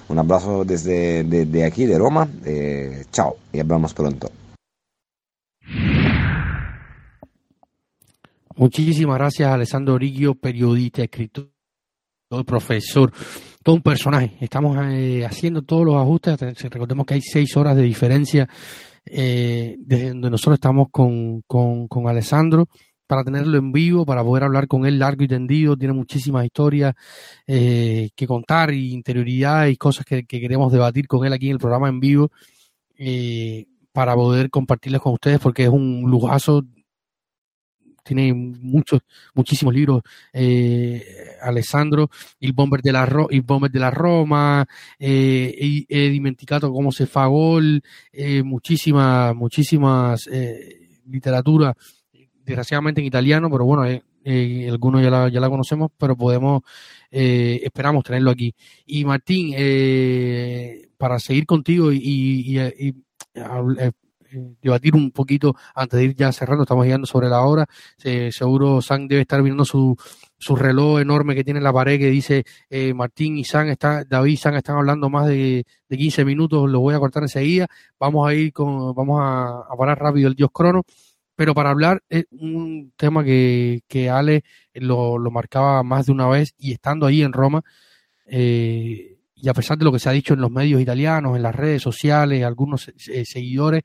Un 0.09 0.19
abrazo 0.19 0.65
desde 0.65 1.65
aquí 1.65 1.87
de 1.87 1.99
Roma. 1.99 2.29
Eh, 2.45 3.05
chao 3.11 3.37
y 3.53 3.61
hablamos 3.61 3.95
pronto. 3.95 4.31
Muchísimas 8.57 9.17
gracias, 9.17 9.51
Alessandro 9.51 9.95
Origio, 9.95 10.35
periodista, 10.35 11.03
escritor, 11.03 11.49
profesor, 12.45 13.11
todo 13.63 13.77
un 13.77 13.83
personaje. 13.83 14.37
Estamos 14.41 14.77
eh, 14.91 15.25
haciendo 15.25 15.63
todos 15.63 15.85
los 15.85 15.97
ajustes. 15.97 16.41
Recordemos 16.41 17.07
que 17.07 17.15
hay 17.15 17.21
seis 17.21 17.57
horas 17.57 17.77
de 17.77 17.83
diferencia 17.83 18.49
eh, 19.05 19.77
desde 19.79 20.11
donde 20.11 20.31
nosotros 20.31 20.55
estamos 20.55 20.89
con, 20.91 21.43
con, 21.43 21.89
con, 21.89 22.09
Alessandro 22.09 22.69
para 23.07 23.25
tenerlo 23.25 23.59
en 23.59 23.73
vivo, 23.73 24.07
para 24.07 24.23
poder 24.23 24.45
hablar 24.45 24.67
con 24.67 24.87
él 24.87 24.99
largo 24.99 25.25
y 25.25 25.29
tendido. 25.29 25.77
Tiene 25.77 25.95
muchísimas 25.95 26.45
historias 26.45 26.95
eh, 27.47 28.11
que 28.15 28.27
contar 28.27 28.73
y 28.73 28.93
interioridad 28.93 29.67
y 29.67 29.77
cosas 29.77 30.05
que, 30.05 30.25
que, 30.25 30.41
queremos 30.41 30.73
debatir 30.73 31.07
con 31.07 31.27
él 31.27 31.33
aquí 31.33 31.47
en 31.47 31.53
el 31.53 31.59
programa 31.59 31.89
en 31.89 32.01
vivo 32.01 32.31
para 33.93 34.15
poder 34.15 34.51
compartirles 34.51 35.01
con 35.01 35.15
ustedes 35.15 35.41
porque 35.41 35.65
es 35.65 35.71
un 35.71 36.03
lujazo 36.07 36.63
tiene 38.03 38.33
muchos, 38.35 39.01
muchísimos 39.35 39.75
libros, 39.75 40.03
eh, 40.33 41.05
Alessandro, 41.43 42.11
Il 42.41 42.53
Bomber 42.53 42.83
de 42.83 42.93
la, 42.93 43.07
Ro 43.07 43.29
Il 43.31 43.43
Bomber 43.43 43.71
de 43.71 43.79
la 43.79 43.91
Roma, 43.91 44.67
eh, 44.99 45.87
he 45.89 46.09
dimenticato 46.11 46.73
cómo 46.73 46.93
se 46.93 47.07
fa 47.07 47.27
gol, 47.27 47.83
eh, 48.13 48.43
muchísimas, 48.43 49.35
muchísimas 49.35 50.27
eh, 50.31 50.99
literatura, 51.07 51.77
desgraciadamente 52.45 53.01
en 53.01 53.07
italiano, 53.07 53.51
pero 53.51 53.65
bueno, 53.65 53.83
algunos 53.83 55.03
ya 55.03 55.11
la, 55.11 55.29
ya 55.29 55.41
la 55.41 55.49
conocemos, 55.49 55.91
pero 55.97 56.17
podemos, 56.17 56.63
esperamos 57.11 58.05
tenerlo 58.05 58.31
aquí. 58.31 58.55
Y 58.87 59.05
Martín, 59.05 59.55
para 60.99 61.19
seguir 61.19 61.47
contigo 61.47 61.93
y, 61.93 61.99
y, 61.99 62.59
y, 62.59 62.89
y 62.89 62.95
eh, 64.33 64.55
debatir 64.63 64.95
un 64.95 65.11
poquito 65.11 65.55
antes 65.75 65.99
de 65.99 66.05
ir 66.05 66.15
ya 66.17 66.33
cerrando, 66.33 66.63
estamos 66.65 66.85
llegando 66.85 67.07
sobre 67.07 67.29
la 67.29 67.43
hora. 67.43 67.67
seguro 68.31 68.81
San 68.83 69.09
debe 69.09 69.23
estar 69.23 69.43
viendo 69.43 69.65
su, 69.65 69.97
su 70.41 70.57
reloj 70.57 71.01
enorme 71.01 71.35
que 71.35 71.45
tiene 71.45 71.59
en 71.59 71.65
la 71.65 71.73
pared 71.73 71.99
que 71.99 72.11
dice 72.11 72.45
eh, 72.71 72.95
Martín 72.95 73.37
y 73.37 73.45
San 73.45 73.69
está, 73.69 74.05
David 74.05 74.33
y 74.33 74.37
San 74.39 74.55
están 74.55 74.77
hablando 74.77 75.11
más 75.11 75.27
de, 75.29 75.67
de 75.89 75.97
15 75.97 76.25
minutos, 76.25 76.69
lo 76.69 76.81
voy 76.81 76.95
a 76.95 76.99
cortar 76.99 77.23
enseguida. 77.23 77.69
Vamos 77.99 78.29
a 78.29 78.35
ir 78.35 78.53
con, 78.53 78.95
vamos 78.95 79.21
a, 79.23 79.65
parar 79.77 79.99
rápido 79.99 80.29
el 80.29 80.35
Dios 80.35 80.51
Crono. 80.53 80.83
Pero 81.37 81.55
para 81.55 81.71
hablar 81.71 82.03
es 82.09 82.25
un 82.33 82.93
tema 82.97 83.25
que, 83.25 83.81
que 83.89 84.11
Ale 84.11 84.45
lo, 84.75 85.17
lo 85.17 85.31
marcaba 85.31 85.83
más 85.83 86.07
de 86.07 86.13
una 86.13 86.29
vez 86.29 86.55
y 86.59 86.73
estando 86.73 87.07
ahí 87.07 87.23
en 87.23 87.33
Roma, 87.33 87.63
eh, 88.27 89.17
y 89.35 89.49
a 89.49 89.55
pesar 89.55 89.79
de 89.79 89.85
lo 89.85 89.93
que 89.93 89.99
se 89.99 90.11
ha 90.11 90.13
dicho 90.13 90.35
en 90.35 90.43
los 90.43 90.51
medios 90.51 90.83
italianos, 90.83 91.37
en 91.37 91.43
las 91.43 91.55
redes 91.55 91.81
sociales, 91.81 92.45
algunos 92.45 92.93
seguidores, 93.25 93.85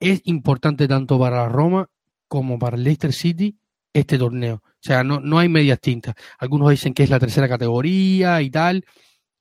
es 0.00 0.22
importante 0.24 0.88
tanto 0.88 1.18
para 1.18 1.48
Roma 1.48 1.88
como 2.28 2.58
para 2.58 2.76
el 2.76 2.84
Leicester 2.84 3.12
City 3.12 3.56
este 3.92 4.18
torneo. 4.18 4.56
O 4.64 4.80
sea, 4.80 5.02
no, 5.02 5.20
no 5.20 5.38
hay 5.38 5.48
medias 5.48 5.80
tintas. 5.80 6.14
Algunos 6.38 6.70
dicen 6.70 6.94
que 6.94 7.02
es 7.02 7.10
la 7.10 7.18
tercera 7.18 7.48
categoría 7.48 8.40
y 8.42 8.50
tal, 8.50 8.84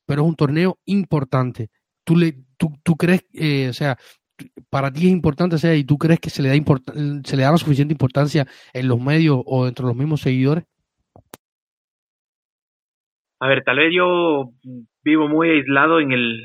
pero 0.06 0.24
es 0.24 0.28
un 0.28 0.36
torneo 0.36 0.80
importante. 0.86 1.70
¿Tú, 2.04 2.16
le, 2.16 2.34
tú, 2.58 2.74
tú 2.84 2.96
crees, 2.96 3.26
eh, 3.34 3.68
o 3.70 3.74
sea, 3.74 3.98
para 4.70 4.92
ti 4.92 5.08
es 5.08 5.12
importante, 5.12 5.56
o 5.56 5.60
sea, 5.60 5.76
y 5.76 5.84
tú 5.84 5.98
crees 5.98 6.20
que 6.20 6.30
se 6.30 6.42
le, 6.42 6.50
da 6.50 6.56
se 7.24 7.38
le 7.38 7.44
da 7.44 7.52
la 7.52 7.58
suficiente 7.58 7.94
importancia 7.94 8.48
en 8.74 8.88
los 8.88 9.00
medios 9.00 9.42
o 9.46 9.68
entre 9.68 9.86
los 9.86 9.96
mismos 9.96 10.22
seguidores? 10.22 10.66
A 13.40 13.48
ver, 13.48 13.64
tal 13.64 13.78
vez 13.78 13.94
yo 13.94 14.52
vivo 15.04 15.28
muy 15.28 15.50
aislado 15.50 16.00
en 16.00 16.12
el, 16.12 16.42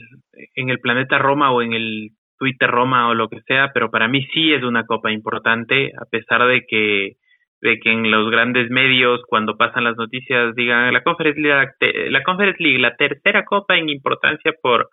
en 0.55 0.69
el 0.69 0.79
planeta 0.81 1.19
Roma 1.19 1.51
o 1.53 1.63
en 1.63 1.73
el 1.73 2.11
Twitter 2.43 2.69
Roma 2.69 3.09
o 3.09 3.15
lo 3.15 3.29
que 3.29 3.41
sea, 3.43 3.71
pero 3.73 3.89
para 3.89 4.09
mí 4.09 4.27
sí 4.35 4.53
es 4.53 4.65
una 4.65 4.85
copa 4.85 5.13
importante, 5.13 5.93
a 5.97 6.07
pesar 6.07 6.45
de 6.49 6.67
que 6.67 7.13
de 7.61 7.79
que 7.79 7.93
en 7.93 8.11
los 8.11 8.29
grandes 8.33 8.69
medios 8.69 9.21
cuando 9.29 9.57
pasan 9.57 9.85
las 9.85 9.97
noticias 9.97 10.53
digan 10.57 10.93
la 10.93 11.05
Conference 11.05 11.41
League, 11.41 12.11
la 12.11 12.25
Conference 12.25 12.61
League, 12.61 12.81
la 12.81 12.97
tercera 12.97 13.45
copa 13.45 13.77
en 13.77 13.91
importancia 13.91 14.53
por 14.61 14.91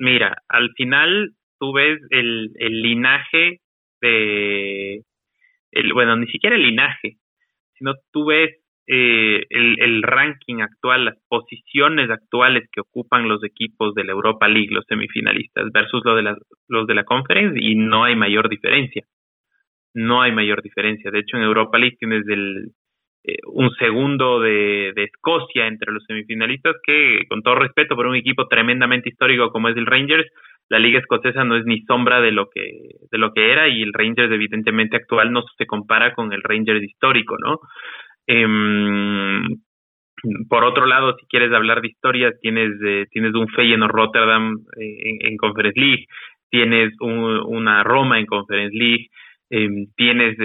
mira, 0.00 0.42
al 0.48 0.72
final 0.76 1.30
tú 1.60 1.72
ves 1.74 2.00
el, 2.10 2.50
el 2.56 2.82
linaje 2.82 3.60
de 4.00 5.02
el 5.70 5.92
bueno, 5.92 6.16
ni 6.16 6.26
siquiera 6.26 6.56
el 6.56 6.62
linaje, 6.62 7.18
sino 7.78 7.94
tú 8.12 8.26
ves 8.26 8.50
eh, 8.86 9.44
el, 9.48 10.02
ranking 10.02 10.60
actual, 10.60 11.06
las 11.06 11.16
posiciones 11.28 12.10
actuales 12.10 12.68
que 12.70 12.82
ocupan 12.82 13.28
los 13.28 13.42
equipos 13.42 13.94
de 13.94 14.04
la 14.04 14.12
Europa 14.12 14.48
League, 14.48 14.70
los 14.70 14.84
semifinalistas, 14.86 15.72
versus 15.72 16.02
lo 16.04 16.14
de 16.14 16.22
la, 16.22 16.36
los 16.68 16.86
de 16.86 16.94
la 16.94 17.04
Conference, 17.04 17.58
y 17.58 17.74
no 17.76 18.04
hay 18.04 18.16
mayor 18.16 18.48
diferencia. 18.48 19.04
No 19.94 20.22
hay 20.22 20.32
mayor 20.32 20.62
diferencia. 20.62 21.10
De 21.10 21.20
hecho, 21.20 21.36
en 21.36 21.44
Europa 21.44 21.78
League 21.78 21.96
tienes 21.98 22.26
el, 22.28 22.72
eh, 23.24 23.38
un 23.46 23.70
segundo 23.76 24.40
de, 24.40 24.92
de, 24.94 25.04
Escocia 25.04 25.66
entre 25.66 25.92
los 25.92 26.04
semifinalistas 26.04 26.76
que, 26.82 27.24
con 27.28 27.42
todo 27.42 27.54
respeto 27.54 27.96
por 27.96 28.06
un 28.06 28.16
equipo 28.16 28.48
tremendamente 28.48 29.08
histórico 29.08 29.50
como 29.50 29.70
es 29.70 29.76
el 29.78 29.86
Rangers, 29.86 30.30
la 30.68 30.78
liga 30.78 30.98
escocesa 30.98 31.44
no 31.44 31.56
es 31.56 31.64
ni 31.64 31.82
sombra 31.82 32.20
de 32.20 32.32
lo 32.32 32.48
que 32.50 32.70
de 33.10 33.18
lo 33.18 33.32
que 33.32 33.52
era 33.52 33.68
y 33.68 33.82
el 33.82 33.92
Rangers 33.92 34.32
evidentemente 34.32 34.96
actual 34.96 35.32
no 35.32 35.44
se 35.58 35.66
compara 35.66 36.14
con 36.14 36.32
el 36.32 36.42
Rangers 36.42 36.82
histórico, 36.82 37.36
¿no? 37.38 37.60
Eh, 38.26 38.46
por 40.48 40.64
otro 40.64 40.86
lado, 40.86 41.16
si 41.18 41.26
quieres 41.26 41.52
hablar 41.52 41.80
de 41.82 41.88
historias, 41.88 42.34
tienes 42.40 42.72
tienes 43.10 43.34
un 43.34 43.48
Feyenoord 43.48 43.92
Rotterdam 43.92 44.64
eh, 44.80 45.18
en, 45.20 45.36
Conference 45.36 45.78
League, 45.78 46.06
tienes 46.50 46.94
una 47.00 47.82
Roma 47.82 48.18
en 48.18 48.26
Conference 48.26 48.74
League, 48.74 49.08
eh, 49.50 49.68
tienes 49.96 50.36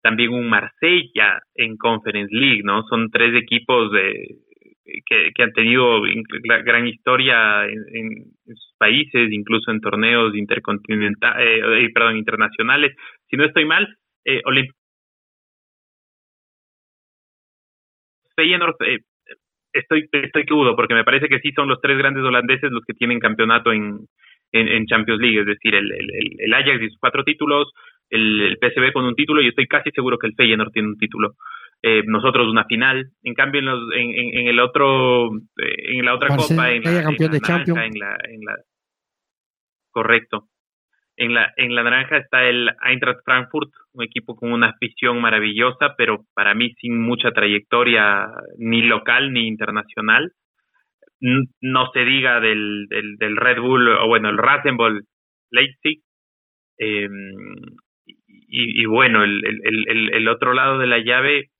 también 0.00 0.30
un 0.30 0.48
Marsella 0.48 1.40
en 1.54 1.76
Conference 1.76 2.34
League, 2.34 2.62
¿no? 2.64 2.84
Son 2.84 3.10
tres 3.10 3.34
equipos 3.34 3.90
que, 5.06 5.30
que 5.34 5.42
han 5.42 5.52
tenido 5.52 6.02
gran 6.64 6.86
historia 6.86 7.66
en, 7.66 8.32
sus 8.46 8.74
países, 8.78 9.30
incluso 9.32 9.70
en 9.70 9.80
torneos 9.80 10.34
intercontinentales, 10.34 11.62
eh, 11.78 11.90
perdón, 11.94 12.16
internacionales. 12.16 12.94
Si 13.30 13.36
no 13.36 13.44
estoy 13.44 13.64
mal, 13.64 13.96
eh, 14.24 14.40
Feyenoord, 18.36 18.76
eh, 18.86 19.00
estoy, 19.72 20.08
estoy 20.12 20.44
que 20.44 20.54
porque 20.76 20.94
me 20.94 21.04
parece 21.04 21.28
que 21.28 21.40
sí 21.40 21.52
son 21.52 21.68
los 21.68 21.80
tres 21.80 21.98
grandes 21.98 22.24
holandeses 22.24 22.70
los 22.70 22.84
que 22.84 22.94
tienen 22.94 23.18
campeonato 23.20 23.72
en, 23.72 24.06
en, 24.52 24.86
Champions 24.86 25.20
League, 25.20 25.40
es 25.40 25.46
decir, 25.46 25.74
el, 25.74 25.90
el, 25.92 26.08
el 26.38 26.54
Ajax 26.54 26.82
y 26.82 26.88
sus 26.88 26.98
cuatro 26.98 27.24
títulos, 27.24 27.72
el, 28.10 28.40
el, 28.40 28.58
PSV 28.58 28.92
con 28.92 29.04
un 29.04 29.14
título 29.14 29.40
y 29.40 29.48
estoy 29.48 29.66
casi 29.66 29.90
seguro 29.90 30.18
que 30.18 30.26
el 30.26 30.34
Feyenoord 30.34 30.72
tiene 30.72 30.88
un 30.88 30.98
título. 30.98 31.34
Eh, 31.84 32.02
nosotros 32.06 32.48
una 32.48 32.64
final. 32.66 33.10
En 33.24 33.34
cambio, 33.34 33.58
en, 33.58 33.66
los, 33.66 33.92
en, 33.96 34.38
en, 34.38 34.46
el 34.46 34.60
otro, 34.60 35.34
eh, 35.34 35.98
en 35.98 36.04
la 36.04 36.14
otra 36.14 36.28
copa, 36.36 36.70
en 36.70 36.82
la, 36.84 37.02
campeón 37.02 37.32
de 37.32 37.40
Champions. 37.40 37.80
En 37.80 37.98
la, 37.98 38.16
en 38.28 38.40
la, 38.44 38.56
correcto. 39.90 40.48
En 41.22 41.34
la, 41.34 41.52
en 41.56 41.72
la 41.76 41.84
naranja 41.84 42.16
está 42.16 42.42
el 42.48 42.68
Eintracht 42.84 43.20
Frankfurt, 43.24 43.70
un 43.92 44.02
equipo 44.02 44.34
con 44.34 44.52
una 44.52 44.70
afición 44.70 45.20
maravillosa, 45.20 45.94
pero 45.96 46.24
para 46.34 46.52
mí 46.52 46.74
sin 46.80 47.00
mucha 47.00 47.30
trayectoria 47.30 48.26
ni 48.58 48.82
local 48.82 49.32
ni 49.32 49.46
internacional. 49.46 50.32
No 51.20 51.92
se 51.92 52.04
diga 52.04 52.40
del, 52.40 52.86
del, 52.88 53.18
del 53.18 53.36
Red 53.36 53.60
Bull, 53.60 53.88
o 53.88 54.08
bueno, 54.08 54.30
el 54.30 54.36
Rasenball 54.36 55.04
Leipzig. 55.52 56.02
Eh, 56.78 57.08
y, 58.04 58.82
y, 58.82 58.84
bueno, 58.86 59.22
el, 59.22 59.44
el, 59.44 60.14
el, 60.14 60.26
otro 60.26 60.54
lado 60.54 60.78
de 60.78 60.88
la 60.88 60.98
llave, 60.98 61.50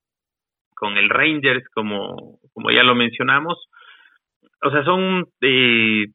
con 0.74 0.96
el 0.96 1.08
Rangers, 1.08 1.64
como, 1.72 2.40
como 2.52 2.72
ya 2.72 2.82
lo 2.82 2.96
mencionamos, 2.96 3.68
o 4.60 4.70
sea, 4.72 4.82
son 4.82 5.26
eh, 5.40 6.06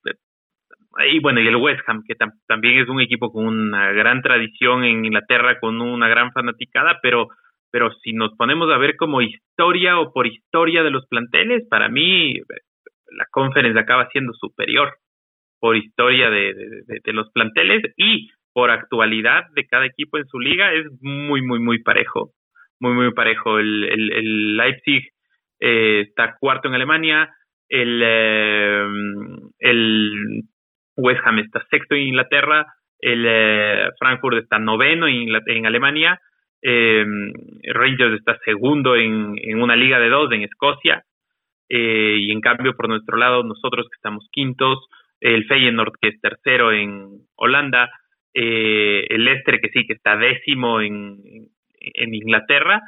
y 1.11 1.19
bueno, 1.19 1.41
y 1.41 1.47
el 1.47 1.55
West 1.55 1.81
Ham, 1.87 2.03
que 2.07 2.15
también 2.47 2.79
es 2.79 2.89
un 2.89 3.01
equipo 3.01 3.31
con 3.31 3.45
una 3.45 3.91
gran 3.91 4.21
tradición 4.21 4.83
en 4.83 5.05
Inglaterra, 5.05 5.59
con 5.59 5.81
una 5.81 6.07
gran 6.07 6.31
fanaticada, 6.31 6.99
pero, 7.01 7.27
pero 7.71 7.91
si 8.03 8.13
nos 8.13 8.35
ponemos 8.35 8.71
a 8.71 8.77
ver 8.77 8.95
como 8.95 9.21
historia 9.21 9.99
o 9.99 10.11
por 10.11 10.27
historia 10.27 10.83
de 10.83 10.91
los 10.91 11.05
planteles, 11.07 11.67
para 11.69 11.89
mí 11.89 12.39
la 13.11 13.25
conference 13.31 13.79
acaba 13.79 14.09
siendo 14.09 14.33
superior 14.33 14.93
por 15.59 15.75
historia 15.75 16.29
de, 16.29 16.53
de, 17.03 17.13
los 17.13 17.31
planteles 17.31 17.83
y 17.95 18.29
por 18.53 18.69
actualidad 18.69 19.45
de 19.55 19.65
cada 19.65 19.85
equipo 19.85 20.17
en 20.17 20.25
su 20.27 20.39
liga 20.39 20.73
es 20.73 20.85
muy, 21.01 21.41
muy, 21.41 21.59
muy 21.59 21.81
parejo. 21.81 22.31
Muy, 22.79 22.93
muy 22.93 23.11
parejo. 23.11 23.57
El, 23.59 23.83
el, 23.85 24.11
el 24.11 24.57
Leipzig 24.57 25.09
eh, 25.59 26.01
está 26.07 26.37
cuarto 26.39 26.67
en 26.67 26.75
Alemania, 26.75 27.33
el, 27.69 28.01
eh, 28.03 28.85
el 29.59 30.43
West 30.97 31.21
Ham 31.25 31.39
está 31.39 31.63
sexto 31.69 31.95
en 31.95 32.07
Inglaterra, 32.07 32.65
el 32.99 33.25
eh, 33.27 33.89
Frankfurt 33.99 34.37
está 34.37 34.59
noveno 34.59 35.07
en, 35.07 35.29
en 35.45 35.65
Alemania, 35.65 36.19
eh, 36.61 37.05
Rangers 37.73 38.19
está 38.19 38.37
segundo 38.43 38.95
en, 38.95 39.61
una 39.61 39.75
liga 39.75 39.99
de 39.99 40.09
dos 40.09 40.31
en 40.31 40.41
Escocia, 40.41 41.03
eh, 41.69 42.17
y 42.19 42.31
en 42.31 42.41
cambio 42.41 42.75
por 42.75 42.89
nuestro 42.89 43.17
lado 43.17 43.43
nosotros 43.43 43.87
que 43.89 43.95
estamos 43.95 44.27
quintos, 44.31 44.87
el 45.19 45.45
Feyenoord 45.45 45.93
que 46.01 46.09
es 46.09 46.21
tercero 46.21 46.71
en 46.71 47.21
Holanda, 47.35 47.89
eh, 48.33 49.05
el 49.09 49.25
Leicester 49.25 49.59
que 49.59 49.69
sí 49.69 49.85
que 49.85 49.93
está 49.93 50.17
décimo 50.17 50.81
en, 50.81 51.49
Inglaterra, 51.79 52.81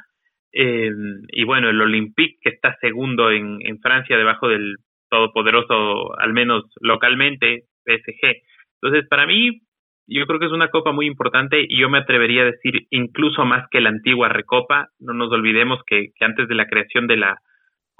eh, 0.52 0.90
y 1.28 1.44
bueno, 1.44 1.70
el 1.70 1.80
Olympique 1.80 2.38
que 2.42 2.50
está 2.50 2.76
segundo 2.80 3.30
en 3.30 3.78
Francia 3.80 4.18
debajo 4.18 4.48
del 4.48 4.76
todopoderoso, 5.10 6.18
al 6.18 6.32
menos 6.32 6.64
localmente, 6.80 7.64
PSG. 7.84 8.42
Entonces, 8.82 9.08
para 9.08 9.26
mí, 9.26 9.60
yo 10.06 10.26
creo 10.26 10.38
que 10.40 10.46
es 10.46 10.52
una 10.52 10.70
copa 10.70 10.92
muy 10.92 11.06
importante 11.06 11.64
y 11.68 11.78
yo 11.80 11.88
me 11.88 11.98
atrevería 11.98 12.42
a 12.42 12.52
decir 12.52 12.86
incluso 12.90 13.44
más 13.44 13.68
que 13.70 13.80
la 13.80 13.90
antigua 13.90 14.28
Recopa. 14.28 14.88
No 14.98 15.12
nos 15.12 15.30
olvidemos 15.32 15.80
que, 15.86 16.08
que 16.14 16.24
antes 16.24 16.48
de 16.48 16.54
la 16.54 16.66
creación 16.66 17.06
de 17.06 17.16
la 17.16 17.38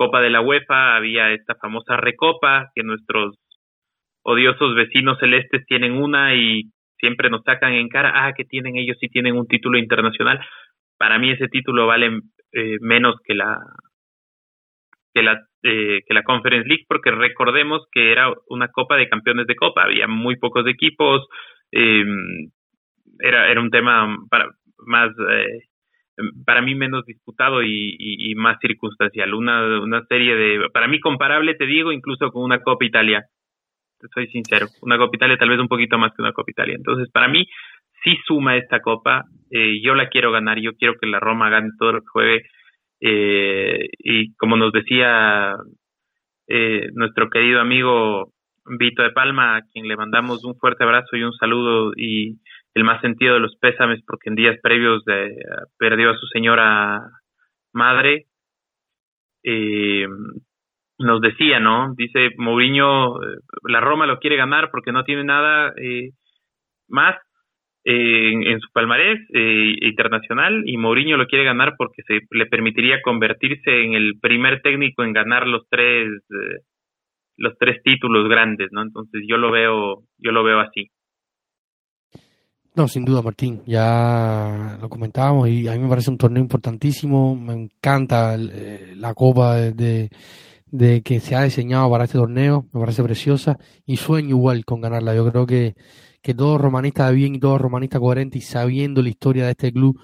Copa 0.00 0.22
de 0.22 0.30
la 0.30 0.40
UEFA 0.40 0.96
había 0.96 1.30
esta 1.30 1.56
famosa 1.56 1.98
Recopa, 1.98 2.70
que 2.74 2.82
nuestros 2.82 3.36
odiosos 4.22 4.74
vecinos 4.74 5.18
celestes 5.18 5.66
tienen 5.66 5.92
una 5.92 6.34
y 6.34 6.70
siempre 6.98 7.28
nos 7.28 7.42
sacan 7.42 7.74
en 7.74 7.90
cara, 7.90 8.12
ah, 8.14 8.32
que 8.32 8.46
tienen 8.46 8.78
ellos 8.78 8.96
sí 8.98 9.08
tienen 9.08 9.36
un 9.36 9.46
título 9.46 9.76
internacional. 9.76 10.40
Para 10.96 11.18
mí 11.18 11.30
ese 11.30 11.48
título 11.48 11.86
vale 11.86 12.20
eh, 12.52 12.76
menos 12.80 13.16
que 13.24 13.34
la 13.34 13.58
que 15.12 15.22
la 15.22 15.40
eh, 15.62 16.00
que 16.06 16.14
la 16.14 16.22
Conference 16.22 16.68
League 16.68 16.84
porque 16.88 17.10
recordemos 17.10 17.86
que 17.92 18.12
era 18.12 18.32
una 18.48 18.68
copa 18.68 18.96
de 18.96 19.08
campeones 19.08 19.46
de 19.46 19.56
copa 19.56 19.82
había 19.84 20.06
muy 20.06 20.36
pocos 20.36 20.66
equipos 20.66 21.26
eh, 21.72 22.04
era 23.18 23.50
era 23.50 23.60
un 23.60 23.70
tema 23.70 24.16
para 24.30 24.48
más 24.86 25.10
eh, 25.30 25.64
para 26.44 26.62
mí 26.62 26.74
menos 26.74 27.04
disputado 27.06 27.62
y, 27.62 27.96
y, 27.98 28.34
más 28.34 28.58
circunstancial. 28.60 29.32
Una 29.34 29.80
una 29.80 30.04
serie 30.06 30.34
de 30.34 30.70
para 30.70 30.88
mí 30.88 31.00
comparable 31.00 31.54
te 31.54 31.66
digo 31.66 31.92
incluso 31.92 32.30
con 32.30 32.42
una 32.42 32.60
Copa 32.60 32.84
Italia. 32.84 33.24
Soy 34.14 34.28
sincero 34.28 34.66
una 34.82 34.98
Copa 34.98 35.16
Italia 35.16 35.36
tal 35.36 35.50
vez 35.50 35.58
un 35.58 35.68
poquito 35.68 35.98
más 35.98 36.12
que 36.14 36.22
una 36.22 36.32
Copa 36.32 36.50
Italia. 36.50 36.74
Entonces 36.76 37.10
para 37.10 37.28
mí 37.28 37.46
sí 38.02 38.16
suma 38.26 38.56
esta 38.56 38.80
copa 38.80 39.24
eh, 39.50 39.80
yo 39.82 39.94
la 39.94 40.08
quiero 40.08 40.32
ganar 40.32 40.58
yo 40.58 40.74
quiero 40.74 40.94
que 40.98 41.06
la 41.06 41.20
Roma 41.20 41.50
gane 41.50 41.70
todo 41.78 41.92
lo 41.92 42.00
que 42.00 42.08
juegue 42.12 42.42
eh, 43.00 43.88
y 43.98 44.34
como 44.34 44.56
nos 44.56 44.72
decía 44.72 45.54
eh, 46.46 46.88
nuestro 46.94 47.30
querido 47.30 47.60
amigo 47.60 48.32
Vito 48.78 49.02
de 49.02 49.10
Palma, 49.10 49.56
a 49.56 49.62
quien 49.72 49.88
le 49.88 49.96
mandamos 49.96 50.44
un 50.44 50.56
fuerte 50.56 50.84
abrazo 50.84 51.16
y 51.16 51.22
un 51.22 51.32
saludo 51.32 51.92
y 51.96 52.38
el 52.74 52.84
más 52.84 53.00
sentido 53.00 53.34
de 53.34 53.40
los 53.40 53.56
pésames 53.56 54.00
porque 54.06 54.28
en 54.30 54.36
días 54.36 54.56
previos 54.62 55.02
perdió 55.78 56.10
a 56.10 56.16
su 56.16 56.26
señora 56.26 57.00
madre, 57.72 58.26
eh, 59.42 60.06
nos 60.98 61.20
decía, 61.20 61.60
¿no? 61.60 61.94
Dice 61.96 62.30
Mourinho, 62.36 63.18
la 63.62 63.80
Roma 63.80 64.06
lo 64.06 64.18
quiere 64.18 64.36
ganar 64.36 64.70
porque 64.70 64.92
no 64.92 65.04
tiene 65.04 65.24
nada 65.24 65.72
eh, 65.76 66.10
más 66.88 67.16
en, 67.84 68.60
su 68.60 68.68
palmarés 68.72 69.20
eh, 69.32 69.74
internacional 69.82 70.62
y 70.66 70.76
Mourinho 70.76 71.16
lo 71.16 71.26
quiere 71.26 71.44
ganar 71.44 71.74
porque 71.78 72.02
se 72.06 72.20
le 72.30 72.46
permitiría 72.46 73.00
convertirse 73.02 73.84
en 73.84 73.94
el 73.94 74.18
primer 74.20 74.60
técnico 74.60 75.02
en 75.02 75.12
ganar 75.12 75.46
los 75.46 75.66
tres 75.68 76.08
eh, 76.30 76.60
los 77.36 77.56
tres 77.58 77.82
títulos 77.82 78.28
grandes, 78.28 78.68
¿no? 78.70 78.82
Entonces 78.82 79.22
yo 79.26 79.38
lo 79.38 79.50
veo 79.50 80.02
yo 80.18 80.32
lo 80.32 80.44
veo 80.44 80.60
así. 80.60 80.88
No, 82.76 82.86
sin 82.86 83.04
duda, 83.04 83.20
Martín. 83.20 83.62
Ya 83.66 84.78
lo 84.80 84.88
comentábamos 84.88 85.48
y 85.48 85.66
a 85.66 85.72
mí 85.72 85.80
me 85.80 85.88
parece 85.88 86.10
un 86.10 86.18
torneo 86.18 86.42
importantísimo. 86.42 87.34
Me 87.34 87.52
encanta 87.54 88.36
eh, 88.36 88.94
la 88.96 89.12
Copa 89.14 89.56
de, 89.56 90.08
de 90.70 91.02
que 91.02 91.20
se 91.20 91.34
ha 91.34 91.42
diseñado 91.42 91.90
para 91.90 92.04
este 92.04 92.18
torneo, 92.18 92.66
me 92.72 92.80
parece 92.80 93.02
preciosa 93.02 93.58
y 93.86 93.96
sueño 93.96 94.30
igual 94.30 94.64
con 94.64 94.80
ganarla. 94.80 95.14
Yo 95.14 95.28
creo 95.30 95.46
que, 95.46 95.74
que 96.22 96.34
todo 96.34 96.58
romanista 96.58 97.08
de 97.08 97.14
bien 97.14 97.34
y 97.34 97.40
todo 97.40 97.58
romanista 97.58 97.98
coherente 97.98 98.38
y 98.38 98.42
sabiendo 98.42 99.02
la 99.02 99.08
historia 99.08 99.44
de 99.44 99.52
este 99.52 99.72
club 99.72 100.00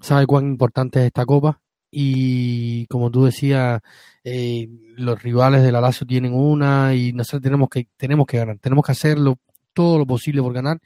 sabe 0.00 0.26
cuán 0.26 0.46
importante 0.46 1.00
es 1.00 1.06
esta 1.06 1.26
copa. 1.26 1.60
Y 1.90 2.86
como 2.86 3.10
tú 3.10 3.24
decías, 3.24 3.80
eh, 4.24 4.68
los 4.96 5.22
rivales 5.22 5.62
del 5.62 5.72
Lazio 5.72 6.06
tienen 6.06 6.34
una 6.34 6.94
y 6.94 7.12
nosotros 7.12 7.42
tenemos 7.42 7.68
que, 7.68 7.88
tenemos 7.96 8.26
que 8.26 8.38
ganar, 8.38 8.58
tenemos 8.58 8.84
que 8.84 8.92
hacerlo 8.92 9.38
todo 9.72 9.98
lo 9.98 10.06
posible 10.06 10.42
por 10.42 10.52
ganar 10.52 10.78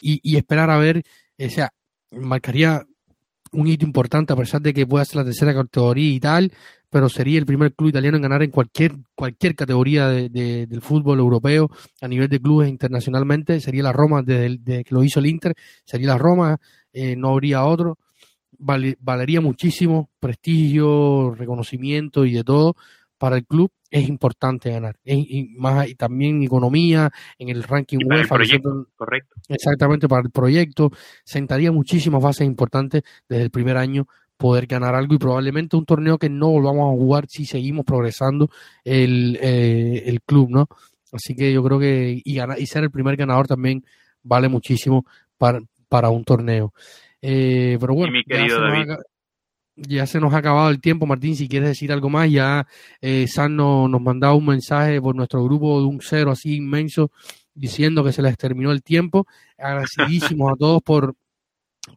y, 0.00 0.20
y 0.22 0.36
esperar 0.36 0.70
a 0.70 0.78
ver, 0.78 1.04
o 1.38 1.48
sea, 1.48 1.72
marcaría 2.10 2.84
un 3.52 3.66
hito 3.68 3.84
importante 3.84 4.32
a 4.32 4.36
pesar 4.36 4.62
de 4.62 4.74
que 4.74 4.86
pueda 4.86 5.04
ser 5.04 5.16
la 5.16 5.24
tercera 5.24 5.54
categoría 5.54 6.12
y 6.12 6.20
tal, 6.20 6.52
pero 6.92 7.08
sería 7.08 7.38
el 7.38 7.46
primer 7.46 7.72
club 7.72 7.88
italiano 7.88 8.18
en 8.18 8.22
ganar 8.22 8.42
en 8.42 8.50
cualquier, 8.50 8.92
cualquier 9.14 9.54
categoría 9.54 10.08
de, 10.08 10.28
del 10.28 10.82
fútbol 10.82 11.20
europeo 11.20 11.70
a 12.02 12.06
nivel 12.06 12.28
de 12.28 12.38
clubes 12.38 12.68
internacionalmente. 12.68 13.60
Sería 13.60 13.82
la 13.82 13.94
Roma 13.94 14.20
desde, 14.22 14.84
que 14.84 14.94
lo 14.94 15.02
hizo 15.02 15.18
el 15.18 15.24
Inter, 15.24 15.54
sería 15.86 16.08
la 16.08 16.18
Roma, 16.18 16.58
eh, 16.92 17.16
no 17.16 17.30
habría 17.30 17.64
otro. 17.64 17.96
valería 18.58 19.40
muchísimo 19.40 20.10
prestigio, 20.20 21.34
reconocimiento 21.34 22.26
y 22.26 22.34
de 22.34 22.44
todo 22.44 22.76
para 23.16 23.36
el 23.36 23.46
club. 23.46 23.72
Es 23.90 24.06
importante 24.06 24.70
ganar. 24.70 24.98
y 25.02 25.48
más, 25.56 25.88
y 25.88 25.94
también 25.94 26.42
economía, 26.42 27.10
en 27.38 27.48
el 27.48 27.62
ranking 27.62 28.00
y 28.00 28.04
correcto. 28.96 29.34
Exactamente, 29.48 30.08
para 30.08 30.22
el 30.22 30.30
proyecto. 30.30 30.90
Sentaría 31.24 31.72
muchísimas 31.72 32.22
bases 32.22 32.46
importantes 32.46 33.02
desde 33.26 33.44
el 33.44 33.50
primer 33.50 33.78
año 33.78 34.06
poder 34.42 34.66
ganar 34.66 34.96
algo 34.96 35.14
y 35.14 35.18
probablemente 35.18 35.76
un 35.76 35.84
torneo 35.84 36.18
que 36.18 36.28
no 36.28 36.50
volvamos 36.50 36.92
a 36.92 36.98
jugar 36.98 37.26
si 37.28 37.46
seguimos 37.46 37.84
progresando 37.84 38.50
el, 38.82 39.38
eh, 39.40 40.02
el 40.06 40.20
club, 40.20 40.50
¿no? 40.50 40.66
Así 41.12 41.36
que 41.36 41.52
yo 41.52 41.62
creo 41.62 41.78
que 41.78 42.20
y, 42.24 42.34
ganar, 42.34 42.60
y 42.60 42.66
ser 42.66 42.82
el 42.82 42.90
primer 42.90 43.16
ganador 43.16 43.46
también 43.46 43.84
vale 44.24 44.48
muchísimo 44.48 45.06
para, 45.38 45.60
para 45.88 46.10
un 46.10 46.24
torneo. 46.24 46.74
Eh, 47.20 47.78
pero 47.80 47.94
bueno, 47.94 48.18
ya, 49.76 50.06
se 50.06 50.18
nos 50.18 50.34
ha 50.34 50.38
acabado 50.38 50.70
el 50.70 50.80
tiempo, 50.80 51.06
Martín, 51.06 51.36
si 51.36 51.48
quieres 51.48 51.68
decir 51.68 51.92
algo 51.92 52.10
más, 52.10 52.28
ya 52.28 52.66
eh, 53.00 53.28
San 53.28 53.54
nos, 53.54 53.88
nos 53.88 54.00
mandaba 54.00 54.34
un 54.34 54.46
mensaje 54.46 55.00
por 55.00 55.14
nuestro 55.14 55.44
grupo 55.44 55.80
de 55.80 55.86
un 55.86 56.00
cero 56.02 56.32
así 56.32 56.56
inmenso 56.56 57.12
diciendo 57.54 58.02
que 58.02 58.12
se 58.12 58.22
les 58.22 58.36
terminó 58.36 58.72
el 58.72 58.82
tiempo. 58.82 59.24
Agradecidísimos 59.56 60.52
a 60.52 60.56
todos 60.56 60.82
por, 60.82 61.14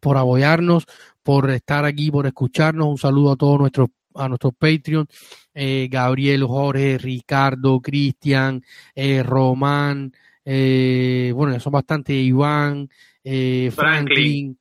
por 0.00 0.16
apoyarnos, 0.16 0.86
por 1.26 1.50
estar 1.50 1.84
aquí, 1.84 2.08
por 2.12 2.24
escucharnos. 2.24 2.86
Un 2.86 2.98
saludo 2.98 3.32
a 3.32 3.36
todos 3.36 3.58
nuestros 3.58 3.88
a 4.14 4.28
nuestros 4.28 4.54
Patreon, 4.54 5.06
eh, 5.52 5.88
Gabriel, 5.90 6.44
Jorge, 6.44 6.96
Ricardo, 6.96 7.80
Cristian, 7.80 8.62
eh, 8.94 9.22
Román, 9.22 10.10
eh, 10.42 11.32
bueno, 11.34 11.52
ya 11.52 11.60
son 11.60 11.72
bastante, 11.72 12.14
Iván, 12.14 12.88
eh, 13.22 13.70
Franklin. 13.74 14.56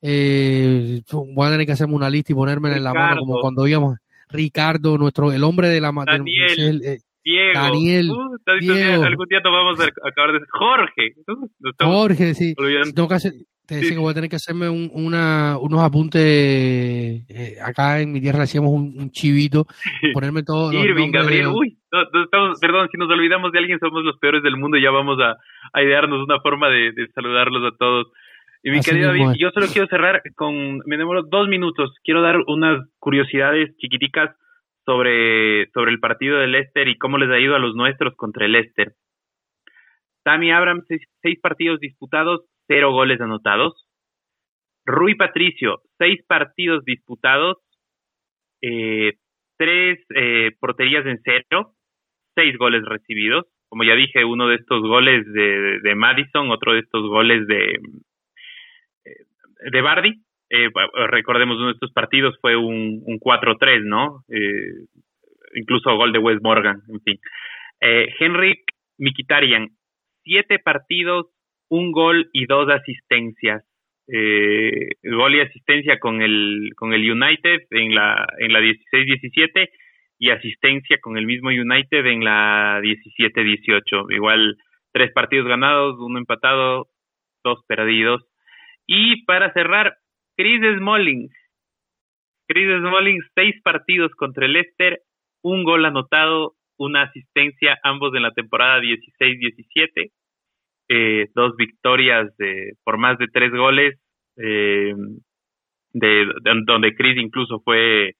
Eh, 0.00 1.02
voy 1.10 1.48
a 1.48 1.50
tener 1.50 1.66
que 1.66 1.72
hacerme 1.72 1.94
una 1.94 2.08
lista 2.08 2.32
y 2.32 2.36
ponerme 2.36 2.76
en 2.76 2.84
la 2.84 2.94
mano 2.94 3.22
como 3.22 3.40
cuando 3.40 3.66
íbamos. 3.66 3.96
Ricardo, 4.28 4.96
nuestro, 4.96 5.32
el 5.32 5.42
hombre 5.42 5.68
de 5.68 5.80
la 5.80 5.90
Daniel, 5.90 6.82
eh, 6.84 7.00
Diego. 7.24 7.52
Daniel. 7.54 8.10
Uh, 8.10 8.36
Diego. 8.60 9.02
Algún 9.02 9.26
día 9.26 9.40
vamos 9.42 9.80
a 9.80 10.08
acabar 10.08 10.32
de 10.32 10.40
Jorge. 10.50 11.14
Jorge, 11.80 12.34
sí. 12.34 12.54
Tengo 12.94 13.08
que 13.08 13.14
hacer, 13.14 13.32
te 13.70 13.76
decía 13.76 13.94
que 13.94 14.00
voy 14.00 14.10
a 14.10 14.14
tener 14.14 14.28
que 14.28 14.34
hacerme 14.34 14.68
un, 14.68 14.90
una, 14.92 15.56
unos 15.58 15.80
apuntes. 15.80 16.20
Eh, 16.20 17.54
acá 17.64 18.00
en 18.00 18.10
mi 18.10 18.20
tierra 18.20 18.42
hacíamos 18.42 18.70
un, 18.72 19.10
chivito, 19.12 19.64
ponerme 20.12 20.42
todo. 20.42 20.72
Irving, 20.72 21.12
Gabriel, 21.12 21.46
uy, 21.54 21.78
estamos, 22.24 22.58
perdón, 22.60 22.88
si 22.90 22.98
nos 22.98 23.08
olvidamos 23.08 23.52
de 23.52 23.60
alguien, 23.60 23.78
somos 23.78 24.02
los 24.02 24.18
peores 24.18 24.42
del 24.42 24.56
mundo 24.56 24.76
y 24.76 24.82
ya 24.82 24.90
vamos 24.90 25.18
a, 25.20 25.36
a 25.72 25.82
idearnos 25.84 26.24
una 26.24 26.40
forma 26.40 26.68
de, 26.68 26.90
de 26.90 27.06
saludarlos 27.14 27.72
a 27.72 27.76
todos. 27.76 28.08
Y 28.64 28.72
mi 28.72 28.80
querido 28.80 29.08
David, 29.08 29.38
yo 29.38 29.50
solo 29.54 29.66
quiero 29.72 29.86
cerrar 29.86 30.20
con, 30.34 30.78
me 30.84 30.96
demoro 30.98 31.22
dos 31.22 31.46
minutos, 31.46 31.94
quiero 32.02 32.22
dar 32.22 32.38
unas 32.48 32.84
curiosidades 32.98 33.74
chiquiticas 33.76 34.36
sobre, 34.84 35.70
sobre 35.70 35.92
el 35.92 36.00
partido 36.00 36.38
del 36.38 36.50
Leicester 36.50 36.88
y 36.88 36.98
cómo 36.98 37.18
les 37.18 37.30
ha 37.30 37.38
ido 37.38 37.54
a 37.54 37.60
los 37.60 37.76
nuestros 37.76 38.16
contra 38.16 38.46
el 38.46 38.52
Leicester. 38.52 38.94
Tammy 40.24 40.50
Abrams, 40.50 40.84
seis 41.22 41.38
partidos 41.40 41.80
disputados, 41.80 42.42
cero 42.70 42.92
goles 42.92 43.20
anotados. 43.20 43.84
Rui 44.86 45.16
Patricio, 45.16 45.82
seis 45.98 46.20
partidos 46.26 46.84
disputados, 46.84 47.58
eh, 48.62 49.14
tres 49.58 49.98
eh, 50.14 50.52
porterías 50.60 51.04
en 51.04 51.20
cero, 51.24 51.72
seis 52.36 52.56
goles 52.56 52.84
recibidos. 52.84 53.46
Como 53.68 53.82
ya 53.82 53.94
dije, 53.94 54.24
uno 54.24 54.46
de 54.46 54.54
estos 54.56 54.82
goles 54.82 55.26
de, 55.32 55.80
de 55.80 55.94
Madison, 55.96 56.50
otro 56.50 56.74
de 56.74 56.80
estos 56.80 57.08
goles 57.08 57.44
de, 57.48 57.72
eh, 59.04 59.24
de 59.72 59.80
Bardi. 59.82 60.22
Eh, 60.48 60.68
recordemos 61.08 61.56
uno 61.56 61.66
de 61.66 61.72
estos 61.72 61.92
partidos 61.92 62.38
fue 62.40 62.56
un, 62.56 63.02
un 63.04 63.18
4-3, 63.18 63.82
¿no? 63.84 64.24
Eh, 64.28 64.86
incluso 65.54 65.96
gol 65.96 66.12
de 66.12 66.20
Wes 66.20 66.40
Morgan, 66.40 66.82
en 66.88 67.00
fin. 67.00 67.18
Eh, 67.80 68.08
Henrik 68.18 68.60
Mikitarian, 68.98 69.70
siete 70.22 70.58
partidos, 70.58 71.26
un 71.70 71.92
gol 71.92 72.28
y 72.32 72.46
dos 72.46 72.68
asistencias. 72.68 73.64
Eh, 74.12 74.88
gol 75.04 75.36
y 75.36 75.40
asistencia 75.40 75.98
con 75.98 76.20
el, 76.20 76.72
con 76.76 76.92
el 76.92 77.08
United 77.10 77.60
en 77.70 77.94
la, 77.94 78.26
en 78.38 78.52
la 78.52 78.60
16-17 78.60 79.68
y 80.18 80.30
asistencia 80.30 80.98
con 81.00 81.16
el 81.16 81.26
mismo 81.26 81.48
United 81.50 82.04
en 82.06 82.24
la 82.24 82.80
17-18. 82.82 84.12
Igual 84.12 84.56
tres 84.92 85.12
partidos 85.12 85.46
ganados, 85.46 85.96
uno 86.00 86.18
empatado, 86.18 86.88
dos 87.44 87.60
perdidos. 87.68 88.22
Y 88.86 89.24
para 89.24 89.52
cerrar, 89.52 89.96
Chris 90.36 90.60
Smalling. 90.78 91.28
Chris 92.48 92.66
Smalling, 92.80 93.20
seis 93.36 93.54
partidos 93.62 94.10
contra 94.16 94.46
el 94.46 94.54
Leicester, 94.54 95.00
un 95.42 95.62
gol 95.62 95.84
anotado, 95.84 96.54
una 96.76 97.02
asistencia, 97.02 97.78
ambos 97.84 98.12
en 98.16 98.22
la 98.24 98.32
temporada 98.32 98.80
16-17 98.80 100.10
eh, 100.92 101.28
dos 101.36 101.54
victorias 101.56 102.36
de, 102.36 102.72
por 102.82 102.98
más 102.98 103.16
de 103.18 103.28
tres 103.32 103.52
goles, 103.52 103.94
eh, 104.36 104.92
de, 105.92 106.26
donde 106.66 106.96
Chris 106.96 107.16
incluso 107.16 107.60
fue 107.64 108.14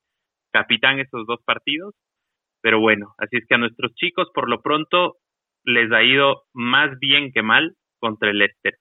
capitán 0.52 1.01
esos 1.01 1.26
dos 1.26 1.40
partidos. 1.44 1.94
Pero 2.62 2.78
bueno, 2.78 3.14
así 3.18 3.38
es 3.38 3.47
que 3.48 3.56
a 3.56 3.59
nuestros 3.59 3.92
chicos 3.94 4.28
por 4.32 4.48
lo 4.48 4.60
pronto 4.62 5.16
les 5.64 5.90
ha 5.90 6.05
ido 6.05 6.42
más 6.55 6.97
bien 7.01 7.32
que 7.32 7.42
mal 7.42 7.72
contra 7.98 8.30
el 8.30 8.38
Leicester. 8.38 8.74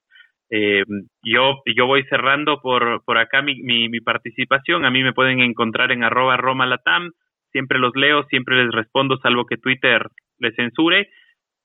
Eh, 0.52 0.84
yo, 1.24 1.64
yo 1.76 1.88
voy 1.88 2.03
cerrando 2.10 2.61
por, 2.61 3.03
por 3.06 3.18
acá 3.18 3.41
mi, 3.41 3.56
mi, 3.64 3.90
mi, 3.90 4.02
participación. 4.02 4.86
A 4.86 4.91
mí 4.91 5.02
me 5.02 5.14
pueden 5.14 5.40
encontrar 5.40 5.91
en 5.91 6.03
arroba 6.03 6.38
Roma 6.38 6.68
Latam. 6.68 7.10
Siempre 7.52 7.80
los 7.80 7.95
leo, 7.95 8.24
siempre 8.30 8.64
les 8.64 8.72
respondo, 8.72 9.18
salvo 9.18 9.48
que 9.48 9.57
Twitter 9.57 10.06
les 10.38 10.53
censure 10.56 11.10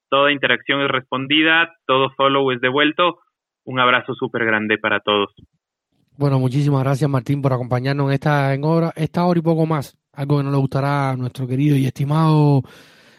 toda 0.08 0.32
interacción 0.32 0.82
es 0.82 0.88
respondida, 0.88 1.74
todo 1.86 2.10
follow 2.16 2.50
es 2.52 2.60
devuelto. 2.60 3.18
Un 3.64 3.80
abrazo 3.80 4.14
súper 4.14 4.44
grande 4.44 4.78
para 4.78 5.00
todos. 5.00 5.30
Bueno, 6.16 6.38
muchísimas 6.38 6.84
gracias 6.84 7.10
Martín 7.10 7.42
por 7.42 7.52
acompañarnos 7.52 8.06
en 8.08 8.12
esta, 8.12 8.54
en 8.54 8.62
esta 8.94 9.24
hora 9.24 9.38
y 9.38 9.42
poco 9.42 9.66
más. 9.66 9.98
Algo 10.12 10.38
que 10.38 10.44
no 10.44 10.50
le 10.50 10.58
gustará 10.58 11.10
a 11.10 11.16
nuestro 11.16 11.46
querido 11.46 11.76
y 11.76 11.86
estimado 11.86 12.62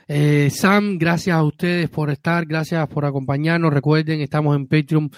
eh, 0.07 0.49
Sam, 0.51 0.97
gracias 0.99 1.35
a 1.35 1.43
ustedes 1.43 1.89
por 1.89 2.11
estar, 2.11 2.45
gracias 2.45 2.87
por 2.87 3.05
acompañarnos. 3.05 3.73
Recuerden, 3.73 4.21
estamos 4.21 4.55
en 4.55 4.67
patreon.com 4.67 5.09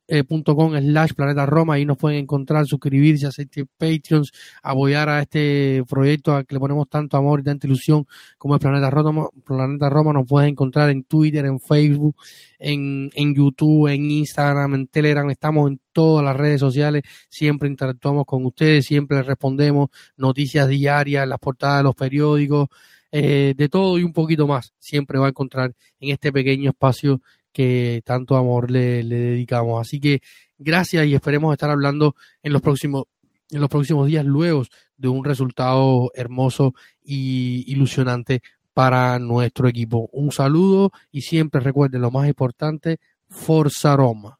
eh, 0.00 0.80
slash 0.80 1.12
planeta 1.14 1.46
Roma, 1.46 1.74
ahí 1.74 1.84
nos 1.84 1.98
pueden 1.98 2.20
encontrar, 2.20 2.66
suscribirse, 2.66 3.26
hacer 3.26 3.48
Patreons, 3.76 4.30
apoyar 4.62 5.08
a 5.08 5.22
este 5.22 5.82
proyecto 5.88 6.36
al 6.36 6.46
que 6.46 6.54
le 6.54 6.60
ponemos 6.60 6.88
tanto 6.88 7.16
amor 7.16 7.40
y 7.40 7.42
tanta 7.42 7.66
ilusión 7.66 8.06
como 8.38 8.54
es 8.54 8.60
Planeta 8.60 8.88
Roma. 8.90 9.28
Planeta 9.44 9.90
Roma 9.90 10.12
nos 10.12 10.26
pueden 10.28 10.50
encontrar 10.50 10.90
en 10.90 11.04
Twitter, 11.04 11.44
en 11.46 11.58
Facebook, 11.58 12.16
en, 12.58 13.34
YouTube, 13.34 13.88
en 13.88 14.10
Instagram, 14.10 14.74
en 14.74 14.86
Telegram, 14.88 15.28
estamos 15.30 15.70
en 15.70 15.80
todas 15.92 16.24
las 16.24 16.36
redes 16.36 16.60
sociales, 16.60 17.02
siempre 17.28 17.68
interactuamos 17.68 18.26
con 18.26 18.44
ustedes, 18.46 18.86
siempre 18.86 19.22
respondemos 19.22 19.88
noticias 20.16 20.68
diarias, 20.68 21.26
las 21.26 21.38
portadas 21.38 21.78
de 21.78 21.84
los 21.84 21.94
periódicos, 21.94 22.68
eh, 23.12 23.54
de 23.56 23.68
todo 23.68 23.98
y 23.98 24.02
un 24.02 24.12
poquito 24.12 24.46
más. 24.46 24.72
Siempre 24.78 25.18
va 25.18 25.26
a 25.26 25.30
encontrar 25.30 25.74
en 26.00 26.10
este 26.10 26.32
pequeño 26.32 26.70
espacio 26.70 27.20
que 27.52 28.02
tanto 28.04 28.36
amor 28.36 28.70
le, 28.70 29.02
le 29.02 29.16
dedicamos. 29.16 29.80
Así 29.80 30.00
que 30.00 30.20
gracias 30.58 31.06
y 31.06 31.14
esperemos 31.14 31.52
estar 31.52 31.70
hablando 31.70 32.14
en 32.42 32.52
los 32.52 32.62
próximos 32.62 33.04
en 33.50 33.60
los 33.60 33.70
próximos 33.70 34.06
días 34.06 34.24
luego 34.24 34.64
de 34.96 35.08
un 35.08 35.24
resultado 35.24 36.10
hermoso 36.14 36.74
y 37.02 37.64
ilusionante 37.70 38.42
para 38.74 39.18
nuestro 39.18 39.68
equipo. 39.68 40.08
Un 40.12 40.32
saludo 40.32 40.90
y 41.10 41.22
siempre 41.22 41.60
recuerden 41.60 42.02
lo 42.02 42.10
más 42.10 42.28
importante, 42.28 42.98
Forza 43.28 43.96
Roma. 43.96 44.35